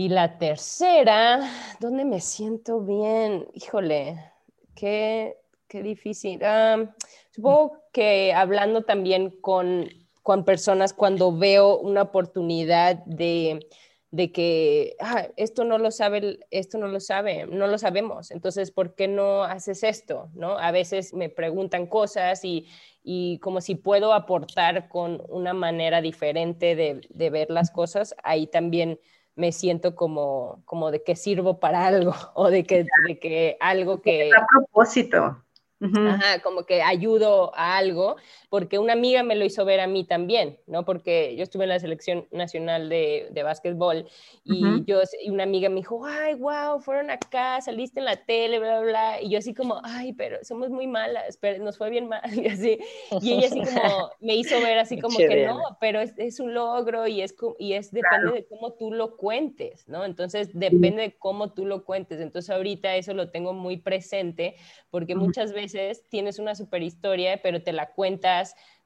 y 0.00 0.08
la 0.08 0.38
tercera, 0.38 1.46
¿dónde 1.78 2.06
me 2.06 2.22
siento 2.22 2.80
bien? 2.80 3.46
Híjole, 3.52 4.32
qué, 4.74 5.36
qué 5.68 5.82
difícil. 5.82 6.42
Ah, 6.42 6.90
supongo 7.30 7.76
que 7.92 8.32
hablando 8.32 8.80
también 8.80 9.28
con, 9.42 9.90
con, 10.22 10.46
personas 10.46 10.94
cuando 10.94 11.36
veo 11.36 11.76
una 11.76 12.00
oportunidad 12.00 13.04
de, 13.04 13.68
de 14.10 14.32
que 14.32 14.96
ah, 15.00 15.28
esto 15.36 15.64
no 15.64 15.76
lo 15.76 15.90
sabe, 15.90 16.46
esto 16.50 16.78
no 16.78 16.88
lo 16.88 17.00
sabe, 17.00 17.44
no 17.44 17.66
lo 17.66 17.76
sabemos. 17.76 18.30
Entonces, 18.30 18.70
¿por 18.70 18.94
qué 18.94 19.06
no 19.06 19.44
haces 19.44 19.82
esto? 19.82 20.30
¿No? 20.32 20.56
A 20.56 20.70
veces 20.70 21.12
me 21.12 21.28
preguntan 21.28 21.86
cosas 21.86 22.42
y, 22.42 22.66
y 23.02 23.38
como 23.40 23.60
si 23.60 23.74
puedo 23.74 24.14
aportar 24.14 24.88
con 24.88 25.22
una 25.28 25.52
manera 25.52 26.00
diferente 26.00 26.74
de, 26.74 27.02
de 27.10 27.28
ver 27.28 27.50
las 27.50 27.70
cosas, 27.70 28.14
ahí 28.22 28.46
también 28.46 28.98
me 29.40 29.52
siento 29.52 29.96
como, 29.96 30.62
como 30.66 30.90
de 30.90 31.02
que 31.02 31.16
sirvo 31.16 31.58
para 31.58 31.86
algo 31.86 32.14
o 32.34 32.50
de 32.50 32.64
que, 32.64 32.86
de 33.06 33.18
que 33.18 33.56
algo 33.58 34.00
que... 34.02 34.30
A 34.32 34.46
propósito. 34.46 35.42
Ajá, 35.82 36.42
como 36.42 36.66
que 36.66 36.82
ayudo 36.82 37.52
a 37.56 37.78
algo, 37.78 38.16
porque 38.50 38.80
una 38.80 38.94
amiga 38.94 39.22
me 39.22 39.36
lo 39.36 39.44
hizo 39.44 39.64
ver 39.64 39.78
a 39.78 39.86
mí 39.86 40.04
también, 40.04 40.58
¿no? 40.66 40.84
Porque 40.84 41.36
yo 41.36 41.44
estuve 41.44 41.64
en 41.64 41.70
la 41.70 41.78
selección 41.78 42.26
nacional 42.32 42.88
de, 42.88 43.28
de 43.30 43.42
básquetbol 43.44 44.08
y 44.44 44.84
yo 44.84 45.00
y 45.22 45.30
una 45.30 45.44
amiga 45.44 45.68
me 45.68 45.76
dijo, 45.76 46.04
ay, 46.04 46.34
wow, 46.34 46.80
fueron 46.80 47.10
acá, 47.10 47.60
saliste 47.60 48.00
en 48.00 48.06
la 48.06 48.16
tele, 48.16 48.58
bla, 48.58 48.80
bla, 48.80 48.90
bla, 48.90 49.22
y 49.22 49.30
yo 49.30 49.38
así 49.38 49.54
como, 49.54 49.80
ay, 49.84 50.14
pero 50.14 50.38
somos 50.42 50.68
muy 50.70 50.88
malas, 50.88 51.36
pero 51.36 51.62
nos 51.62 51.78
fue 51.78 51.90
bien 51.90 52.08
mal, 52.08 52.22
y 52.34 52.48
así, 52.48 52.80
y 53.22 53.32
ella 53.34 53.46
así 53.46 53.60
como 53.60 54.10
me 54.20 54.34
hizo 54.34 54.60
ver 54.60 54.78
así 54.78 55.00
como 55.00 55.16
que 55.16 55.46
no, 55.46 55.78
pero 55.80 56.00
es, 56.00 56.12
es, 56.16 56.40
un 56.40 56.52
logro 56.52 57.06
y 57.06 57.22
es, 57.22 57.36
y 57.60 57.74
es 57.74 57.92
depende 57.92 58.32
de 58.32 58.46
cómo 58.46 58.72
tú 58.72 58.92
lo 58.92 59.16
cuentes, 59.16 59.86
¿no? 59.88 60.04
Entonces 60.04 60.50
depende 60.52 61.02
de 61.02 61.12
cómo 61.12 61.52
tú 61.52 61.66
lo 61.66 61.84
cuentes, 61.84 62.20
entonces 62.20 62.50
ahorita 62.50 62.96
eso 62.96 63.14
lo 63.14 63.30
tengo 63.30 63.52
muy 63.52 63.76
presente, 63.76 64.56
porque 64.90 65.14
muchas 65.14 65.52
veces 65.52 66.02
tienes 66.08 66.40
una 66.40 66.56
super 66.56 66.82
historia, 66.82 67.40
pero 67.42 67.62
te 67.62 67.72
la 67.72 67.92
cuentas 67.92 68.39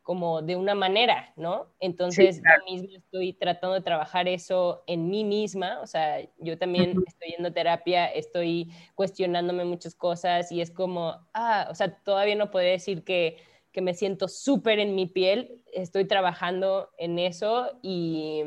como 0.05 0.42
de 0.42 0.55
una 0.55 0.74
manera, 0.74 1.32
¿no? 1.34 1.72
Entonces, 1.80 2.36
yo 2.36 2.72
misma 2.72 2.98
estoy 2.98 3.32
tratando 3.32 3.74
de 3.74 3.80
trabajar 3.80 4.28
eso 4.28 4.84
en 4.86 5.09
mí 5.09 5.24
misma, 5.24 5.80
o 5.80 5.86
sea, 5.86 6.20
yo 6.38 6.59
también 6.59 6.90
estoy 7.07 7.30
yendo 7.30 7.55
terapia, 7.55 8.07
estoy 8.07 8.70
cuestionándome 8.94 9.64
muchas 9.64 9.94
cosas 9.94 10.52
y 10.52 10.61
es 10.61 10.70
como, 10.70 11.26
ah, 11.32 11.68
o 11.70 11.74
sea, 11.74 11.96
todavía 12.02 12.34
no 12.34 12.50
puedo 12.50 12.66
decir 12.66 13.02
que, 13.02 13.38
que 13.72 13.80
me 13.80 13.94
siento 13.94 14.28
súper 14.28 14.78
en 14.78 14.94
mi 14.94 15.07
piel, 15.07 15.62
estoy 15.72 16.05
trabajando 16.05 16.90
en 16.98 17.18
eso 17.18 17.78
y 17.82 18.42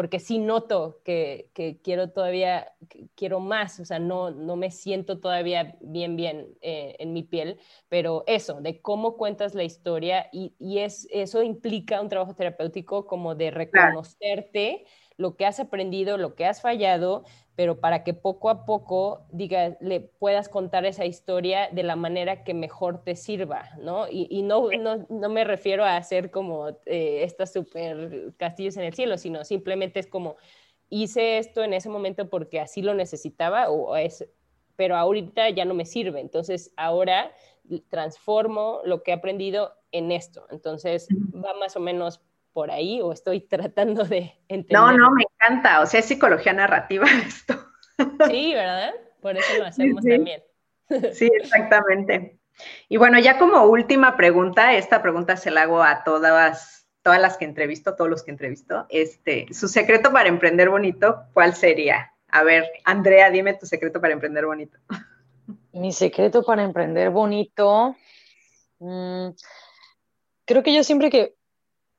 porque 0.00 0.18
sí 0.18 0.38
noto 0.38 1.02
que, 1.04 1.50
quiero 1.84 2.08
todavía, 2.08 2.72
quiero 3.14 3.38
más, 3.38 3.80
o 3.80 3.84
sea, 3.84 3.98
no, 3.98 4.30
no 4.30 4.56
me 4.56 4.70
siento 4.70 5.20
todavía 5.20 5.76
bien, 5.82 6.16
bien 6.16 6.56
eh, 6.62 6.96
en 7.00 7.12
mi 7.12 7.22
piel, 7.22 7.60
pero 7.90 8.24
eso, 8.26 8.62
de 8.62 8.80
cómo 8.80 9.18
cuentas 9.18 9.54
la 9.54 9.62
historia 9.62 10.30
y, 10.32 10.54
es, 10.78 11.06
eso 11.10 11.42
implica 11.42 12.00
un 12.00 12.08
trabajo 12.08 12.34
terapéutico 12.34 13.06
como 13.06 13.34
de 13.34 13.50
reconocerte 13.50 14.86
lo 15.18 15.36
que 15.36 15.44
has 15.44 15.60
aprendido, 15.60 16.16
lo 16.16 16.34
que 16.34 16.46
has 16.46 16.62
fallado, 16.62 17.24
pero 17.56 17.78
para 17.80 18.04
que 18.04 18.14
poco 18.14 18.48
a 18.48 18.64
poco 18.64 19.26
diga, 19.30 19.76
le 19.80 20.00
puedas 20.00 20.48
contar 20.48 20.86
esa 20.86 21.04
historia 21.04 21.68
de 21.70 21.82
la 21.82 21.96
manera 21.96 22.42
que 22.44 22.54
mejor 22.54 23.04
te 23.04 23.16
sirva, 23.16 23.70
¿no? 23.80 24.06
Y, 24.10 24.42
no, 24.42 24.68
no, 25.08 25.28
me 25.28 25.44
refiero 25.44 25.84
a 25.84 25.96
hacer 25.96 26.30
como 26.30 26.68
eh, 26.86 27.22
estas 27.22 27.52
super 27.52 28.32
castillos 28.36 28.76
en 28.76 28.84
el 28.84 28.94
cielo, 28.94 29.18
sino 29.18 29.44
simplemente 29.44 30.00
es 30.00 30.06
como, 30.06 30.36
hice 30.88 31.38
esto 31.38 31.62
en 31.62 31.74
ese 31.74 31.88
momento 31.88 32.28
porque 32.30 32.60
así 32.60 32.82
lo 32.82 32.94
necesitaba, 32.94 33.70
o 33.70 33.96
es, 33.96 34.26
pero 34.76 34.96
ahorita 34.96 35.50
ya 35.50 35.64
no 35.64 35.74
me 35.74 35.84
sirve, 35.84 36.20
entonces 36.20 36.72
ahora 36.76 37.32
transformo 37.88 38.80
lo 38.84 39.02
que 39.02 39.10
he 39.10 39.14
aprendido 39.14 39.74
en 39.92 40.12
esto. 40.12 40.46
Entonces 40.50 41.08
va 41.34 41.54
más 41.54 41.76
o 41.76 41.80
menos 41.80 42.20
por 42.52 42.70
ahí 42.70 43.00
o 43.00 43.12
estoy 43.12 43.40
tratando 43.48 44.04
de 44.04 44.34
entender. 44.48 44.72
No, 44.72 44.92
no, 44.92 45.10
me 45.10 45.24
encanta, 45.24 45.80
o 45.80 45.86
sea, 45.86 46.00
es 46.00 46.06
psicología 46.06 46.52
narrativa 46.52 47.06
esto. 47.26 47.54
Sí, 48.28 48.54
¿verdad? 48.54 48.92
Por 49.20 49.36
eso 49.36 49.58
lo 49.58 49.64
hacemos 49.66 50.04
también. 50.04 50.42
Sí, 51.12 51.30
exactamente. 51.40 52.38
Y 52.88 52.96
bueno, 52.96 53.18
ya 53.18 53.38
como 53.38 53.64
última 53.64 54.16
pregunta, 54.16 54.74
esta 54.74 55.02
pregunta 55.02 55.36
se 55.36 55.50
la 55.50 55.62
hago 55.62 55.82
a 55.82 56.04
todas, 56.04 56.86
todas 57.02 57.20
las 57.20 57.36
que 57.36 57.44
entrevisto, 57.44 57.94
todos 57.94 58.10
los 58.10 58.22
que 58.22 58.32
entrevisto. 58.32 58.86
Este, 58.88 59.46
su 59.52 59.68
secreto 59.68 60.12
para 60.12 60.28
emprender 60.28 60.68
bonito, 60.68 61.22
¿cuál 61.32 61.54
sería? 61.54 62.12
A 62.28 62.42
ver, 62.42 62.68
Andrea, 62.84 63.30
dime 63.30 63.54
tu 63.54 63.66
secreto 63.66 64.00
para 64.00 64.12
emprender 64.12 64.46
bonito. 64.46 64.78
Mi 65.72 65.92
secreto 65.92 66.42
para 66.42 66.64
emprender 66.64 67.10
bonito, 67.10 67.96
mm, 68.78 69.28
creo 70.44 70.62
que 70.62 70.74
yo 70.74 70.84
siempre 70.84 71.10
que 71.10 71.36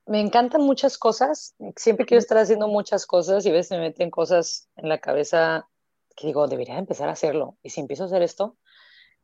me 0.06 0.20
encantan 0.20 0.62
muchas 0.62 0.98
cosas, 0.98 1.56
siempre 1.76 2.06
quiero 2.06 2.20
estar 2.20 2.38
haciendo 2.38 2.68
muchas 2.68 3.06
cosas 3.06 3.46
y 3.46 3.50
a 3.50 3.54
veces 3.54 3.72
me 3.72 3.80
meten 3.80 4.10
cosas 4.10 4.70
en 4.76 4.90
la 4.90 5.00
cabeza 5.00 5.68
que 6.16 6.28
digo, 6.28 6.48
debería 6.48 6.78
empezar 6.78 7.10
a 7.10 7.14
hacerlo. 7.14 7.58
Y 7.64 7.70
si 7.70 7.82
empiezo 7.82 8.04
a 8.04 8.06
hacer 8.08 8.22
esto, 8.22 8.58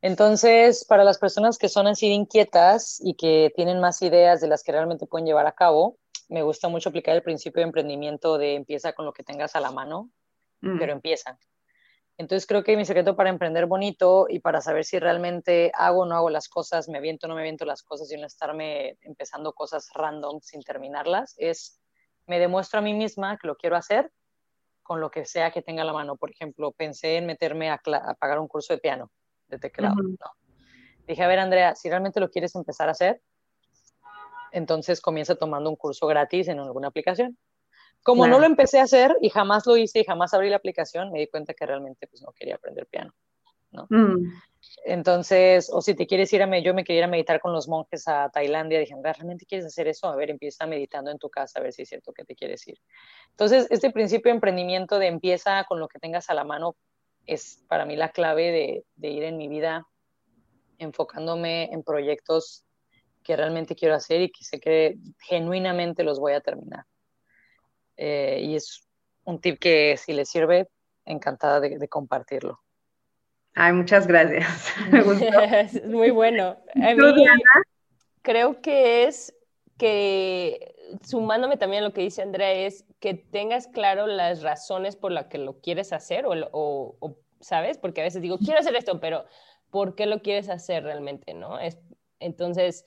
entonces 0.02 0.86
para 0.86 1.04
las 1.04 1.18
personas 1.18 1.58
que 1.58 1.70
son 1.70 1.88
así 1.88 2.08
de 2.08 2.14
inquietas 2.14 3.00
y 3.02 3.16
que 3.16 3.52
tienen 3.56 3.80
más 3.80 4.02
ideas 4.02 4.42
de 4.42 4.48
las 4.48 4.64
que 4.64 4.72
realmente 4.72 5.08
pueden 5.08 5.26
llevar 5.26 5.48
a 5.48 5.54
cabo, 5.54 5.98
me 6.30 6.44
gusta 6.44 6.68
mucho 6.68 6.90
aplicar 6.90 7.16
el 7.16 7.24
principio 7.24 7.62
de 7.62 7.68
emprendimiento 7.68 8.38
de 8.38 8.56
empieza 8.56 8.94
con 8.94 9.06
lo 9.06 9.14
que 9.14 9.24
tengas 9.24 9.56
a 9.56 9.60
la 9.60 9.72
mano, 9.72 10.12
mm. 10.62 10.78
pero 10.78 10.92
empieza. 10.92 11.40
Entonces 12.18 12.48
creo 12.48 12.64
que 12.64 12.76
mi 12.76 12.84
secreto 12.84 13.16
para 13.16 13.30
emprender 13.30 13.68
bonito 13.68 14.26
y 14.28 14.40
para 14.40 14.62
saber 14.62 14.86
si 14.86 14.98
realmente 14.98 15.72
hago 15.76 16.02
o 16.02 16.06
no 16.06 16.16
hago 16.16 16.30
las 16.32 16.50
cosas, 16.50 16.90
me 16.90 16.98
aviento 16.98 17.28
o 17.28 17.30
no 17.30 17.36
me 17.36 17.42
aviento 17.42 17.64
las 17.64 17.84
cosas 17.84 18.12
y 18.12 18.18
no 18.18 18.26
estarme 18.26 18.98
empezando 19.02 19.54
cosas 19.54 19.90
random 19.94 20.40
sin 20.42 20.64
terminarlas, 20.64 21.36
es 21.38 21.80
me 22.26 22.40
demuestro 22.40 22.80
a 22.80 22.82
mí 22.82 22.94
misma 22.94 23.38
que 23.38 23.48
lo 23.48 23.56
quiero 23.56 23.76
hacer 23.76 24.12
con 24.82 25.00
lo 25.00 25.12
que 25.12 25.26
sea 25.26 25.52
que 25.52 25.62
tenga 25.62 25.84
a 25.84 25.86
la 25.86 25.94
mano. 25.94 26.16
Por 26.16 26.32
ejemplo, 26.32 26.72
pensé 26.72 27.18
en 27.18 27.26
meterme 27.26 27.70
a, 27.70 27.80
pagar 28.20 28.40
un 28.40 28.48
curso 28.48 28.74
de 28.74 28.80
piano, 28.80 29.12
de 29.48 29.60
teclado. 29.60 29.96
Dije, 31.06 31.24
a 31.24 31.28
ver, 31.28 31.40
Andrea, 31.40 31.76
si 31.76 31.90
realmente 31.90 32.20
lo 32.20 32.30
quieres 32.30 32.56
empezar 32.56 32.88
a 32.88 32.92
hacer, 32.92 33.22
entonces 34.52 35.02
comienza 35.02 35.36
tomando 35.36 35.70
un 35.70 35.76
curso 35.76 36.08
gratis 36.08 36.48
en 36.48 36.60
alguna 36.60 36.88
aplicación. 36.88 37.38
Como 38.04 38.28
no 38.28 38.40
lo 38.40 38.46
empecé 38.46 38.80
a 38.80 38.84
hacer 38.84 39.16
y 39.22 39.30
jamás 39.30 39.66
lo 39.66 39.76
hice 39.76 40.00
y 40.00 40.04
jamás 40.06 40.34
abrí 40.34 40.50
la 40.50 40.56
aplicación, 40.56 41.12
me 41.12 41.20
di 41.20 41.28
cuenta 41.28 41.54
que 41.54 41.66
realmente 41.66 42.08
pues 42.08 42.22
no 42.22 42.32
quería 42.32 42.56
aprender 42.56 42.88
piano, 42.88 43.14
¿no? 43.72 43.88
Mm. 43.90 44.32
Entonces, 44.86 45.70
o 45.72 45.82
si 45.82 45.94
te 45.94 46.08
quieres 46.08 46.32
ir 46.34 46.42
a, 46.42 46.60
yo 46.60 46.74
me 46.74 46.84
quería 46.84 47.00
ir 47.00 47.04
a 47.06 47.10
meditar 47.10 47.40
con 47.40 47.54
los 47.54 47.68
monjes 47.68 48.08
a 48.08 48.30
Tailandia, 48.30 48.80
dije, 48.80 48.96
¿realmente 49.02 49.46
quieres 49.46 49.66
hacer 49.68 49.88
eso? 49.88 50.08
A 50.08 50.16
ver, 50.16 50.30
empieza 50.30 50.66
meditando 50.66 51.12
en 51.12 51.18
tu 51.18 51.30
casa, 51.30 51.60
a 51.60 51.64
ver 51.64 51.74
si 51.74 51.82
es 51.84 51.90
cierto 51.90 52.14
que 52.14 52.24
te 52.24 52.36
quieres 52.36 52.68
ir. 52.68 52.78
Entonces, 53.32 53.68
este 53.70 53.92
principio 53.92 54.32
de 54.32 54.36
emprendimiento 54.36 55.00
de 55.00 55.08
empieza 55.08 55.66
con 55.66 55.80
lo 55.80 55.88
que 55.88 56.00
tengas 56.00 56.30
a 56.30 56.34
la 56.34 56.44
mano 56.44 56.76
es 57.26 57.64
para 57.68 57.86
mí 57.86 57.96
la 57.96 58.12
clave 58.12 58.52
de, 58.52 58.86
de 58.96 59.10
ir 59.10 59.24
en 59.24 59.38
mi 59.38 59.48
vida 59.48 59.86
enfocándome 60.78 61.72
en 61.74 61.84
proyectos 61.84 62.64
que 63.24 63.36
realmente 63.36 63.76
quiero 63.76 63.96
hacer 63.96 64.22
y 64.22 64.32
que 64.32 64.44
sé 64.44 64.60
que 64.60 64.98
genuinamente 65.20 66.04
los 66.04 66.20
voy 66.20 66.34
a 66.34 66.42
terminar. 66.42 66.86
Eh, 67.98 68.42
y 68.44 68.56
es 68.56 68.88
un 69.24 69.42
tip 69.42 69.60
que 69.60 69.98
si 69.98 70.14
le 70.14 70.26
sirve, 70.26 70.70
encantada 71.06 71.60
de, 71.60 71.88
compartirlo. 71.88 72.62
Ay, 73.56 73.74
muchas 73.74 74.08
gracias. 74.08 74.74
es 75.52 75.84
muy 75.86 76.12
bueno. 76.12 76.58
creo 78.22 78.62
que 78.62 79.04
es 79.06 79.34
que, 79.78 80.76
sumándome 81.04 81.58
también 81.58 81.84
a 81.84 81.88
lo 81.88 81.94
que 81.94 82.02
dice 82.02 82.22
Andrea, 82.22 82.52
es 82.52 82.86
que 83.00 83.14
tengas 83.14 83.68
claro 83.68 84.08
las 84.08 84.42
razones 84.42 84.96
por 84.96 85.12
las 85.12 85.28
que 85.28 85.38
lo 85.38 85.60
quieres 85.60 85.94
hacer 85.94 86.26
o, 86.26 86.34
o, 86.52 87.18
¿sabes? 87.40 87.78
Porque 87.78 88.02
a 88.02 88.04
veces 88.04 88.22
digo, 88.22 88.38
quiero 88.38 88.60
hacer 88.60 88.76
esto, 88.76 89.00
pero 89.00 89.26
¿por 89.70 89.96
qué 89.96 90.06
lo 90.06 90.22
quieres 90.22 90.50
hacer 90.50 90.84
realmente, 90.84 91.34
no? 91.34 91.60
Es, 91.60 91.78
entonces, 92.20 92.86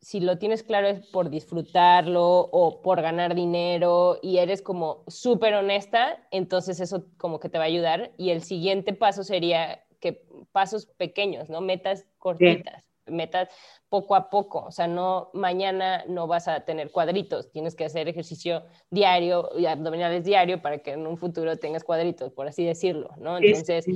si 0.00 0.20
lo 0.20 0.38
tienes 0.38 0.62
claro 0.62 0.88
es 0.88 1.06
por 1.06 1.28
disfrutarlo 1.28 2.24
o 2.24 2.82
por 2.82 3.02
ganar 3.02 3.34
dinero 3.34 4.18
y 4.22 4.38
eres 4.38 4.62
como 4.62 5.02
súper 5.08 5.54
honesta, 5.54 6.26
entonces 6.30 6.80
eso 6.80 7.06
como 7.16 7.40
que 7.40 7.48
te 7.48 7.58
va 7.58 7.64
a 7.64 7.68
ayudar. 7.68 8.12
Y 8.16 8.30
el 8.30 8.42
siguiente 8.42 8.92
paso 8.92 9.24
sería 9.24 9.84
que 10.00 10.24
pasos 10.52 10.86
pequeños, 10.86 11.50
¿no? 11.50 11.60
Metas 11.60 12.06
cortitas, 12.18 12.84
metas 13.06 13.48
poco 13.88 14.14
a 14.14 14.30
poco. 14.30 14.64
O 14.66 14.70
sea, 14.70 14.86
no 14.86 15.30
mañana 15.34 16.04
no 16.06 16.28
vas 16.28 16.46
a 16.46 16.60
tener 16.60 16.92
cuadritos, 16.92 17.50
tienes 17.50 17.74
que 17.74 17.84
hacer 17.84 18.08
ejercicio 18.08 18.62
diario 18.90 19.50
y 19.58 19.66
abdominales 19.66 20.24
diario 20.24 20.62
para 20.62 20.78
que 20.78 20.92
en 20.92 21.06
un 21.06 21.16
futuro 21.16 21.56
tengas 21.56 21.82
cuadritos, 21.82 22.32
por 22.32 22.46
así 22.46 22.64
decirlo, 22.64 23.10
¿no? 23.18 23.38
Entonces, 23.38 23.86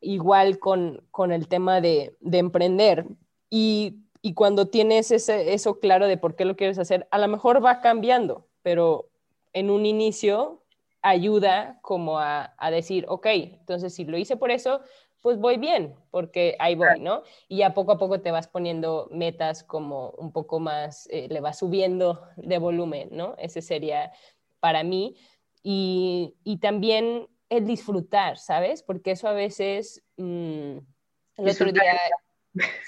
igual 0.00 0.58
con, 0.58 1.06
con 1.10 1.32
el 1.32 1.48
tema 1.48 1.82
de, 1.82 2.16
de 2.20 2.38
emprender. 2.38 3.04
Y 3.50 4.04
y 4.22 4.34
cuando 4.34 4.68
tienes 4.68 5.10
ese, 5.10 5.54
eso 5.54 5.80
claro 5.80 6.06
de 6.06 6.16
por 6.16 6.36
qué 6.36 6.44
lo 6.44 6.56
quieres 6.56 6.78
hacer, 6.78 7.08
a 7.10 7.18
lo 7.18 7.28
mejor 7.28 7.64
va 7.64 7.80
cambiando, 7.80 8.46
pero 8.62 9.08
en 9.52 9.70
un 9.70 9.86
inicio 9.86 10.62
ayuda 11.02 11.78
como 11.82 12.18
a, 12.18 12.54
decir, 12.70 13.06
ok, 13.08 13.26
entonces 13.26 13.94
si 13.94 14.04
lo 14.04 14.18
hice 14.18 14.36
por 14.36 14.50
eso, 14.50 14.80
pues 15.22 15.38
voy 15.38 15.56
bien, 15.56 15.94
porque 16.10 16.56
ahí 16.58 16.74
voy, 16.74 17.00
¿no? 17.00 17.22
Y 17.48 17.58
ya 17.58 17.74
poco 17.74 17.92
a 17.92 17.98
poco 17.98 18.20
te 18.20 18.30
vas 18.30 18.48
poniendo 18.48 19.08
metas 19.10 19.64
como 19.64 20.10
un 20.10 20.32
poco 20.32 20.60
más, 20.60 21.08
eh, 21.10 21.26
le 21.28 21.40
vas 21.40 21.58
subiendo 21.58 22.22
de 22.36 22.58
volumen, 22.58 23.08
¿no? 23.12 23.34
Ese 23.38 23.60
sería 23.60 24.12
para 24.60 24.82
mí. 24.82 25.16
Y, 25.62 26.34
también 26.62 27.28
el 27.50 27.66
disfrutar, 27.66 28.38
¿sabes? 28.38 28.82
Porque 28.82 29.10
eso 29.10 29.28
a 29.28 29.32
veces, 29.32 30.02
mm, 30.16 30.78
el 31.36 31.48
otro 31.48 31.72
día 31.72 31.98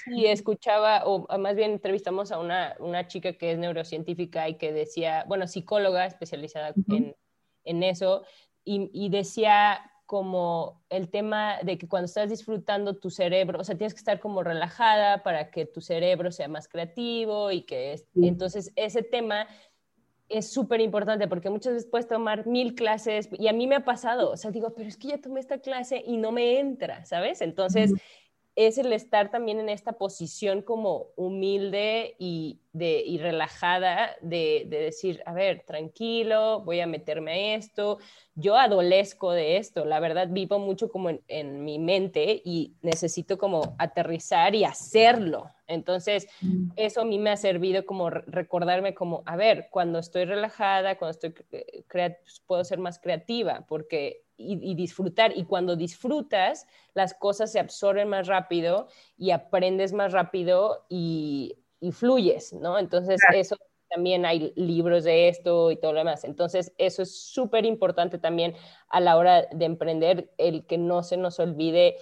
Sí, 0.05 0.25
escuchaba, 0.25 1.03
o 1.05 1.25
más 1.37 1.55
bien 1.55 1.71
entrevistamos 1.71 2.31
a 2.31 2.39
una, 2.39 2.75
una, 2.79 3.07
chica 3.07 3.33
que 3.33 3.53
es 3.53 3.57
neurocientífica 3.57 4.49
y 4.49 4.57
que 4.57 4.73
decía, 4.73 5.23
bueno, 5.27 5.47
psicóloga 5.47 6.05
especializada 6.05 6.73
en, 6.89 7.15
en, 7.63 7.83
eso, 7.83 8.23
y, 8.65 8.89
y, 8.93 9.09
decía 9.09 9.79
como 10.05 10.83
el 10.89 11.09
tema 11.09 11.59
de 11.63 11.77
que 11.77 11.87
cuando 11.87 12.05
estás 12.05 12.29
disfrutando 12.29 12.97
tu 12.97 13.09
cerebro, 13.09 13.59
o 13.59 13.63
sea, 13.63 13.77
tienes 13.77 13.93
que 13.93 13.99
estar 13.99 14.19
como 14.19 14.43
relajada 14.43 15.23
para 15.23 15.49
que 15.49 15.65
tu 15.65 15.79
cerebro 15.79 16.31
sea 16.31 16.47
más 16.49 16.67
creativo 16.67 17.51
y 17.51 17.61
que 17.61 17.95
entonces 18.15 18.71
ese 18.75 19.01
tema 19.01 19.47
es 20.29 20.51
súper 20.51 20.81
importante 20.81 21.27
porque 21.27 21.49
muchas 21.49 21.73
veces 21.73 21.89
puedes 21.89 22.07
tomar 22.07 22.45
mil 22.47 22.75
clases 22.75 23.29
y 23.31 23.47
a 23.47 23.53
mí 23.53 23.67
me 23.67 23.75
ha 23.75 23.85
pasado, 23.85 24.31
o 24.31 24.37
sea, 24.37 24.51
digo, 24.51 24.73
pero 24.75 24.89
es 24.89 24.97
que 24.97 25.09
ya 25.09 25.21
tomé 25.21 25.39
esta 25.39 25.59
clase 25.59 26.03
y 26.05 26.17
no 26.17 26.31
me 26.31 26.59
entra, 26.59 27.05
¿sabes? 27.05 27.41
Entonces 27.41 27.93
es 28.55 28.77
el 28.77 28.93
estar 28.93 29.31
también 29.31 29.59
en 29.59 29.69
esta 29.69 29.93
posición 29.93 30.61
como 30.61 31.07
humilde 31.15 32.15
y, 32.19 32.59
de, 32.71 33.03
y 33.05 33.17
relajada 33.17 34.15
de, 34.21 34.67
decir, 34.69 35.23
a 35.25 35.33
ver, 35.33 35.63
tranquilo, 35.65 36.61
voy 36.61 36.79
a 36.79 36.87
meterme 36.87 37.31
a 37.31 37.55
esto, 37.55 37.97
yo 38.35 38.55
adolezco 38.55 39.31
de 39.31 39.57
esto, 39.57 39.85
la 39.85 39.99
verdad 39.99 40.27
vivo 40.29 40.59
mucho 40.59 40.89
como 40.89 41.09
en, 41.27 41.63
mi 41.63 41.79
mente 41.79 42.41
y 42.45 42.73
necesito 42.81 43.37
como 43.37 43.75
aterrizar 43.79 44.53
y 44.53 44.65
hacerlo. 44.65 45.49
Entonces, 45.65 46.27
mm. 46.41 46.71
eso 46.75 47.01
a 47.01 47.05
mí 47.05 47.17
me 47.17 47.31
ha 47.31 47.37
servido 47.37 47.85
como 47.85 48.09
recordarme 48.09 48.93
como, 48.93 49.23
a 49.25 49.35
ver, 49.35 49.69
cuando 49.71 49.97
estoy 49.97 50.25
relajada, 50.25 50.97
cuando 50.97 51.11
estoy, 51.11 51.33
puedo 52.45 52.63
ser 52.63 52.77
más 52.79 52.99
creativa, 52.99 53.65
porque 53.67 54.22
y, 54.37 54.75
disfrutar. 54.75 55.35
Y 55.35 55.45
cuando 55.45 55.75
disfrutas, 55.75 56.67
las 56.93 57.13
cosas 57.13 57.51
se 57.51 57.59
absorben 57.59 58.09
más 58.09 58.27
rápido 58.27 58.87
y 59.17 59.31
aprendes 59.31 59.93
más 59.93 60.11
rápido 60.11 60.85
y, 60.89 61.57
fluyes, 61.91 62.53
¿no? 62.53 62.79
Entonces, 62.79 63.19
eso 63.33 63.57
también 63.89 64.25
hay 64.25 64.53
libros 64.55 65.03
de 65.03 65.27
esto 65.27 65.69
y 65.69 65.75
todo 65.75 65.93
lo 65.93 65.99
demás. 65.99 66.23
Entonces, 66.23 66.73
eso 66.77 67.01
es 67.01 67.15
súper 67.15 67.65
importante 67.65 68.17
también 68.17 68.55
a 68.89 68.99
la 68.99 69.17
hora 69.17 69.47
de 69.51 69.65
emprender, 69.65 70.31
el 70.37 70.65
que 70.65 70.77
no 70.77 71.03
se 71.03 71.17
nos 71.17 71.39
olvide 71.39 71.97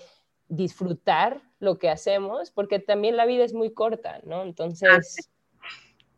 disfrutar 0.47 1.41
lo 1.59 1.79
que 1.79 1.89
hacemos, 1.89 2.51
porque 2.51 2.79
también 2.79 3.17
la 3.17 3.25
vida 3.25 3.43
es 3.43 3.53
muy 3.53 3.73
corta, 3.73 4.19
¿no? 4.23 4.43
Entonces, 4.43 5.29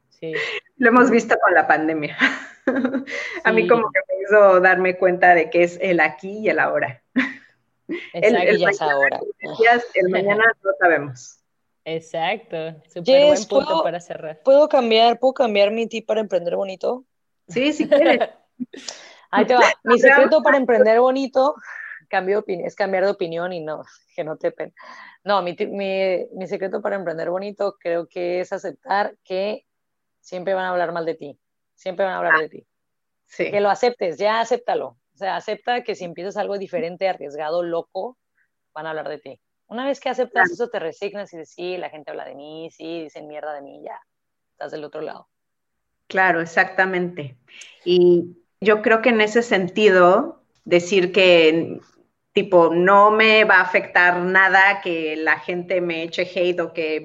sí. 0.10 0.34
Lo 0.78 0.90
hemos 0.90 1.10
visto 1.10 1.36
con 1.42 1.54
la 1.54 1.68
pandemia. 1.68 2.18
A 3.44 3.52
mí 3.52 3.68
como 3.68 3.92
que 3.92 4.00
me 4.08 4.24
hizo 4.24 4.60
darme 4.60 4.98
cuenta 4.98 5.36
de 5.36 5.50
que 5.50 5.64
es 5.64 5.78
el 5.82 6.00
aquí 6.00 6.40
y 6.40 6.50
el 6.50 6.60
ahora. 6.60 7.02
el, 8.14 8.36
el 8.36 8.60
mañana, 8.60 8.94
ahora. 8.94 9.20
el 9.94 10.10
mañana 10.10 10.44
no 10.64 10.72
sabemos. 10.80 11.40
Exacto, 11.86 12.82
súper 12.88 13.28
buen 13.28 13.44
punto 13.46 13.84
para 13.84 14.00
cerrar. 14.00 14.40
¿Puedo 14.44 14.70
cambiar, 14.70 15.20
¿Puedo 15.20 15.34
cambiar 15.34 15.72
mi 15.72 15.88
tip 15.88 16.06
para 16.08 16.22
emprender 16.22 16.56
bonito? 16.56 17.04
Sí, 17.50 17.74
si 17.74 17.88
quieres. 17.88 18.30
Ahí 19.32 19.46
te 19.46 19.56
va. 19.56 19.64
Mi 19.84 20.00
secreto 20.00 20.42
para 20.42 20.58
emprender 20.58 21.00
bonito 21.00 21.56
cambio 22.08 22.40
opinión, 22.40 22.68
es 22.68 22.76
cambiar 22.76 23.06
de 23.06 23.10
opinión 23.10 23.54
y 23.54 23.60
no, 23.60 23.84
que 24.16 24.24
no 24.24 24.38
te 24.38 24.52
pen. 24.52 24.72
No, 25.24 25.42
mi, 25.42 25.56
mi, 25.60 26.28
mi 26.34 26.48
secreto 26.48 26.80
para 26.80 26.96
emprender 26.96 27.32
bonito 27.32 27.76
creo 27.80 28.08
que 28.08 28.42
es 28.42 28.54
aceptar 28.54 29.16
que 29.24 29.66
siempre 30.22 30.54
van 30.54 30.66
a 30.66 30.70
hablar 30.70 30.92
mal 30.92 31.06
de 31.08 31.16
ti 31.16 31.40
siempre 31.84 32.06
van 32.06 32.14
a 32.14 32.18
hablar 32.18 32.36
ah, 32.38 32.42
de 32.42 32.50
ti. 32.50 32.66
Que 33.36 33.60
lo 33.60 33.70
aceptes, 33.70 34.18
ya 34.18 34.40
acéptalo. 34.40 34.98
O 35.14 35.18
sea, 35.18 35.36
acepta 35.36 35.84
que 35.84 35.96
si 35.96 36.06
empiezas 36.06 36.38
algo 36.38 36.58
diferente, 36.58 37.10
arriesgado, 37.10 37.62
loco, 37.62 38.18
van 38.74 38.86
a 38.86 38.92
hablar 38.92 39.10
de 39.10 39.18
ti. 39.18 39.42
Una 39.68 39.86
vez 39.86 40.00
que 40.00 40.10
aceptas 40.10 40.52
eso, 40.52 40.70
te 40.70 40.80
resignas 40.80 41.34
y 41.34 41.38
dices, 41.38 41.54
sí, 41.54 41.78
la 41.78 41.90
gente 41.90 42.12
habla 42.12 42.26
de 42.26 42.36
mí, 42.36 42.70
sí, 42.72 43.04
dicen 43.04 43.28
mierda 43.28 43.54
de 43.54 43.62
mí, 43.62 43.82
ya, 43.84 44.00
estás 44.52 44.72
del 44.72 44.84
otro 44.84 45.02
lado. 45.02 45.28
Claro, 46.08 46.42
exactamente. 46.42 47.38
Y 47.84 48.38
yo 48.62 48.82
creo 48.82 49.02
que 49.02 49.10
en 49.10 49.22
ese 49.22 49.42
sentido, 49.42 50.42
decir 50.64 51.12
que 51.12 51.80
tipo, 52.34 52.74
no 52.74 53.12
me 53.12 53.44
va 53.44 53.58
a 53.58 53.62
afectar 53.62 54.20
nada 54.20 54.82
que 54.82 55.16
la 55.16 55.40
gente 55.40 55.82
me 55.82 56.04
eche 56.04 56.24
hate 56.24 56.60
o 56.62 56.74
que 56.74 57.02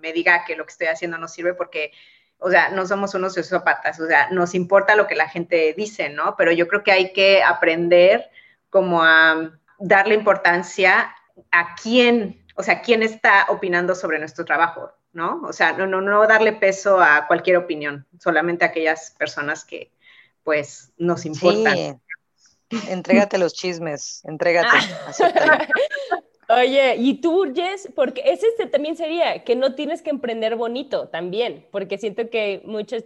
me 0.00 0.12
diga 0.12 0.44
que 0.44 0.54
lo 0.54 0.64
que 0.64 0.70
estoy 0.70 0.86
haciendo 0.86 1.18
no 1.18 1.26
sirve 1.28 1.54
porque 1.54 1.90
o 2.38 2.50
sea, 2.50 2.70
no 2.70 2.86
somos 2.86 3.14
unos 3.14 3.34
sociópatas, 3.34 3.98
o 4.00 4.06
sea, 4.06 4.30
nos 4.30 4.54
importa 4.54 4.94
lo 4.96 5.06
que 5.06 5.16
la 5.16 5.28
gente 5.28 5.74
dice, 5.76 6.08
¿no? 6.08 6.36
Pero 6.36 6.52
yo 6.52 6.68
creo 6.68 6.82
que 6.82 6.92
hay 6.92 7.12
que 7.12 7.42
aprender 7.42 8.30
como 8.70 9.02
a 9.02 9.58
darle 9.78 10.14
importancia 10.14 11.14
a 11.50 11.74
quién, 11.74 12.44
o 12.54 12.62
sea, 12.62 12.80
quién 12.80 13.02
está 13.02 13.46
opinando 13.48 13.94
sobre 13.94 14.18
nuestro 14.18 14.44
trabajo, 14.44 14.92
¿no? 15.12 15.42
O 15.44 15.52
sea, 15.52 15.72
no, 15.72 15.86
no, 15.86 16.00
no 16.00 16.26
darle 16.26 16.52
peso 16.52 17.00
a 17.00 17.26
cualquier 17.26 17.56
opinión, 17.56 18.06
solamente 18.20 18.64
a 18.64 18.68
aquellas 18.68 19.12
personas 19.18 19.64
que, 19.64 19.92
pues, 20.44 20.92
nos 20.96 21.24
importan. 21.26 22.00
Sí. 22.70 22.80
Entrégate 22.88 23.38
los 23.38 23.54
chismes, 23.54 24.22
entrégate. 24.24 24.76
Oye, 26.48 26.96
y 26.96 27.20
tú, 27.20 27.52
Jess, 27.54 27.92
porque 27.94 28.22
ese 28.24 28.46
este 28.46 28.66
también 28.66 28.96
sería 28.96 29.44
que 29.44 29.54
no 29.54 29.74
tienes 29.74 30.00
que 30.00 30.10
emprender 30.10 30.56
bonito 30.56 31.08
también, 31.08 31.66
porque 31.70 31.98
siento 31.98 32.30
que 32.30 32.62
muchas 32.64 33.04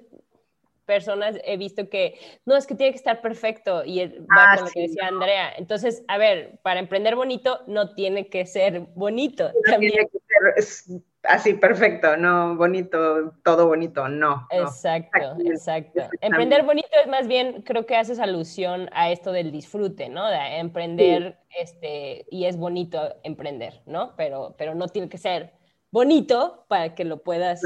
personas 0.84 1.36
he 1.44 1.56
visto 1.56 1.88
que 1.88 2.18
no 2.44 2.56
es 2.56 2.66
que 2.66 2.74
tiene 2.74 2.92
que 2.92 2.98
estar 2.98 3.20
perfecto 3.20 3.84
y 3.84 4.04
va 4.06 4.52
ah, 4.52 4.56
con 4.56 4.66
lo 4.66 4.70
que 4.70 4.82
decía 4.82 5.08
Andrea. 5.08 5.52
Entonces, 5.56 6.04
a 6.08 6.18
ver, 6.18 6.58
para 6.62 6.80
emprender 6.80 7.16
bonito 7.16 7.60
no 7.66 7.94
tiene 7.94 8.28
que 8.28 8.46
ser 8.46 8.80
bonito. 8.94 9.50
también. 9.64 9.92
Tiene 9.92 10.08
que 10.08 10.62
ser 10.62 11.02
así 11.24 11.54
perfecto, 11.54 12.16
no 12.16 12.56
bonito, 12.56 13.32
todo 13.44 13.66
bonito, 13.66 14.08
no. 14.08 14.46
Exacto, 14.50 15.36
exacto. 15.44 16.02
Emprender 16.20 16.64
bonito 16.64 16.88
es 17.00 17.08
más 17.08 17.28
bien, 17.28 17.62
creo 17.62 17.86
que 17.86 17.96
haces 17.96 18.18
alusión 18.18 18.88
a 18.92 19.10
esto 19.10 19.32
del 19.32 19.52
disfrute, 19.52 20.08
¿no? 20.08 20.28
De 20.28 20.58
emprender, 20.58 21.38
este, 21.58 22.26
y 22.30 22.46
es 22.46 22.56
bonito 22.56 23.14
emprender, 23.22 23.82
¿no? 23.86 24.14
Pero, 24.16 24.54
pero 24.58 24.74
no 24.74 24.88
tiene 24.88 25.08
que 25.08 25.18
ser 25.18 25.52
bonito 25.90 26.64
para 26.68 26.94
que 26.94 27.04
lo 27.04 27.22
puedas. 27.22 27.62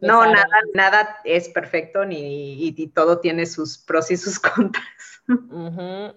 No, 0.00 0.26
nada, 0.26 0.46
nada 0.74 1.18
es 1.24 1.48
perfecto 1.48 2.04
ni 2.04 2.66
y, 2.66 2.88
todo 2.88 3.20
tiene 3.20 3.46
sus 3.46 3.78
pros 3.78 4.10
y 4.10 4.16
sus 4.16 4.38
contras. 4.40 4.84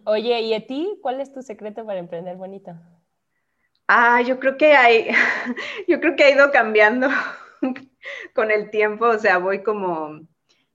Oye, 0.06 0.42
¿y 0.42 0.54
a 0.54 0.66
ti 0.66 0.98
cuál 1.02 1.22
es 1.22 1.32
tu 1.32 1.42
secreto 1.42 1.86
para 1.86 2.00
emprender 2.00 2.36
bonito? 2.36 2.74
Ah, 3.94 4.22
yo 4.22 4.40
creo 4.40 4.56
que 4.56 4.74
hay, 4.74 5.10
yo 5.88 6.00
creo 6.00 6.16
que 6.16 6.24
ha 6.24 6.30
ido 6.30 6.50
cambiando 6.50 7.10
con 8.34 8.50
el 8.50 8.70
tiempo, 8.70 9.06
o 9.08 9.20
sea, 9.20 9.38
voy 9.38 9.64
como, 9.64 10.22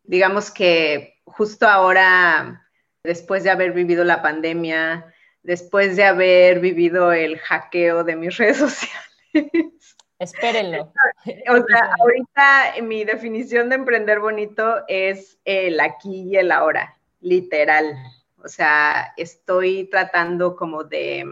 digamos 0.03 0.51
que 0.51 1.19
justo 1.25 1.67
ahora, 1.67 2.69
después 3.03 3.43
de 3.43 3.49
haber 3.49 3.73
vivido 3.73 4.05
la 4.05 4.21
pandemia, 4.21 5.15
después 5.43 5.97
de 5.97 6.05
haber 6.05 6.61
vivido 6.61 7.11
el 7.11 7.39
hackeo 7.39 8.05
de 8.05 8.17
mis 8.17 8.37
redes 8.37 8.59
sociales, 8.59 9.97
Espérenlo. 10.19 10.93
O 11.49 11.67
sea, 11.67 11.95
ahorita 11.99 12.83
mi 12.83 13.05
definición 13.05 13.71
de 13.71 13.77
emprender 13.77 14.21
bonito 14.21 14.85
es 14.89 15.39
el 15.47 15.81
aquí 15.81 16.29
y 16.33 16.37
el 16.37 16.53
ahora, 16.53 16.99
literal. 17.21 17.97
O 18.45 18.49
sea, 18.49 19.15
estoy 19.17 19.89
tratando 19.89 20.55
como 20.55 20.85
de, 20.85 21.25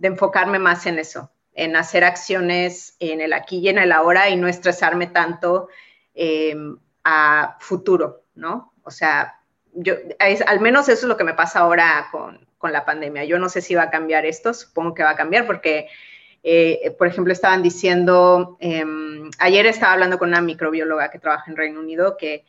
enfocarme 0.00 0.58
más 0.58 0.86
en 0.86 0.98
eso, 0.98 1.30
en 1.52 1.76
hacer 1.76 2.04
acciones 2.04 2.96
en 2.98 3.20
el 3.20 3.32
aquí 3.32 3.58
y 3.58 3.68
en 3.68 3.78
el 3.78 3.92
ahora 3.92 4.28
y 4.28 4.36
no 4.36 4.48
estresarme 4.48 5.06
tanto 5.06 5.68
em, 6.14 6.78
a 7.04 7.56
futuro, 7.60 8.24
¿no? 8.34 8.72
O 8.82 8.90
sea, 8.90 9.40
yo, 9.72 9.94
al 10.46 10.60
menos 10.60 10.88
eso 10.88 11.02
es 11.02 11.08
lo 11.08 11.16
que 11.16 11.24
me 11.24 11.34
pasa 11.34 11.60
ahora 11.60 12.08
con, 12.10 12.46
con 12.58 12.72
la 12.72 12.84
pandemia. 12.84 13.24
Yo 13.24 13.38
no 13.38 13.48
sé 13.48 13.60
si 13.60 13.74
va 13.74 13.84
a 13.84 13.90
cambiar 13.90 14.26
esto, 14.26 14.54
supongo 14.54 14.94
que 14.94 15.02
va 15.02 15.10
a 15.10 15.16
cambiar 15.16 15.46
porque 15.46 15.88
eh, 16.46 16.94
por 16.98 17.06
ejemplo, 17.06 17.32
estaban 17.32 17.62
diciendo, 17.62 18.58
em, 18.60 19.30
ayer 19.38 19.64
estaba 19.64 19.94
hablando 19.94 20.18
con 20.18 20.28
una 20.28 20.42
microbióloga 20.42 21.10
que 21.10 21.18
trabaja 21.18 21.50
en 21.50 21.56
Reino 21.56 21.80
Unido, 21.80 22.18
que 22.18 22.44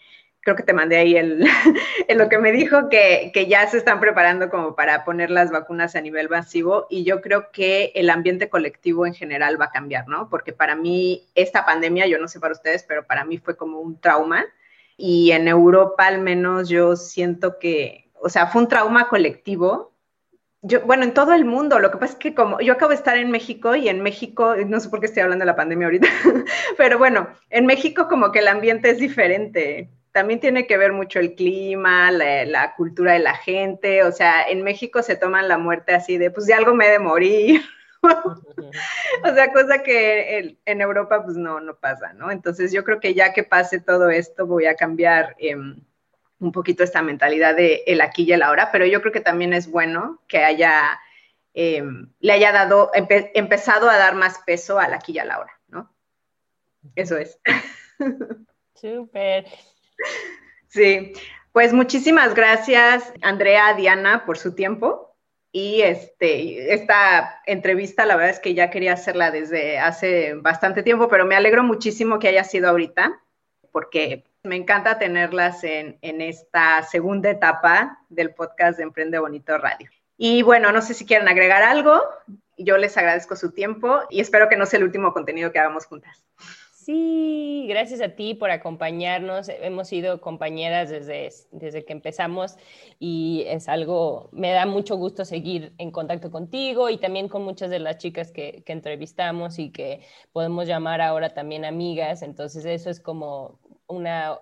creo 0.45 0.55
que 0.55 0.63
te 0.63 0.73
mandé 0.73 0.97
ahí 0.97 1.17
el, 1.17 1.43
lo 2.15 2.29
que 2.29 2.37
me 2.37 2.51
dijo, 2.51 2.87
que, 2.87 3.31
que, 3.33 3.47
ya 3.47 3.67
se 3.67 3.77
están 3.77 3.99
preparando 3.99 4.49
como 4.51 4.75
para 4.75 5.03
poner 5.03 5.31
las 5.31 5.49
vacunas 5.51 5.95
a 5.95 6.01
nivel 6.01 6.29
masivo 6.29 6.85
y 6.87 7.03
yo 7.03 7.19
creo 7.19 7.51
que 7.51 7.91
el 7.95 8.11
ambiente 8.11 8.47
colectivo 8.47 9.07
en 9.07 9.15
general 9.15 9.59
va 9.59 9.65
a 9.65 9.71
cambiar, 9.71 10.07
¿no? 10.07 10.29
Porque 10.29 10.53
para 10.53 10.75
mí 10.75 11.27
esta 11.33 11.65
pandemia, 11.65 12.05
yo 12.05 12.19
no 12.19 12.27
sé 12.27 12.39
para 12.39 12.53
ustedes, 12.53 12.85
pero 12.87 13.07
para 13.07 13.25
mí 13.25 13.39
fue 13.39 13.57
como 13.57 13.79
un 13.79 13.99
trauma 13.99 14.45
y 14.95 15.31
en 15.31 15.47
Europa 15.47 16.05
al 16.05 16.21
menos 16.21 16.69
yo 16.69 16.95
siento 16.95 17.57
que, 17.57 18.11
o 18.21 18.29
sea, 18.29 18.45
fue 18.45 18.61
un 18.61 18.67
trauma 18.67 19.09
colectivo 19.09 19.95
yo, 20.67 20.81
bueno, 20.81 21.03
en 21.03 21.13
todo 21.13 21.33
el 21.33 21.45
mundo, 21.45 21.77
lo 21.77 21.91
que 21.91 21.97
pasa 21.97 22.13
es 22.13 22.19
que 22.19 22.33
como 22.33 22.59
yo 22.59 22.73
acabo 22.73 22.89
de 22.89 22.95
estar 22.95 23.17
en 23.17 23.29
México 23.29 23.75
y 23.75 23.87
en 23.87 24.01
México, 24.01 24.55
no 24.65 24.79
sé 24.79 24.89
por 24.89 24.99
qué 24.99 25.05
estoy 25.05 25.21
hablando 25.21 25.43
de 25.43 25.51
la 25.51 25.55
pandemia 25.55 25.85
ahorita, 25.85 26.07
pero 26.77 26.97
bueno, 26.97 27.27
en 27.51 27.67
México 27.67 28.07
como 28.07 28.31
que 28.31 28.39
el 28.39 28.47
ambiente 28.47 28.89
es 28.89 28.97
diferente. 28.97 29.91
También 30.15 30.39
tiene 30.39 30.65
que 30.65 30.77
ver 30.77 30.93
mucho 30.93 31.19
el 31.19 31.35
clima, 31.35 32.09
la, 32.09 32.73
cultura 32.77 33.11
de 33.11 33.19
la 33.19 33.35
gente, 33.35 34.01
o 34.05 34.13
sea, 34.13 34.43
en 34.47 34.63
México 34.63 35.03
se 35.03 35.17
toman 35.17 35.49
la 35.49 35.57
muerte 35.57 35.93
así 35.93 36.17
de, 36.17 36.31
pues 36.31 36.45
de 36.45 36.53
algo 36.53 36.73
me 36.73 36.87
de 36.87 36.99
morir. 36.99 37.61
o 38.01 39.33
sea, 39.35 39.51
cosa 39.51 39.83
que 39.83 40.57
en, 40.63 40.79
Europa 40.79 41.21
pues 41.21 41.35
no, 41.35 41.59
no 41.59 41.75
pasa, 41.75 42.13
¿no? 42.13 42.31
Entonces 42.31 42.71
yo 42.71 42.85
creo 42.85 43.01
que 43.01 43.13
ya 43.13 43.33
que 43.33 43.43
pase 43.43 43.81
todo 43.81 44.09
esto 44.09 44.47
voy 44.47 44.67
a 44.67 44.75
cambiar. 44.77 45.35
Eh, 45.37 45.57
un 46.39 46.51
poquito 46.53 46.85
esta 46.85 47.01
mentalidad 47.01 47.53
de 47.53 47.83
el 47.85 47.99
aquí 47.99 48.23
y 48.23 48.31
el 48.31 48.41
ahora, 48.41 48.69
pero 48.71 48.85
yo 48.85 49.01
creo 49.01 49.11
que 49.11 49.19
también 49.19 49.51
es 49.51 49.69
bueno 49.69 50.21
que 50.29 50.45
haya, 50.45 50.97
em, 51.53 52.09
le 52.21 52.31
haya 52.31 52.53
dado, 52.53 52.89
empezado 52.93 53.89
a 53.89 53.97
dar 53.97 54.15
más 54.15 54.39
peso 54.45 54.79
al 54.79 54.93
aquí 54.93 55.11
y 55.11 55.19
a 55.19 55.25
la 55.25 55.39
hora, 55.39 55.59
¿no? 55.67 55.93
Eso 56.95 57.17
es. 57.17 57.37
Súper. 58.75 59.45
Sí, 60.67 61.13
pues 61.51 61.71
muchísimas 61.71 62.35
gracias, 62.35 63.13
Andrea, 63.21 63.73
Diana, 63.75 64.25
por 64.25 64.37
su 64.37 64.55
tiempo. 64.55 65.15
Y 65.53 65.83
este, 65.83 66.73
esta 66.73 67.41
entrevista, 67.45 68.05
la 68.05 68.17
verdad 68.17 68.31
es 68.31 68.41
que 68.41 68.53
ya 68.53 68.69
quería 68.69 68.91
hacerla 68.91 69.31
desde 69.31 69.79
hace 69.79 70.33
bastante 70.33 70.83
tiempo, 70.83 71.07
pero 71.07 71.25
me 71.25 71.37
alegro 71.37 71.63
muchísimo 71.63 72.19
que 72.19 72.27
haya 72.27 72.43
sido 72.43 72.67
ahorita, 72.67 73.21
porque 73.71 74.25
me 74.43 74.57
encanta 74.57 74.99
tenerlas 74.99 75.63
en, 75.63 75.97
esta 76.01 76.83
segunda 76.83 77.29
etapa 77.29 77.99
del 78.09 78.33
podcast 78.33 78.77
de 78.77 78.83
Emprende 78.83 79.17
Bonito 79.17 79.57
Radio. 79.57 79.89
Y 80.17 80.41
bueno, 80.41 80.73
no 80.73 80.81
sé 80.81 80.93
si 80.93 81.05
quieren 81.05 81.29
agregar 81.29 81.63
algo. 81.63 82.03
Yo 82.57 82.77
les 82.77 82.97
agradezco 82.97 83.37
su 83.37 83.51
tiempo 83.51 84.01
y 84.09 84.19
espero 84.19 84.49
que 84.49 84.57
no 84.57 84.65
sea 84.65 84.79
el 84.79 84.83
último 84.83 85.13
contenido 85.13 85.53
que 85.53 85.59
hagamos 85.59 85.85
juntas. 85.85 86.25
Sí, 86.85 87.65
gracias 87.67 87.99
a 87.99 88.09
ti 88.09 88.35
por 88.35 88.51
acompañarnos. 88.51 89.49
Hemos 89.49 89.87
sido 89.87 90.21
compañeras 90.21 90.91
desde, 90.91 91.29
desde 91.51 91.83
que 91.83 91.93
empezamos 91.93 92.57
y 92.99 93.43
es 93.47 93.67
algo, 93.69 94.29
me 94.31 94.51
da 94.51 94.67
mucho 94.67 94.95
gusto 94.95 95.25
seguir 95.25 95.73
en 95.79 95.89
contacto 95.89 96.29
contigo 96.29 96.91
y 96.91 96.99
también 96.99 97.27
con 97.27 97.43
muchas 97.43 97.71
de 97.71 97.79
las 97.79 97.97
chicas 97.97 98.31
que, 98.31 98.61
que 98.63 98.71
entrevistamos 98.71 99.57
y 99.57 99.71
que 99.71 100.01
podemos 100.31 100.67
llamar 100.67 101.01
ahora 101.01 101.33
también 101.33 101.65
amigas. 101.65 102.21
Entonces 102.21 102.65
eso 102.65 102.91
es 102.91 102.99
como 102.99 103.57
una, 103.87 104.37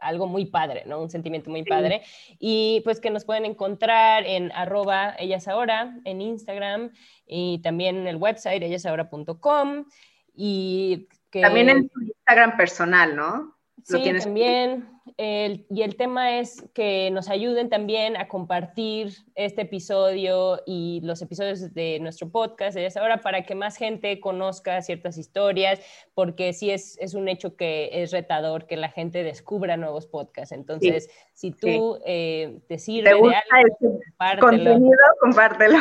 algo 0.00 0.28
muy 0.28 0.44
padre, 0.44 0.84
¿no? 0.86 1.02
Un 1.02 1.10
sentimiento 1.10 1.50
muy 1.50 1.64
padre. 1.64 2.02
Y 2.38 2.80
pues 2.84 3.00
que 3.00 3.10
nos 3.10 3.24
pueden 3.24 3.44
encontrar 3.44 4.24
en 4.24 4.52
arroba 4.52 5.16
ellas 5.18 5.48
ahora, 5.48 5.98
en 6.04 6.20
Instagram 6.20 6.92
y 7.26 7.58
también 7.58 7.96
en 7.96 8.06
el 8.06 8.18
website 8.18 8.62
ellasahora.com. 8.62 9.86
Y 10.32 11.08
que... 11.30 11.40
También 11.40 11.68
en 11.70 11.88
tu 11.88 12.00
Instagram 12.00 12.56
personal, 12.56 13.16
¿no? 13.16 13.60
Sí, 13.84 14.12
también. 14.22 14.88
y 15.16 15.82
el 15.82 15.96
tema 15.96 16.38
es 16.38 16.62
que 16.74 17.10
nos 17.10 17.28
ayuden 17.28 17.68
también 17.68 18.16
a 18.16 18.28
compartir 18.28 19.12
este 19.34 19.62
episodio 19.62 20.60
y 20.66 21.00
los 21.02 21.22
episodios 21.22 21.72
de 21.74 21.98
nuestro 22.00 22.30
podcast 22.30 22.76
de 22.76 22.90
ahora 22.96 23.20
para 23.20 23.44
que 23.44 23.54
más 23.54 23.76
gente 23.76 24.20
conozca 24.20 24.82
ciertas 24.82 25.18
historias, 25.18 25.80
porque 26.14 26.52
sí 26.52 26.70
es, 26.70 26.98
es 27.00 27.14
un 27.14 27.28
hecho 27.28 27.56
que 27.56 27.90
es 27.92 28.12
retador 28.12 28.66
que 28.66 28.76
la 28.76 28.90
gente 28.90 29.22
descubra 29.22 29.76
nuevos 29.76 30.06
podcasts. 30.06 30.52
Entonces, 30.52 31.08
si 31.32 31.52
tú 31.52 31.98
eh, 32.04 32.60
te 32.68 32.78
sirve 32.78 33.10
de 33.10 33.34
algo, 34.18 34.40
contenido, 34.40 34.96
compártelo. 35.20 35.78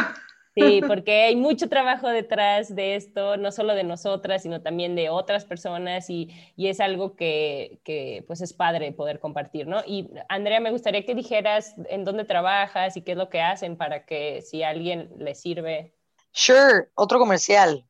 Sí, 0.56 0.82
porque 0.86 1.24
hay 1.24 1.36
mucho 1.36 1.70
trabajo 1.70 2.10
detrás 2.10 2.74
de 2.76 2.96
esto, 2.96 3.38
no 3.38 3.52
solo 3.52 3.76
de 3.76 3.84
nosotras, 3.84 4.44
sino 4.44 4.62
también 4.62 4.96
de 4.96 5.10
otras 5.10 5.46
personas 5.46 6.10
y, 6.10 6.30
es 6.58 6.80
algo 6.80 7.16
que, 7.16 8.24
pues 8.28 8.42
es 8.42 8.54
padre 8.54 8.92
poder 8.92 9.20
compartir, 9.20 9.68
¿no? 9.68 9.82
Y 9.86 10.10
Andrea, 10.28 10.60
me 10.60 10.72
gustaría 10.72 11.06
que 11.06 11.16
dijeras 11.16 11.76
en 11.90 12.04
dónde 12.04 12.26
trabajas 12.26 12.98
y 12.98 13.02
qué 13.02 13.12
es 13.12 13.18
lo 13.18 13.30
que 13.30 13.42
hacen 13.42 13.78
para 13.78 14.06
que 14.06 14.42
si 14.42 14.64
alguien 14.64 15.12
le 15.18 15.36
sirve. 15.36 15.94
Sure, 16.32 16.90
otro 16.96 17.20
comercial. 17.20 17.86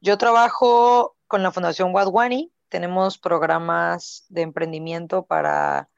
Yo 0.00 0.18
trabajo 0.18 1.16
con 1.26 1.42
la 1.42 1.50
Fundación 1.50 1.94
Wadwani, 1.94 2.52
tenemos 2.68 3.18
programas 3.18 4.24
de 4.28 4.42
emprendimiento 4.42 5.26
para 5.26 5.90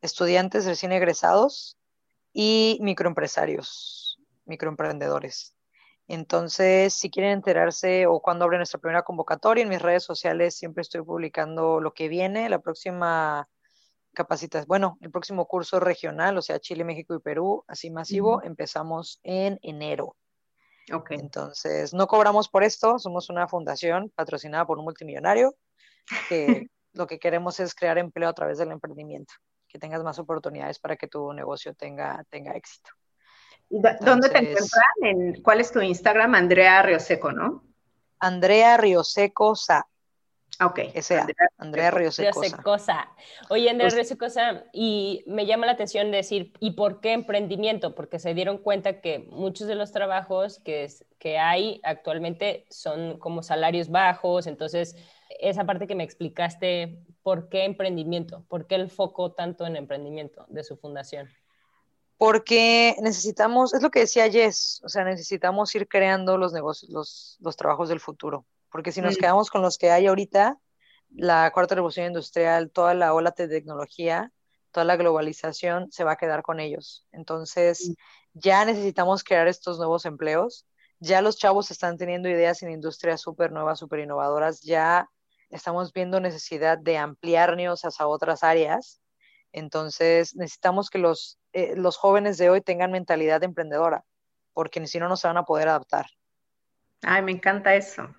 estudiantes 0.00 0.66
recién 0.66 0.92
egresados 0.92 1.76
y 2.32 2.78
microempresarios, 2.80 4.18
microemprendedores. 4.44 5.55
Entonces, 6.08 6.94
si 6.94 7.10
quieren 7.10 7.32
enterarse 7.32 8.06
o 8.06 8.20
cuando 8.20 8.44
abre 8.44 8.58
nuestra 8.58 8.78
primera 8.78 9.02
convocatoria, 9.02 9.62
en 9.62 9.68
mis 9.68 9.82
redes 9.82 10.04
sociales 10.04 10.56
siempre 10.56 10.82
estoy 10.82 11.02
publicando 11.02 11.80
lo 11.80 11.92
que 11.92 12.08
viene, 12.08 12.48
la 12.48 12.60
próxima 12.60 13.48
capacitación, 14.14 14.68
bueno, 14.68 14.98
el 15.00 15.10
próximo 15.10 15.46
curso 15.46 15.80
regional, 15.80 16.38
o 16.38 16.42
sea, 16.42 16.60
Chile, 16.60 16.84
México 16.84 17.14
y 17.14 17.20
Perú, 17.20 17.64
así 17.66 17.90
masivo, 17.90 18.42
empezamos 18.42 19.20
en 19.24 19.58
enero. 19.62 20.16
Ok. 20.92 21.10
Entonces, 21.12 21.92
no 21.92 22.06
cobramos 22.06 22.48
por 22.48 22.62
esto, 22.62 22.98
somos 22.98 23.28
una 23.28 23.48
fundación 23.48 24.10
patrocinada 24.14 24.64
por 24.64 24.78
un 24.78 24.84
multimillonario 24.84 25.54
que 26.28 26.46
lo 26.92 27.06
que 27.06 27.18
queremos 27.18 27.58
es 27.60 27.74
crear 27.74 27.98
empleo 27.98 28.28
a 28.28 28.32
través 28.32 28.58
del 28.58 28.70
emprendimiento, 28.70 29.34
que 29.68 29.78
tengas 29.78 30.02
más 30.04 30.18
oportunidades 30.18 30.78
para 30.78 30.96
que 30.96 31.08
tu 31.08 31.32
negocio 31.32 31.74
tenga, 31.74 32.24
tenga 32.30 32.52
éxito. 32.52 32.90
¿Dónde 33.68 34.28
te 34.28 34.38
encuentran? 34.38 35.42
¿Cuál 35.42 35.60
es 35.60 35.72
tu 35.72 35.80
Instagram? 35.80 36.34
Andrea 36.34 36.82
Rioseco, 36.82 37.32
¿no? 37.32 37.64
Andrea 38.18 38.76
Rioseco 38.76 39.54
Sa. 39.54 39.86
Ok. 40.64 40.78
Ese 40.94 41.18
Andrea, 41.18 41.50
Andrea 41.58 41.90
Rioseco 41.90 42.42
Oye, 43.50 43.68
Andrea 43.68 43.90
Rioseco 43.90 44.26
y 44.72 45.22
me 45.26 45.44
llama 45.44 45.66
la 45.66 45.72
atención 45.72 46.10
decir, 46.10 46.52
¿y 46.60 46.72
por 46.72 47.00
qué 47.00 47.12
emprendimiento? 47.12 47.94
Porque 47.94 48.18
se 48.18 48.32
dieron 48.32 48.58
cuenta 48.58 49.00
que 49.00 49.18
muchos 49.30 49.66
de 49.66 49.74
los 49.74 49.92
trabajos 49.92 50.58
que, 50.60 50.88
que 51.18 51.38
hay 51.38 51.80
actualmente 51.82 52.66
son 52.70 53.18
como 53.18 53.42
salarios 53.42 53.90
bajos, 53.90 54.46
entonces 54.46 54.96
esa 55.40 55.64
parte 55.64 55.86
que 55.86 55.94
me 55.94 56.04
explicaste, 56.04 57.04
¿por 57.22 57.48
qué 57.48 57.64
emprendimiento? 57.64 58.44
¿Por 58.48 58.66
qué 58.66 58.76
el 58.76 58.88
foco 58.88 59.32
tanto 59.32 59.66
en 59.66 59.76
emprendimiento 59.76 60.46
de 60.48 60.64
su 60.64 60.76
fundación? 60.76 61.28
Porque 62.18 62.96
necesitamos, 63.02 63.74
es 63.74 63.82
lo 63.82 63.90
que 63.90 64.00
decía 64.00 64.30
Jess, 64.30 64.80
o 64.84 64.88
sea, 64.88 65.04
necesitamos 65.04 65.74
ir 65.74 65.86
creando 65.88 66.38
los 66.38 66.52
negocios, 66.52 66.90
los, 66.90 67.36
los 67.40 67.56
trabajos 67.56 67.88
del 67.88 68.00
futuro, 68.00 68.46
porque 68.70 68.92
si 68.92 69.00
nos 69.00 69.16
quedamos 69.16 69.50
con 69.50 69.62
los 69.62 69.78
que 69.78 69.90
hay 69.90 70.06
ahorita, 70.06 70.58
la 71.10 71.50
cuarta 71.52 71.74
revolución 71.74 72.06
industrial, 72.06 72.70
toda 72.70 72.94
la 72.94 73.14
ola 73.14 73.34
de 73.36 73.48
tecnología, 73.48 74.32
toda 74.70 74.84
la 74.84 74.96
globalización 74.96 75.90
se 75.90 76.04
va 76.04 76.12
a 76.12 76.16
quedar 76.16 76.42
con 76.42 76.60
ellos. 76.60 77.06
Entonces, 77.12 77.94
ya 78.34 78.64
necesitamos 78.64 79.24
crear 79.24 79.48
estos 79.48 79.78
nuevos 79.78 80.04
empleos, 80.04 80.66
ya 80.98 81.22
los 81.22 81.36
chavos 81.36 81.70
están 81.70 81.98
teniendo 81.98 82.28
ideas 82.28 82.62
en 82.62 82.70
industrias 82.70 83.20
súper 83.20 83.52
nuevas, 83.52 83.78
súper 83.78 84.00
innovadoras, 84.00 84.60
ya 84.62 85.08
estamos 85.50 85.92
viendo 85.92 86.20
necesidad 86.20 86.78
de 86.78 86.98
ampliarnos 86.98 87.82
hacia 87.82 88.06
otras 88.06 88.42
áreas. 88.42 89.00
Entonces, 89.56 90.36
necesitamos 90.36 90.90
que 90.90 90.98
los 90.98 91.38
eh, 91.56 91.72
los 91.74 91.96
jóvenes 91.96 92.36
de 92.36 92.50
hoy 92.50 92.60
tengan 92.60 92.92
mentalidad 92.92 93.42
emprendedora, 93.42 94.04
porque 94.52 94.86
si 94.86 94.98
no, 94.98 95.08
no 95.08 95.16
se 95.16 95.26
van 95.26 95.38
a 95.38 95.44
poder 95.44 95.68
adaptar. 95.68 96.04
Ay, 97.02 97.22
me 97.22 97.32
encanta 97.32 97.74
eso. 97.74 98.14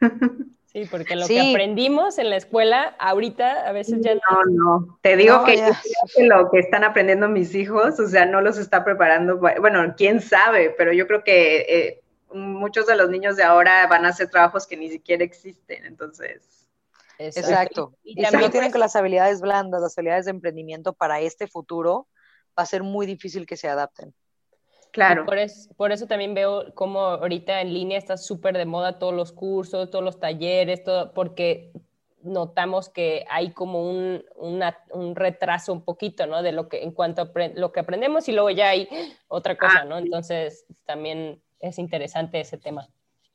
Sí, 0.64 0.88
porque 0.90 1.16
lo 1.16 1.26
que 1.26 1.38
aprendimos 1.38 2.16
en 2.16 2.30
la 2.30 2.36
escuela, 2.36 2.96
ahorita 2.98 3.68
a 3.68 3.72
veces 3.72 4.00
ya 4.00 4.14
no. 4.14 4.20
No, 4.30 4.44
no. 4.78 4.98
Te 5.02 5.18
digo 5.18 5.44
que, 5.44 5.70
lo 6.26 6.50
que 6.50 6.60
están 6.60 6.82
aprendiendo 6.82 7.28
mis 7.28 7.54
hijos, 7.54 8.00
o 8.00 8.08
sea, 8.08 8.24
no 8.24 8.40
los 8.40 8.56
está 8.56 8.82
preparando. 8.82 9.36
Bueno, 9.36 9.94
quién 9.98 10.22
sabe, 10.22 10.74
pero 10.78 10.94
yo 10.94 11.06
creo 11.06 11.24
que 11.24 11.66
eh, 11.68 12.02
muchos 12.32 12.86
de 12.86 12.96
los 12.96 13.10
niños 13.10 13.36
de 13.36 13.42
ahora 13.42 13.86
van 13.86 14.06
a 14.06 14.08
hacer 14.08 14.30
trabajos 14.30 14.66
que 14.66 14.78
ni 14.78 14.88
siquiera 14.88 15.22
existen, 15.22 15.84
entonces. 15.84 16.61
Exacto. 17.26 17.94
Y, 18.02 18.14
si 18.24 18.36
no 18.36 18.50
tienen 18.50 18.70
pues 18.70 18.80
las 18.80 18.96
habilidades 18.96 19.40
blandas, 19.40 19.82
las 19.82 19.96
habilidades 19.96 20.26
de 20.26 20.32
emprendimiento 20.32 20.92
para 20.92 21.20
este 21.20 21.46
futuro, 21.46 22.08
va 22.58 22.62
a 22.62 22.66
ser 22.66 22.82
muy 22.82 23.06
difícil 23.06 23.46
que 23.46 23.56
se 23.56 23.68
adapten. 23.68 24.14
Claro. 24.92 25.24
Por, 25.24 25.38
por, 25.76 25.92
eso 25.92 26.06
también 26.06 26.34
veo 26.34 26.74
como 26.74 27.00
ahorita 27.00 27.62
en 27.62 27.72
línea 27.72 27.96
está 27.96 28.18
súper 28.18 28.58
de 28.58 28.66
moda 28.66 28.98
todos 28.98 29.14
los 29.14 29.32
cursos, 29.32 29.90
todos 29.90 30.04
los 30.04 30.20
talleres, 30.20 30.84
todo, 30.84 31.14
porque 31.14 31.72
notamos 32.22 32.88
que 32.88 33.24
hay 33.28 33.52
como 33.52 33.88
un, 33.88 34.24
un 34.36 35.16
retraso 35.16 35.72
un 35.72 35.84
poquito, 35.84 36.26
¿no? 36.26 36.42
De 36.42 36.52
lo 36.52 36.68
que 36.68 36.82
en 36.82 36.92
cuanto 36.92 37.22
a 37.22 37.32
lo 37.54 37.72
que 37.72 37.80
aprendemos 37.80 38.28
y 38.28 38.32
luego 38.32 38.50
ya 38.50 38.68
hay 38.68 38.88
otra 39.28 39.56
cosa, 39.56 39.80
ah, 39.80 39.84
¿no? 39.84 39.98
Entonces 39.98 40.66
también 40.84 41.42
es 41.60 41.78
interesante 41.78 42.40
ese 42.40 42.58
tema. 42.58 42.88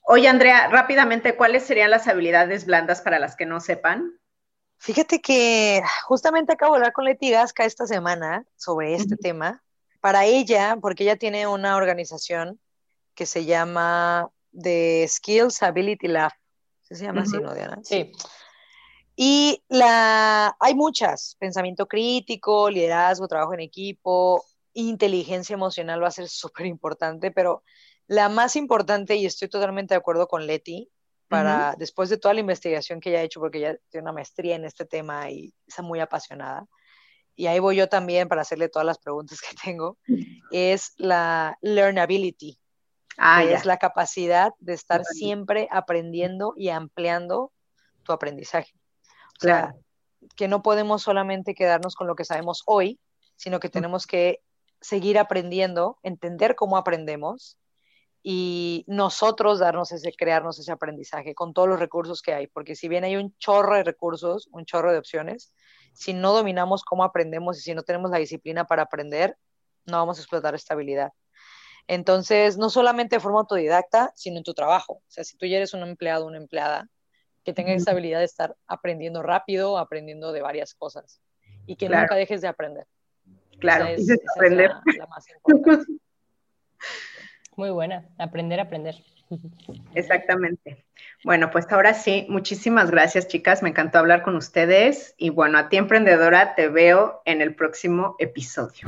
Oye, 0.09 0.29
Andrea, 0.29 0.69
rápidamente, 0.69 1.35
¿cuáles 1.35 1.63
serían 1.65 1.91
las 1.91 2.07
habilidades 2.07 2.65
blandas 2.65 3.01
para 3.01 3.19
las 3.19 3.35
que 3.35 3.45
no 3.45 3.59
sepan? 3.59 4.17
Fíjate 4.77 5.19
que 5.19 5.81
justamente 6.05 6.53
acabo 6.53 6.73
de 6.73 6.77
hablar 6.77 6.93
con 6.93 7.03
Leti 7.03 7.29
Gasca 7.29 7.65
esta 7.65 7.85
semana 7.85 8.45
sobre 8.55 8.95
este 8.95 9.17
tema 9.17 9.61
para 9.99 10.23
ella, 10.23 10.77
porque 10.79 11.03
ella 11.03 11.17
tiene 11.17 11.45
una 11.45 11.75
organización 11.75 12.57
que 13.15 13.25
se 13.25 13.43
llama 13.43 14.29
The 14.57 15.05
Skills 15.09 15.61
Ability 15.61 16.07
Lab. 16.07 16.31
¿Se 16.83 16.95
llama 16.95 17.23
así, 17.23 17.37
no, 17.41 17.53
Diana? 17.53 17.79
Sí. 17.83 18.13
Y 19.17 19.61
la, 19.67 20.55
hay 20.57 20.73
muchas, 20.73 21.35
pensamiento 21.37 21.85
crítico, 21.85 22.69
liderazgo, 22.69 23.27
trabajo 23.27 23.55
en 23.55 23.59
equipo, 23.59 24.45
inteligencia 24.71 25.55
emocional 25.55 26.01
va 26.01 26.07
a 26.07 26.11
ser 26.11 26.29
súper 26.29 26.65
importante, 26.65 27.29
pero 27.31 27.61
la 28.07 28.29
más 28.29 28.55
importante, 28.55 29.15
y 29.15 29.25
estoy 29.25 29.49
totalmente 29.49 29.93
de 29.93 29.99
acuerdo 29.99 30.27
con 30.27 30.47
Leti, 30.47 30.89
para 31.27 31.75
después 31.77 32.09
de 32.09 32.17
toda 32.17 32.33
la 32.33 32.39
investigación 32.39 33.01
que 33.01 33.09
ella 33.09 33.19
ha 33.19 33.23
hecho, 33.23 33.41
porque 33.41 33.57
ella 33.57 33.77
tiene 33.89 34.03
una 34.03 34.13
maestría 34.13 34.55
en 34.55 34.63
este 34.63 34.85
tema 34.85 35.29
y 35.29 35.53
está 35.67 35.81
muy 35.81 35.99
apasionada, 35.99 36.65
y 37.35 37.45
ahí 37.47 37.59
voy 37.59 37.75
yo 37.75 37.87
también 37.87 38.27
para 38.27 38.41
hacerle 38.41 38.67
todas 38.67 38.85
las 38.85 38.97
preguntas 38.97 39.39
que 39.41 39.55
tengo, 39.63 39.97
es 40.51 40.93
la 40.97 41.57
learnability. 41.61 42.59
Ah, 43.19 43.43
es 43.43 43.65
la 43.65 43.77
capacidad 43.77 44.53
de 44.59 44.73
estar 44.73 45.03
siempre 45.03 45.67
aprendiendo 45.71 46.53
y 46.55 46.69
ampliando 46.69 47.51
tu 48.03 48.11
aprendizaje. 48.11 48.73
O 49.37 49.41
sea, 49.41 49.75
que 50.35 50.47
no 50.47 50.61
podemos 50.61 51.01
solamente 51.01 51.55
quedarnos 51.55 51.95
con 51.95 52.05
lo 52.05 52.15
que 52.15 52.25
sabemos 52.25 52.61
hoy, 52.67 52.99
sino 53.35 53.59
que 53.59 53.69
tenemos 53.69 54.05
que 54.05 54.41
seguir 54.81 55.17
aprendiendo, 55.17 55.97
entender 56.03 56.55
cómo 56.55 56.77
aprendemos 56.77 57.57
y 58.23 58.83
nosotros 58.87 59.59
darnos 59.59 59.91
ese, 59.91 60.11
crearnos 60.13 60.59
ese 60.59 60.71
aprendizaje 60.71 61.33
con 61.33 61.53
todos 61.53 61.69
los 61.69 61.79
recursos 61.79 62.21
que 62.21 62.33
hay, 62.33 62.47
porque 62.47 62.75
si 62.75 62.87
bien 62.87 63.03
hay 63.03 63.15
un 63.15 63.35
chorro 63.37 63.75
de 63.75 63.83
recursos, 63.83 64.49
un 64.51 64.65
chorro 64.65 64.91
de 64.91 64.97
opciones, 64.97 65.53
si 65.93 66.13
no 66.13 66.33
dominamos 66.33 66.83
cómo 66.83 67.03
aprendemos 67.03 67.57
y 67.57 67.61
si 67.61 67.73
no 67.73 67.83
tenemos 67.83 68.11
la 68.11 68.17
disciplina 68.17 68.65
para 68.65 68.83
aprender, 68.83 69.37
no 69.85 69.97
vamos 69.97 70.17
a 70.17 70.21
explotar 70.21 70.53
esta 70.55 70.73
habilidad. 70.73 71.11
Entonces, 71.87 72.57
no 72.57 72.69
solamente 72.69 73.15
de 73.15 73.19
forma 73.21 73.39
autodidacta, 73.39 74.11
sino 74.15 74.37
en 74.37 74.43
tu 74.43 74.53
trabajo. 74.53 74.95
O 74.95 75.09
sea, 75.09 75.23
si 75.23 75.37
tú 75.37 75.45
ya 75.45 75.57
eres 75.57 75.73
un 75.73 75.83
empleado 75.83 76.25
una 76.25 76.37
empleada, 76.37 76.89
que 77.47 77.53
tengas 77.53 77.81
esa 77.81 77.91
habilidad 77.91 78.19
de 78.19 78.25
estar 78.25 78.57
aprendiendo 78.67 79.23
rápido, 79.23 79.77
aprendiendo 79.77 80.33
de 80.33 80.41
varias 80.41 80.73
cosas 80.73 81.21
y 81.65 81.77
que 81.77 81.87
nunca 81.87 82.15
dejes 82.15 82.41
de 82.41 82.49
aprender. 82.49 82.85
Claro, 83.59 83.85
es, 83.85 84.05
aprender. 84.35 84.69
la 84.97 85.07
más 85.07 85.25
importante. 85.29 85.85
Muy 87.57 87.71
buena, 87.71 88.05
aprender, 88.19 88.59
aprender. 88.59 88.95
Exactamente. 89.95 90.85
Bueno, 91.23 91.49
pues 91.49 91.65
ahora 91.71 91.95
sí, 91.95 92.27
muchísimas 92.29 92.91
gracias 92.91 93.27
chicas, 93.27 93.63
me 93.63 93.69
encantó 93.69 93.97
hablar 93.97 94.21
con 94.21 94.35
ustedes 94.35 95.15
y 95.17 95.31
bueno, 95.31 95.57
a 95.57 95.67
ti 95.67 95.77
emprendedora 95.77 96.53
te 96.53 96.69
veo 96.69 97.21
en 97.25 97.41
el 97.41 97.55
próximo 97.55 98.15
episodio. 98.19 98.87